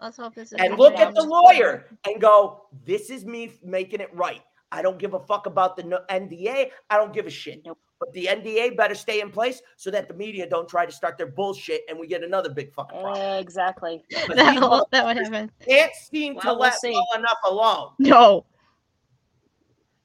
Let's 0.01 0.17
hope 0.17 0.35
this 0.35 0.53
is 0.53 0.59
And 0.61 0.79
look 0.79 0.95
at 0.99 1.15
the 1.15 1.23
lawyer 1.23 1.87
and 2.07 2.21
go, 2.21 2.67
this 2.85 3.09
is 3.11 3.25
me 3.25 3.53
making 3.65 4.01
it 4.01 4.11
right. 4.15 4.43
I 4.73 4.83
don't 4.83 4.99
give 4.99 5.15
a 5.15 5.21
fuck 5.21 5.47
about 5.47 5.77
the 5.77 5.85
NDA. 6.11 6.71
I 6.91 6.97
don't 6.97 7.13
give 7.13 7.27
a 7.27 7.31
shit. 7.31 7.65
But 7.99 8.13
the 8.13 8.27
NDA 8.27 8.77
better 8.77 8.95
stay 8.95 9.21
in 9.23 9.31
place 9.31 9.63
so 9.77 9.91
that 9.91 10.07
the 10.07 10.13
media 10.13 10.47
don't 10.47 10.69
try 10.69 10.85
to 10.85 10.93
start 10.93 11.17
their 11.17 11.29
bullshit 11.29 11.81
and 11.89 11.99
we 11.99 12.07
get 12.07 12.23
another 12.23 12.51
big 12.51 12.75
fucking 12.75 13.01
problem. 13.01 13.39
Exactly. 13.41 14.03
That 14.35 14.61
will- 14.61 14.87
that 14.93 15.07
would 15.07 15.17
happen. 15.17 15.51
Can't 15.67 15.95
seem 15.95 16.35
to 16.35 16.41
Well, 16.45 16.55
we'll 16.57 16.63
let 16.65 16.81
see. 16.81 16.91
well 16.93 17.07
enough 17.19 17.39
alone. 17.49 17.93
No. 17.99 18.45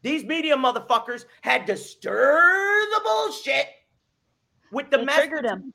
These 0.03 0.23
media 0.23 0.55
motherfuckers 0.55 1.25
had 1.41 1.67
to 1.67 1.75
stir 1.75 2.81
the 2.91 3.01
bullshit 3.03 3.67
with 4.71 4.89
the 4.89 5.03
message. 5.03 5.31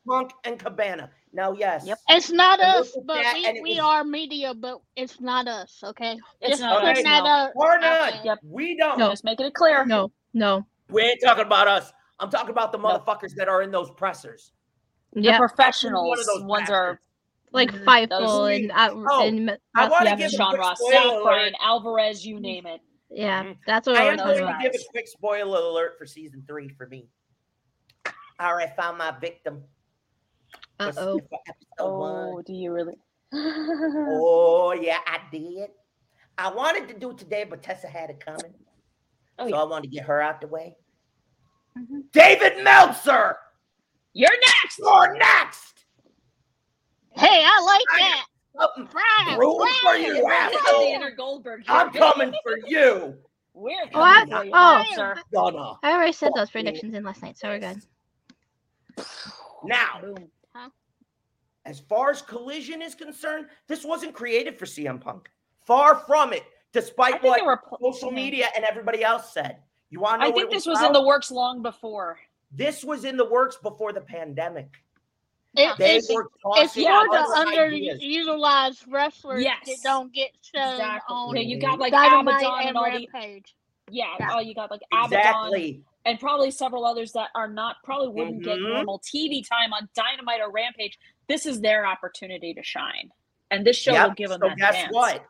Punk 0.09 0.33
and 0.45 0.59
Cabana. 0.59 1.11
Now, 1.37 1.53
yes. 1.53 1.85
Yep. 1.87 1.99
It's 2.09 2.31
not 2.33 2.61
I 2.61 2.79
us, 2.79 2.97
but 3.05 3.17
that 3.17 3.35
we, 3.53 3.61
we 3.61 3.71
was- 3.73 3.79
are 3.81 4.05
media, 4.05 4.55
but 4.55 4.81
it's 4.97 5.21
not 5.21 5.47
us, 5.47 5.81
okay? 5.85 6.17
It's 6.41 6.53
Just 6.53 6.63
not 6.63 6.83
us, 6.83 7.03
that 7.03 7.23
no. 7.25 7.29
out- 7.31 7.51
Or 7.55 7.75
out 7.75 7.81
not. 7.83 8.13
there. 8.15 8.21
Yep. 8.25 8.39
We 8.43 8.75
don't. 8.79 8.99
No. 8.99 9.11
Just 9.11 9.23
making 9.23 9.45
it 9.45 9.53
clear. 9.55 9.85
No. 9.85 10.11
No. 10.33 10.67
We 10.89 11.03
ain't 11.03 11.21
talking 11.23 11.45
about 11.45 11.69
us. 11.69 11.93
I'm 12.19 12.31
talking 12.31 12.51
about 12.51 12.73
the 12.73 12.79
motherfuckers 12.79 13.35
that 13.35 13.49
are 13.49 13.61
in 13.61 13.71
those 13.71 13.91
pressers. 13.91 14.53
The 15.13 15.35
professionals. 15.37 16.09
One 16.09 16.19
of 16.21 16.27
those 16.27 16.43
ones 16.45 16.71
are 16.71 16.99
Like 17.53 17.71
Mhm. 17.71 17.85
Fightful 17.85 18.09
Those- 18.09 18.57
and 18.59 18.73
uh, 18.73 18.91
Oh, 19.11 19.27
and 19.27 19.59
I 19.75 19.89
want 19.89 20.09
to 20.09 20.17
give 20.17 20.27
a 20.33 20.37
Sean 20.37 20.57
Ross, 20.59 20.79
spoiler 20.79 20.95
South. 20.95 21.23
Brian, 21.23 21.53
Alvarez, 21.63 22.25
you 22.27 22.41
name 22.41 22.67
it. 22.67 22.81
yeah, 23.11 23.45
Mhm. 23.45 23.59
that's 23.67 23.87
what 23.87 23.97
I 23.97 24.05
we're 24.05 24.11
am 24.13 24.17
talking 24.19 24.41
going 24.41 24.57
to 24.59 24.63
give 24.71 24.75
a 24.81 24.85
quick 24.91 25.07
spoiler 25.07 25.59
alert 25.61 25.97
for 25.99 26.07
season 26.07 26.45
three 26.49 26.69
for 26.69 26.87
me. 26.89 27.09
I 28.39 28.49
already 28.49 28.73
found 28.77 28.99
my 28.99 29.11
victim. 29.13 29.63
For- 30.79 30.93
oh. 30.99 31.19
for 31.29 31.39
episode 31.49 31.99
one. 31.99 32.35
Oh, 32.35 32.43
do 32.45 32.53
you 32.53 32.73
really? 32.73 32.99
Oh 33.33 34.73
yeah, 34.81 34.99
I 35.07 35.19
did. 35.31 35.71
I 36.39 36.51
wanted 36.53 36.89
to 36.89 36.95
do 36.99 37.11
it 37.11 37.19
today, 37.19 37.45
but 37.45 37.63
Tessa 37.63 37.89
had 37.89 38.11
it 38.11 38.21
coming, 38.25 38.55
Oh, 39.39 39.45
so 39.45 39.49
yeah. 39.55 39.61
I 39.61 39.65
wanted 39.65 39.91
to 39.91 39.95
get 39.97 40.05
her 40.05 40.21
out 40.21 40.41
the 40.41 40.47
way. 40.47 40.77
Mm-hmm. 41.79 42.01
David 42.13 42.63
Meltzer, 42.63 43.37
You're 44.13 44.31
next. 44.31 44.79
you're 44.79 45.17
next. 45.19 45.85
Hey, 47.15 47.43
I 47.45 47.61
like 47.63 47.83
I 47.95 47.99
that. 48.01 48.27
Something 48.59 48.89
Brian, 48.93 49.37
brewing 49.39 49.69
for 49.83 49.95
you, 49.97 50.23
We're 50.25 50.33
on 50.35 50.51
the 50.53 50.59
asshole. 50.59 51.65
I'm 51.69 51.91
coming 51.93 52.35
for 52.43 52.59
you. 52.67 53.15
We're 53.55 53.75
What? 53.93 54.29
coming 54.31 54.31
for 54.31 54.45
you, 54.45 54.53
Oh. 54.55 54.85
sir. 54.95 55.17
Gonna. 55.35 55.75
I 55.83 55.93
already 55.93 56.13
said 56.13 56.33
those 56.35 56.49
Fuck 56.51 56.55
you. 56.57 56.63
predictions 56.63 56.95
in 56.95 57.05
last 57.05 57.23
night, 57.23 57.39
so 57.39 57.49
we're 57.49 57.59
good. 57.59 57.83
Now, 59.65 60.01
Boom. 60.03 60.29
As 61.67 61.81
far 61.81 62.11
as 62.11 62.23
collision 62.23 62.81
is 62.81 62.95
concerned, 62.95 63.47
this 63.67 63.85
wasn't 63.85 64.15
created 64.15 64.59
for 64.59 64.65
CM 64.67 65.01
Punk. 65.01 65.29
Far 65.65 65.97
from 65.97 66.33
it, 66.33 66.45
despite 66.73 67.23
what 67.23 67.45
were 67.45 67.57
pl- 67.57 67.79
social 67.93 68.13
media 68.13 68.47
and 68.55 68.65
everybody 68.65 69.03
else 69.03 69.33
said. 69.35 69.59
You 69.91 70.01
want 70.01 70.21
to 70.23 70.27
know 70.29 70.33
I 70.33 70.35
think 70.35 70.51
it 70.51 70.55
this 70.55 70.67
was 70.67 70.81
in 70.83 70.93
the 70.93 71.03
works 71.05 71.31
long 71.31 71.63
before. 71.63 72.19
This 72.53 72.85
was 72.85 73.05
in 73.05 73.17
the 73.17 73.25
works 73.29 73.57
before 73.57 73.93
the 73.93 74.01
pandemic. 74.01 74.69
It, 75.59 75.77
They 75.79 75.97
it's, 75.97 76.13
were 76.13 76.29
it's 76.57 76.75
tossing 76.75 76.85
for 76.85 76.91
out 76.91 77.07
the 77.11 77.57
ideas. 77.67 77.99
underutilized 78.01 78.85
wrestlers 78.93 79.43
Yes. 79.43 79.59
that 79.67 79.77
don't 79.83 80.13
get 80.13 80.31
shown 80.43 80.73
Exactly. 80.75 81.15
on 81.17 81.35
Yeah, 81.37 81.43
you 81.43 81.59
got 81.59 81.79
like 81.79 81.93
Dynamite 81.93 82.43
Abaddon 82.43 82.59
and 82.61 82.69
and 82.69 82.77
all 82.77 82.85
the 82.85 83.09
Rampage. 83.13 83.57
yeah, 83.91 84.05
Yeah. 84.21 84.31
oh, 84.35 84.41
you 84.41 84.55
got 84.55 84.71
like 84.71 84.83
Abaddon 84.93 85.19
Exactly. 85.19 85.83
And 86.07 86.19
probably 86.19 86.51
several 86.51 86.87
others 86.87 87.13
that 87.13 87.29
are 87.35 87.49
not 87.49 87.77
probably 87.85 88.09
wouldn't 88.09 88.43
get 88.43 88.59
Mhm. 88.59 88.73
normal 88.73 89.01
TV 89.01 89.43
time 89.43 89.75
on 89.75 89.89
Dynamite 89.95 90.41
or 90.41 90.51
Rampage. 90.51 90.99
This 91.27 91.45
is 91.45 91.61
their 91.61 91.85
opportunity 91.85 92.55
to 92.55 92.63
shine, 92.63 93.11
and 93.51 93.67
this 93.67 93.77
show 93.77 93.93
Yep. 93.93 94.07
will 94.09 94.15
give 94.15 94.31
them 94.31 94.41
so 94.41 94.49
that 94.49 94.57
guess 94.57 94.75
chance. 94.75 94.95
what? 94.95 95.27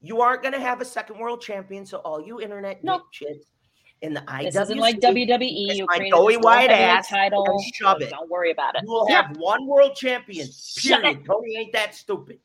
You 0.00 0.20
aren't 0.20 0.42
going 0.42 0.52
to 0.54 0.60
have 0.60 0.80
a 0.80 0.84
second 0.84 1.18
world 1.18 1.40
champion. 1.40 1.86
So 1.86 1.98
all 1.98 2.20
you 2.20 2.40
internet 2.40 2.82
Nope. 2.82 3.02
dipshits 3.14 3.44
in 4.00 4.12
the 4.14 4.22
IWC, 4.28 4.44
This 4.50 4.56
isn't 4.56 4.78
like 4.78 4.98
WWE. 4.98 5.68
kiss 5.68 5.78
You 5.78 5.86
my 5.86 5.96
created 5.96 6.16
doughy 6.16 6.34
this 6.34 6.44
white 6.44 6.70
heavyweight 6.70 6.88
ass 6.98 7.08
title. 7.08 7.44
and 7.48 7.74
shove 7.74 7.98
so 8.00 8.06
it. 8.06 8.10
Don't 8.10 8.28
worry 8.28 8.50
about 8.50 8.74
it. 8.74 8.82
You 8.82 8.90
will 8.90 9.06
Yeah. 9.08 9.22
have 9.28 9.36
one 9.36 9.64
world 9.66 9.94
champion. 9.94 10.48
Period. 10.76 11.24
Tony 11.24 11.56
ain't 11.56 11.72
that 11.72 11.94
stupid. 11.94 12.40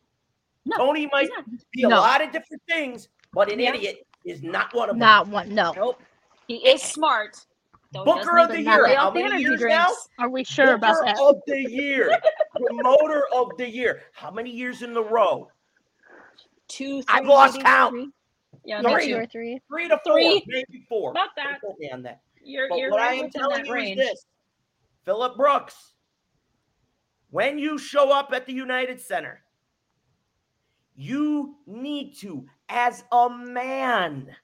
No, 0.66 0.78
Tony 0.78 1.08
might 1.12 1.30
not. 1.36 1.46
be 1.72 1.82
a 1.82 1.90
lot 1.90 2.22
of 2.22 2.32
different 2.32 2.62
things, 2.68 3.10
but 3.34 3.52
an 3.52 3.60
Yeah. 3.60 3.70
idiot 3.74 4.06
is 4.24 4.44
not 4.44 4.72
one 4.76 4.90
of 4.92 4.94
them. 4.94 5.00
Not 5.00 5.28
one. 5.30 5.50
No. 5.56 5.72
Nope. 5.76 6.00
He 6.48 6.58
is 6.58 6.84
smart. 6.84 7.44
Though 7.91 8.03
he 8.03 8.11
does 8.11 8.26
Booker 8.26 8.38
of 8.39 8.49
the 8.49 8.61
year. 8.61 8.95
How 8.95 9.11
many 9.11 9.41
years 9.41 9.59
drinks. 9.59 10.09
now? 10.18 10.23
Are 10.23 10.30
we 10.30 10.43
sure 10.43 10.73
about 10.76 10.95
Booker 10.95 11.05
that? 11.05 11.19
of 11.19 11.41
the 11.47 11.61
year. 11.69 12.18
Promoter 12.55 13.23
of 13.34 13.51
the 13.57 13.69
year. 13.69 14.01
How 14.14 14.31
many 14.31 14.49
years 14.51 14.81
in 14.81 14.95
a 14.95 15.01
row? 15.01 15.49
Two, 16.68 17.01
three, 17.03 17.05
I've 17.07 17.26
lost 17.26 17.53
maybe? 17.53 17.64
count. 17.65 17.91
Three? 17.93 18.11
Yeah, 18.65 18.81
Three. 18.81 19.07
Two 19.07 19.15
or 19.18 19.26
three. 19.26 19.61
Three 19.69 19.88
to 19.88 19.97
four, 20.03 20.14
Three. 20.14 20.43
maybe 20.47 20.85
four. 20.89 21.11
About 21.11 21.30
Don't 21.38 21.45
that. 21.51 21.59
quote 21.61 21.80
me 21.80 21.89
on 21.91 22.01
that. 22.03 22.22
You're, 22.43 22.68
But 22.69 22.80
you're 22.80 22.91
what 22.91 22.99
I 23.01 23.14
am 23.14 23.30
telling 23.30 23.65
you 23.65 23.73
range. 23.73 23.99
is 23.99 24.07
this: 24.07 24.26
Philip 25.05 25.38
Brooks, 25.38 25.93
when 27.30 27.57
you 27.57 27.77
show 27.77 28.11
up 28.11 28.31
at 28.34 28.45
the 28.45 28.53
United 28.53 28.99
Center, 28.99 29.41
you 30.95 31.55
need 31.65 32.15
to, 32.18 32.45
as 32.68 33.03
a 33.11 33.30
man, 33.30 34.35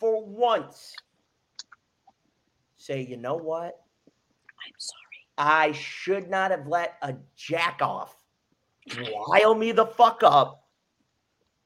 for 0.00 0.24
once, 0.24 0.94
say, 2.78 3.02
you 3.02 3.18
know 3.18 3.36
what? 3.36 3.78
I'm 4.66 4.74
sorry. 4.78 4.98
I 5.38 5.72
should 5.72 6.28
not 6.28 6.50
have 6.50 6.66
let 6.66 6.96
a 7.02 7.14
jack 7.36 7.80
off 7.82 8.16
rile 9.28 9.54
me 9.54 9.72
the 9.72 9.86
fuck 9.86 10.22
up 10.22 10.64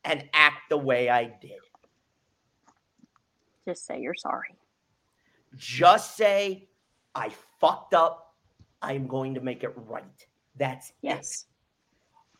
and 0.04 0.28
act 0.34 0.68
the 0.68 0.76
way 0.76 1.08
I 1.08 1.24
did. 1.40 1.58
Just 3.66 3.86
say 3.86 4.00
you're 4.00 4.14
sorry. 4.14 4.54
Just 5.56 6.16
say, 6.16 6.68
I 7.14 7.30
fucked 7.60 7.94
up. 7.94 8.34
I'm 8.82 9.06
going 9.06 9.34
to 9.34 9.40
make 9.40 9.64
it 9.64 9.72
right. 9.88 10.04
That's 10.56 10.90
it. 10.90 10.96
Yes. 11.02 11.46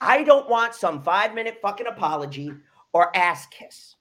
I 0.01 0.25
don't 0.25 0.49
want 0.51 0.75
some 0.75 1.01
five 1.03 1.35
minute 1.35 1.59
fucking 1.63 1.87
apology 1.87 2.53
or 2.93 3.17
ass 3.17 3.47
kiss. 3.47 3.97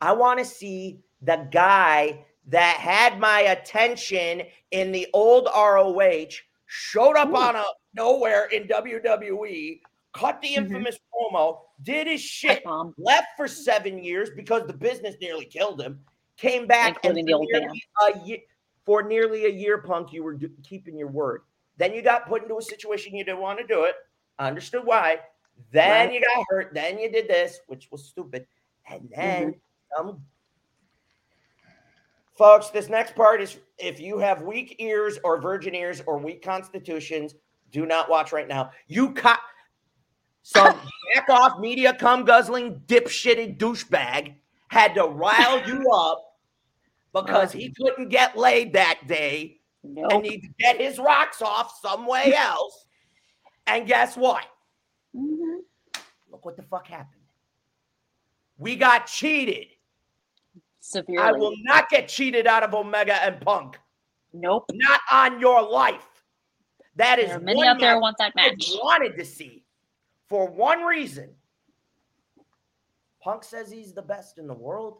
I 0.00 0.12
want 0.12 0.38
to 0.38 0.44
see 0.44 1.00
the 1.22 1.48
guy 1.50 2.24
that 2.46 2.76
had 2.76 3.18
my 3.18 3.40
attention 3.40 4.42
in 4.70 4.92
the 4.92 5.06
old 5.12 5.46
ROH 5.54 6.28
showed 6.66 7.16
up 7.16 7.32
on 7.34 7.56
a 7.56 7.64
nowhere 7.94 8.46
in 8.46 8.66
WWE, 8.68 9.80
cut 10.12 10.40
the 10.40 10.48
Mhm. 10.48 10.56
infamous 10.58 10.98
promo, 11.12 11.60
did 11.82 12.06
his 12.06 12.20
shit, 12.20 12.62
left 12.96 13.28
for 13.36 13.46
seven 13.48 14.02
years 14.02 14.30
because 14.30 14.66
the 14.66 14.72
business 14.72 15.16
nearly 15.20 15.44
killed 15.44 15.80
him, 15.80 16.04
came 16.36 16.66
back 16.66 16.98
and 17.04 17.16
the 17.16 17.22
for 17.24 17.34
old 17.38 17.48
nearly 17.50 17.82
a 18.06 18.24
year, 18.24 18.38
for 18.84 19.02
nearly 19.02 19.44
a 19.46 19.50
year, 19.50 19.78
punk, 19.78 20.12
you 20.12 20.22
were 20.22 20.34
do- 20.34 20.50
keeping 20.62 20.96
your 20.96 21.08
word. 21.08 21.42
Then 21.76 21.92
you 21.94 22.02
got 22.02 22.26
put 22.26 22.42
into 22.42 22.56
a 22.58 22.62
situation 22.62 23.14
you 23.14 23.24
didn't 23.24 23.40
want 23.40 23.58
to 23.60 23.66
do 23.66 23.84
it. 23.84 23.94
I 24.38 24.46
understood 24.48 24.84
why. 24.84 25.20
Then 25.72 26.06
Right. 26.08 26.14
you 26.14 26.20
got 26.20 26.44
hurt. 26.48 26.72
Then 26.74 26.98
you 26.98 27.10
did 27.10 27.28
this, 27.28 27.60
which 27.66 27.90
was 27.90 28.04
stupid. 28.04 28.46
And 28.86 29.08
then 29.10 29.42
Mm-hmm. 29.52 29.58
some. 29.96 30.26
Folks, 32.38 32.70
this 32.70 32.88
next 32.88 33.16
part 33.16 33.42
is 33.42 33.58
if 33.78 33.98
you 33.98 34.18
have 34.18 34.42
weak 34.42 34.76
ears 34.78 35.18
or 35.24 35.40
virgin 35.40 35.74
ears 35.74 36.00
or 36.06 36.18
weak 36.18 36.40
constitutions, 36.40 37.34
do 37.72 37.84
not 37.84 38.08
watch 38.08 38.30
right 38.32 38.46
now. 38.46 38.70
You 38.86 39.10
cut 39.12 39.40
some 40.44 40.78
back 41.14 41.28
off 41.28 41.58
media 41.58 41.92
cum 41.92 42.24
guzzling 42.24 42.80
dipshitted 42.86 43.58
douchebag 43.58 44.34
had 44.68 44.94
to 44.94 45.04
rile 45.04 45.66
you 45.66 45.90
up 45.92 46.36
because 47.12 47.50
he 47.50 47.74
couldn't 47.76 48.08
get 48.08 48.38
laid 48.38 48.72
that 48.74 49.00
day 49.08 49.58
and 49.82 49.96
Nope. 49.96 50.22
need 50.22 50.42
to 50.42 50.48
get 50.60 50.80
his 50.80 50.98
rocks 51.00 51.42
off 51.42 51.80
some 51.82 52.06
way 52.06 52.34
else. 52.38 52.86
And 53.66 53.84
guess 53.84 54.16
what? 54.16 54.44
Mhm. 55.12 55.58
Look 56.30 56.44
what 56.44 56.56
the 56.56 56.62
fuck 56.62 56.86
happened. 56.86 57.22
We 58.58 58.76
got 58.76 59.06
cheated. 59.06 59.66
Severely. 60.88 61.18
I 61.18 61.32
will 61.32 61.52
not 61.64 61.90
get 61.90 62.08
cheated 62.08 62.46
out 62.46 62.62
of 62.62 62.74
Omega 62.74 63.22
and 63.22 63.38
Punk. 63.42 63.78
Nope. 64.32 64.64
Not 64.72 65.00
on 65.12 65.38
your 65.38 65.62
life. 65.62 66.06
That 66.96 67.18
is 67.18 67.28
There 67.28 67.40
many 67.40 67.56
one 67.58 67.66
out 67.68 67.78
there 67.78 67.94
match 67.94 68.00
want 68.00 68.16
that 68.18 68.32
I 68.36 68.48
match. 68.50 68.70
wanted 68.82 69.16
to 69.18 69.24
see 69.24 69.64
for 70.28 70.48
one 70.48 70.82
reason. 70.82 71.34
Punk 73.22 73.44
says 73.44 73.70
he's 73.70 73.92
the 73.92 74.00
best 74.02 74.38
in 74.38 74.46
the 74.46 74.54
world. 74.54 74.98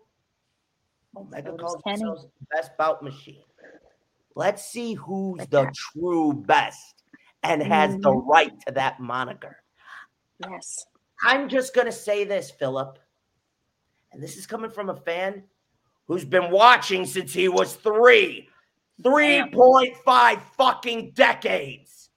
Omega 1.17 1.51
So 1.53 1.57
calls 1.57 1.83
themselves 1.87 2.25
the 2.25 2.47
best 2.55 2.77
bout 2.77 3.03
machine. 3.03 3.43
Let's 4.35 4.65
see 4.71 4.93
who's 4.93 5.47
the 5.49 5.73
true 5.75 6.35
best 6.35 7.03
and 7.43 7.63
has 7.63 7.95
the 7.97 8.11
Mhm. 8.11 8.27
right 8.27 8.61
to 8.67 8.73
that 8.75 9.01
moniker. 9.01 9.63
Yes. 10.51 10.85
I'm 11.23 11.49
just 11.49 11.75
going 11.75 11.87
to 11.87 11.93
say 11.93 12.25
this, 12.25 12.51
Philip. 12.51 12.99
And 14.13 14.23
this 14.23 14.37
is 14.37 14.47
coming 14.47 14.71
from 14.71 14.91
a 14.91 14.97
fan 14.97 15.49
who's 16.09 16.25
been 16.25 16.51
watching 16.51 17.07
since 17.07 17.33
he 17.33 17.49
was 17.49 17.75
three. 17.75 18.49
3.5 19.03 20.41
fucking 20.57 21.13
decades. 21.13 22.11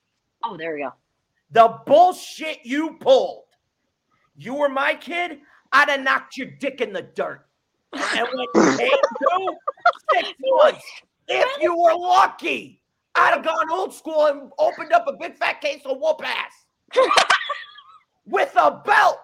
Oh, 0.43 0.57
there 0.57 0.73
we 0.73 0.81
go. 0.81 0.93
The 1.51 1.77
bullshit 1.85 2.59
you 2.63 2.97
pulled. 2.99 3.43
You 4.35 4.55
were 4.55 4.69
my 4.69 4.95
kid, 4.95 5.39
I'd 5.71 5.89
have 5.89 6.01
knocked 6.01 6.37
your 6.37 6.47
dick 6.59 6.81
in 6.81 6.93
the 6.93 7.03
dirt. 7.03 7.45
And 7.93 8.27
when 8.33 8.77
came 8.77 8.89
through, 8.89 9.55
six 10.13 10.33
months, 10.39 10.83
if 11.27 11.61
you 11.61 11.77
were 11.77 11.93
lucky, 11.95 12.81
I'd 13.13 13.35
have 13.35 13.43
gone 13.43 13.69
old 13.71 13.93
school 13.93 14.25
and 14.27 14.51
opened 14.57 14.93
up 14.93 15.05
a 15.07 15.13
big 15.13 15.35
fat 15.35 15.61
case 15.61 15.81
of 15.85 15.97
whoop 15.99 16.21
ass 16.23 16.51
with 18.25 18.51
a 18.55 18.81
belt. 18.85 19.17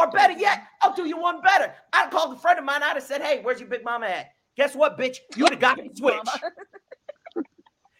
Or 0.00 0.10
better 0.10 0.32
yet, 0.32 0.62
I'll 0.80 0.94
do 0.94 1.06
you 1.06 1.18
one 1.18 1.42
better. 1.42 1.74
I'd 1.92 2.04
have 2.04 2.10
called 2.10 2.34
a 2.34 2.38
friend 2.40 2.58
of 2.58 2.64
mine. 2.64 2.82
I'd 2.82 2.94
have 2.94 3.02
said, 3.02 3.20
"Hey, 3.20 3.40
where's 3.42 3.60
your 3.60 3.68
big 3.68 3.84
mama 3.84 4.06
at?" 4.06 4.32
Guess 4.56 4.74
what, 4.74 4.98
bitch? 4.98 5.18
You'd 5.36 5.50
have 5.50 5.60
got 5.60 5.76
the 5.76 5.90
switch. 5.94 7.44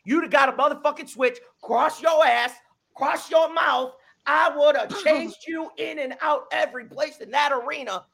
You'd 0.04 0.22
have 0.22 0.32
got 0.32 0.48
a 0.48 0.52
motherfucking 0.52 1.08
switch. 1.08 1.38
Cross 1.62 2.00
your 2.00 2.26
ass. 2.26 2.54
Cross 2.94 3.30
your 3.30 3.52
mouth. 3.52 3.92
I 4.26 4.50
would 4.56 4.76
have 4.76 5.02
changed 5.04 5.44
you 5.46 5.70
in 5.76 5.98
and 5.98 6.16
out 6.22 6.44
every 6.52 6.86
place 6.86 7.18
in 7.18 7.30
that 7.32 7.52
arena, 7.52 8.06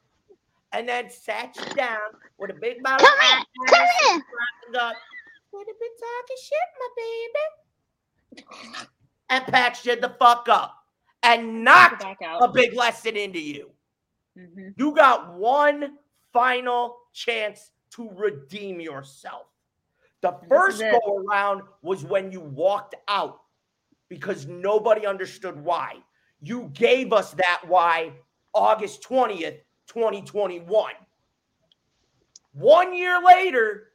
and 0.72 0.88
then 0.88 1.10
sat 1.10 1.56
you 1.56 1.74
down 1.74 1.98
with 2.38 2.50
a 2.50 2.54
big 2.54 2.82
mouth. 2.82 3.00
Come 3.00 3.20
here, 3.20 3.44
come 3.68 3.86
here. 4.00 4.22
Would 5.52 5.66
have 5.68 5.80
been 5.80 5.96
talking 6.00 6.36
shit, 6.42 6.58
my 6.80 6.88
baby. 8.34 8.46
And 9.30 9.44
patched 9.46 9.86
you 9.86 9.96
the 9.96 10.14
fuck 10.18 10.48
up 10.48 10.74
and 11.22 11.64
knocked 11.64 12.02
back 12.02 12.18
out. 12.22 12.42
a 12.42 12.48
big 12.48 12.74
lesson 12.74 13.16
into 13.16 13.40
you. 13.40 13.70
Mhm. 14.36 14.74
You 14.76 14.94
got 14.94 15.32
one 15.34 15.98
final 16.32 16.98
chance 17.12 17.72
to 17.90 18.10
redeem 18.10 18.80
yourself. 18.80 19.46
The 20.20 20.32
first 20.48 20.80
go 20.80 21.16
around 21.16 21.62
was 21.82 22.04
when 22.04 22.30
you 22.32 22.40
walked 22.40 22.94
out 23.08 23.42
because 24.08 24.46
nobody 24.46 25.06
understood 25.06 25.58
why. 25.62 26.02
You 26.40 26.70
gave 26.74 27.12
us 27.12 27.32
that 27.32 27.62
why 27.66 28.12
August 28.52 29.02
20th, 29.02 29.62
2021. 29.86 30.92
One 32.52 32.94
year 32.94 33.20
later, 33.22 33.92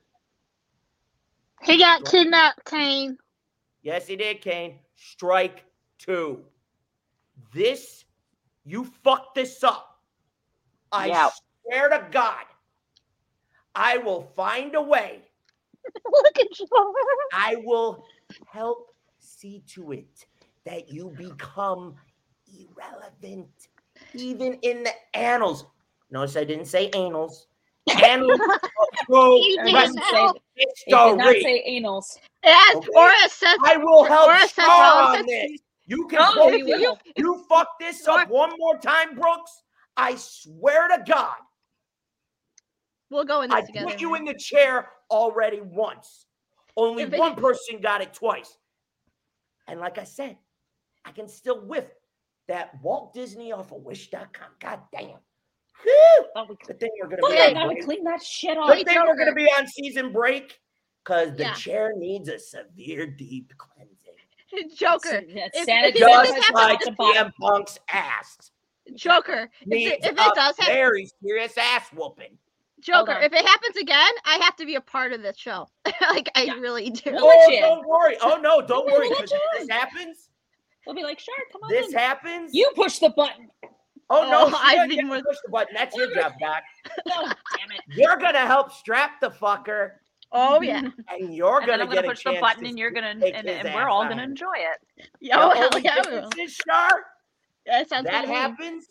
He 1.63 1.77
got 1.77 2.03
kidnapped, 2.05 2.65
Kane. 2.65 3.17
yes, 3.83 4.07
he 4.07 4.15
did, 4.15 4.41
Kane. 4.41 4.79
Strike 4.95 5.65
two. 5.99 6.43
This, 7.53 8.05
you 8.63 8.85
fucked 9.03 9.35
this 9.35 9.63
up. 9.63 9.90
I 10.91 11.07
Yeah. 11.07 11.29
swear 11.63 11.89
to 11.89 12.07
God, 12.11 12.45
I 13.75 13.97
will 13.97 14.23
find 14.35 14.75
a 14.75 14.81
way. 14.81 15.21
Look 16.11 16.39
at 16.39 16.59
you. 16.59 16.67
I 17.33 17.55
will 17.63 18.05
help 18.45 18.91
see 19.19 19.63
to 19.67 19.91
it 19.93 20.25
that 20.65 20.89
you 20.91 21.09
become 21.17 21.95
irrelevant, 22.47 23.49
even 24.13 24.55
in 24.61 24.83
the 24.83 24.91
annals. 25.13 25.65
Notice 26.11 26.35
I 26.35 26.43
didn't 26.43 26.65
say 26.65 26.89
annals. 26.89 27.47
Annals 28.03 28.39
of 28.39 28.59
pro 29.07 29.37
You 29.37 29.57
did 29.63 29.73
not. 29.73 29.89
He 30.85 30.93
did 30.93 31.17
not 31.17 31.27
history. 31.27 31.41
say 31.41 31.63
anals. 31.81 32.17
Yes, 32.43 32.75
Okay. 32.75 32.87
or 32.95 33.07
a 33.25 33.29
Seth. 33.29 33.57
I 33.65 33.77
will 33.77 34.03
help 34.03 34.29
or 34.29 34.35
a 34.35 34.47
Seth 34.47 34.67
on 34.69 35.25
this. 35.25 35.61
You 35.87 36.07
can 36.07 36.19
Oh, 36.21 36.31
quote 36.33 36.57
you 36.57 36.95
You 37.17 37.45
fuck 37.49 37.67
this 37.79 38.07
up 38.07 38.29
one 38.29 38.51
more 38.59 38.77
time, 38.77 39.15
Brooks. 39.15 39.63
I 39.97 40.15
swear 40.15 40.87
to 40.89 41.03
God, 41.05 41.35
We'll 43.09 43.25
go 43.25 43.41
in 43.41 43.49
this 43.49 43.57
I 43.57 43.65
together. 43.65 43.87
put 43.87 43.99
you 44.01 44.15
in 44.15 44.23
the 44.23 44.33
chair 44.33 44.89
already 45.09 45.59
once. 45.59 46.25
Only 46.77 47.03
If 47.03 47.13
it- 47.13 47.19
one 47.19 47.35
person 47.35 47.81
got 47.81 48.01
it 48.01 48.13
twice. 48.13 48.57
And 49.67 49.79
like 49.81 49.97
I 49.97 50.05
said, 50.05 50.37
I 51.03 51.11
can 51.11 51.27
still 51.27 51.59
whiff 51.59 51.89
that 52.47 52.81
Walt 52.81 53.13
Disney 53.13 53.51
off 53.51 53.71
of 53.73 53.81
Wish.com. 53.83 54.55
God 54.59 54.81
damn. 54.93 55.19
Whew. 55.83 56.25
Thought 56.33 56.49
we 56.49 56.55
Good 56.65 56.79
thing 56.79 56.89
we're 57.01 57.07
gonna 57.09 57.21
Thought 57.21 57.31
be 57.31 57.37
I 57.39 57.47
on 57.47 57.53
gotta 57.53 57.67
break. 57.73 57.83
clean 57.83 58.03
that 58.05 58.23
shit 58.23 58.57
off. 58.57 58.69
Good 58.73 58.87
thing 58.87 58.99
we're 59.05 59.17
gonna 59.17 59.33
be 59.33 59.47
on 59.47 59.67
season 59.67 60.13
break 60.13 60.59
because 61.03 61.35
the 61.35 61.43
Yeah. 61.43 61.53
chair 61.53 61.91
needs 61.95 62.29
a 62.29 62.39
severe 62.39 63.07
deep 63.07 63.51
cleansing. 63.57 63.97
Joker. 64.75 65.21
Yeah, 65.27 65.49
If, 65.53 65.67
sanitizer 65.67 65.89
if, 65.89 65.95
it- 65.95 66.29
if 66.29 66.35
Just 66.35 66.53
like 66.53 66.79
CM 66.81 67.33
Punk's 67.41 67.77
ass. 67.89 68.51
Joker. 68.95 69.49
If 69.61 69.93
it, 69.93 69.99
if 70.03 70.11
it 70.11 70.15
does 70.35 70.57
happen, 70.57 70.65
very 70.65 71.09
serious 71.23 71.57
ass 71.57 71.87
whooping. 71.93 72.37
Joker. 72.81 73.13
If 73.21 73.31
it 73.31 73.45
happens 73.45 73.77
again, 73.77 74.11
I 74.25 74.39
have 74.41 74.55
to 74.57 74.65
be 74.65 74.75
a 74.75 74.81
part 74.81 75.13
of 75.13 75.21
this 75.21 75.37
show. 75.37 75.67
like 76.09 76.29
I 76.35 76.45
really 76.59 76.89
do. 76.89 77.11
We'll 77.11 77.25
oh, 77.25 77.59
don't 77.59 77.87
worry. 77.87 78.17
Oh 78.21 78.39
no, 78.41 78.61
don't 78.65 78.85
We'll 78.87 78.95
worry. 78.97 79.09
Because 79.09 79.31
if 79.31 79.41
this 79.59 79.69
happens, 79.69 80.29
We'll 80.85 80.95
be 80.95 81.03
like, 81.03 81.19
sure, 81.19 81.35
come 81.51 81.61
on 81.63 81.69
this 81.69 81.89
in. 81.89 81.93
happens. 81.93 82.51
You 82.55 82.71
push 82.75 82.97
the 82.97 83.09
button. 83.11 83.49
Oh 84.09 84.29
no, 84.29 84.45
Oh, 84.45 84.49
she 84.49 84.55
I 84.59 84.75
doesn't 84.75 84.89
didn't 84.89 85.09
get 85.09 85.17
to 85.19 85.23
push 85.23 85.37
the 85.45 85.51
button. 85.51 85.75
That's 85.75 85.95
your 85.95 86.13
job, 86.13 86.33
Doc. 86.41 86.63
No, 87.07 87.13
oh, 87.17 87.31
damn 87.57 87.71
it. 87.71 87.81
You're 87.95 88.17
gonna 88.17 88.39
help 88.47 88.71
strap 88.73 89.21
the 89.21 89.29
fucker, 89.29 89.91
Oh 90.31 90.59
yeah. 90.61 90.81
and 91.09 91.33
you're 91.35 91.59
and 91.59 91.67
gonna 91.67 91.83
I'm 91.83 91.89
get 91.89 91.95
gonna 91.97 92.07
a 92.07 92.09
push 92.11 92.23
the 92.23 92.31
chance 92.31 92.41
button, 92.41 92.63
to 92.63 92.69
and 92.69 92.79
you're 92.79 92.89
gonna, 92.91 93.09
and, 93.09 93.23
and 93.23 93.75
we're 93.75 93.87
all 93.87 94.07
gonna 94.07 94.23
enjoy 94.23 94.55
it. 94.57 95.07
Yo, 95.19 95.49
The 95.49 95.55
hell 95.55 95.69
only 95.71 95.81
yeah. 95.83 96.01
we 96.35 96.47
difference 97.65 97.65
will. 97.65 97.75
is, 97.75 97.79
Shar, 97.79 97.79
That 97.79 97.89
sounds 97.89 98.05
that 98.05 98.21
good 98.21 98.27
to 98.27 98.27
me. 98.27 98.35
happens. 98.35 98.87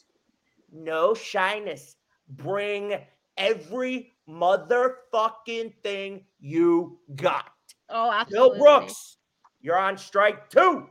No 0.73 1.15
shyness. 1.15 1.97
Bring 2.29 2.95
every 3.37 4.13
motherfucking 4.29 5.75
thing 5.83 6.25
you 6.39 6.99
got. 7.17 7.51
Oh, 7.89 8.25
Bill. 8.31 8.59
Brooks, 8.59 9.17
you're 9.61 9.79
on 9.79 9.99
strike 9.99 10.49
two. 10.51 10.87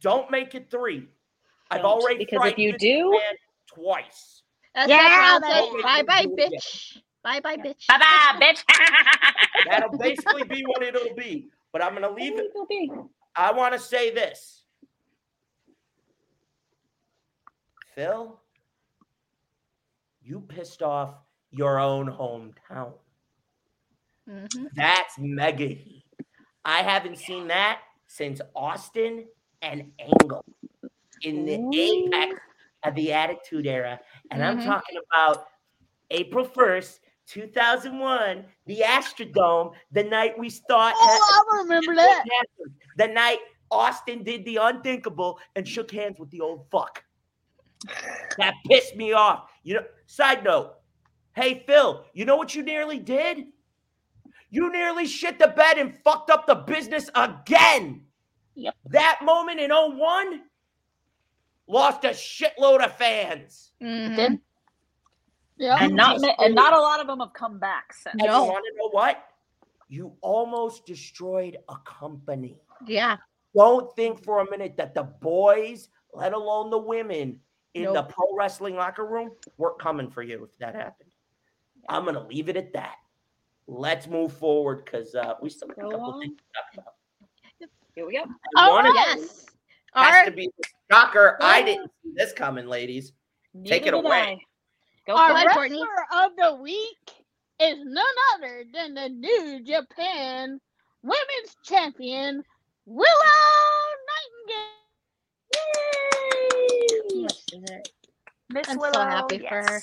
Don't 0.00 0.30
make 0.30 0.54
it 0.54 0.70
three. 0.70 1.08
I've 1.70 1.82
already 1.84 2.24
because 2.24 2.46
if 2.52 2.58
you 2.58 2.76
do- 2.76 3.20
twice. 3.66 4.42
That's 4.74 4.88
Yeah, 4.88 4.96
yeah, 5.02 5.38
that's 5.40 5.66
says, 5.72 5.82
bye 5.82 6.02
bye, 6.02 6.22
Do 6.24 6.32
it 6.34 6.46
again. 6.46 6.50
bitch. 6.58 6.98
Bye 7.22 7.40
bye, 7.40 7.56
bitch. 7.56 7.86
Bye 7.88 7.98
bye, 7.98 8.38
bitch. 8.40 8.64
That'll 9.70 9.98
basically 9.98 10.44
be 10.44 10.62
what 10.66 10.82
it'll 10.82 11.14
be. 11.14 11.48
But 11.72 11.82
I'm 11.84 11.94
gonna 11.94 12.10
leave 12.10 12.34
it. 12.38 12.50
I 13.36 13.52
want 13.52 13.74
to 13.74 13.80
say 13.80 14.10
this. 14.12 14.59
Phil, 17.94 18.40
you 20.22 20.40
pissed 20.40 20.82
off 20.82 21.14
your 21.50 21.78
own 21.78 22.06
hometown. 22.06 22.94
Mhm. 24.28 24.68
That's 24.74 25.18
mega 25.18 25.66
heat. 25.66 26.04
I 26.64 26.82
haven't 26.82 27.16
seen 27.16 27.48
that 27.48 27.82
since 28.06 28.40
Austin 28.54 29.26
and 29.62 29.92
Angle 29.98 30.44
in 31.22 31.44
the 31.44 31.76
apex 31.76 32.40
of 32.84 32.94
the 32.94 33.12
Attitude 33.12 33.66
Era. 33.66 34.00
And 34.30 34.44
I'm 34.44 34.58
Mhm. 34.58 34.64
talking 34.64 34.98
about 35.10 35.48
April 36.10 36.44
1st, 36.44 37.00
2001, 37.26 38.46
the 38.66 38.80
Astrodome, 38.80 39.74
the 39.90 40.04
night 40.04 40.38
we 40.38 40.50
thought. 40.50 40.94
Oh, 40.96 41.44
I 41.52 41.58
remember 41.58 41.94
that. 41.94 42.24
The 42.96 43.08
night 43.08 43.40
Austin 43.70 44.22
did 44.22 44.44
the 44.44 44.56
unthinkable 44.56 45.38
and 45.56 45.66
shook 45.66 45.90
hands 45.90 46.18
with 46.18 46.30
the 46.30 46.40
old 46.40 46.68
fuck. 46.70 47.04
That 48.38 48.54
pissed 48.66 48.96
me 48.96 49.12
off. 49.12 49.50
You 49.62 49.74
know, 49.76 49.84
side 50.06 50.44
note. 50.44 50.74
Hey 51.34 51.62
Phil, 51.66 52.04
you 52.12 52.24
know 52.24 52.36
what 52.36 52.54
you 52.54 52.62
nearly 52.62 52.98
did? 52.98 53.46
You 54.50 54.72
nearly 54.72 55.06
shit 55.06 55.38
the 55.38 55.48
bed 55.48 55.78
and 55.78 55.94
fucked 56.02 56.30
up 56.30 56.46
the 56.46 56.56
business 56.56 57.08
again. 57.14 58.02
Yep. 58.56 58.74
That 58.90 59.20
moment 59.22 59.60
in 59.60 59.70
01 59.70 60.42
lost 61.68 62.04
a 62.04 62.08
shitload 62.08 62.84
of 62.84 62.96
fans. 62.96 63.72
Mhm. 63.80 64.16
Did 64.16 64.40
Yeah. 65.56 65.78
and 65.80 65.94
not 65.94 66.20
and 66.38 66.54
not 66.54 66.72
a 66.72 66.80
lot 66.80 67.00
of 67.00 67.06
them 67.06 67.20
have 67.20 67.32
come 67.32 67.58
back 67.58 67.92
since. 67.92 68.16
And 68.18 68.26
No. 68.26 68.44
you 68.44 68.50
want 68.50 68.64
to 68.64 68.76
know 68.76 68.88
what? 68.90 69.24
You 69.88 70.16
almost 70.20 70.84
destroyed 70.86 71.56
a 71.68 71.76
company. 71.84 72.58
Yeah. 72.86 73.18
don't 73.52 73.94
think 73.96 74.22
for 74.24 74.38
a 74.38 74.48
minute 74.50 74.76
that 74.76 74.94
the 74.94 75.02
boys, 75.02 75.88
let 76.12 76.32
alone 76.32 76.70
the 76.70 76.78
women 76.78 77.40
in 77.74 77.92
the 77.92 78.02
pro 78.02 78.36
wrestling 78.36 78.74
locker 78.76 79.06
room, 79.06 79.30
we're 79.58 79.74
coming 79.74 80.10
for 80.10 80.22
you 80.22 80.44
if 80.44 80.58
that 80.58 80.74
happened. 80.74 81.10
I'm 81.88 82.04
gonna 82.04 82.26
leave 82.26 82.48
it 82.48 82.56
at 82.56 82.72
that. 82.74 82.96
Let's 83.66 84.06
move 84.06 84.32
forward 84.32 84.84
because 84.84 85.14
uh, 85.14 85.34
we 85.40 85.50
still 85.50 85.68
got 85.68 85.78
a 85.78 85.82
Go 85.82 85.90
couple 85.90 86.12
on. 86.14 86.20
things 86.20 86.36
to 86.36 86.42
talk 86.54 86.74
about. 86.74 86.94
Here 87.94 88.06
we 88.06 88.14
go. 88.14 88.22
And 88.56 88.72
one 88.72 88.86
of 88.86 88.94
yes. 88.94 89.16
those 89.16 89.46
Our 89.94 90.04
has 90.12 90.26
to 90.26 90.32
be 90.32 90.48
the 90.58 90.68
shocker. 90.90 91.36
I 91.40 91.62
didn't 91.62 91.90
see 92.02 92.12
this 92.14 92.32
coming, 92.32 92.66
ladies. 92.66 93.12
Take 93.64 93.86
it 93.86 93.94
away. 93.94 94.44
Go 95.06 95.16
Our 95.16 95.28
for 95.28 95.34
ahead, 95.34 95.46
it. 95.46 95.52
Courtney. 95.54 95.80
wrestler 95.80 96.24
of 96.24 96.36
the 96.36 96.62
week 96.62 97.12
is 97.60 97.78
none 97.84 98.04
other 98.34 98.64
than 98.72 98.94
the 98.94 99.08
New 99.08 99.62
Japan 99.64 100.60
Women's 101.02 101.56
Champion 101.64 102.42
Willow 102.86 103.06
Nightingale. 107.52 107.82
Much 107.82 107.90
deserved. 107.90 107.90
Miss 108.50 108.68
I'm 108.68 108.76
so 108.76 108.80
Willow, 108.80 109.04
happy 109.06 109.38
for 109.38 109.62
her. 109.62 109.82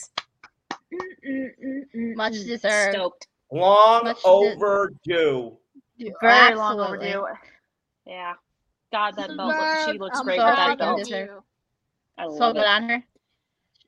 Mm-mm-mm-mm-mm. 0.94 2.16
Much 2.16 2.34
deserved. 2.34 2.94
Stoked. 2.96 3.28
Long 3.52 4.04
Much 4.04 4.22
de- 4.22 4.28
overdue. 4.28 5.58
Very 6.22 6.56
long 6.56 6.80
overdue. 6.80 7.26
Yeah. 8.06 8.34
God, 8.92 9.16
that 9.18 9.36
belt 9.36 9.50
looks, 9.58 9.86
she 9.86 9.98
looks 9.98 10.20
I'm 10.20 10.26
great 10.26 10.40
so 10.40 10.46
with 10.46 10.56
proud 10.56 10.70
that 10.70 10.78
freaking 10.78 10.80
belt. 10.80 11.02
of 11.02 11.08
deserved. 11.08 11.32
you. 11.32 11.44
I 12.18 12.24
So 12.28 12.30
love 12.34 12.54
good 12.56 12.62
it. 12.62 12.68
on 12.68 12.90
her. 12.90 13.04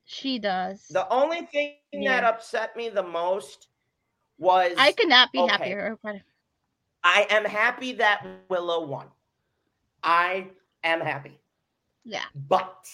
She 0.06 0.39
does. 0.39 0.88
The 0.89 1.07
only 1.10 1.41
thing 1.43 1.76
Yeah. 1.91 2.22
that 2.22 2.23
upset 2.23 2.76
me 2.76 2.89
the 2.89 3.03
most 3.03 3.68
was 4.38 4.73
I 4.77 4.91
could 4.93 5.10
not 5.10 5.31
be 5.31 5.39
okay. 5.39 5.51
happier. 5.51 5.97
But 6.03 6.18
I 7.03 7.27
am 7.30 7.45
happy 7.45 7.93
that 7.93 8.26
Willow 8.49 8.85
won. 8.85 9.07
I 10.03 10.47
am 10.84 11.01
happy. 11.01 11.39
yeah, 12.06 12.23
But 12.47 12.88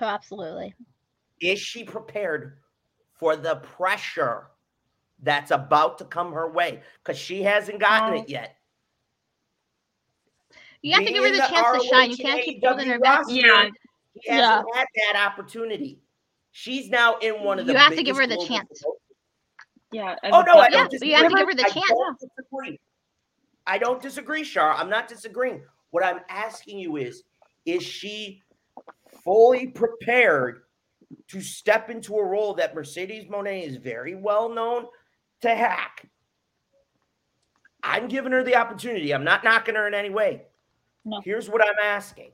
oh, 0.00 0.06
absolutely. 0.06 0.74
is 1.40 1.58
she 1.58 1.84
prepared 1.84 2.58
for 3.14 3.36
the 3.36 3.56
pressure 3.56 4.48
that's 5.22 5.50
about 5.50 5.98
to 5.98 6.04
come 6.04 6.32
her 6.32 6.50
way? 6.50 6.82
Because 7.02 7.18
she 7.18 7.42
hasn't 7.42 7.78
gotten 7.80 8.14
No. 8.14 8.22
it 8.22 8.28
yet. 8.28 8.56
You 10.82 10.92
have 10.94 11.04
to 11.06 11.12
give 11.12 11.22
her 11.24 11.30
Being 11.30 11.40
the 11.40 11.48
chance 11.48 11.82
to 11.82 11.88
shine. 11.88 12.10
You 12.10 12.16
can't 12.16 12.42
keep 12.42 12.62
AEW 12.62 12.66
holding 12.68 12.88
her 12.88 12.98
back. 12.98 13.18
roster, 13.20 13.34
Yeah. 13.34 13.70
She 14.22 14.30
hasn't 14.30 14.66
had 14.76 14.86
that 15.12 15.30
opportunity. 15.32 16.00
She's 16.52 16.88
now 16.88 17.16
in 17.16 17.42
one 17.42 17.58
of 17.58 17.66
the 17.66 17.72
You 17.72 17.78
have 17.78 17.96
to 17.96 18.02
give 18.02 18.16
her 18.16 18.26
the 18.26 18.34
biggest 18.36 18.48
global 18.48 18.64
chance. 18.68 18.82
Yeah. 19.90 20.16
I 20.22 20.30
Oh 20.30 20.42
no, 20.42 20.54
I 20.54 20.64
Yeah, 20.66 20.70
don't 20.70 20.82
but 20.84 20.90
disagree. 20.90 21.08
you 21.10 21.16
have 21.16 21.28
to 21.30 21.36
give 21.36 21.48
her 21.48 21.54
the 21.54 21.64
I 21.64 21.68
chance. 21.68 21.88
don't 21.88 22.20
disagree. 22.20 22.80
I 23.66 23.78
don't 23.78 24.02
disagree, 24.02 24.44
Shar. 24.44 24.74
I'm 24.74 24.90
not 24.90 25.08
disagreeing. 25.08 25.64
What 25.90 26.04
I'm 26.04 26.20
asking 26.28 26.78
you 26.78 26.96
is, 26.96 27.22
is 27.64 27.82
she 27.82 28.42
fully 29.24 29.68
prepared 29.68 30.62
to 31.28 31.40
step 31.40 31.90
into 31.90 32.16
a 32.16 32.24
role 32.24 32.54
that 32.54 32.74
Mercedes 32.74 33.26
Moné 33.26 33.66
is 33.66 33.76
very 33.76 34.14
well 34.14 34.48
known 34.48 34.86
to 35.42 35.54
hack? 35.54 36.06
I'm 37.82 38.08
giving 38.08 38.32
her 38.32 38.42
the 38.42 38.56
opportunity. 38.56 39.12
I'm 39.12 39.24
not 39.24 39.44
knocking 39.44 39.74
her 39.74 39.86
in 39.86 39.94
any 39.94 40.10
way. 40.10 40.42
No. 41.04 41.20
Here's 41.22 41.50
what 41.50 41.62
I'm 41.62 41.74
asking. 41.84 42.32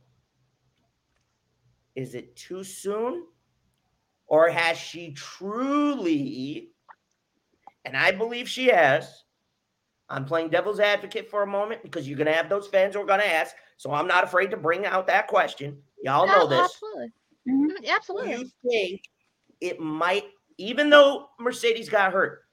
Is 1.96 2.14
it 2.14 2.36
too 2.36 2.62
soon? 2.62 3.24
Or 4.26 4.48
has 4.48 4.78
she 4.78 5.12
truly, 5.12 6.70
and 7.84 7.96
I 7.96 8.12
believe 8.12 8.48
she 8.48 8.68
has, 8.68 9.24
I'm 10.08 10.24
playing 10.24 10.50
devil's 10.50 10.78
advocate 10.78 11.28
for 11.28 11.42
a 11.42 11.46
moment 11.46 11.82
because 11.82 12.08
you're 12.08 12.16
going 12.16 12.28
to 12.28 12.32
have 12.32 12.48
those 12.48 12.68
fans 12.68 12.94
who 12.94 13.00
are 13.00 13.06
going 13.06 13.20
to 13.20 13.32
ask. 13.32 13.56
So 13.76 13.92
I'm 13.92 14.06
not 14.06 14.22
afraid 14.22 14.52
to 14.52 14.56
bring 14.56 14.86
out 14.86 15.08
that 15.08 15.26
question. 15.26 15.78
Y'all 16.02 16.26
know 16.26 16.46
this. 16.46 16.60
Absolutely. 16.60 17.12
Mhm, 17.48 17.88
Absolutely. 17.88 18.30
You 18.32 18.50
think 18.68 19.02
it 19.60 19.80
might, 19.80 20.24
even 20.58 20.90
though 20.90 21.30
Mercedes 21.38 21.88
got 21.88 22.12
hurt, 22.12 22.44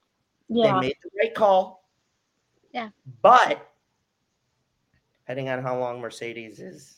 Yeah. 0.49 0.74
they 0.80 0.88
made 0.88 0.95
the 1.03 1.10
right 1.22 1.34
call. 1.36 1.84
Yeah. 2.74 2.90
But 3.22 3.69
depending 5.22 5.49
on 5.49 5.61
how 5.61 5.78
long 5.80 5.99
Mercedes 6.02 6.60
is 6.60 6.98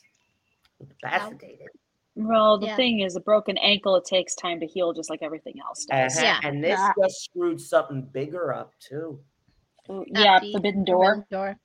incapacitated, 0.80 1.68
Well, 2.16 2.58
the 2.58 2.66
Yeah. 2.66 2.76
thing 2.76 3.00
is, 3.00 3.14
a 3.16 3.20
broken 3.20 3.56
ankle, 3.58 3.94
it 3.96 4.04
takes 4.04 4.34
time 4.34 4.58
to 4.60 4.66
heal, 4.66 4.92
just 4.92 5.08
like 5.08 5.22
everything 5.22 5.60
else 5.60 5.84
does. 5.86 6.16
uh-huh, 6.16 6.26
Yeah. 6.26 6.40
and 6.42 6.62
this 6.62 6.70
Yeah. 6.78 6.92
just 7.00 7.22
screwed 7.22 7.60
something 7.60 8.02
bigger 8.02 8.52
up 8.52 8.72
too. 8.80 9.22
Ooh, 9.88 10.04
Yeah, 10.08 10.40
the 10.40 10.52
Forbidden 10.52 10.84
Door. 10.84 11.14
Forbidden 11.14 11.26
Door. 11.30 11.60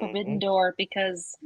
Forbidden 0.00 0.36
Mhm. 0.36 0.40
Door, 0.40 0.74
because 0.78 1.36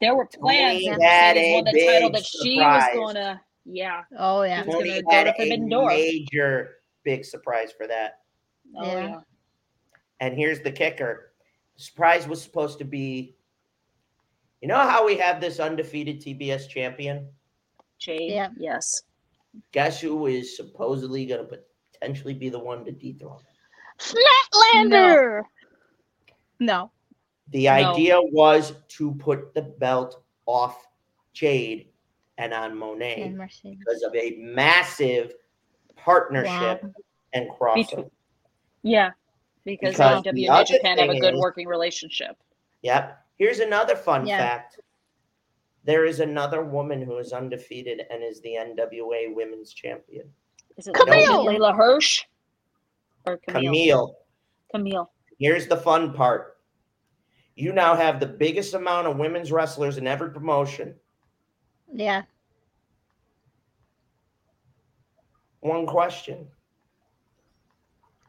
there 0.00 0.14
were 0.14 0.26
plans 0.26 0.80
We 0.80 0.88
when 0.90 1.00
had 1.00 1.36
Mercedes 1.36 1.52
a 1.52 1.54
won 1.54 1.64
the 1.64 1.86
title 1.86 2.08
big 2.10 2.12
that 2.14 2.26
she 2.26 2.54
surprise. 2.56 2.88
was 2.94 2.96
going 2.96 3.14
to, 3.16 3.40
yeah, 3.66 4.02
Oh 4.18 4.42
yeah. 4.42 4.62
She 4.62 4.68
was 4.68 4.76
gonna 4.76 5.02
go 5.02 5.10
had 5.10 5.24
to 5.24 5.30
a 5.30 5.34
Forbidden 5.34 5.68
Door. 5.68 5.88
major 5.90 6.70
big 7.04 7.24
surprise 7.24 7.72
for 7.76 7.86
that. 7.86 8.20
oh 8.76 8.84
Yeah. 8.86 9.06
yeah, 9.08 9.20
And 10.20 10.34
here's 10.34 10.60
the 10.60 10.72
kicker: 10.72 11.32
the 11.76 11.82
surprise 11.82 12.26
was 12.26 12.42
supposed 12.42 12.78
to 12.78 12.84
be. 12.84 13.36
You 14.60 14.68
know 14.68 14.76
how 14.76 15.06
we 15.06 15.16
have 15.16 15.40
this 15.40 15.58
undefeated 15.60 16.20
TBS 16.20 16.68
champion? 16.68 17.28
Jade, 17.98 18.32
Yeah. 18.32 18.48
yes, 18.58 19.02
Guess 19.72 20.00
who 20.00 20.26
is 20.26 20.56
supposedly 20.56 21.26
going 21.26 21.46
to 21.48 21.58
potentially 21.94 22.34
be 22.34 22.48
the 22.50 22.58
one 22.58 22.84
to 22.84 22.92
dethrone? 22.92 23.40
Flatlander. 23.98 25.42
No. 26.60 26.90
The 27.50 27.64
No. 27.64 27.70
idea 27.70 28.20
was 28.20 28.74
to 28.88 29.12
put 29.14 29.54
the 29.54 29.62
belt 29.62 30.22
off 30.46 30.86
Jade 31.32 31.88
and 32.38 32.52
on 32.54 32.72
Moné 32.74 33.26
And 33.26 33.38
because 33.78 34.02
of 34.02 34.14
a 34.14 34.36
massive 34.38 35.34
partnership 35.96 36.82
Wow. 36.82 36.92
and 37.32 37.50
crossover. 37.50 38.10
yeah, 38.82 39.10
because, 39.64 39.94
Because 39.94 40.24
and 40.26 40.66
Japan 40.66 40.98
have 40.98 41.10
a 41.10 41.18
good 41.18 41.34
is- 41.34 41.40
working 41.40 41.66
relationship. 41.66 42.36
Yep. 42.82 43.18
Here's 43.38 43.58
another 43.60 43.96
fun 43.96 44.26
Yeah. 44.26 44.38
fact. 44.38 44.80
There 45.84 46.04
is 46.04 46.20
another 46.20 46.62
woman 46.64 47.00
who 47.02 47.16
is 47.18 47.32
undefeated 47.32 48.06
and 48.10 48.22
is 48.22 48.40
the 48.42 48.56
NWA 48.56 49.28
Women's 49.34 49.72
Champion. 49.72 50.32
Is 50.76 50.86
it 50.88 50.94
Kamille. 50.94 51.46
Leyla 51.46 51.74
Hirsch 51.74 52.24
or 53.26 53.38
Kamille? 53.38 53.70
Kamille. 53.72 54.14
Kamille. 54.74 55.08
Here's 55.38 55.66
the 55.66 55.76
fun 55.76 56.12
part. 56.14 56.58
You 57.60 57.74
now 57.74 57.94
have 57.94 58.20
the 58.20 58.26
biggest 58.26 58.72
amount 58.72 59.06
of 59.06 59.18
women's 59.18 59.52
wrestlers 59.52 59.98
in 59.98 60.06
every 60.06 60.30
promotion. 60.30 60.94
Yeah. 61.92 62.22
One 65.60 65.84
question. 65.84 66.46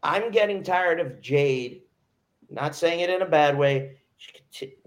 I'm 0.03 0.31
getting 0.31 0.63
tired 0.63 0.99
of 0.99 1.21
Jade. 1.21 1.83
Not 2.49 2.75
saying 2.75 2.99
it 2.99 3.09
in 3.09 3.21
a 3.21 3.25
bad 3.25 3.57
way. 3.57 3.99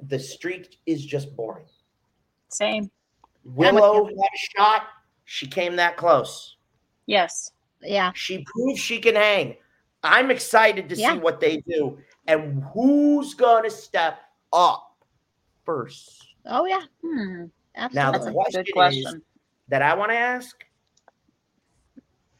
The 0.02 0.18
streak 0.18 0.76
is 0.84 1.06
just 1.06 1.34
boring. 1.34 1.64
Same. 2.48 2.90
Willow 3.46 4.04
had 4.04 4.12
a 4.14 4.58
shot. 4.58 4.82
She 5.24 5.46
came 5.46 5.74
that 5.76 5.96
close. 5.96 6.56
Yes. 7.06 7.50
Yeah. 7.80 8.12
She 8.14 8.44
proves 8.44 8.78
she 8.78 8.98
can 8.98 9.14
hang. 9.14 9.56
I'm 10.02 10.30
excited 10.30 10.90
to 10.90 10.96
Yeah. 10.96 11.14
see 11.14 11.18
what 11.20 11.40
they 11.40 11.62
do 11.66 11.96
and 12.26 12.62
who's 12.74 13.32
going 13.32 13.64
to 13.64 13.70
step 13.70 14.18
up 14.54 14.96
first. 15.64 16.26
Oh 16.46 16.64
yeah. 16.64 16.80
Hmm. 17.02 17.44
Now, 17.92 18.12
the 18.12 18.18
That's 18.18 18.26
a 18.26 18.32
question, 18.32 18.62
good 18.62 18.72
question. 18.72 19.06
is 19.16 19.22
that 19.68 19.82
I 19.82 19.94
want 19.94 20.12
to 20.12 20.16
ask 20.16 20.64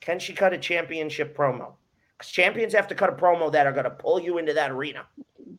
can 0.01 0.19
she 0.19 0.33
cut 0.35 0.53
a 0.53 0.59
championship 0.59 1.37
promo? 1.37 1.73
Because 2.17 2.31
champions 2.31 2.75
have 2.75 2.87
to 2.89 2.95
cut 2.95 3.09
a 3.09 3.13
promo 3.15 3.51
that 3.51 3.67
are 3.67 3.73
going 3.73 3.85
to 3.85 3.91
pull 3.91 4.21
you 4.21 4.37
into 4.39 4.53
that 4.53 4.71
arena. 4.71 5.07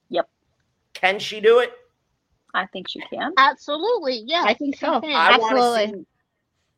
Yep. 0.09 0.29
Can 0.93 1.17
she 1.19 1.41
do 1.41 1.59
it? 1.59 1.73
I 2.53 2.67
think 2.67 2.87
she 2.87 3.01
can. 3.11 3.33
Absolutely. 3.37 4.23
Yeah. 4.27 4.43
I 4.45 4.53
think 4.53 4.77
so. 4.77 5.01
can. 5.01 5.11
I 5.11 5.31
Absolutely. 5.33 5.99
see. 5.99 6.05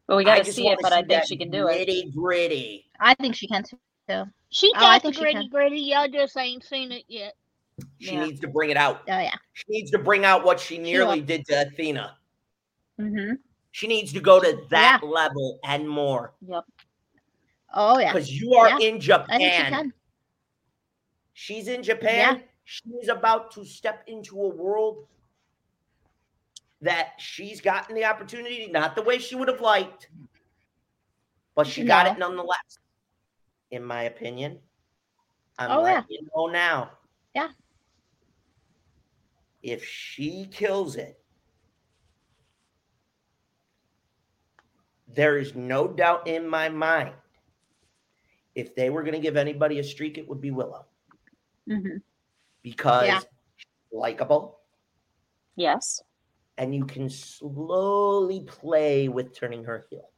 Well, 0.08 0.18
we 0.18 0.24
got 0.24 0.46
to 0.46 0.52
see 0.52 0.70
it, 0.70 0.80
but 0.82 0.94
I 0.94 1.04
think 1.04 1.26
she 1.26 1.36
can 1.36 1.52
do 1.52 1.68
it. 1.68 1.88
Nitty 1.88 2.14
gritty. 2.16 2.86
I 3.02 3.14
think 3.16 3.36
she 3.36 3.48
can 3.48 3.64
too. 3.64 4.24
She 4.50 4.72
Oh, 4.78 4.80
got 4.80 5.04
the 5.04 5.12
gritty 5.12 5.50
gritty. 5.50 5.82
Y'all 5.82 6.08
just 6.08 6.38
ain't 6.38 6.64
seen 6.64 6.94
it 6.94 7.04
yet. 7.10 7.36
She 8.00 8.14
Yeah. 8.14 8.26
needs 8.26 8.40
to 8.42 8.48
bring 8.48 8.70
it 8.70 8.78
out. 8.78 9.02
Oh 9.08 9.20
yeah. 9.20 9.36
She 9.54 9.66
needs 9.70 9.92
to 9.92 10.00
bring 10.00 10.26
out 10.26 10.44
what 10.44 10.60
she 10.60 10.78
nearly 10.78 11.22
did 11.22 11.46
to 11.48 11.62
Athena. 11.68 12.18
Mm-hmm. 13.00 13.36
She 13.72 13.88
needs 13.88 14.12
to 14.14 14.20
go 14.20 14.40
to 14.40 14.64
that 14.70 15.02
level 15.04 15.60
and 15.64 15.88
more. 15.88 16.34
Yep. 16.48 16.64
Oh 17.74 18.00
yeah. 18.00 18.12
Because 18.12 18.32
you 18.32 18.54
are 18.56 18.70
Yeah. 18.70 18.76
in 18.76 18.80
think 19.00 19.02
she 19.04 19.08
Japan. 19.08 19.94
She's 21.34 21.68
in 21.68 21.84
Japan. 21.84 22.44
She's 22.64 23.08
about 23.08 23.52
to 23.52 23.64
step 23.64 24.04
into 24.08 24.42
a 24.42 24.48
world 24.48 25.08
that 26.82 27.14
she's 27.18 27.62
gotten 27.62 27.96
the 27.96 28.06
opportunity, 28.06 28.68
not 28.68 28.96
the 28.96 29.02
way 29.02 29.18
she 29.20 29.36
would 29.36 29.48
have 29.48 29.62
liked, 29.62 30.10
but 31.56 31.66
she 31.68 31.84
got 31.84 32.08
it 32.08 32.18
nonetheless. 32.20 32.80
In 33.72 33.84
my 33.84 34.04
opinion, 34.04 34.60
I'm 35.58 35.72
Oh, 35.72 35.82
letting 35.82 36.06
you 36.10 36.28
know 36.36 36.48
now. 36.48 36.92
If 39.64 39.84
she 39.84 40.48
kills 40.52 40.96
it, 40.96 41.20
there 45.08 45.38
is 45.38 45.56
no 45.56 45.88
doubt 45.88 46.28
in 46.28 46.48
my 46.48 46.70
mind 46.70 47.14
if 48.56 48.76
they 48.76 48.90
were 48.90 49.04
going 49.04 49.14
to 49.14 49.20
give 49.20 49.38
anybody 49.38 49.80
a 49.80 49.84
streak, 49.84 50.18
it 50.18 50.28
would 50.28 50.42
be 50.42 50.52
Willow 50.52 50.86
Mm-hmm. 51.70 51.98
because 52.64 53.06
Yeah. 53.08 53.20
likable 53.92 54.60
Yes. 55.56 56.02
and 56.58 56.74
you 56.74 56.86
can 56.86 57.10
slowly 57.10 58.42
play 58.42 59.10
with 59.10 59.36
turning 59.36 59.64
her 59.66 59.86
heel 59.90 60.10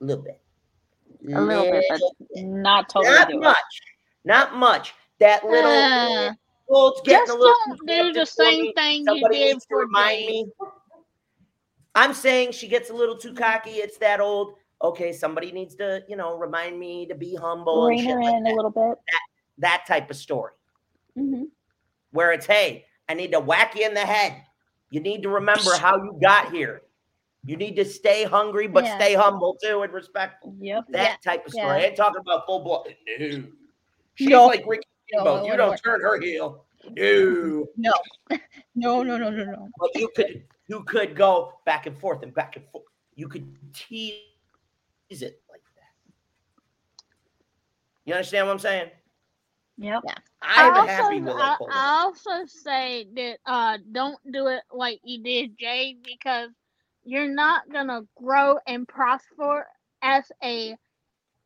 a 0.00 0.04
little 0.04 0.22
bit. 0.22 0.40
A 1.34 1.40
little 1.40 1.64
bit, 1.64 1.84
but 1.88 2.00
not 2.44 2.88
totally 2.88 3.14
Not 3.14 3.28
do 3.28 3.36
it. 3.38 3.40
much. 3.40 3.56
Not 4.24 4.54
much. 4.54 4.94
That 5.18 5.44
little. 5.44 5.70
Uh, 5.70 6.34
well, 6.68 6.88
it's 6.88 7.00
getting 7.02 7.26
just 7.26 7.30
a 7.36 7.40
little. 7.40 7.54
don't 7.86 8.12
do 8.14 8.20
the 8.20 8.26
same 8.26 8.62
me. 8.62 8.72
thing 8.76 9.04
you 9.06 9.28
did 9.30 9.58
for 9.68 9.80
remind 9.80 10.26
me. 10.26 10.46
I'm 11.94 12.14
saying 12.14 12.52
she 12.52 12.68
gets 12.68 12.90
a 12.90 12.94
little 12.94 13.16
too 13.16 13.34
cocky. 13.34 13.70
It's 13.70 13.98
that 13.98 14.20
old. 14.20 14.54
Okay, 14.80 15.12
somebody 15.12 15.50
needs 15.50 15.74
to, 15.76 16.04
you 16.08 16.14
know, 16.16 16.38
remind 16.38 16.78
me 16.78 17.04
to 17.06 17.14
be 17.16 17.34
humble 17.34 17.86
and 17.86 17.96
Rein 17.96 18.04
shit 18.04 18.14
her 18.14 18.22
like 18.22 18.34
in 18.36 18.46
a 18.46 18.54
little 18.54 18.70
bit. 18.70 18.96
That, 19.10 19.20
that 19.58 19.84
type 19.88 20.10
of 20.10 20.16
story 20.16 20.52
Mm-hmm. 21.18 21.44
where 22.12 22.30
it's, 22.30 22.46
hey, 22.46 22.84
I 23.08 23.14
need 23.14 23.32
to 23.32 23.40
whack 23.40 23.74
you 23.76 23.84
in 23.84 23.92
the 23.94 24.06
head. 24.06 24.40
You 24.90 25.00
need 25.00 25.22
to 25.24 25.28
remember 25.30 25.76
how 25.76 25.96
you 25.96 26.16
got 26.22 26.52
here. 26.52 26.82
You 27.44 27.56
need 27.56 27.74
to 27.76 27.84
stay 27.84 28.22
hungry, 28.22 28.68
but 28.68 28.84
Yeah. 28.84 28.96
stay 28.96 29.14
humble 29.14 29.56
too 29.60 29.82
and 29.82 29.92
respectful. 29.92 30.54
Yep. 30.60 30.84
That 30.90 31.22
type 31.22 31.44
of 31.46 31.52
story. 31.52 31.66
I 31.66 31.78
ain't 31.86 31.96
talking 31.96 32.20
about 32.20 32.46
full 32.46 32.60
blood. 32.60 32.94
No. 33.18 33.44
She's 34.14 34.28
No. 34.28 34.46
like 34.46 34.64
Ricky 34.66 34.87
No, 35.12 35.20
Steamboat. 35.20 35.46
you 35.46 35.56
don't 35.56 35.70
work. 35.70 35.82
turn 35.82 36.00
her 36.00 36.20
heel. 36.20 36.64
No. 36.96 37.64
No. 38.74 39.02
No, 39.02 39.02
no, 39.02 39.16
no, 39.16 39.30
no, 39.30 39.44
no. 39.44 39.68
But 39.78 39.90
you 39.96 40.08
could 40.14 40.44
you 40.68 40.84
could 40.84 41.16
go 41.16 41.54
back 41.64 41.86
and 41.86 41.98
forth 41.98 42.22
and 42.22 42.32
back 42.32 42.56
and 42.56 42.64
forth. 42.70 42.84
You 43.14 43.28
could 43.28 43.46
tease 43.74 44.20
it 45.10 45.42
like 45.50 45.62
that. 45.74 46.12
You 48.04 48.14
understand 48.14 48.46
what 48.46 48.52
I'm 48.52 48.58
saying? 48.58 48.90
Yep. 49.78 50.02
I'm 50.42 50.74
I 50.74 50.86
happy 50.86 51.18
also, 51.18 51.24
with 51.24 51.34
I, 51.36 51.54
it. 51.54 51.68
I 51.72 52.02
also 52.04 52.46
say 52.46 53.06
that 53.14 53.38
uh, 53.46 53.78
don't 53.92 54.18
do 54.32 54.48
it 54.48 54.62
like 54.72 55.00
you 55.02 55.22
did 55.22 55.58
Jade 55.58 56.02
because 56.04 56.50
you're 57.04 57.32
not 57.32 57.70
gonna 57.72 58.02
grow 58.20 58.58
and 58.66 58.86
prosper 58.86 59.66
as 60.02 60.30
a 60.42 60.76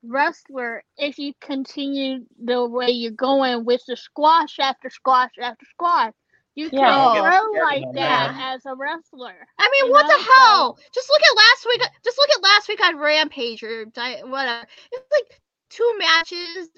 wrestler 0.04 0.82
if 0.96 1.18
you 1.18 1.32
continue 1.40 2.24
the 2.44 2.66
way 2.66 2.88
you're 2.90 3.12
going 3.12 3.64
with 3.64 3.82
the 3.86 3.96
squash 3.96 4.58
after 4.58 4.90
squash 4.90 5.30
after 5.40 5.64
squash. 5.70 6.12
You 6.54 6.70
Yeah. 6.70 6.80
can't 6.80 7.12
oh, 7.14 7.22
grow 7.22 7.64
like 7.64 7.84
that 7.94 8.32
Yeah. 8.34 8.54
as 8.54 8.66
a 8.66 8.74
wrestler. 8.74 9.46
I 9.58 9.70
mean, 9.70 9.90
what 9.90 10.06
know? 10.06 10.16
the 10.16 10.22
hell? 10.22 10.78
Just 10.94 11.08
look 11.08 11.22
at 11.22 11.36
last 11.36 11.66
week. 11.66 11.82
Just 12.04 12.18
look 12.18 12.30
at 12.36 12.42
last 12.42 12.68
week 12.68 12.84
on 12.84 12.98
Rampage 12.98 13.62
or 13.62 13.86
whatever. 14.26 14.66
It's 14.92 15.10
like 15.12 15.40
two 15.70 15.94
matches, 15.98 16.68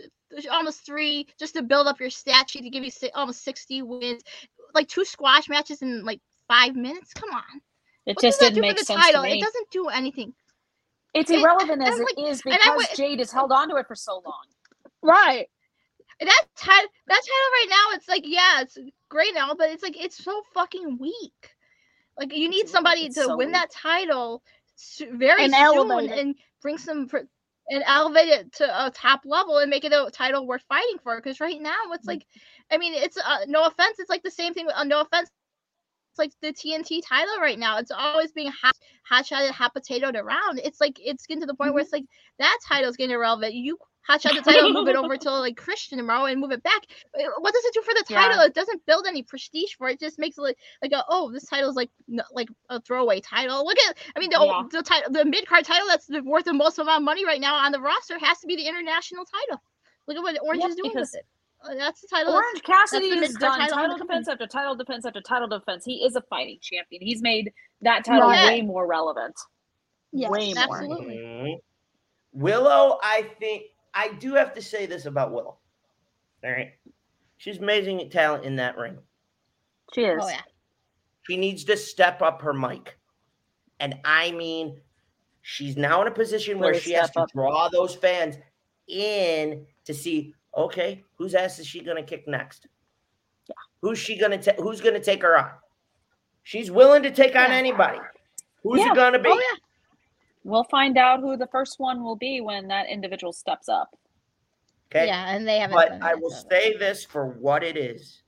almost 0.50 0.86
three, 0.86 1.26
just 1.38 1.54
to 1.54 1.62
build 1.62 1.88
up 1.88 2.00
your 2.00 2.10
stat 2.10 2.48
sheet 2.50 2.62
to 2.62 2.70
give 2.70 2.84
you 2.84 2.92
almost 3.14 3.42
sixty 3.42 3.82
wins. 3.82 4.22
Like 4.74 4.88
two 4.88 5.04
squash 5.04 5.48
matches 5.48 5.82
in 5.82 6.04
like 6.04 6.20
five 6.46 6.76
minutes. 6.76 7.12
Come 7.14 7.30
on. 7.30 7.42
It 8.06 8.14
What 8.16 8.22
just 8.22 8.38
does 8.38 8.48
that 8.48 8.54
didn't 8.54 8.60
make 8.62 8.78
sense 8.78 9.00
title? 9.00 9.22
to 9.24 9.28
It 9.28 9.40
doesn't 9.40 9.70
do 9.70 9.88
anything. 9.88 10.34
It's 11.14 11.30
It- 11.30 11.40
irrelevant 11.40 11.82
as 11.82 11.98
like- 11.98 12.18
is 12.18 12.42
and 12.44 12.54
I 12.54 12.76
because 12.76 12.96
Jade 12.96 13.20
has 13.20 13.30
held 13.30 13.52
on 13.52 13.68
to 13.70 13.76
it 13.76 13.86
for 13.86 13.94
so 13.94 14.20
long. 14.24 14.44
Right. 15.02 15.48
that 16.20 16.44
title 16.56 16.88
that 17.08 17.20
title 17.20 17.52
right 17.52 17.66
now 17.70 17.96
it's 17.96 18.08
like 18.08 18.22
yeah 18.24 18.60
it's 18.60 18.78
great 19.08 19.34
now 19.34 19.52
but 19.54 19.68
it's 19.70 19.82
like 19.82 20.00
it's 20.00 20.16
so 20.22 20.42
fucking 20.54 20.96
weak 20.98 21.50
like 22.18 22.32
you 22.32 22.48
need 22.48 22.68
somebody 22.68 23.06
it's 23.06 23.16
to 23.16 23.22
so 23.24 23.36
win 23.36 23.48
weak. 23.48 23.54
that 23.54 23.70
title 23.70 24.42
very 25.12 25.44
And 25.44 25.52
soon 25.54 26.10
and 26.10 26.34
bring 26.62 26.78
some 26.78 27.10
and 27.68 27.82
elevate 27.86 28.28
it 28.28 28.52
to 28.54 28.86
a 28.86 28.90
top 28.92 29.22
level 29.24 29.58
and 29.58 29.68
make 29.70 29.84
it 29.84 29.92
a 29.92 30.08
title 30.12 30.46
worth 30.46 30.62
fighting 30.68 30.98
for 31.02 31.16
because 31.16 31.40
right 31.40 31.60
now 31.60 31.74
Mm. 31.88 31.94
it's 31.96 32.06
like 32.06 32.24
i 32.70 32.78
mean 32.78 32.94
it's 32.94 33.16
uh, 33.18 33.38
no 33.48 33.64
offense 33.64 33.98
it's 33.98 34.08
like 34.10 34.22
the 34.22 34.30
same 34.30 34.54
thing 34.54 34.66
with 34.66 34.76
uh, 34.76 34.84
no 34.84 35.00
offense 35.00 35.28
it's 36.14 36.18
like 36.18 36.32
the 36.40 36.52
TNT 36.52 37.00
title 37.06 37.40
right 37.40 37.58
now. 37.58 37.78
It's 37.78 37.90
always 37.90 38.30
being 38.32 38.50
hot, 38.52 38.76
hot 39.08 39.26
shotted, 39.26 39.50
hot 39.50 39.74
potatoed 39.74 40.14
around. 40.16 40.60
It's 40.62 40.80
like 40.80 40.98
it's 41.02 41.26
getting 41.26 41.40
to 41.40 41.46
the 41.46 41.54
point 41.54 41.68
Mm-hmm. 41.70 41.74
where 41.74 41.82
it's 41.82 41.92
like 41.92 42.04
that 42.38 42.58
title's 42.66 42.96
getting 42.96 43.14
irrelevant. 43.14 43.54
You 43.54 43.78
hot 44.06 44.22
shot 44.22 44.34
the 44.36 44.42
title, 44.42 44.72
move 44.72 44.86
it 44.86 44.94
over 44.96 45.16
to 45.16 45.30
like 45.40 45.56
Christian 45.56 45.98
tomorrow, 45.98 46.26
and 46.26 46.40
move 46.40 46.52
it 46.52 46.62
back. 46.62 46.82
What 47.38 47.52
does 47.52 47.64
it 47.64 47.74
do 47.74 47.82
for 47.82 47.94
the 47.94 48.04
Yeah. 48.10 48.22
title? 48.22 48.42
It 48.42 48.54
doesn't 48.54 48.86
build 48.86 49.06
any 49.08 49.24
prestige 49.24 49.72
for 49.76 49.88
it. 49.88 49.94
It 49.94 50.00
just 50.00 50.18
makes 50.20 50.38
it 50.38 50.42
like 50.42 50.58
like 50.82 50.92
a, 50.92 51.04
oh 51.08 51.32
this 51.32 51.46
title's 51.46 51.74
like 51.74 51.90
like 52.32 52.48
a 52.70 52.80
throwaway 52.80 53.20
title. 53.20 53.64
Look 53.64 53.78
at 53.88 53.96
I 54.14 54.20
mean 54.20 54.30
the 54.30 54.38
Yeah. 54.40 54.62
the 54.70 54.82
title 54.82 55.10
the 55.12 55.24
mid 55.24 55.46
card 55.48 55.64
title 55.64 55.88
that's 55.88 56.06
the- 56.06 56.22
worth 56.22 56.44
the 56.44 56.52
most 56.52 56.78
amount 56.78 56.98
of 56.98 57.04
money 57.04 57.24
right 57.26 57.40
now 57.40 57.56
on 57.56 57.72
the 57.72 57.80
roster 57.80 58.18
has 58.20 58.38
to 58.40 58.46
be 58.46 58.54
the 58.54 58.68
international 58.68 59.24
title. 59.24 59.60
Look 60.06 60.16
at 60.18 60.22
what 60.22 60.38
Orange 60.44 60.62
Yep, 60.62 60.70
is 60.70 60.76
doing 60.76 60.90
because 60.92 61.10
with 61.12 61.20
it. 61.22 61.26
Uh, 61.64 61.74
That's 61.74 62.00
the 62.02 62.08
title. 62.08 62.34
Orange 62.34 62.60
that's- 62.66 62.90
Cassidy 62.90 63.08
that's 63.08 63.20
the 63.20 63.26
has 63.26 63.34
done 63.36 63.58
title 63.58 63.76
title 63.76 63.96
the 63.98 64.04
defense 64.04 64.28
after 64.28 64.46
title 64.46 64.74
defense 64.74 65.06
after 65.06 65.20
title 65.20 65.48
defense. 65.48 65.84
He 65.84 66.04
is 66.04 66.14
a 66.16 66.22
fighting 66.22 66.58
champion. 66.60 67.00
He's 67.02 67.22
made 67.22 67.52
that 67.82 68.04
title 68.04 68.28
Right. 68.28 68.44
way 68.46 68.62
more 68.62 68.86
relevant. 68.86 69.34
Yes, 70.12 70.30
way 70.30 70.52
more. 70.54 70.62
absolutely. 70.62 71.16
Mhm. 71.16 71.60
Willow, 72.32 72.98
I 73.02 73.22
think 73.40 73.64
I 73.94 74.08
do 74.14 74.34
have 74.34 74.52
to 74.54 74.62
say 74.62 74.86
this 74.86 75.06
about 75.06 75.30
Willow. 75.32 75.56
All 76.44 76.50
right. 76.50 76.72
She's 77.38 77.58
amazing 77.58 78.08
talent 78.10 78.44
in 78.44 78.56
that 78.56 78.76
ring. 78.76 78.98
She 79.94 80.02
is. 80.04 80.20
Oh 80.22 80.28
yeah. 80.28 80.42
She 81.22 81.36
needs 81.36 81.64
to 81.64 81.76
step 81.76 82.20
up 82.22 82.42
her 82.42 82.52
mic. 82.52 82.98
And 83.80 83.98
I 84.04 84.32
mean, 84.32 84.80
she's 85.42 85.76
now 85.76 86.02
in 86.02 86.08
a 86.08 86.10
position 86.10 86.58
where 86.58 86.74
she 86.74 86.92
has 86.92 87.10
to 87.12 87.20
up. 87.20 87.32
draw 87.32 87.68
those 87.68 87.94
fans 87.94 88.36
in 88.88 89.66
to 89.84 89.94
see, 89.94 90.34
okay, 90.56 91.04
whose 91.16 91.34
ass 91.34 91.58
is 91.58 91.66
she 91.66 91.80
gonna 91.80 92.02
kick 92.02 92.26
next? 92.28 92.66
Yeah. 93.48 93.54
Who's 93.82 93.98
she 93.98 94.16
gonna 94.18 94.40
ta- 94.40 94.60
who's 94.62 94.80
gonna 94.80 95.00
take 95.00 95.22
her 95.22 95.36
on? 95.38 95.50
She's 96.42 96.70
willing 96.70 97.02
to 97.02 97.10
take 97.10 97.34
on 97.36 97.50
anybody. 97.50 97.98
Who's 98.62 98.80
Yeah. 98.80 98.92
it 98.92 98.94
gonna 98.96 99.18
be? 99.18 99.28
Oh 99.30 99.34
yeah. 99.38 99.56
We'll 100.44 100.64
find 100.64 100.98
out 100.98 101.20
who 101.20 101.36
the 101.36 101.46
first 101.46 101.80
one 101.80 102.02
will 102.02 102.16
be 102.16 102.40
when 102.42 102.68
that 102.68 102.86
individual 102.88 103.32
steps 103.32 103.68
up. 103.68 103.96
Okay. 104.90 105.06
Yeah, 105.06 105.30
and 105.34 105.48
they 105.48 105.58
haven't. 105.58 105.74
But 105.76 105.88
done 105.88 106.02
I 106.02 106.14
will 106.14 106.30
so- 106.30 106.46
say 106.50 106.76
this 106.76 107.04
for 107.04 107.26
what 107.28 107.62
it 107.64 107.76
is. 107.76 108.22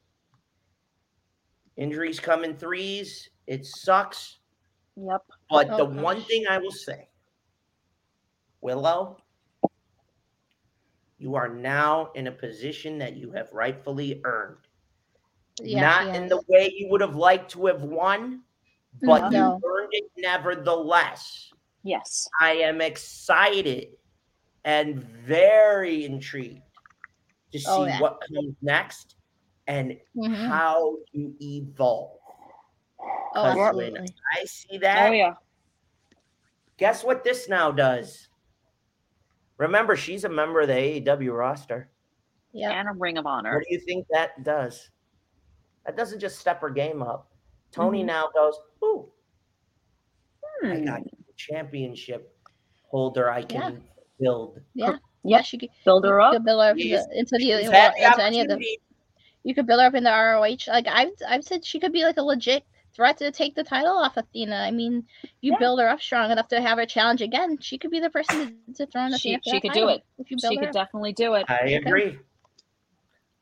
Injuries 1.77 2.19
come 2.19 2.43
in 2.45 2.57
threes. 2.57 3.29
It 3.47 3.67
sucks. 3.67 4.39
Yep. 4.97 5.23
But 5.51 5.71
Oh, 5.71 5.77
the 5.77 5.85
one 5.85 6.23
thing 6.23 6.47
I 6.49 6.57
will 6.59 6.71
say, 6.73 7.09
Willow, 8.63 9.19
you 11.19 11.35
are 11.35 11.49
now 11.49 12.13
in 12.15 12.27
a 12.27 12.33
position 12.33 12.99
that 12.99 13.17
you 13.17 13.31
have 13.33 13.49
rightfully 13.53 14.21
earned. 14.25 14.59
Yeah, 15.63 15.81
Not 15.81 16.03
she 16.15 16.19
in 16.19 16.29
the 16.29 16.43
way 16.49 16.71
you 16.77 16.89
would 16.91 17.01
have 17.01 17.17
liked 17.17 17.51
to 17.53 17.67
have 17.67 17.83
won, 17.83 18.43
but 19.03 19.33
No. 19.33 19.59
you 19.61 19.69
earned 19.71 19.89
it 19.93 20.05
nevertheless. 20.17 21.51
Yes. 21.83 22.29
I 22.41 22.53
am 22.53 22.81
excited 22.81 23.97
and 24.65 25.03
very 25.03 26.05
intrigued 26.05 26.63
to 27.53 27.59
see 27.59 27.69
Oh, 27.69 27.87
yeah. 27.87 28.01
what 28.01 28.21
comes 28.29 28.55
next 28.61 29.17
and 29.67 29.99
Mhm. 30.17 30.49
how 30.49 30.97
you 31.13 31.35
evolve. 31.41 32.19
Oh, 33.01 33.45
absolutely. 33.45 34.09
I 34.37 34.45
see 34.45 34.79
that, 34.79 35.09
Oh 35.09 35.13
yeah. 35.13 35.35
guess 36.79 37.05
what 37.05 37.25
this 37.25 37.49
now 37.49 37.71
does? 37.71 38.29
Remember, 39.59 39.97
she's 39.97 40.25
a 40.25 40.29
member 40.29 40.61
of 40.61 40.69
the 40.69 40.75
AEW 40.75 41.37
roster. 41.37 41.91
Yeah. 42.53 42.71
And 42.73 42.89
a 42.89 42.93
Ring 42.93 43.19
of 43.19 43.27
Honor. 43.27 43.55
What 43.57 43.65
do 43.69 43.75
you 43.75 43.81
think 43.81 44.07
that 44.11 44.43
does? 44.45 44.91
That 45.85 45.97
doesn't 45.97 46.21
just 46.21 46.39
step 46.39 46.61
her 46.61 46.71
game 46.71 47.03
up. 47.03 47.31
Tony 47.73 48.03
Mhm. 48.03 48.07
now 48.07 48.29
goes, 48.35 48.59
ooh, 48.83 49.11
I 50.65 50.77
Hmm. 50.77 50.85
got 50.85 51.01
a 51.03 51.33
championship 51.37 52.35
holder 52.89 53.31
I 53.31 53.43
can 53.43 53.83
build. 54.21 54.61
Yeah. 54.75 54.93
Yep. 54.93 55.01
Yeah, 55.25 55.43
she 55.43 55.59
could 55.59 55.71
Build 55.85 56.05
her 56.05 56.19
you 56.21 56.25
up. 56.25 56.33
could 56.35 56.45
build 56.45 56.63
her 56.63 56.71
up 56.71 56.79
She's- 56.79 57.05
into, 57.07 57.19
into 57.19 57.31
the 57.33 57.39
She's 57.41 57.69
well, 57.69 57.73
had 57.73 57.95
the 57.95 58.05
into 58.07 58.23
any 58.25 58.41
of 58.41 58.49
the. 58.49 58.55
opportunity. 58.55 58.81
You 59.43 59.55
could 59.55 59.67
build 59.67 59.81
her 59.81 59.87
up 59.87 59.95
in 59.95 60.05
the 60.05 60.11
ROH. 60.11 60.69
Like 60.69 60.87
I've 60.89 61.13
I've 61.27 61.45
said, 61.45 61.65
she 61.65 61.79
could 61.81 61.93
be 61.93 62.05
like 62.05 62.17
a 62.17 62.23
legit 62.23 62.65
threat 62.97 63.19
to 63.19 63.31
take 63.31 63.55
the 63.55 63.63
title 63.63 63.97
off 63.97 64.17
Athena. 64.17 64.57
I 64.57 64.71
mean, 64.71 65.05
you 65.43 65.53
Yeah. 65.53 65.59
build 65.59 65.79
her 65.81 65.89
up 65.89 66.01
strong 66.01 66.31
enough 66.31 66.49
to 66.49 66.61
have 66.61 66.79
her 66.79 66.87
challenge 66.87 67.21
again. 67.23 67.59
She 67.61 67.77
could 67.79 67.91
be 67.91 68.01
the 68.01 68.11
person 68.11 68.59
to, 68.67 68.73
to 68.75 68.87
throw 68.91 69.05
in 69.05 69.11
the 69.13 69.19
She, 69.19 69.33
champ 69.33 69.43
she 69.45 69.51
that 69.53 69.61
could 69.63 69.73
do 69.73 69.89
it. 69.89 70.03
If 70.19 70.31
you 70.31 70.39
build 70.41 70.55
She 70.55 70.59
could 70.59 70.69
up. 70.69 70.75
definitely 70.75 71.13
do 71.13 71.35
it. 71.35 71.45
I 71.49 71.69
agree. 71.85 72.19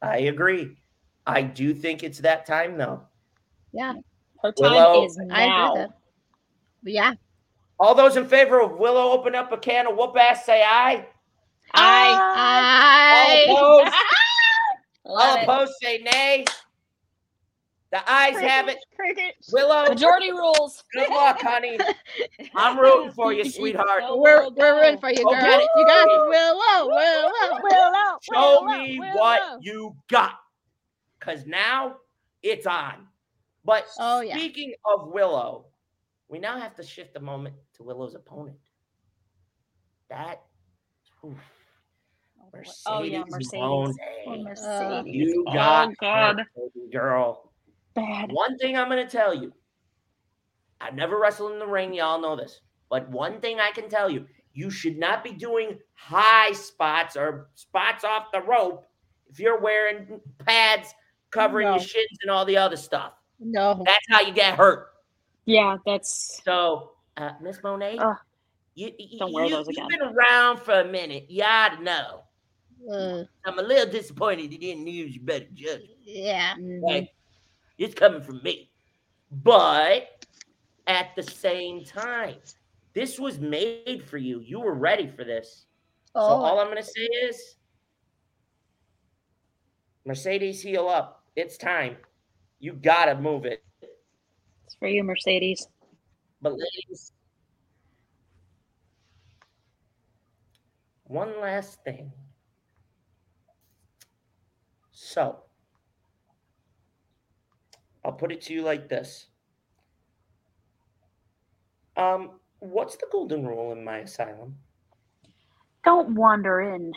I 0.03 0.19
agree. 0.19 0.77
I 1.27 1.43
do 1.43 1.73
think 1.73 2.03
it's 2.03 2.19
that 2.19 2.45
time 2.45 2.77
though. 2.77 3.03
Yeah, 3.73 3.95
Her 4.43 4.53
time 4.53 4.71
Willow- 4.73 5.05
is 5.07 5.17
I 5.19 5.23
agree 5.23 5.35
now. 5.49 5.73
with 5.75 5.83
that. 5.89 5.91
Yeah. 6.83 7.13
All 7.81 7.95
those 7.95 8.17
in 8.17 8.29
favor 8.29 8.61
of 8.61 8.73
Willow 8.79 9.11
open 9.13 9.35
up 9.35 9.51
a 9.53 9.57
can 9.57 9.87
of 9.87 9.97
whoop 9.97 10.17
ass 10.17 10.45
say 10.45 10.63
aye. 10.63 11.07
I 11.73 13.47
I 13.47 13.47
All 13.49 13.81
opposed, 13.81 13.95
all 15.07 15.43
opposed 15.43 15.73
say 15.83 15.99
nay. 15.99 16.45
The 17.95 18.11
eyes 18.13 18.37
have 18.41 18.67
it. 18.67 18.79
Crickets. 18.97 19.53
Willow. 19.53 19.89
Majority 19.89 20.33
rules. 20.33 20.83
Good 20.93 21.11
luck, 21.11 21.41
honey. 21.41 21.79
I'm 22.57 22.77
rooting 22.77 23.13
for 23.13 23.33
you, 23.33 23.49
sweetheart. 23.49 24.03
We're 24.09 24.51
we're 24.51 24.81
rooting 24.83 24.99
for 24.99 25.11
you, 25.11 25.23
girl. 25.23 25.33
Okay. 25.37 25.65
You 25.77 25.87
got 25.87 26.09
it. 26.11 26.29
Willow, 26.29 26.89
Willow, 26.89 27.61
Willow. 27.63 28.19
Show 28.21 28.65
Willow, 28.65 28.79
me 28.83 28.99
Willow. 28.99 29.15
what 29.15 29.63
you 29.63 29.95
got. 30.11 30.41
Because 31.21 31.47
now 31.47 31.99
it's 32.43 32.67
on. 32.67 33.07
But 33.65 33.87
Oh, 34.01 34.23
yeah. 34.23 34.39
speaking 34.39 34.75
of 34.85 35.13
Willow, 35.13 35.67
we 36.29 36.41
now 36.41 36.59
have 36.59 36.75
to 36.75 36.83
shift 36.83 37.15
the 37.15 37.21
moment 37.21 37.55
to 37.77 37.85
Willow's 37.85 38.17
opponent. 38.17 38.57
That. 40.11 40.43
oof. 41.25 41.39
Oh, 42.43 42.59
oh 42.87 43.03
yeah, 43.05 43.23
Mercedes 43.29 43.53
Mercedes. 43.53 43.63
Moné. 43.63 43.93
Oh, 44.27 44.43
Mercedes. 44.43 45.15
You 45.15 45.45
oh 45.47 45.53
got 45.53 45.97
God. 45.99 46.39
her, 46.41 46.89
girl. 46.91 47.54
Bad. 47.95 48.33
One 48.33 48.59
thing 48.59 48.77
I'm 48.77 48.89
going 48.89 49.05
to 49.05 49.11
tell 49.11 49.35
you 49.35 49.53
I've 50.81 50.95
never 50.95 51.19
wrestled 51.19 51.53
in 51.53 51.59
the 51.59 51.67
ring. 51.67 51.95
Y'all 51.95 52.21
know 52.21 52.37
this. 52.37 52.61
But 52.91 53.09
one 53.09 53.41
thing 53.41 53.59
I 53.61 53.71
can 53.71 53.89
tell 53.89 54.11
you 54.11 54.27
you 54.53 54.71
should 54.71 54.99
not 54.99 55.25
be 55.25 55.33
doing 55.33 55.79
high 55.95 56.53
spots 56.53 57.17
or 57.17 57.49
spots 57.55 58.05
off 58.05 58.27
the 58.33 58.41
rope 58.43 58.87
if 59.29 59.41
you're 59.41 59.59
wearing 59.61 60.21
pads 60.47 60.95
covering 61.31 61.67
No. 61.67 61.73
your 61.75 61.81
shins 61.83 62.19
and 62.23 62.31
all 62.31 62.45
the 62.45 62.57
other 62.57 62.77
stuff. 62.77 63.15
No. 63.41 63.83
That's 63.85 64.05
how 64.11 64.21
you 64.21 64.33
get 64.33 64.55
hurt. 64.57 64.89
Yeah, 65.45 65.77
that's 65.85 66.41
So, 66.45 66.93
uh, 67.17 67.33
Miss 67.43 67.59
Moné, 67.59 67.97
Ugh. 67.99 68.17
you, 68.75 68.93
you, 68.99 69.19
Don't 69.19 69.33
wear 69.33 69.45
you, 69.47 69.51
those 69.51 69.69
again. 69.69 69.87
You've 69.91 70.01
been 70.01 70.09
around 70.17 70.61
for 70.61 70.81
a 70.81 70.85
minute. 70.85 71.27
You 71.29 71.43
ought 71.43 71.77
to 71.77 71.83
know. 71.83 72.21
Uh, 72.91 73.25
I'm 73.45 73.59
a 73.59 73.63
little 73.63 73.91
disappointed 73.91 74.53
you 74.53 74.59
didn't 74.59 74.87
use 74.87 75.15
your 75.17 75.25
better 75.25 75.47
judgment. 75.53 75.91
yeah. 76.03 76.55
It's 77.79 77.95
coming 77.95 78.23
from 78.23 78.43
me. 78.43 78.71
But 79.31 80.27
at 80.87 81.09
the 81.17 81.23
same 81.23 81.85
time, 81.85 82.37
this 82.93 83.19
was 83.19 83.39
made 83.41 84.05
for 84.07 84.19
you. 84.19 84.41
You 84.41 84.61
were 84.61 84.75
ready 84.75 85.09
for 85.09 85.25
this. 85.25 85.67
So 86.15 86.21
Oh. 86.21 86.43
all 86.45 86.61
I'm 86.61 86.67
going 86.69 86.77
to 86.79 86.83
say 86.85 87.03
is 87.03 87.57
Mercedes, 90.05 90.63
heal 90.63 90.89
up. 90.89 91.25
It's 91.35 91.57
time. 91.57 91.97
You 92.61 92.75
got 92.75 93.07
to 93.07 93.17
move 93.17 93.45
it. 93.47 93.65
it's 94.65 94.75
for 94.79 94.87
you, 94.87 95.03
Mercedes. 95.03 95.67
But 96.41 96.53
ladies, 96.53 97.13
one 101.05 101.41
last 101.41 101.83
thing. 101.85 102.13
So, 104.93 105.44
I'll 108.05 108.13
put 108.13 108.33
it 108.33 108.43
to 108.43 108.53
you 108.53 108.63
like 108.63 108.89
this. 108.89 109.27
Um, 111.97 112.33
what's 112.59 112.97
the 112.97 113.07
golden 113.11 113.47
rule 113.47 113.73
in 113.73 113.85
my 113.85 113.99
asylum? 113.99 114.57
Don't 115.85 116.15
wander 116.15 116.61
in 116.61 116.93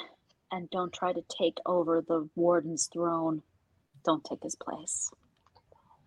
and 0.51 0.69
don't 0.69 0.93
try 0.93 1.13
to 1.13 1.23
take 1.38 1.57
over 1.65 2.01
the 2.01 2.27
warden's 2.35 2.89
throne. 2.91 3.41
Don't 4.05 4.23
take 4.23 4.43
his 4.43 4.55
place. 4.55 5.11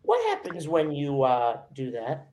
What 0.03 0.27
happens 0.31 0.67
when 0.67 0.93
you 0.93 1.23
uh 1.23 1.59
do 1.75 1.91
that? 1.93 2.29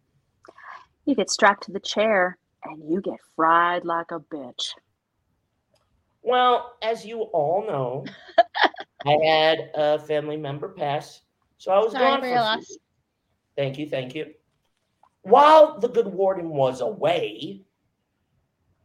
You 1.05 1.15
get 1.15 1.29
strapped 1.29 1.63
to 1.63 1.71
the 1.71 1.79
chair 1.79 2.37
and 2.63 2.89
you 2.89 3.01
get 3.01 3.19
fried 3.35 3.85
like 3.85 4.11
a 4.11 4.19
bitch. 4.19 4.71
Well, 6.21 6.77
as 6.81 7.05
you 7.05 7.21
all 7.21 7.65
know, 7.67 8.05
I 9.05 9.17
had 9.25 9.71
a 9.75 9.99
family 9.99 10.37
member 10.37 10.69
pass, 10.69 11.21
so 11.57 11.71
I 11.71 11.79
was 11.79 11.91
Sorry 11.93 12.03
gone 12.05 12.19
for 12.19 12.25
for 12.25 12.29
your 12.29 12.39
loss. 12.39 12.65
few- 12.67 12.77
Thank 13.55 13.77
you, 13.79 13.89
thank 13.89 14.13
you. 14.15 14.33
While 15.21 15.79
the 15.79 15.89
good 15.89 16.07
warden 16.07 16.49
was 16.49 16.81
away, 16.81 17.63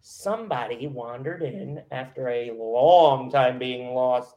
somebody 0.01 0.86
wandered 0.86 1.43
in 1.43 1.85
after 1.90 2.28
a 2.28 2.51
long 2.53 3.31
time 3.31 3.59
being 3.59 3.94
lost 3.94 4.35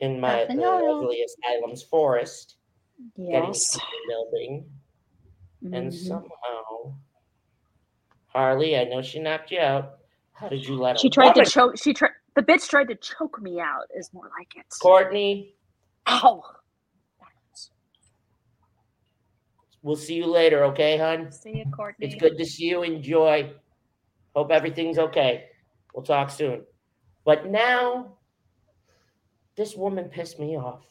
in 0.00 0.20
my 0.20 0.30
Half 0.30 0.50
an 0.50 0.62
hour. 0.62 0.92
lovely 0.92 1.22
asylum's 1.22 1.82
forest, 1.82 2.56
Yes. 3.16 3.72
to 3.72 3.78
the 3.78 3.84
building, 4.08 4.70
and 5.72 5.90
Mhm. 5.92 6.06
somehow, 6.06 6.94
Harley, 8.28 8.78
I 8.78 8.84
know 8.84 9.02
she 9.02 9.18
knocked 9.20 9.50
you 9.50 9.58
out. 9.60 9.98
How 10.32 10.48
did 10.48 10.64
you 10.66 10.76
let 10.76 10.92
her? 10.96 10.98
She 10.98 11.08
a 11.08 11.10
tried 11.10 11.34
to 11.34 11.44
choke. 11.44 11.76
She 11.78 11.92
tried. 11.94 12.12
The 12.34 12.42
bitch 12.42 12.68
tried 12.68 12.88
to 12.88 12.96
choke 12.96 13.40
me 13.40 13.60
out. 13.60 13.86
Is 13.94 14.12
more 14.12 14.28
like 14.38 14.56
it. 14.56 14.66
Courtney? 14.82 15.54
Ow. 16.08 16.42
We'll 19.84 19.96
see 19.96 20.14
you 20.14 20.24
later, 20.26 20.64
okay, 20.64 20.96
hon? 20.96 21.30
See 21.30 21.58
you, 21.58 21.66
Courtney. 21.70 22.06
It's 22.06 22.14
good 22.14 22.38
to 22.38 22.46
see 22.46 22.64
you. 22.64 22.82
Enjoy. 22.84 23.52
Hope 24.34 24.50
everything's 24.50 24.98
okay. 24.98 25.44
We'll 25.94 26.02
talk 26.02 26.30
soon. 26.30 26.62
But 27.26 27.50
now, 27.50 28.14
this 29.56 29.76
woman 29.76 30.06
pissed 30.08 30.40
me 30.40 30.56
off. 30.56 30.86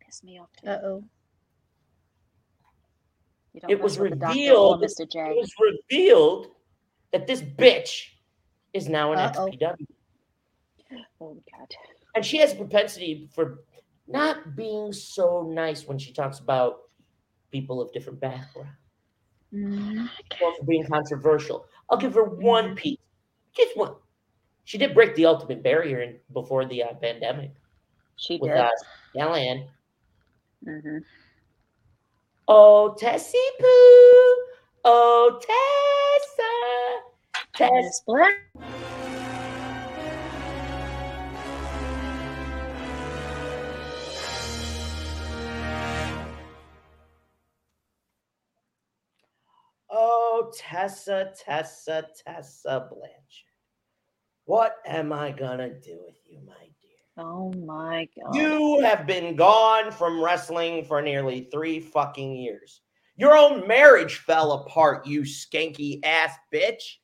Piss 0.00 0.24
me 0.24 0.40
off 0.40 0.48
too. 0.58 0.70
Uh 0.70 0.78
oh. 0.82 1.04
It 3.68 3.78
was 3.78 3.98
with 3.98 4.12
the 4.12 4.16
doctor 4.16 4.38
or 4.52 4.78
revealed. 4.78 4.82
Mr. 4.82 5.30
It 5.30 5.36
was 5.36 5.52
revealed 5.90 6.46
that 7.12 7.26
this 7.26 7.42
bitch 7.42 8.06
is 8.72 8.88
now 8.88 9.12
an 9.12 9.18
Uh-oh. 9.18 9.48
XPW, 9.48 9.86
Oh 11.20 11.36
God. 11.52 11.74
and 12.16 12.24
she 12.24 12.38
has 12.38 12.54
a 12.54 12.56
propensity 12.56 13.28
for 13.34 13.64
not 14.08 14.56
being 14.56 14.94
so 14.94 15.42
nice 15.42 15.86
when 15.86 15.98
she 15.98 16.14
talks 16.14 16.38
about 16.38 16.78
people 17.52 17.80
of 17.80 17.92
different 17.92 18.18
backgrounds. 18.20 18.70
Mm-hmm. 19.54 20.06
or 20.42 20.56
for 20.56 20.64
being 20.64 20.86
controversial. 20.86 21.66
I'll 21.90 21.98
give 21.98 22.14
her 22.14 22.24
one 22.24 22.74
piece. 22.74 22.98
Just 23.54 23.76
one. 23.76 23.92
She 24.64 24.78
did 24.78 24.94
break 24.94 25.14
the 25.14 25.26
ultimate 25.26 25.62
barrier 25.62 26.00
in, 26.00 26.16
before 26.32 26.64
the 26.64 26.84
uh, 26.84 26.94
pandemic 26.94 27.52
She 28.16 28.38
with 28.40 28.50
did. 28.50 28.58
uh. 28.58 28.70
Mm-hmm. 30.66 30.98
Oh, 32.48 32.94
Tessie 32.98 33.38
Poo. 33.58 34.52
Oh, 34.84 35.38
Tessa. 37.54 37.68
Tess. 37.68 38.02
Black. 38.06 38.34
Tessa, 50.54 51.32
Tessa, 51.38 52.06
Tessa 52.24 52.88
Blanchard. 52.90 53.52
What 54.44 54.76
am 54.86 55.12
I 55.12 55.32
to 55.58 55.80
do 55.80 56.00
with 56.04 56.18
you, 56.26 56.40
my 56.46 56.52
dear? 56.80 57.24
Oh 57.24 57.52
my 57.52 58.08
God. 58.16 58.34
You 58.34 58.80
have 58.80 59.06
been 59.06 59.36
gone 59.36 59.90
from 59.90 60.22
wrestling 60.22 60.84
for 60.84 61.00
nearly 61.02 61.48
three 61.52 61.80
fucking 61.80 62.36
years. 62.36 62.80
Your 63.16 63.36
own 63.36 63.66
marriage 63.68 64.16
fell 64.16 64.52
apart, 64.52 65.06
you 65.06 65.22
skanky 65.22 66.00
ass 66.04 66.34
bitch. 66.52 66.96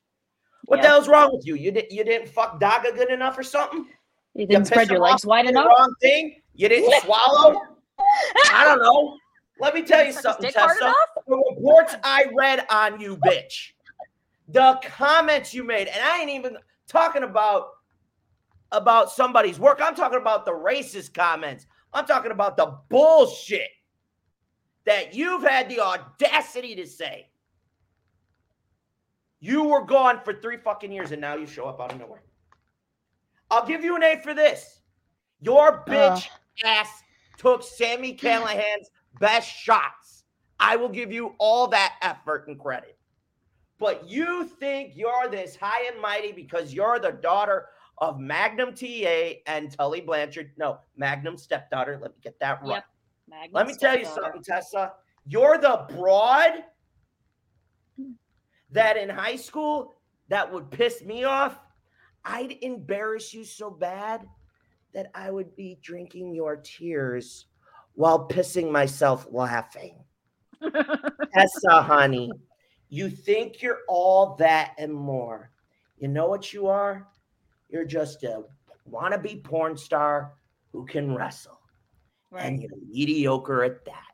What 0.65 0.83
the 0.83 0.89
hell's 0.89 1.09
wrong 1.09 1.31
with 1.33 1.47
you? 1.47 1.55
You 1.55 1.71
didn't 1.71 1.93
you 1.93 2.05
didn't 2.05 2.29
fuck 2.29 2.61
Daga 2.61 2.95
good 2.95 3.11
enough 3.11 3.39
or 3.39 3.43
something? 3.43 3.87
You 4.35 4.47
didn't 4.47 4.63
pissed 4.63 4.73
spread 4.73 4.91
your 4.91 5.01
legs 5.01 5.25
wide 5.25 5.47
and 5.47 5.49
did 5.49 5.57
the 5.57 5.61
enough. 5.61 5.79
Wrong 5.79 5.95
thing. 6.01 6.41
You 6.55 6.69
didn't 6.69 7.03
swallow. 7.03 7.61
I 8.53 8.65
don't 8.65 8.81
know. 8.81 9.17
Let 9.61 9.75
me 9.75 9.83
tell 9.83 10.05
you 10.05 10.13
Suck 10.13 10.23
something, 10.23 10.53
Tessa. 10.53 10.93
The 11.27 11.37
reports 11.37 11.95
I 12.05 12.27
read 12.37 12.67
on 12.71 13.01
you, 13.01 13.17
bitch. 13.17 13.73
The 14.49 14.81
comments 14.83 15.53
you 15.53 15.65
made, 15.65 15.89
and 15.89 16.03
I 16.03 16.21
ain't 16.21 16.31
even 16.31 16.57
talking 16.87 17.23
about 17.23 17.71
about 18.73 19.11
somebody's 19.11 19.59
work. 19.59 19.81
I'm 19.83 19.95
talking 19.95 20.21
about 20.21 20.45
the 20.45 20.53
racist 20.53 21.15
comments. 21.15 21.67
I'm 21.93 22.07
talking 22.07 22.33
about 22.33 22.57
the 22.57 22.79
bullshit 22.89 23.71
that 24.85 25.15
you've 25.15 25.43
had 25.43 25.69
the 25.69 25.81
audacity 25.81 26.75
to 26.77 26.87
say. 26.87 27.29
You 29.41 29.65
were 29.65 29.85
gone 29.85 30.21
for 30.25 30.35
three 30.35 30.57
fucking 30.57 30.93
years, 30.93 31.13
and 31.13 31.21
now 31.21 31.37
you 31.37 31.47
show 31.47 31.67
up 31.67 31.81
out 31.81 31.93
of 31.93 32.01
nowhere. 32.01 32.23
I'll 33.51 33.67
give 33.67 33.85
you 33.85 33.97
an 33.97 34.03
A 34.03 34.21
for 34.23 34.35
this. 34.35 34.81
Your 35.41 35.81
uh. 35.81 35.85
bitch 35.85 36.29
ass 36.65 36.89
took 37.37 37.63
Sammy 37.63 38.13
Callahan's 38.13 38.91
best 39.21 39.49
shots. 39.49 40.25
I 40.61 40.77
will 40.77 40.89
give 40.89 41.13
you 41.13 41.35
all 41.39 41.69
that 41.69 41.95
effort 42.03 42.49
and 42.49 42.59
credit. 42.59 42.99
But 43.79 44.09
you 44.09 44.45
think 44.45 44.93
you're 44.97 45.29
this 45.31 45.57
high 45.57 45.87
and 45.87 46.01
mighty 46.01 46.33
because 46.33 46.75
you're 46.75 46.99
the 46.99 47.13
daughter 47.13 47.67
of 47.99 48.19
Magnum 48.19 48.75
TA 48.75 49.35
and 49.47 49.71
Tully 49.71 50.01
Blanchard. 50.01 50.51
No, 50.57 50.79
Magnum 50.97 51.37
stepdaughter. 51.37 51.99
Let 52.01 52.13
me 52.13 52.19
get 52.23 52.39
that 52.41 52.61
right. 52.63 52.75
Yep. 52.75 52.85
Magnum 53.29 53.53
Let 53.53 53.67
me 53.67 53.75
tell 53.75 53.97
you 53.97 54.05
something, 54.05 54.43
Tessa. 54.43 54.95
You're 55.27 55.59
the 55.59 55.85
broad 55.97 56.65
that 58.71 58.97
in 58.97 59.09
high 59.09 59.37
school 59.37 59.95
that 60.29 60.53
would 60.53 60.71
piss 60.71 61.03
me 61.05 61.25
off. 61.25 61.59
I'd 62.25 62.57
embarrass 62.63 63.33
you 63.33 63.45
so 63.45 63.71
bad 63.71 64.27
that 64.93 65.11
I 65.15 65.31
would 65.31 65.55
be 65.55 65.79
drinking 65.83 66.35
your 66.35 66.57
tears 66.57 67.47
while 67.99 68.29
pissing 68.29 68.71
myself 68.71 69.27
laughing. 69.29 69.97
Tessa, 70.63 71.83
honey, 71.83 72.31
you 72.89 73.11
think 73.11 73.61
you're 73.61 73.81
all 73.89 74.37
that 74.37 74.75
and 74.79 74.95
more. 74.95 75.51
You 75.97 76.07
know 76.07 76.29
what 76.29 76.53
you 76.53 76.69
are? 76.69 77.09
You're 77.69 77.85
just 77.85 78.23
a 78.23 78.45
wannabe 78.89 79.43
porn 79.43 79.77
star 79.77 80.35
who 80.71 80.87
can 80.87 81.13
wrestle. 81.13 81.59
And 82.33 82.63
you're 82.63 82.71
mediocre 82.89 83.65
at 83.65 83.85
that. 83.87 84.05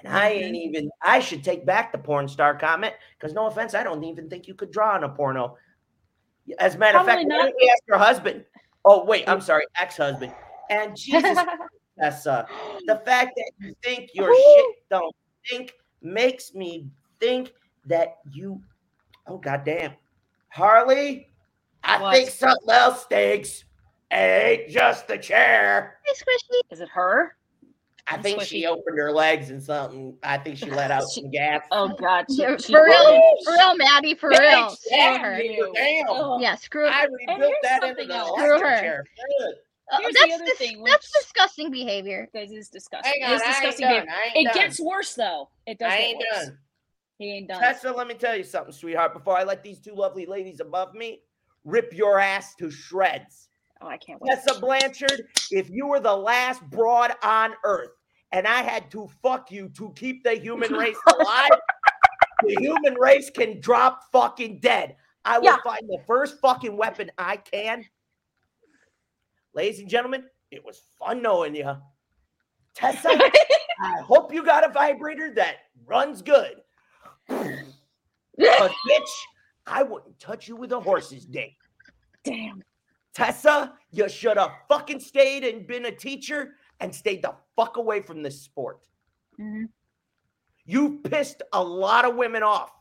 And 0.00 0.12
I 0.12 0.30
ain't 0.30 0.46
Mm-hmm. 0.56 0.74
even, 0.74 0.90
I 1.00 1.20
should 1.20 1.44
take 1.44 1.64
back 1.64 1.92
the 1.92 1.98
porn 1.98 2.26
star 2.26 2.56
comment 2.56 2.94
because 3.16 3.34
no 3.34 3.46
offense, 3.46 3.72
I 3.72 3.84
don't 3.84 4.02
even 4.02 4.28
think 4.28 4.48
you 4.48 4.54
could 4.56 4.72
draw 4.72 4.96
in 4.96 5.04
a 5.04 5.08
porno. 5.08 5.56
As 6.58 6.74
a 6.74 6.78
matter 6.78 6.98
of 6.98 7.06
fact, 7.06 7.24
Probably 7.28 7.36
not. 7.36 7.46
ask 7.46 7.82
your 7.86 7.98
husband? 7.98 8.44
Oh, 8.84 9.04
wait, 9.04 9.28
I'm 9.28 9.40
sorry, 9.52 9.62
ex 9.78 9.96
husband. 9.98 10.32
And 10.70 10.96
Jesus, 10.96 11.38
Tessa, 12.02 12.46
the 12.86 12.96
fact 13.04 13.32
that 13.36 13.50
you 13.60 13.74
think 13.82 14.10
your 14.14 14.34
shit 14.34 14.66
don't 14.90 15.14
think 15.48 15.72
makes 16.02 16.52
me 16.54 16.88
think 17.20 17.52
that 17.86 18.16
you, 18.32 18.60
oh, 19.26 19.38
goddamn. 19.38 19.92
Harley, 20.48 21.28
I 21.84 22.00
What? 22.00 22.14
think 22.16 22.30
something 22.30 22.70
else 22.70 23.02
stinks. 23.04 23.64
It 24.10 24.14
ain't 24.16 24.68
just 24.68 25.08
the 25.08 25.16
chair. 25.16 25.98
Hey, 26.04 26.12
Squishy. 26.12 26.58
Is 26.70 26.80
it 26.80 26.88
her? 26.90 27.34
I 28.08 28.18
think 28.18 28.42
she 28.42 28.66
opened 28.66 28.98
her 28.98 29.12
legs 29.12 29.48
and 29.50 29.62
something. 29.62 30.18
I 30.24 30.36
think 30.36 30.58
she 30.58 30.70
let 30.70 30.90
out 30.90 31.04
some 31.08 31.30
gas. 31.30 31.62
Oh 31.70 31.88
God. 31.88 32.26
she- 32.28 32.42
Yeah, 32.42 32.56
she- 32.58 32.72
for 32.72 32.84
real, 32.84 33.22
for 33.44 33.52
real, 33.52 33.76
Maddie, 33.76 34.14
for 34.14 34.30
Bitch, 34.30 34.40
real. 34.40 34.70
Screw 34.70 35.18
her. 35.18 35.40
you, 35.40 35.72
Damn. 35.74 36.04
Oh. 36.08 36.38
Yeah, 36.40 36.56
screw 36.56 36.82
her. 36.90 36.90
And 36.90 37.10
rebuilt 37.28 37.54
that 37.62 37.76
into 37.76 37.86
something 37.86 38.08
the 38.08 38.14
else. 38.14 38.30
Screw 38.38 38.50
electric 38.50 38.70
her. 38.70 38.80
chair. 38.80 39.04
Good. 39.38 39.54
Uh, 39.90 39.98
Here's 40.00 40.14
the 40.14 40.18
that's 40.22 40.34
other 40.34 40.44
dis- 40.44 40.58
thing, 40.58 40.84
that's 40.84 41.10
disgusting 41.12 41.70
behavior. 41.70 42.28
This 42.32 42.50
is 42.50 42.68
disgusting. 42.68 43.12
Hang 43.20 43.30
It 43.30 43.34
is 43.34 43.42
on, 43.42 43.48
I 43.48 43.52
disgusting. 43.52 43.88
done. 43.88 44.06
behavior. 44.06 44.32
It 44.36 44.44
done. 44.44 44.54
gets 44.54 44.80
worse 44.80 45.14
though. 45.14 45.50
It 45.66 45.78
does 45.78 45.92
I 45.92 45.98
get 45.98 46.16
worse. 46.16 46.46
done. 46.46 46.58
He 47.18 47.30
ain't 47.36 47.48
done. 47.48 47.60
Tessa, 47.60 47.90
let 47.92 48.06
me 48.06 48.14
tell 48.14 48.36
you 48.36 48.44
something, 48.44 48.72
sweetheart. 48.72 49.12
Before 49.12 49.36
I 49.36 49.42
let 49.44 49.62
these 49.62 49.80
two 49.80 49.94
lovely 49.94 50.26
ladies 50.26 50.60
above 50.60 50.94
me 50.94 51.20
rip 51.64 51.92
your 51.92 52.18
ass 52.18 52.54
to 52.56 52.70
shreds. 52.70 53.48
Oh, 53.80 53.86
I 53.88 53.96
can't 53.96 54.20
wait. 54.20 54.30
Tessa 54.34 54.60
Blanchard, 54.60 55.28
if 55.50 55.68
you 55.70 55.86
were 55.86 56.00
the 56.00 56.14
last 56.16 56.62
broad 56.70 57.12
on 57.22 57.52
earth 57.64 57.90
and 58.30 58.46
I 58.46 58.62
had 58.62 58.90
to 58.92 59.08
fuck 59.22 59.50
you 59.52 59.68
to 59.76 59.92
keep 59.96 60.24
the 60.24 60.34
human 60.34 60.72
race 60.72 60.96
alive, 61.20 61.50
the 62.44 62.56
human 62.60 62.94
race 62.94 63.30
can 63.30 63.60
drop 63.60 64.00
fucking 64.10 64.60
dead. 64.60 64.96
I 65.24 65.38
will 65.38 65.46
Yeah. 65.46 65.56
find 65.62 65.82
the 65.88 65.98
first 66.06 66.40
fucking 66.40 66.76
weapon 66.76 67.10
I 67.18 67.36
can. 67.36 67.84
Ladies 69.54 69.80
and 69.80 69.88
gentlemen, 69.88 70.24
it 70.50 70.64
was 70.64 70.82
fun 70.98 71.22
knowing 71.22 71.54
you. 71.54 71.76
Tessa, 72.74 73.08
I 73.80 74.00
hope 74.00 74.32
you 74.32 74.44
got 74.44 74.68
a 74.68 74.72
vibrator 74.72 75.32
that 75.34 75.56
runs 75.86 76.22
good. 76.22 76.56
But 77.28 77.64
bitch, 78.38 79.10
I 79.66 79.82
wouldn't 79.82 80.18
touch 80.18 80.48
you 80.48 80.56
with 80.56 80.72
a 80.72 80.80
horse's 80.80 81.24
dick. 81.26 81.52
Damn. 82.24 82.62
Tessa, 83.14 83.74
you 83.90 84.08
should 84.08 84.38
have 84.38 84.52
fucking 84.68 85.00
stayed 85.00 85.44
and 85.44 85.66
been 85.66 85.86
a 85.86 85.90
teacher 85.90 86.54
and 86.80 86.94
stayed 86.94 87.22
the 87.22 87.34
fuck 87.56 87.76
away 87.76 88.00
from 88.00 88.22
this 88.22 88.40
sport. 88.40 88.80
Mhm. 89.38 89.68
You 90.64 91.00
pissed 91.04 91.42
a 91.52 91.62
lot 91.62 92.04
of 92.04 92.16
women 92.16 92.42
off. 92.42 92.72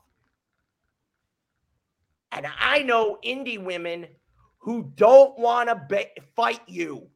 And 2.31 2.48
I 2.60 2.84
know 2.84 3.18
indie 3.26 3.61
women 3.61 4.07
who 4.61 4.91
don't 4.95 5.38
want 5.38 5.69
to 5.69 5.75
be- 5.89 6.21
fight 6.35 6.61
you. 6.67 7.07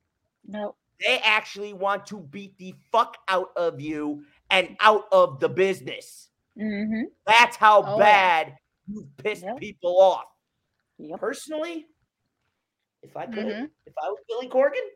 No. 0.47 0.75
They 0.99 1.19
actually 1.23 1.73
want 1.73 2.05
to 2.07 2.19
beat 2.19 2.57
the 2.57 2.73
fuck 2.91 3.17
out 3.27 3.49
of 3.55 3.79
you 3.81 4.23
and 4.49 4.75
out 4.79 5.05
of 5.11 5.39
the 5.39 5.49
business. 5.49 6.29
Mm-hmm. 6.57 7.03
That's 7.27 7.55
how 7.55 7.83
Oh, 7.83 7.97
yeah. 7.97 8.03
bad 8.03 8.57
you 8.87 9.07
pissed 9.17 9.43
Yep. 9.43 9.57
people 9.57 9.99
off. 9.99 10.25
Yep. 10.97 11.19
Personally, 11.19 11.85
if 13.03 13.15
I 13.17 13.25
could, 13.25 13.45
Mhm. 13.45 13.69
if 13.85 13.93
I 14.01 14.07
was 14.09 14.19
Billy 14.27 14.47
Corgan, 14.47 14.87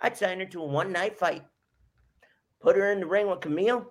I'd 0.00 0.16
sign 0.16 0.40
her 0.40 0.46
to 0.46 0.62
a 0.62 0.66
one 0.66 0.92
night 0.92 1.16
fight. 1.18 1.44
Put 2.60 2.76
her 2.76 2.92
in 2.92 3.00
the 3.00 3.06
ring 3.06 3.28
with 3.28 3.40
Kamille 3.40 3.86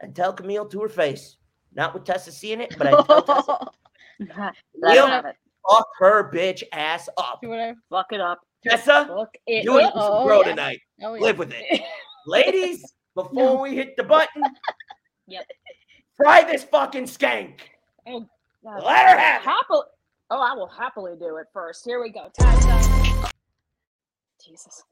and 0.00 0.14
tell 0.14 0.34
Kamille 0.34 0.70
to 0.70 0.80
her 0.82 0.88
face. 0.88 1.36
Not 1.74 1.94
with 1.94 2.04
Tessa 2.04 2.30
seeing 2.30 2.60
it, 2.60 2.76
but 2.78 2.86
I 2.86 3.02
tell 3.02 3.22
Tessa, 3.22 3.70
Kamille, 4.20 4.54
him 4.82 5.08
have 5.08 5.24
it. 5.26 5.36
Fuck 5.70 5.88
her 5.98 6.30
bitch 6.32 6.62
ass 6.72 7.08
up. 7.16 7.40
Do 7.42 7.48
whatever. 7.50 7.78
Fuck 7.90 8.12
it 8.12 8.20
up. 8.20 8.40
Tessa, 8.64 9.06
Fuck 9.08 9.34
it 9.46 9.64
you 9.64 9.78
and 9.78 9.86
up. 9.88 9.92
Oh, 9.96 10.24
grow 10.24 10.40
yeah. 10.42 10.48
tonight. 10.50 10.80
Oh, 11.02 11.14
yeah. 11.14 11.20
Live 11.22 11.38
with 11.38 11.52
it. 11.52 11.82
Ladies, 12.26 12.92
before 13.14 13.60
we 13.60 13.74
hit 13.74 13.96
the 13.96 14.04
button, 14.04 14.42
Yep. 15.26 15.46
try 16.16 16.44
this 16.44 16.62
fucking 16.64 17.04
skank. 17.04 17.54
Oh, 18.06 18.26
God. 18.62 18.82
Let 18.84 19.10
her 19.10 19.18
have 19.18 19.42
it. 19.70 19.84
Oh, 20.30 20.40
I 20.40 20.54
will 20.54 20.68
happily 20.68 21.14
do 21.18 21.36
it 21.36 21.46
first. 21.52 21.84
Here 21.84 22.00
we 22.00 22.10
go. 22.10 22.30
Tessa. 22.38 23.30
Jesus. 24.44 24.82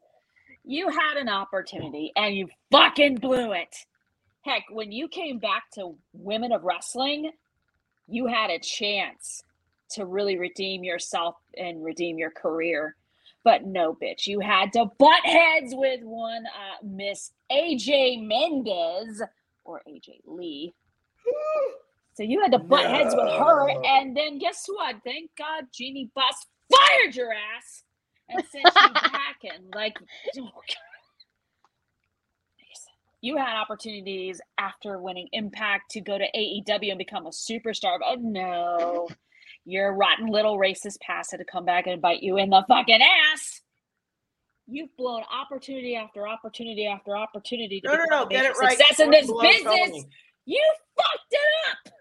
You 0.64 0.88
had 0.88 1.16
an 1.16 1.28
opportunity 1.28 2.12
and 2.16 2.34
you 2.34 2.48
fucking 2.70 3.16
blew 3.16 3.52
it. 3.52 3.74
Heck, 4.42 4.64
when 4.70 4.90
you 4.92 5.08
came 5.08 5.38
back 5.38 5.64
to 5.74 5.96
Women 6.12 6.52
of 6.52 6.62
Wrestling, 6.64 7.30
you 8.08 8.26
had 8.26 8.50
a 8.50 8.58
chance 8.58 9.42
to 9.92 10.06
really 10.06 10.38
redeem 10.38 10.84
yourself 10.84 11.36
and 11.56 11.84
redeem 11.84 12.18
your 12.18 12.30
career. 12.30 12.96
But 13.42 13.64
no, 13.64 13.94
bitch, 13.94 14.26
you 14.26 14.40
had 14.40 14.72
to 14.74 14.86
butt 14.98 15.24
heads 15.24 15.74
with 15.74 16.00
one 16.02 16.44
uh, 16.46 16.84
Miss 16.84 17.32
AJ 17.50 18.26
Mendez 18.26 19.22
or 19.64 19.82
AJ 19.88 20.20
Lee. 20.26 20.74
So 22.14 22.24
you 22.24 22.42
had 22.42 22.52
to 22.52 22.58
butt 22.58 22.84
heads 22.84 23.14
with 23.16 23.32
her, 23.32 23.70
and 23.70 24.14
then 24.14 24.36
guess 24.38 24.66
what? 24.66 24.96
Thank 25.04 25.30
God 25.38 25.64
Jeanie 25.72 26.10
Buss 26.14 26.44
fired 26.70 27.14
your 27.14 27.32
ass 27.32 27.84
and 28.28 28.44
sent 28.44 28.64
you 28.66 28.92
packing. 28.94 29.70
Like, 29.72 29.96
oh 30.38 30.50
you 33.20 33.36
had 33.36 33.58
opportunities 33.58 34.40
after 34.58 34.98
winning 34.98 35.28
Impact 35.32 35.90
to 35.92 36.00
go 36.00 36.16
to 36.16 36.24
AEW 36.34 36.90
and 36.90 36.98
become 36.98 37.26
a 37.26 37.30
superstar. 37.30 37.98
But 38.00 38.20
no, 38.22 39.08
your 39.70 39.94
rotten 39.94 40.26
little 40.26 40.58
racist 40.58 41.00
past 41.00 41.30
had 41.30 41.38
to 41.38 41.44
come 41.44 41.64
back 41.64 41.86
and 41.86 42.02
bite 42.02 42.22
you 42.22 42.36
in 42.38 42.50
the 42.50 42.64
fucking 42.68 43.00
ass. 43.32 43.60
You've 44.66 44.94
blown 44.96 45.22
opportunity 45.32 45.96
after 45.96 46.26
opportunity 46.28 46.86
after 46.86 47.16
opportunity 47.16 47.80
to 47.80 47.88
No, 47.88 47.94
no, 47.96 48.04
no, 48.10 48.26
get 48.26 48.44
it 48.44 48.56
right. 48.60 48.76
success 48.76 49.00
in 49.00 49.10
this 49.10 49.26
business. 49.42 49.64
Tony. 49.64 50.04
You 50.46 50.62
fucked 50.96 51.32
it 51.32 51.38
up. 51.70 51.92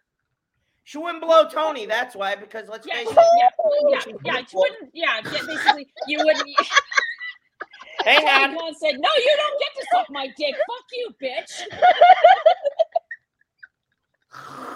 She 0.84 0.98
wouldn't 0.98 1.22
blow 1.24 1.48
Tony. 1.48 1.86
That's 1.86 2.16
why, 2.16 2.36
because 2.36 2.68
let's 2.68 2.88
Yeah, 2.88 2.96
face 2.96 3.12
it. 3.12 3.16
yeah, 3.16 3.50
yeah, 3.90 4.00
yeah. 4.26 4.38
You 4.40 4.46
wouldn't. 4.54 4.90
Yeah, 4.94 5.22
yeah. 5.24 5.32
Basically, 5.46 5.88
you 6.08 6.18
wouldn't. 6.24 6.48
Hang 8.06 8.22
Tony 8.22 8.54
on. 8.56 8.58
Khan 8.58 8.74
said, 8.76 8.96
"No, 9.00 9.10
you 9.18 9.38
don't 9.38 9.60
get 9.60 9.82
to 9.82 9.88
suck 9.94 10.08
my 10.10 10.28
dick. 10.38 10.56
Fuck 10.56 10.86
you, 10.94 11.10
bitch." 11.22 11.64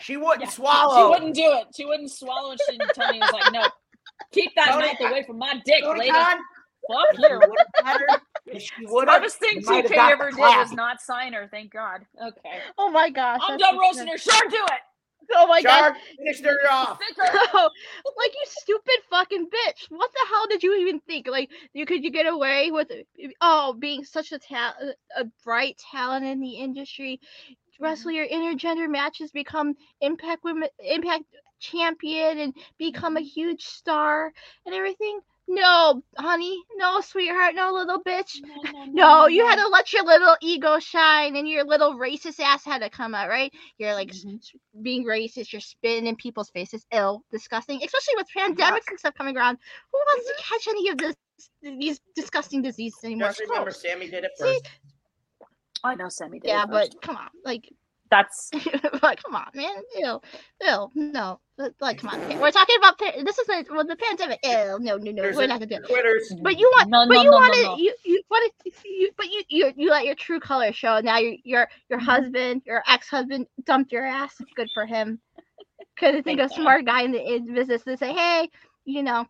She 0.00 0.16
wouldn't 0.16 0.42
Yeah, 0.42 0.48
She 0.96 1.02
wouldn't 1.08 1.34
do 1.34 1.52
it. 1.52 1.66
She 1.76 1.84
wouldn't 1.84 2.10
swallow. 2.10 2.50
And 2.52 2.60
she 2.68 2.76
didn't. 2.78 2.94
Tony 2.94 3.18
was 3.20 3.32
like, 3.32 3.52
"No, 3.52 3.66
keep 4.32 4.54
that 4.56 4.66
Tony- 4.68 4.86
mouth 4.88 5.00
away 5.00 5.22
from 5.24 5.38
my 5.38 5.60
dick, 5.64 5.82
Tony 5.82 6.00
lady." 6.00 6.12
Khan, 6.12 6.38
Fuck 6.88 7.18
you 7.18 7.28
you. 7.28 7.38
would've 7.38 7.66
had 7.84 8.00
her, 8.00 8.20
if 8.46 8.62
Smartest 8.88 9.36
thing 9.38 9.60
you 9.60 9.66
might 9.66 9.82
have 9.88 9.92
TK 9.92 10.10
ever 10.12 10.30
did 10.30 10.38
was 10.38 10.72
not 10.72 11.00
sign 11.00 11.32
her. 11.34 11.46
Thank 11.50 11.72
God. 11.72 12.04
Okay, 12.20 12.60
Oh 12.78 12.90
my 12.90 13.10
gosh. 13.10 13.40
I'm 13.46 13.58
done 13.58 13.74
so 13.74 13.80
roasting 13.80 14.06
sad. 14.06 14.12
her. 14.12 14.18
Sure, 14.18 14.48
do 14.50 14.56
it. 14.56 14.80
Oh 15.32 15.46
my 15.46 15.62
gosh. 15.62 15.80
Shark, 15.80 15.96
finish 16.16 16.40
her 16.40 16.58
off. 16.72 16.98
Stick. 17.02 17.16
Oh, 17.52 17.70
like 18.16 18.32
you 18.32 18.44
stupid 18.46 18.96
fucking 19.10 19.46
bitch. 19.46 19.84
What 19.90 20.10
the 20.12 20.26
hell 20.28 20.46
did 20.48 20.62
you 20.62 20.74
even 20.80 20.98
think? 21.00 21.28
Like 21.28 21.50
you 21.72 21.86
could 21.86 22.02
you 22.02 22.10
get 22.10 22.26
away 22.26 22.70
with 22.72 22.88
oh 23.40 23.74
being 23.78 24.02
such 24.04 24.32
a 24.32 24.38
ta- 24.40 24.74
a 25.16 25.24
bright 25.44 25.80
talent 25.92 26.24
in 26.26 26.40
the 26.40 26.54
industry, 26.54 27.20
wrestle 27.80 28.12
mm-hmm. 28.12 28.16
your 28.16 28.28
intergender 28.28 28.90
matches, 28.90 29.30
become 29.30 29.74
Impact 30.00 30.44
Women 30.44 30.68
Impact 30.80 31.24
champion, 31.58 32.38
and 32.38 32.54
become 32.78 33.16
a 33.16 33.20
mm-hmm. 33.20 33.26
huge 33.26 33.62
star 33.62 34.32
and 34.66 34.74
everything. 34.74 35.20
No, 35.52 36.00
honey, 36.16 36.62
no, 36.76 37.00
sweetheart, 37.00 37.56
no, 37.56 37.72
little 37.72 38.00
bitch. 38.04 38.36
No, 38.86 39.26
you 39.26 39.44
had 39.44 39.56
to 39.56 39.66
let 39.66 39.92
your 39.92 40.04
little 40.04 40.36
ego 40.40 40.78
shine, 40.78 41.34
and 41.34 41.48
your 41.48 41.64
little 41.64 41.94
racist 41.98 42.38
ass 42.38 42.64
had 42.64 42.82
to 42.82 42.88
come 42.88 43.16
out, 43.16 43.28
right? 43.28 43.52
You're 43.76 43.94
like 43.94 44.10
s- 44.10 44.24
s- 44.24 44.52
being 44.80 45.04
racist, 45.04 45.52
you're 45.52 45.60
spitting 45.60 46.06
in 46.06 46.14
people's 46.14 46.50
faces, 46.50 46.86
ill, 46.92 47.24
disgusting, 47.32 47.82
especially 47.82 48.14
with 48.16 48.28
pandemics 48.36 48.90
and 48.90 48.98
stuff 48.98 49.14
coming 49.16 49.36
around. 49.36 49.58
Who 49.92 49.98
wants 49.98 50.28
to 50.28 50.34
catch 50.40 50.68
any 50.68 50.88
of 50.88 50.98
this, 50.98 51.16
these 51.62 52.00
disgusting 52.14 52.62
diseases 52.62 53.02
anymore? 53.02 53.30
Just 53.30 53.40
remember, 53.40 53.72
Sammy 53.72 54.08
did 54.08 54.22
it 54.22 54.30
See, 54.36 54.44
first. 54.44 54.68
I 55.84 55.94
know 55.94 56.08
Sammy 56.08 56.40
did. 56.40 56.48
yeah, 56.48 56.66
but 56.66 56.90
come 57.02 57.16
on, 57.16 57.28
like 57.44 57.68
That's 58.10 58.50
like, 59.02 59.22
come 59.22 59.36
on, 59.36 59.46
man. 59.54 59.76
Ew, 59.96 60.20
ew, 60.62 60.90
no. 60.94 61.40
Like, 61.80 61.98
come 61.98 62.10
on. 62.10 62.40
We're 62.40 62.50
talking 62.50 62.76
about 62.78 62.98
pa- 62.98 63.22
this 63.24 63.38
is 63.38 63.46
the 63.46 63.64
well, 63.70 63.86
the 63.86 63.96
pandemic. 63.96 64.40
Ew, 64.44 64.78
no, 64.80 64.96
no, 64.96 65.12
no. 65.12 65.22
There's 65.22 65.36
we're 65.36 65.46
not 65.46 65.60
gonna 65.60 65.66
do 65.66 65.76
it. 65.76 65.84
Quitters. 65.84 66.34
But 66.42 66.58
you 66.58 66.70
want, 66.76 66.90
No, 66.90 67.06
but 67.06 67.14
no, 67.14 67.22
you 67.22 67.30
no, 67.30 67.30
no, 67.30 67.36
wanted, 67.36 67.62
no. 67.64 67.76
you 67.76 67.94
you 68.04 68.22
wanted, 68.30 68.52
you, 68.84 69.10
but 69.16 69.26
you 69.26 69.42
you 69.48 69.72
you 69.76 69.90
let 69.90 70.04
your 70.06 70.14
true 70.16 70.40
color 70.40 70.72
show. 70.72 71.00
Now 71.00 71.18
your 71.18 71.36
your 71.44 71.68
your 71.88 72.00
Mm-hmm. 72.00 72.10
husband, 72.10 72.62
your 72.66 72.82
ex 72.88 73.08
husband, 73.08 73.46
dumped 73.64 73.92
your 73.92 74.06
ass. 74.06 74.34
Good 74.56 74.70
for 74.74 74.86
him. 74.86 75.20
Couldn't 75.98 76.24
think 76.24 76.40
of 76.40 76.50
a 76.50 76.54
smart 76.54 76.84
guy 76.86 77.02
in 77.02 77.12
the 77.12 77.22
in 77.34 77.54
business 77.54 77.84
to 77.84 77.96
say, 77.96 78.12
hey, 78.12 78.48
you 78.84 79.02
know, 79.02 79.26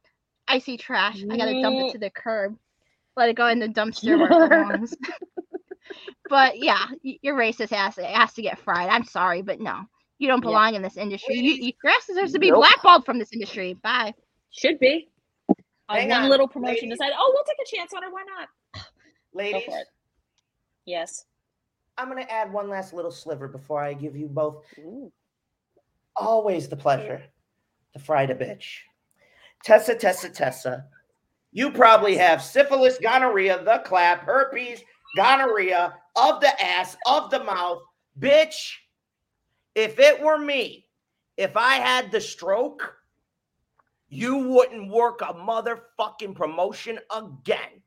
I 0.49 0.59
see 0.61 0.77
trash. 0.77 1.25
I 1.31 1.37
gotta 1.37 1.61
dump 1.61 1.81
it 1.81 1.93
to 1.93 1.99
the 1.99 2.11
curb. 2.11 2.57
Let 3.17 3.29
it 3.29 3.37
go 3.37 3.49
in 3.49 3.59
the 3.59 3.69
dumpster 3.69 4.19
where 4.19 4.33
it 4.33 4.39
belongs. 4.51 4.95
but 6.29 6.59
yeah, 6.59 6.87
your 7.03 7.37
racist 7.37 7.73
ass 7.73 7.97
has 7.97 8.33
to 8.35 8.43
get 8.43 8.59
fried. 8.59 8.89
I'm 8.89 9.05
sorry, 9.05 9.43
but 9.43 9.61
no, 9.61 9.83
you 10.19 10.29
don't 10.29 10.39
Yeah. 10.43 10.49
belong 10.49 10.75
in 10.75 10.83
this 10.83 10.97
industry. 10.97 11.37
You, 11.37 11.53
you, 11.53 11.73
your 11.83 11.93
ass 11.93 12.07
deserves 12.07 12.33
to 12.33 12.39
be 12.39 12.51
Nope. 12.51 12.61
blackballed 12.61 13.05
from 13.05 13.19
this 13.19 13.33
industry. 13.33 13.75
Bye. 13.83 14.15
should 14.51 14.79
be. 14.79 15.09
Hang 15.89 16.09
one 16.09 16.23
on, 16.25 16.31
little 16.31 16.47
promotion 16.49 16.89
ladies. 16.89 16.99
decided, 16.99 17.15
oh, 17.19 17.33
we'll 17.35 17.45
take 17.45 17.67
a 17.67 17.77
chance 17.77 17.93
on 17.95 18.03
her. 18.05 18.11
Why 18.11 18.23
not? 18.25 18.85
Ladies, 19.35 19.65
Go. 19.67 19.75
Yes. 20.87 21.25
I'm 21.99 22.09
going 22.11 22.25
to 22.25 22.33
add 22.33 22.53
one 22.53 22.69
last 22.69 22.93
little 22.93 23.11
sliver 23.11 23.49
before 23.49 23.83
I 23.83 23.93
give 23.95 24.17
you 24.17 24.27
both. 24.29 24.65
Always 26.17 26.69
the 26.69 26.77
pleasure 26.77 27.23
to 27.93 27.99
fry 27.99 28.27
the 28.27 28.35
bitch. 28.35 28.79
Tessa, 29.65 29.95
Tessa, 29.95 30.29
Tessa. 30.31 30.85
You 31.53 31.71
probably 31.73 32.17
have 32.17 32.41
syphilis, 32.43 32.99
gonorrhea, 32.99 33.63
the 33.65 33.83
clap, 33.85 34.23
herpes, 34.23 34.81
gonorrhea 35.17 35.95
of 36.17 36.41
the 36.41 36.63
ass, 36.65 36.97
of 37.07 37.31
the 37.31 37.43
mouth. 37.45 37.83
Bitch, 38.19 38.73
if 39.75 39.99
it 39.99 40.21
were 40.21 40.39
me, 40.39 40.87
if 41.37 41.57
I 41.57 41.75
had 41.77 42.11
the 42.13 42.21
stroke, 42.21 42.97
you 44.09 44.37
wouldn't 44.39 44.91
work 44.91 45.21
a 45.23 45.33
motherfucking 45.35 46.35
promotion 46.35 46.99
again 47.15 47.81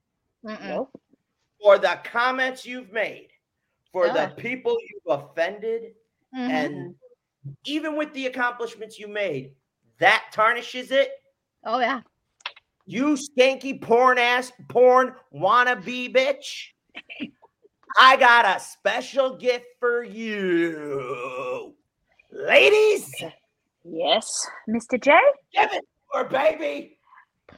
Mm-mm. 0.46 0.88
for 1.62 1.78
the 1.78 2.00
comments 2.06 2.66
you've 2.66 2.92
made, 2.92 3.30
for 3.92 4.08
Yeah. 4.08 4.28
the 4.28 4.36
people 4.36 4.78
you've 4.82 5.20
offended, 5.20 5.96
Mhm. 6.34 6.50
and 6.50 6.96
even 7.66 7.96
with 7.98 8.14
the 8.14 8.28
accomplishments 8.28 8.98
you 8.98 9.08
made, 9.08 9.54
that 10.00 10.30
tarnishes 10.32 10.92
it. 10.92 11.12
oh 11.66 11.80
yeah. 11.80 12.02
You 12.86 13.16
skanky 13.16 13.82
porn 13.82 14.18
ass 14.18 14.52
porn 14.68 15.16
wannabe 15.34 16.14
bitch. 16.14 16.73
I 18.00 18.18
got 18.18 18.46
a 18.46 18.60
special 18.60 19.38
gift 19.38 19.66
for 19.80 20.04
you. 20.04 21.74
Ladies, 22.32 23.14
Yes. 23.86 24.48
Mr. 24.70 25.02
J? 25.02 25.12
give 25.54 25.72
it 25.74 25.84
or 26.14 26.24
baby. 26.24 26.98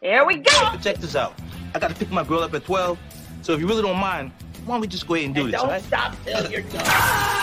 Here 0.01 0.25
we 0.25 0.37
go. 0.37 0.51
Check 0.81 0.97
this 0.97 1.15
out. 1.15 1.33
I 1.73 1.79
gotta 1.79 1.93
pick 1.95 2.09
my 2.11 2.23
girl 2.23 2.39
up 2.39 2.53
at 2.53 2.65
12. 2.65 2.97
So 3.43 3.53
if 3.53 3.59
you 3.59 3.67
really 3.67 3.81
don't 3.83 3.99
mind, 3.99 4.31
why 4.65 4.73
don't 4.75 4.81
we 4.81 4.87
just 4.87 5.07
go 5.07 5.13
ahead 5.13 5.27
and 5.27 5.35
do 5.35 5.41
And 5.45 5.53
this, 5.53 5.61
don't 5.61 5.69
all 5.69 5.71
right? 5.75 5.83
stop 5.83 6.15
till 6.25 6.51
you're 6.51 6.61
done. 6.61 7.41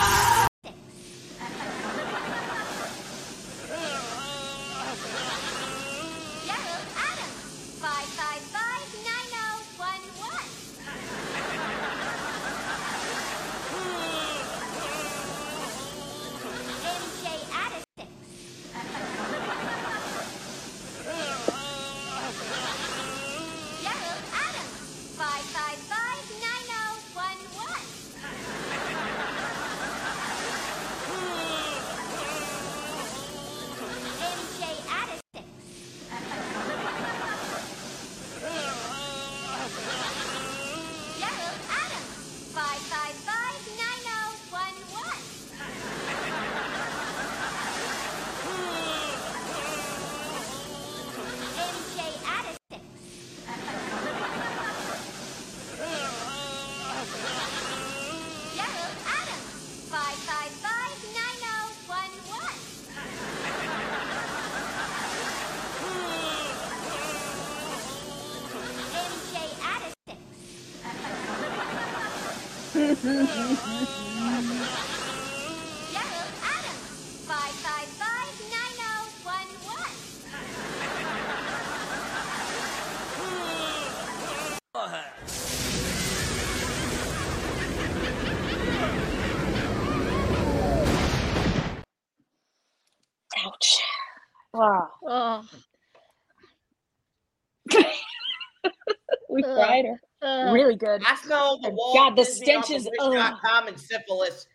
We 99.73 99.79
Ugh. 99.79 99.85
fried 99.85 99.85
her. 99.85 100.47
Ugh. 100.47 100.53
Really 100.53 100.75
good. 100.75 101.01
I 101.05 101.15
smell 101.15 101.59
the 101.59 101.69
wall. 101.69 101.93
God, 101.95 102.15
the 102.15 102.23
stench 102.25 102.69
is- 102.71 102.89
Wish.com 102.97 103.67
and 103.67 103.79
syphilis. 103.79 104.47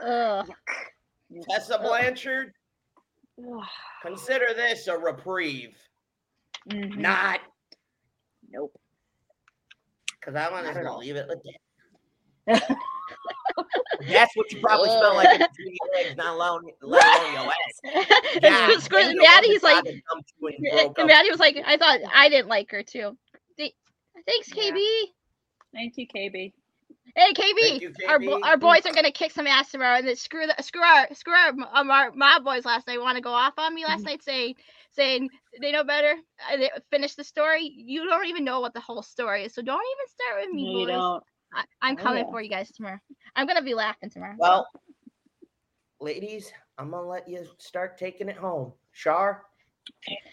Ugh. 0.00 0.48
Tessa 1.50 1.78
Blanchard, 1.78 2.52
consider 4.02 4.54
this 4.54 4.86
a 4.86 4.96
reprieve. 4.96 5.76
Mhm. 6.70 6.96
Not, 6.96 7.40
Nope. 8.48 8.72
because 10.20 10.34
I'm 10.34 10.52
just 10.64 10.74
gonna 10.74 10.90
all. 10.92 10.98
leave 10.98 11.16
it 11.16 11.28
like 11.28 11.38
that. 12.46 12.76
That's 14.08 14.34
what 14.36 14.50
you 14.52 14.60
probably 14.60 14.88
smell 14.88 15.14
like 15.14 15.28
in 15.40 15.46
between 15.46 15.76
your 15.80 16.04
legs, 16.04 16.16
not 16.16 16.34
alone, 16.34 16.62
let 16.82 17.04
alone 17.20 17.32
your 17.32 17.52
ass. 17.52 18.06
Yeah, 18.42 18.70
And 18.72 18.82
screw- 18.82 18.98
and 19.00 19.18
Maddie's 19.18 19.62
like, 19.62 19.84
that 19.84 19.90
and 19.92 20.02
and 20.42 20.70
broke 20.72 20.98
up. 21.00 21.06
Maddie 21.06 21.30
was 21.30 21.40
like, 21.40 21.56
I 21.66 21.76
thought 21.76 22.00
I 22.14 22.28
didn't 22.28 22.48
like 22.48 22.70
her 22.70 22.82
too. 22.82 23.16
Th- 24.14 24.24
Thanks, 24.26 24.52
KB. 24.52 24.80
Thank 25.74 25.96
you, 25.98 26.06
KB. 26.08 26.52
Hey, 27.16 27.32
KB, 27.32 27.80
you, 27.80 27.90
our 28.08 28.18
bo- 28.18 28.38
KB. 28.38 28.42
our 28.42 28.56
boys 28.56 28.86
are 28.86 28.92
gonna 28.92 29.12
kick 29.12 29.32
some 29.32 29.46
ass 29.46 29.70
tomorrow, 29.70 29.96
and 29.98 30.08
then 30.08 30.16
screw 30.16 30.46
the 30.46 30.62
screw 30.62 30.82
our 30.82 31.08
screw 31.14 31.34
our 31.34 31.52
um, 31.74 31.90
our 31.90 32.10
my 32.12 32.38
boys 32.40 32.64
last 32.64 32.86
night 32.88 33.00
want 33.00 33.16
to 33.16 33.22
go 33.22 33.32
off 33.32 33.54
on 33.58 33.74
me 33.74 33.84
last 33.84 34.04
Mm-hmm. 34.04 34.06
night 34.06 34.22
saying 34.22 34.54
saying 34.92 35.30
they 35.60 35.72
know 35.72 35.84
better. 35.84 36.14
uh, 36.52 36.56
They 36.56 36.70
finish 36.90 37.14
the 37.14 37.24
story. 37.24 37.72
You 37.76 38.04
don't 38.06 38.26
even 38.26 38.44
know 38.44 38.60
what 38.60 38.74
the 38.74 38.80
whole 38.80 39.02
story 39.02 39.44
is, 39.44 39.54
so 39.54 39.62
don't 39.62 39.76
even 39.76 40.08
start 40.08 40.40
with 40.46 40.54
me, 40.54 40.64
No, 40.64 40.78
you 40.80 40.86
boys. 40.86 40.94
don't. 40.96 41.24
I, 41.52 41.64
I'm 41.82 41.96
Oh, 41.98 42.02
coming 42.02 42.24
yeah. 42.26 42.30
for 42.30 42.40
you 42.42 42.50
guys 42.50 42.70
tomorrow. 42.72 42.98
I'm 43.36 43.46
gonna 43.46 43.62
be 43.62 43.74
laughing 43.74 44.10
tomorrow. 44.10 44.36
Well, 44.38 44.66
ladies, 46.00 46.52
I'm 46.78 46.90
gonna 46.90 47.06
let 47.06 47.28
you 47.28 47.46
start 47.58 47.98
taking 47.98 48.28
it 48.28 48.36
home. 48.36 48.72
Shar, 48.92 49.42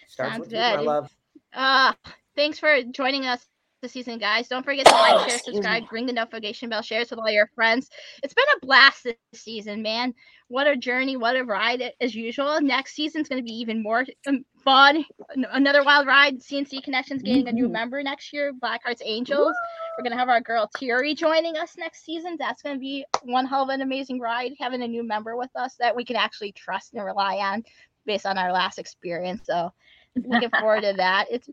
starts 0.08 0.34
Sounds 0.34 0.40
with 0.40 0.52
you, 0.52 0.66
my 0.66 0.80
love. 0.80 1.10
Uh, 1.54 1.94
thanks 2.36 2.60
for 2.60 2.82
joining 2.84 3.26
us 3.26 3.46
this 3.82 3.92
season, 3.92 4.20
guys. 4.20 4.48
Don't 4.48 4.64
forget 4.64 4.86
to 4.86 4.92
like, 4.92 5.30
share, 5.30 5.40
subscribe, 5.40 5.84
ring 5.92 6.06
the 6.06 6.14
notification 6.14 6.70
bell, 6.70 6.82
share 6.82 7.00
this 7.00 7.10
with 7.10 7.20
all 7.20 7.30
your 7.30 7.50
friends. 7.56 7.90
It's 8.24 8.34
been 8.34 8.46
a 8.56 8.66
blast 8.66 9.04
this 9.04 9.16
season, 9.34 9.82
man. 9.82 10.14
What 10.48 10.68
a 10.68 10.76
journey, 10.78 11.18
what 11.18 11.36
a 11.36 11.44
ride 11.44 11.92
as 12.00 12.14
usual. 12.14 12.62
Next 12.62 12.94
season's 12.94 13.28
going 13.28 13.42
to 13.42 13.46
be 13.46 13.56
even 13.56 13.82
more 13.82 14.06
um, 14.28 14.46
fun. 14.64 15.06
Another 15.52 15.84
wild 15.84 16.08
ride. 16.08 16.40
CNC 16.40 16.84
Connections 16.84 17.24
getting 17.24 17.48
a 17.48 17.52
new 17.52 17.68
member 17.68 18.04
next 18.04 18.32
year, 18.34 18.54
Blackheart's 18.54 19.02
Angels. 19.04 19.56
We're 19.98 20.04
going 20.04 20.12
to 20.12 20.20
have 20.20 20.30
our 20.30 20.42
girl 20.42 20.70
Thierry 20.78 21.16
joining 21.16 21.58
us 21.58 21.76
next 21.78 22.06
season. 22.06 22.36
That's 22.38 22.62
going 22.62 22.76
to 22.76 22.80
be 22.80 23.06
one 23.24 23.46
hell 23.46 23.64
of 23.64 23.70
an 23.70 23.82
amazing 23.82 24.20
ride, 24.20 24.52
having 24.60 24.84
a 24.84 24.88
new 24.88 25.06
member 25.08 25.36
with 25.36 25.52
us 25.56 25.76
that 25.80 25.96
we 25.96 26.06
can 26.06 26.16
actually 26.16 26.52
trust 26.52 26.94
and 26.94 27.04
rely 27.04 27.38
on 27.38 27.64
based 28.06 28.26
on 28.26 28.38
our 28.38 28.52
last 28.52 28.78
experience. 28.78 29.42
So, 29.46 29.72
looking 30.16 30.50
forward 30.50 30.82
to 30.82 30.94
that. 30.98 31.26
It's 31.30 31.50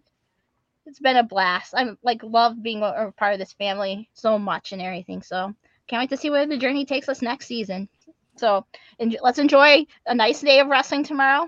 it's 0.89 1.01
been 1.01 1.16
a 1.16 1.23
blast. 1.24 1.74
I'm 1.77 1.98
like 2.02 2.23
love 2.24 2.62
being 2.62 2.82
a, 2.82 3.12
part 3.16 3.35
of 3.35 3.39
this 3.39 3.52
family 3.52 4.10
so 4.15 4.39
much 4.39 4.73
and 4.73 4.82
everything. 4.82 5.23
So 5.23 5.55
can't 5.89 6.02
wait 6.02 6.10
to 6.10 6.16
see 6.16 6.31
where 6.31 6.47
the 6.47 6.59
journey 6.59 6.86
takes 6.86 7.09
us 7.09 7.23
next 7.23 7.47
season. 7.47 7.89
So 8.36 8.66
enj- 9.01 9.19
let's 9.23 9.39
enjoy 9.39 9.86
a 10.06 10.15
nice 10.15 10.40
day 10.40 10.60
of 10.60 10.69
wrestling 10.69 11.05
tomorrow. 11.05 11.47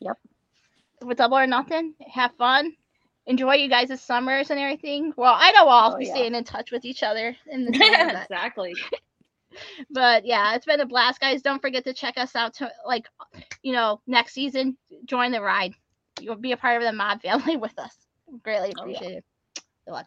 Yep. 0.00 0.18
With 1.02 1.18
double 1.18 1.38
or 1.38 1.46
nothing. 1.46 1.94
Have 2.12 2.34
fun. 2.36 2.74
Enjoy 3.26 3.54
you 3.54 3.68
guys' 3.68 4.00
summers 4.02 4.50
and 4.50 4.60
everything. 4.60 5.12
Well, 5.16 5.34
I 5.36 5.52
know 5.52 5.64
we'll 5.64 5.74
all 5.74 5.94
Oh, 5.94 5.98
be 5.98 6.06
yeah. 6.06 6.14
staying 6.14 6.34
in 6.34 6.44
touch 6.44 6.70
with 6.70 6.84
each 6.84 7.02
other 7.02 7.36
in 7.46 7.64
the 7.64 7.72
summer, 7.78 8.20
exactly. 8.22 8.76
but 9.90 10.26
yeah, 10.26 10.54
it's 10.54 10.66
been 10.66 10.80
a 10.80 10.86
blast, 10.86 11.20
guys. 11.20 11.42
Don't 11.42 11.62
forget 11.62 11.84
to 11.84 11.94
check 11.94 12.18
us 12.18 12.36
out 12.36 12.54
to 12.54 12.70
like, 12.86 13.06
you 13.62 13.72
know, 13.72 14.00
next 14.06 14.34
season. 14.34 14.76
Join 15.06 15.32
the 15.32 15.40
ride. 15.42 15.74
You'll 16.20 16.36
be 16.36 16.52
a 16.52 16.56
part 16.56 16.76
of 16.76 16.82
the 16.84 16.92
mob 16.92 17.22
family 17.22 17.56
with 17.56 17.78
us. 17.78 17.96
Greatly 18.42 18.72
Oh, 18.78 18.86
yeah. 18.86 18.96
appreciate 18.98 19.18
it. 19.18 19.24
I. 19.92 20.02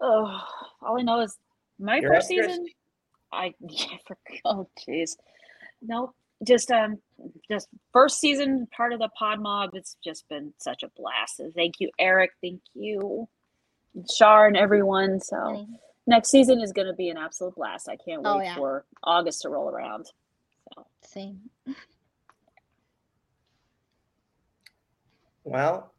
Oh, 0.00 0.40
all 0.82 0.98
I 0.98 1.02
know 1.02 1.20
is 1.20 1.36
my 1.78 1.98
You're 1.98 2.12
first 2.14 2.30
up, 2.30 2.36
Chris. 2.36 2.46
season. 2.48 2.66
I 3.32 3.54
yeah, 3.60 3.96
for, 4.06 4.16
oh 4.44 4.68
jeez, 4.88 5.16
nope. 5.82 6.14
Just 6.46 6.70
um, 6.70 6.98
just 7.50 7.68
first 7.92 8.20
season 8.20 8.66
part 8.76 8.92
of 8.92 8.98
the 8.98 9.08
Pod 9.16 9.40
Mob. 9.40 9.70
It's 9.74 9.96
just 10.04 10.28
been 10.28 10.52
such 10.58 10.82
a 10.82 10.90
blast. 10.96 11.36
So 11.38 11.50
thank 11.54 11.74
you, 11.78 11.90
Eric. 11.98 12.30
Thank 12.42 12.60
you, 12.74 13.28
Shar, 14.14 14.46
and 14.46 14.56
everyone. 14.56 15.20
So 15.20 15.66
next 16.06 16.30
season 16.30 16.60
is 16.60 16.72
going 16.72 16.88
to 16.88 16.92
be 16.92 17.08
an 17.08 17.16
absolute 17.16 17.54
blast. 17.54 17.88
I 17.88 17.96
can't 17.96 18.22
wait 18.22 18.30
Oh, 18.30 18.40
yeah. 18.40 18.56
for 18.56 18.84
August 19.04 19.42
to 19.42 19.48
roll 19.48 19.68
around. 19.70 20.06
Same. 21.02 21.40
Well, 25.44 25.92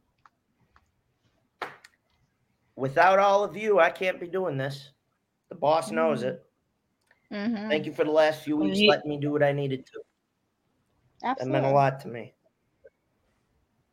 without 2.75 3.19
all 3.19 3.43
of 3.43 3.55
you, 3.55 3.79
I 3.79 3.89
can't 3.91 4.19
be 4.19 4.27
doing 4.27 4.57
this. 4.57 4.91
The 5.49 5.55
boss 5.55 5.91
knows 5.91 6.23
it. 6.23 6.43
Mm-hmm. 7.31 7.69
Thank 7.69 7.85
you 7.85 7.93
for 7.93 8.03
the 8.03 8.11
last 8.11 8.43
few 8.43 8.57
weeks 8.57 8.79
Ye- 8.79 8.89
letting 8.89 9.09
me 9.09 9.17
do 9.17 9.31
what 9.31 9.43
I 9.43 9.51
needed 9.51 9.85
to. 9.87 10.01
That 11.21 11.45
meant 11.47 11.65
a 11.65 11.71
lot 11.71 11.99
to 12.01 12.07
me. 12.07 12.33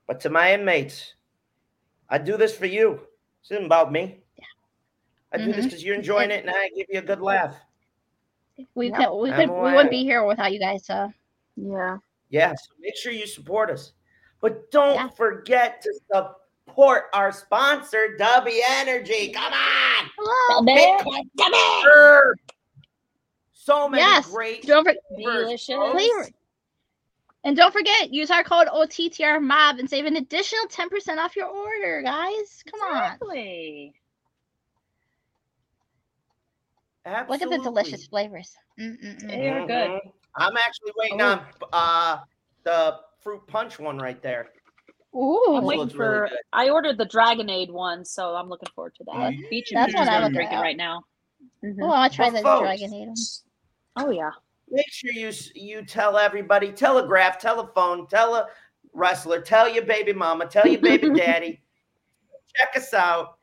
But 0.06 0.20
to 0.20 0.30
my 0.30 0.52
inmates, 0.52 1.14
I 2.08 2.18
do 2.18 2.36
this 2.36 2.56
for 2.56 2.66
you. 2.66 3.00
This 3.42 3.52
isn't 3.52 3.66
about 3.66 3.92
me. 3.92 4.22
I 5.32 5.38
do 5.38 5.46
this 5.52 5.64
Mhm. 5.64 5.70
because 5.70 5.84
you're 5.84 5.94
enjoying 5.94 6.30
it 6.30 6.44
and 6.44 6.50
I 6.50 6.68
give 6.76 6.86
you 6.90 6.98
a 6.98 7.02
good 7.02 7.20
laugh. 7.22 7.56
We 8.74 8.88
Yep. 8.90 8.96
could 8.98 9.16
we 9.18 9.30
I'm 9.30 9.48
could 9.48 9.50
we 9.54 9.72
wouldn't 9.72 9.90
be 9.90 10.02
here 10.04 10.24
without 10.24 10.52
you 10.52 10.58
guys. 10.58 10.84
So 10.86 11.12
Yeah. 11.56 11.98
Yeah, 12.30 12.54
so 12.54 12.72
make 12.80 12.96
sure 12.96 13.12
you 13.12 13.26
support 13.26 13.70
us. 13.70 13.92
But 14.40 14.70
don't 14.70 15.14
forget 15.16 15.82
to 15.82 15.92
support 16.66 17.04
our 17.12 17.30
sponsor, 17.30 18.16
W 18.16 18.62
Energy. 18.70 19.32
Come 19.32 19.52
on! 19.52 20.10
Hello. 20.18 20.62
Bitcoin, 20.62 21.28
come 21.38 21.52
on! 21.52 22.34
So 23.52 23.88
many 23.88 24.02
Yes. 24.02 24.30
great 24.30 24.62
Don't 24.66 24.84
forget. 24.84 25.02
Delicious. 25.16 25.66
Flavor. 25.92 26.28
And 27.44 27.56
don't 27.56 27.72
forget, 27.72 28.12
use 28.12 28.30
our 28.30 28.44
code 28.44 28.68
OTTR 28.68 29.40
Mob 29.42 29.78
and 29.78 29.90
save 29.90 30.06
an 30.06 30.16
additional 30.16 30.64
10% 30.66 31.18
off 31.18 31.36
your 31.36 31.48
order, 31.48 32.00
guys. 32.02 32.62
Come 32.70 32.80
on. 32.80 33.18
Exactly. 37.04 37.34
Look 37.38 37.42
at 37.42 37.50
the 37.50 37.62
delicious 37.62 38.06
flavors. 38.06 38.54
Mm-mm-mm. 38.78 39.20
They're 39.28 39.66
good. 39.66 39.90
Mhm. 39.90 40.00
I'm 40.36 40.56
actually 40.56 40.92
waiting 40.96 41.20
Oh. 41.20 41.26
on 41.32 41.46
uh 41.72 42.18
the 42.64 43.00
fruit 43.20 43.46
punch 43.48 43.78
one 43.78 43.98
right 43.98 44.22
there. 44.22 44.50
Ooh. 45.14 45.56
I'm 45.56 45.64
waiting 45.64 45.80
looks 45.82 45.94
really 45.94 46.28
for. 46.28 46.36
I 46.52 46.70
ordered 46.70 46.96
the 46.98 47.06
Dragonade 47.06 47.70
one, 47.70 48.04
so 48.04 48.34
I'm 48.36 48.48
looking 48.48 48.68
forward 48.74 48.94
to 48.96 49.04
that. 49.04 49.14
Mhm. 49.34 49.50
Beach 49.50 49.70
and 49.72 49.78
That's 49.78 49.88
Peach 49.88 49.94
what 49.96 50.02
is 50.02 50.08
I'm 50.08 50.14
what 50.14 50.16
I'm 50.16 50.22
looking 50.22 50.34
drinking 50.34 50.58
at. 50.58 50.62
right 50.62 50.76
now. 50.76 51.02
Oh, 51.82 51.90
I'll 51.90 52.08
try 52.10 52.26
Well, 52.30 52.34
the 52.36 52.42
folks, 52.42 52.60
Dragon 52.62 52.94
Eden. 52.94 53.14
Oh 53.96 54.10
yeah. 54.10 54.30
Make 54.70 54.90
sure 54.90 55.12
you 55.12 55.28
s- 55.28 55.54
you 55.54 55.84
tell 55.84 56.16
everybody, 56.16 56.72
telegraph, 56.72 57.38
telephone, 57.38 58.06
tell 58.06 58.34
a 58.36 58.46
wrestler, 58.94 59.40
tell 59.40 59.68
your 59.68 59.84
baby 59.84 60.12
mama, 60.14 60.46
tell 60.46 60.66
your 60.66 60.80
baby 60.80 61.10
daddy. 61.14 61.62
Check 62.56 62.76
us 62.76 62.94
out. 62.94 63.38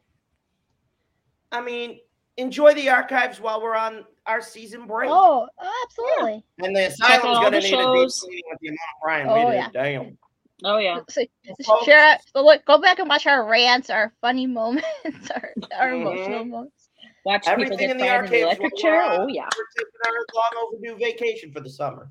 I 1.51 1.61
mean, 1.61 1.99
enjoy 2.39 2.73
the 2.73 2.89
archives 2.89 3.39
while 3.39 3.61
we're 3.61 3.75
on 3.75 4.05
our 4.25 4.41
season 4.41 4.87
break. 4.87 5.09
Oh, 5.11 5.47
oh, 5.59 5.83
absolutely. 5.85 6.43
And 6.63 6.75
the 6.75 6.81
Check 7.07 7.19
asylum's 7.21 7.39
gonna 7.39 7.51
the 7.51 7.59
need 7.59 7.73
a 7.73 7.77
deep 7.77 7.79
shows. 7.79 8.19
cleaning 8.21 8.43
with 8.49 8.59
the 8.61 8.67
amount 8.69 8.79
of 8.79 9.01
Brian 9.03 9.27
Oh, 9.29 9.35
we 9.35 9.51
did. 9.51 9.57
yeah. 9.57 9.69
Damn. 9.73 10.17
Oh 10.63 10.77
yeah. 10.77 10.99
So, 11.09 11.23
folks- 11.65 11.85
share, 11.85 12.17
so 12.35 12.43
look, 12.43 12.65
go 12.65 12.79
back 12.79 12.99
and 12.99 13.07
watch 13.09 13.25
our 13.27 13.47
rants, 13.47 13.89
our 13.89 14.13
funny 14.21 14.45
moments, 14.47 14.85
our, 15.35 15.53
our 15.79 15.93
emotional 15.93 16.43
Mhm. 16.45 16.49
moments. 16.49 16.89
Watch 17.25 17.41
people 17.41 17.53
Everything 17.63 17.77
get 17.79 17.89
in 17.91 17.97
the 17.97 18.03
fired 18.05 18.25
in 18.25 18.31
the 18.31 18.43
archives 18.43 18.59
electric 18.59 18.77
chair. 18.77 19.01
Oh 19.03 19.27
yeah. 19.27 19.47
We're 19.57 19.65
taking 19.77 19.99
our 20.05 20.25
long 20.35 20.67
overdue 20.73 20.95
vacation 20.97 21.51
for 21.53 21.59
the 21.61 21.69
summer. 21.69 22.09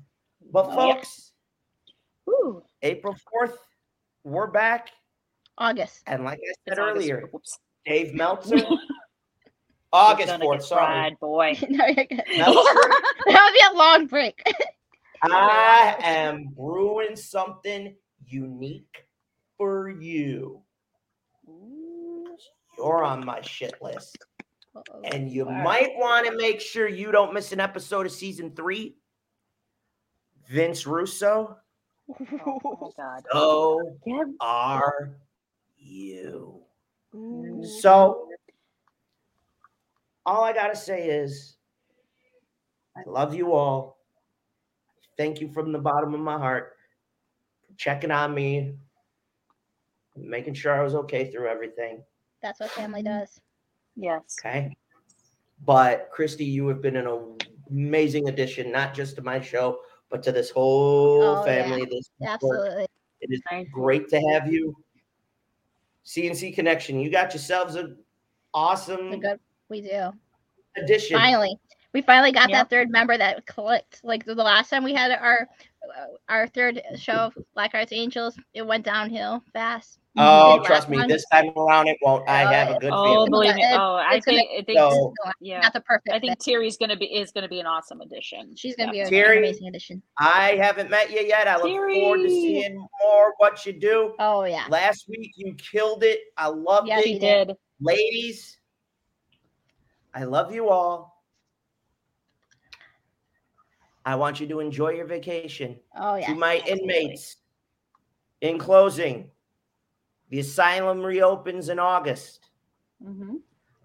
But 0.51 0.67
Oh, 0.69 0.87
yeah. 0.87 0.93
folks, 0.95 1.31
Ooh. 2.29 2.63
April 2.81 3.15
4th, 3.33 3.57
we're 4.23 4.47
back. 4.47 4.89
August. 5.57 6.03
And 6.07 6.23
like 6.23 6.39
I 6.39 6.47
said 6.47 6.55
It's 6.67 6.79
August. 6.79 6.95
earlier, 6.95 7.27
Whoops. 7.31 7.57
Dave 7.85 8.13
Meltzer, 8.13 8.57
August 9.91 10.27
Gonna 10.29 10.45
4th, 10.45 10.53
get 10.53 10.63
sorry. 10.63 10.85
fried, 10.85 11.19
boy. 11.19 11.57
no, 11.69 11.85
you're 11.85 12.05
good. 12.05 12.23
That 12.37 13.43
would 13.43 13.53
be 13.53 13.75
a 13.75 13.77
long 13.77 14.07
break. 14.07 14.41
I 15.21 15.95
am 15.99 16.49
brewing 16.55 17.15
something 17.15 17.95
unique 18.25 19.05
for 19.57 19.89
you. 19.89 20.61
You're 22.77 23.03
on 23.03 23.25
my 23.25 23.41
shit 23.41 23.73
list. 23.81 24.17
And 25.03 25.29
you 25.29 25.45
might 25.45 25.89
want 25.97 26.25
to 26.27 26.37
make 26.37 26.61
sure 26.61 26.87
you 26.87 27.11
don't 27.11 27.33
miss 27.33 27.51
an 27.51 27.59
episode 27.59 28.05
of 28.05 28.11
season 28.13 28.51
three. 28.55 28.95
Vince 30.47 30.87
Russo, 30.87 31.57
Oh 32.09 32.59
my 32.81 32.89
god. 33.03 33.23
so 33.31 33.97
Yeah. 34.05 34.23
are 34.39 35.11
you. 35.77 36.61
So, 37.81 38.28
all 40.29 40.43
I 40.43 40.53
got 40.53 40.67
to 40.67 40.75
say 40.75 41.07
is, 41.09 41.55
I 42.95 43.01
love 43.07 43.33
you 43.33 43.53
all. 43.53 43.97
Thank 45.17 45.41
you 45.41 45.49
from 45.49 45.71
the 45.71 45.79
bottom 45.79 46.13
of 46.13 46.19
my 46.19 46.37
heart 46.37 46.73
for 47.65 47.73
checking 47.77 48.11
on 48.11 48.35
me, 48.35 48.75
making 50.15 50.53
sure 50.53 50.79
I 50.79 50.83
was 50.83 50.93
okay 50.93 51.31
through 51.31 51.47
everything. 51.47 52.03
That's 52.43 52.59
what 52.59 52.69
family 52.71 53.01
does. 53.01 53.41
Yes. 53.95 54.37
Okay. 54.39 54.77
But 55.65 56.09
Christy, 56.11 56.45
you 56.45 56.67
have 56.67 56.81
been 56.81 56.95
an 56.95 57.37
amazing 57.71 58.29
addition, 58.29 58.71
not 58.71 58.93
just 58.93 59.15
to 59.15 59.23
my 59.23 59.41
show, 59.41 59.79
but 60.11 60.21
to 60.23 60.31
this 60.31 60.51
whole 60.51 61.23
Oh, 61.23 61.43
yeah. 61.45 61.63
family. 61.63 61.85
This 61.85 62.11
network. 62.19 62.59
Absolutely. 62.59 62.87
It 63.21 63.29
is 63.31 63.41
Thank 63.49 63.67
you. 63.67 63.73
great 63.73 64.07
to 64.09 64.21
have 64.31 64.51
you. 64.51 64.75
CNC 66.05 66.53
Connection, 66.55 66.99
you 66.99 67.09
got 67.09 67.33
yourselves 67.33 67.75
an 67.75 67.97
awesome 68.53 69.21
We 69.69 69.81
do. 69.81 70.11
addition. 70.77 71.17
Finally, 71.17 71.57
we 71.93 72.01
finally 72.01 72.31
got 72.31 72.49
Yep. 72.49 72.57
that 72.57 72.69
third 72.69 72.89
member 72.89 73.17
that 73.17 73.45
clicked. 73.45 74.01
Like 74.03 74.23
the 74.25 74.35
last 74.35 74.69
time 74.69 74.83
we 74.83 74.93
had 74.93 75.11
our 75.11 75.47
uh, 75.97 76.05
our 76.27 76.47
third 76.47 76.81
show, 76.97 77.31
Black 77.53 77.71
Arts 77.73 77.91
Angels, 77.93 78.37
it 78.53 78.61
went 78.65 78.83
downhill 78.85 79.41
fast. 79.53 79.97
Oh, 80.17 80.57
The 80.59 80.65
trust 80.65 80.89
me, 80.89 80.97
one- 80.97 81.07
this 81.07 81.25
time 81.31 81.51
around 81.57 81.87
it 81.87 81.97
won't. 82.01 82.27
I 82.27 82.51
have 82.53 82.75
a 82.75 82.79
good 82.79 82.91
Oh, 82.93 83.05
feeling. 83.05 83.31
believe 83.31 83.55
me. 83.55 83.63
It- 83.63 83.77
Oh, 83.79 83.95
I 83.95 84.15
it's 84.15 84.25
gonna- 84.25 84.37
think. 84.39 84.51
I 84.59 84.63
think. 84.63 84.77
So- 84.79 85.13
yeah. 85.39 85.59
Not 85.61 85.73
the 85.73 85.81
perfect. 85.81 86.09
I 86.13 86.19
think 86.19 86.31
fit. 86.33 86.39
Terry's 86.51 86.77
gonna 86.77 86.97
be 86.97 87.05
is 87.05 87.31
gonna 87.31 87.47
be 87.47 87.59
an 87.59 87.65
awesome 87.65 88.01
addition. 88.01 88.55
she's 88.55 88.75
gonna 88.75 88.91
be 88.91 88.99
a- 88.99 89.07
an 89.07 89.37
amazing 89.37 89.67
addition. 89.67 90.01
I 90.17 90.55
haven't 90.57 90.89
met 90.89 91.11
you 91.11 91.21
yet. 91.21 91.47
I 91.47 91.55
look 91.55 91.71
forward 91.93 92.23
to 92.23 92.29
seeing 92.29 92.75
more 93.03 93.33
what 93.37 93.65
you 93.65 93.73
do. 93.73 94.15
Oh 94.19 94.43
yeah. 94.43 94.65
Last 94.69 95.07
week 95.07 95.31
you 95.35 95.53
killed 95.55 96.03
it. 96.03 96.19
I 96.37 96.47
loved 96.47 96.87
Yes, 96.87 97.03
it. 97.05 97.07
you 97.07 97.13
He 97.13 97.19
did. 97.19 97.55
Ladies, 97.79 98.58
I 100.13 100.23
love 100.23 100.53
you 100.53 100.69
all. 100.69 101.23
I 104.05 104.15
want 104.15 104.39
you 104.39 104.47
to 104.47 104.59
enjoy 104.59 104.89
your 104.91 105.05
vacation. 105.05 105.79
Oh 105.95 106.15
yeah. 106.15 106.27
to 106.27 106.35
my 106.35 106.57
absolutely. 106.57 106.81
inmates, 106.81 107.37
in 108.41 108.57
closing, 108.57 109.29
the 110.29 110.39
asylum 110.39 111.01
reopens 111.01 111.69
in 111.69 111.79
August. 111.79 112.49
Mm-hmm. 113.03 113.35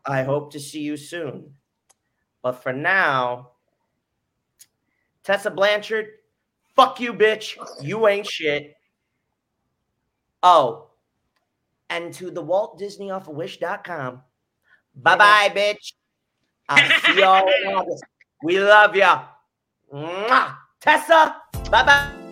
I 0.07 0.23
hope 0.23 0.53
to 0.53 0.61
see 0.61 0.81
you 0.81 0.97
soon. 0.97 1.53
But 2.43 2.63
for 2.63 2.73
now, 2.73 3.51
Tessa 5.23 5.51
Blanchard, 5.51 6.07
fuck 6.75 7.01
you, 7.01 7.15
bitch. 7.15 7.57
You 7.81 8.07
ain't 8.09 8.27
shit. 8.27 8.75
Oh, 10.43 10.91
and 11.89 12.13
to 12.15 12.31
the 12.31 12.43
Walt 12.43 12.79
Disney 12.79 13.11
off 13.11 13.29
of 13.29 13.35
wish.com. 13.35 14.23
Bye 14.97 15.17
bye, 15.17 15.53
bitch. 15.55 15.93
I'll 16.69 17.01
see 17.01 17.21
y'all 17.21 17.49
in 17.49 17.75
August. 17.75 18.05
We 18.43 18.59
love 18.61 18.97
ya. 18.97 19.25
Tessa, 20.81 21.37
bye 21.71 21.85
bye. 21.85 22.24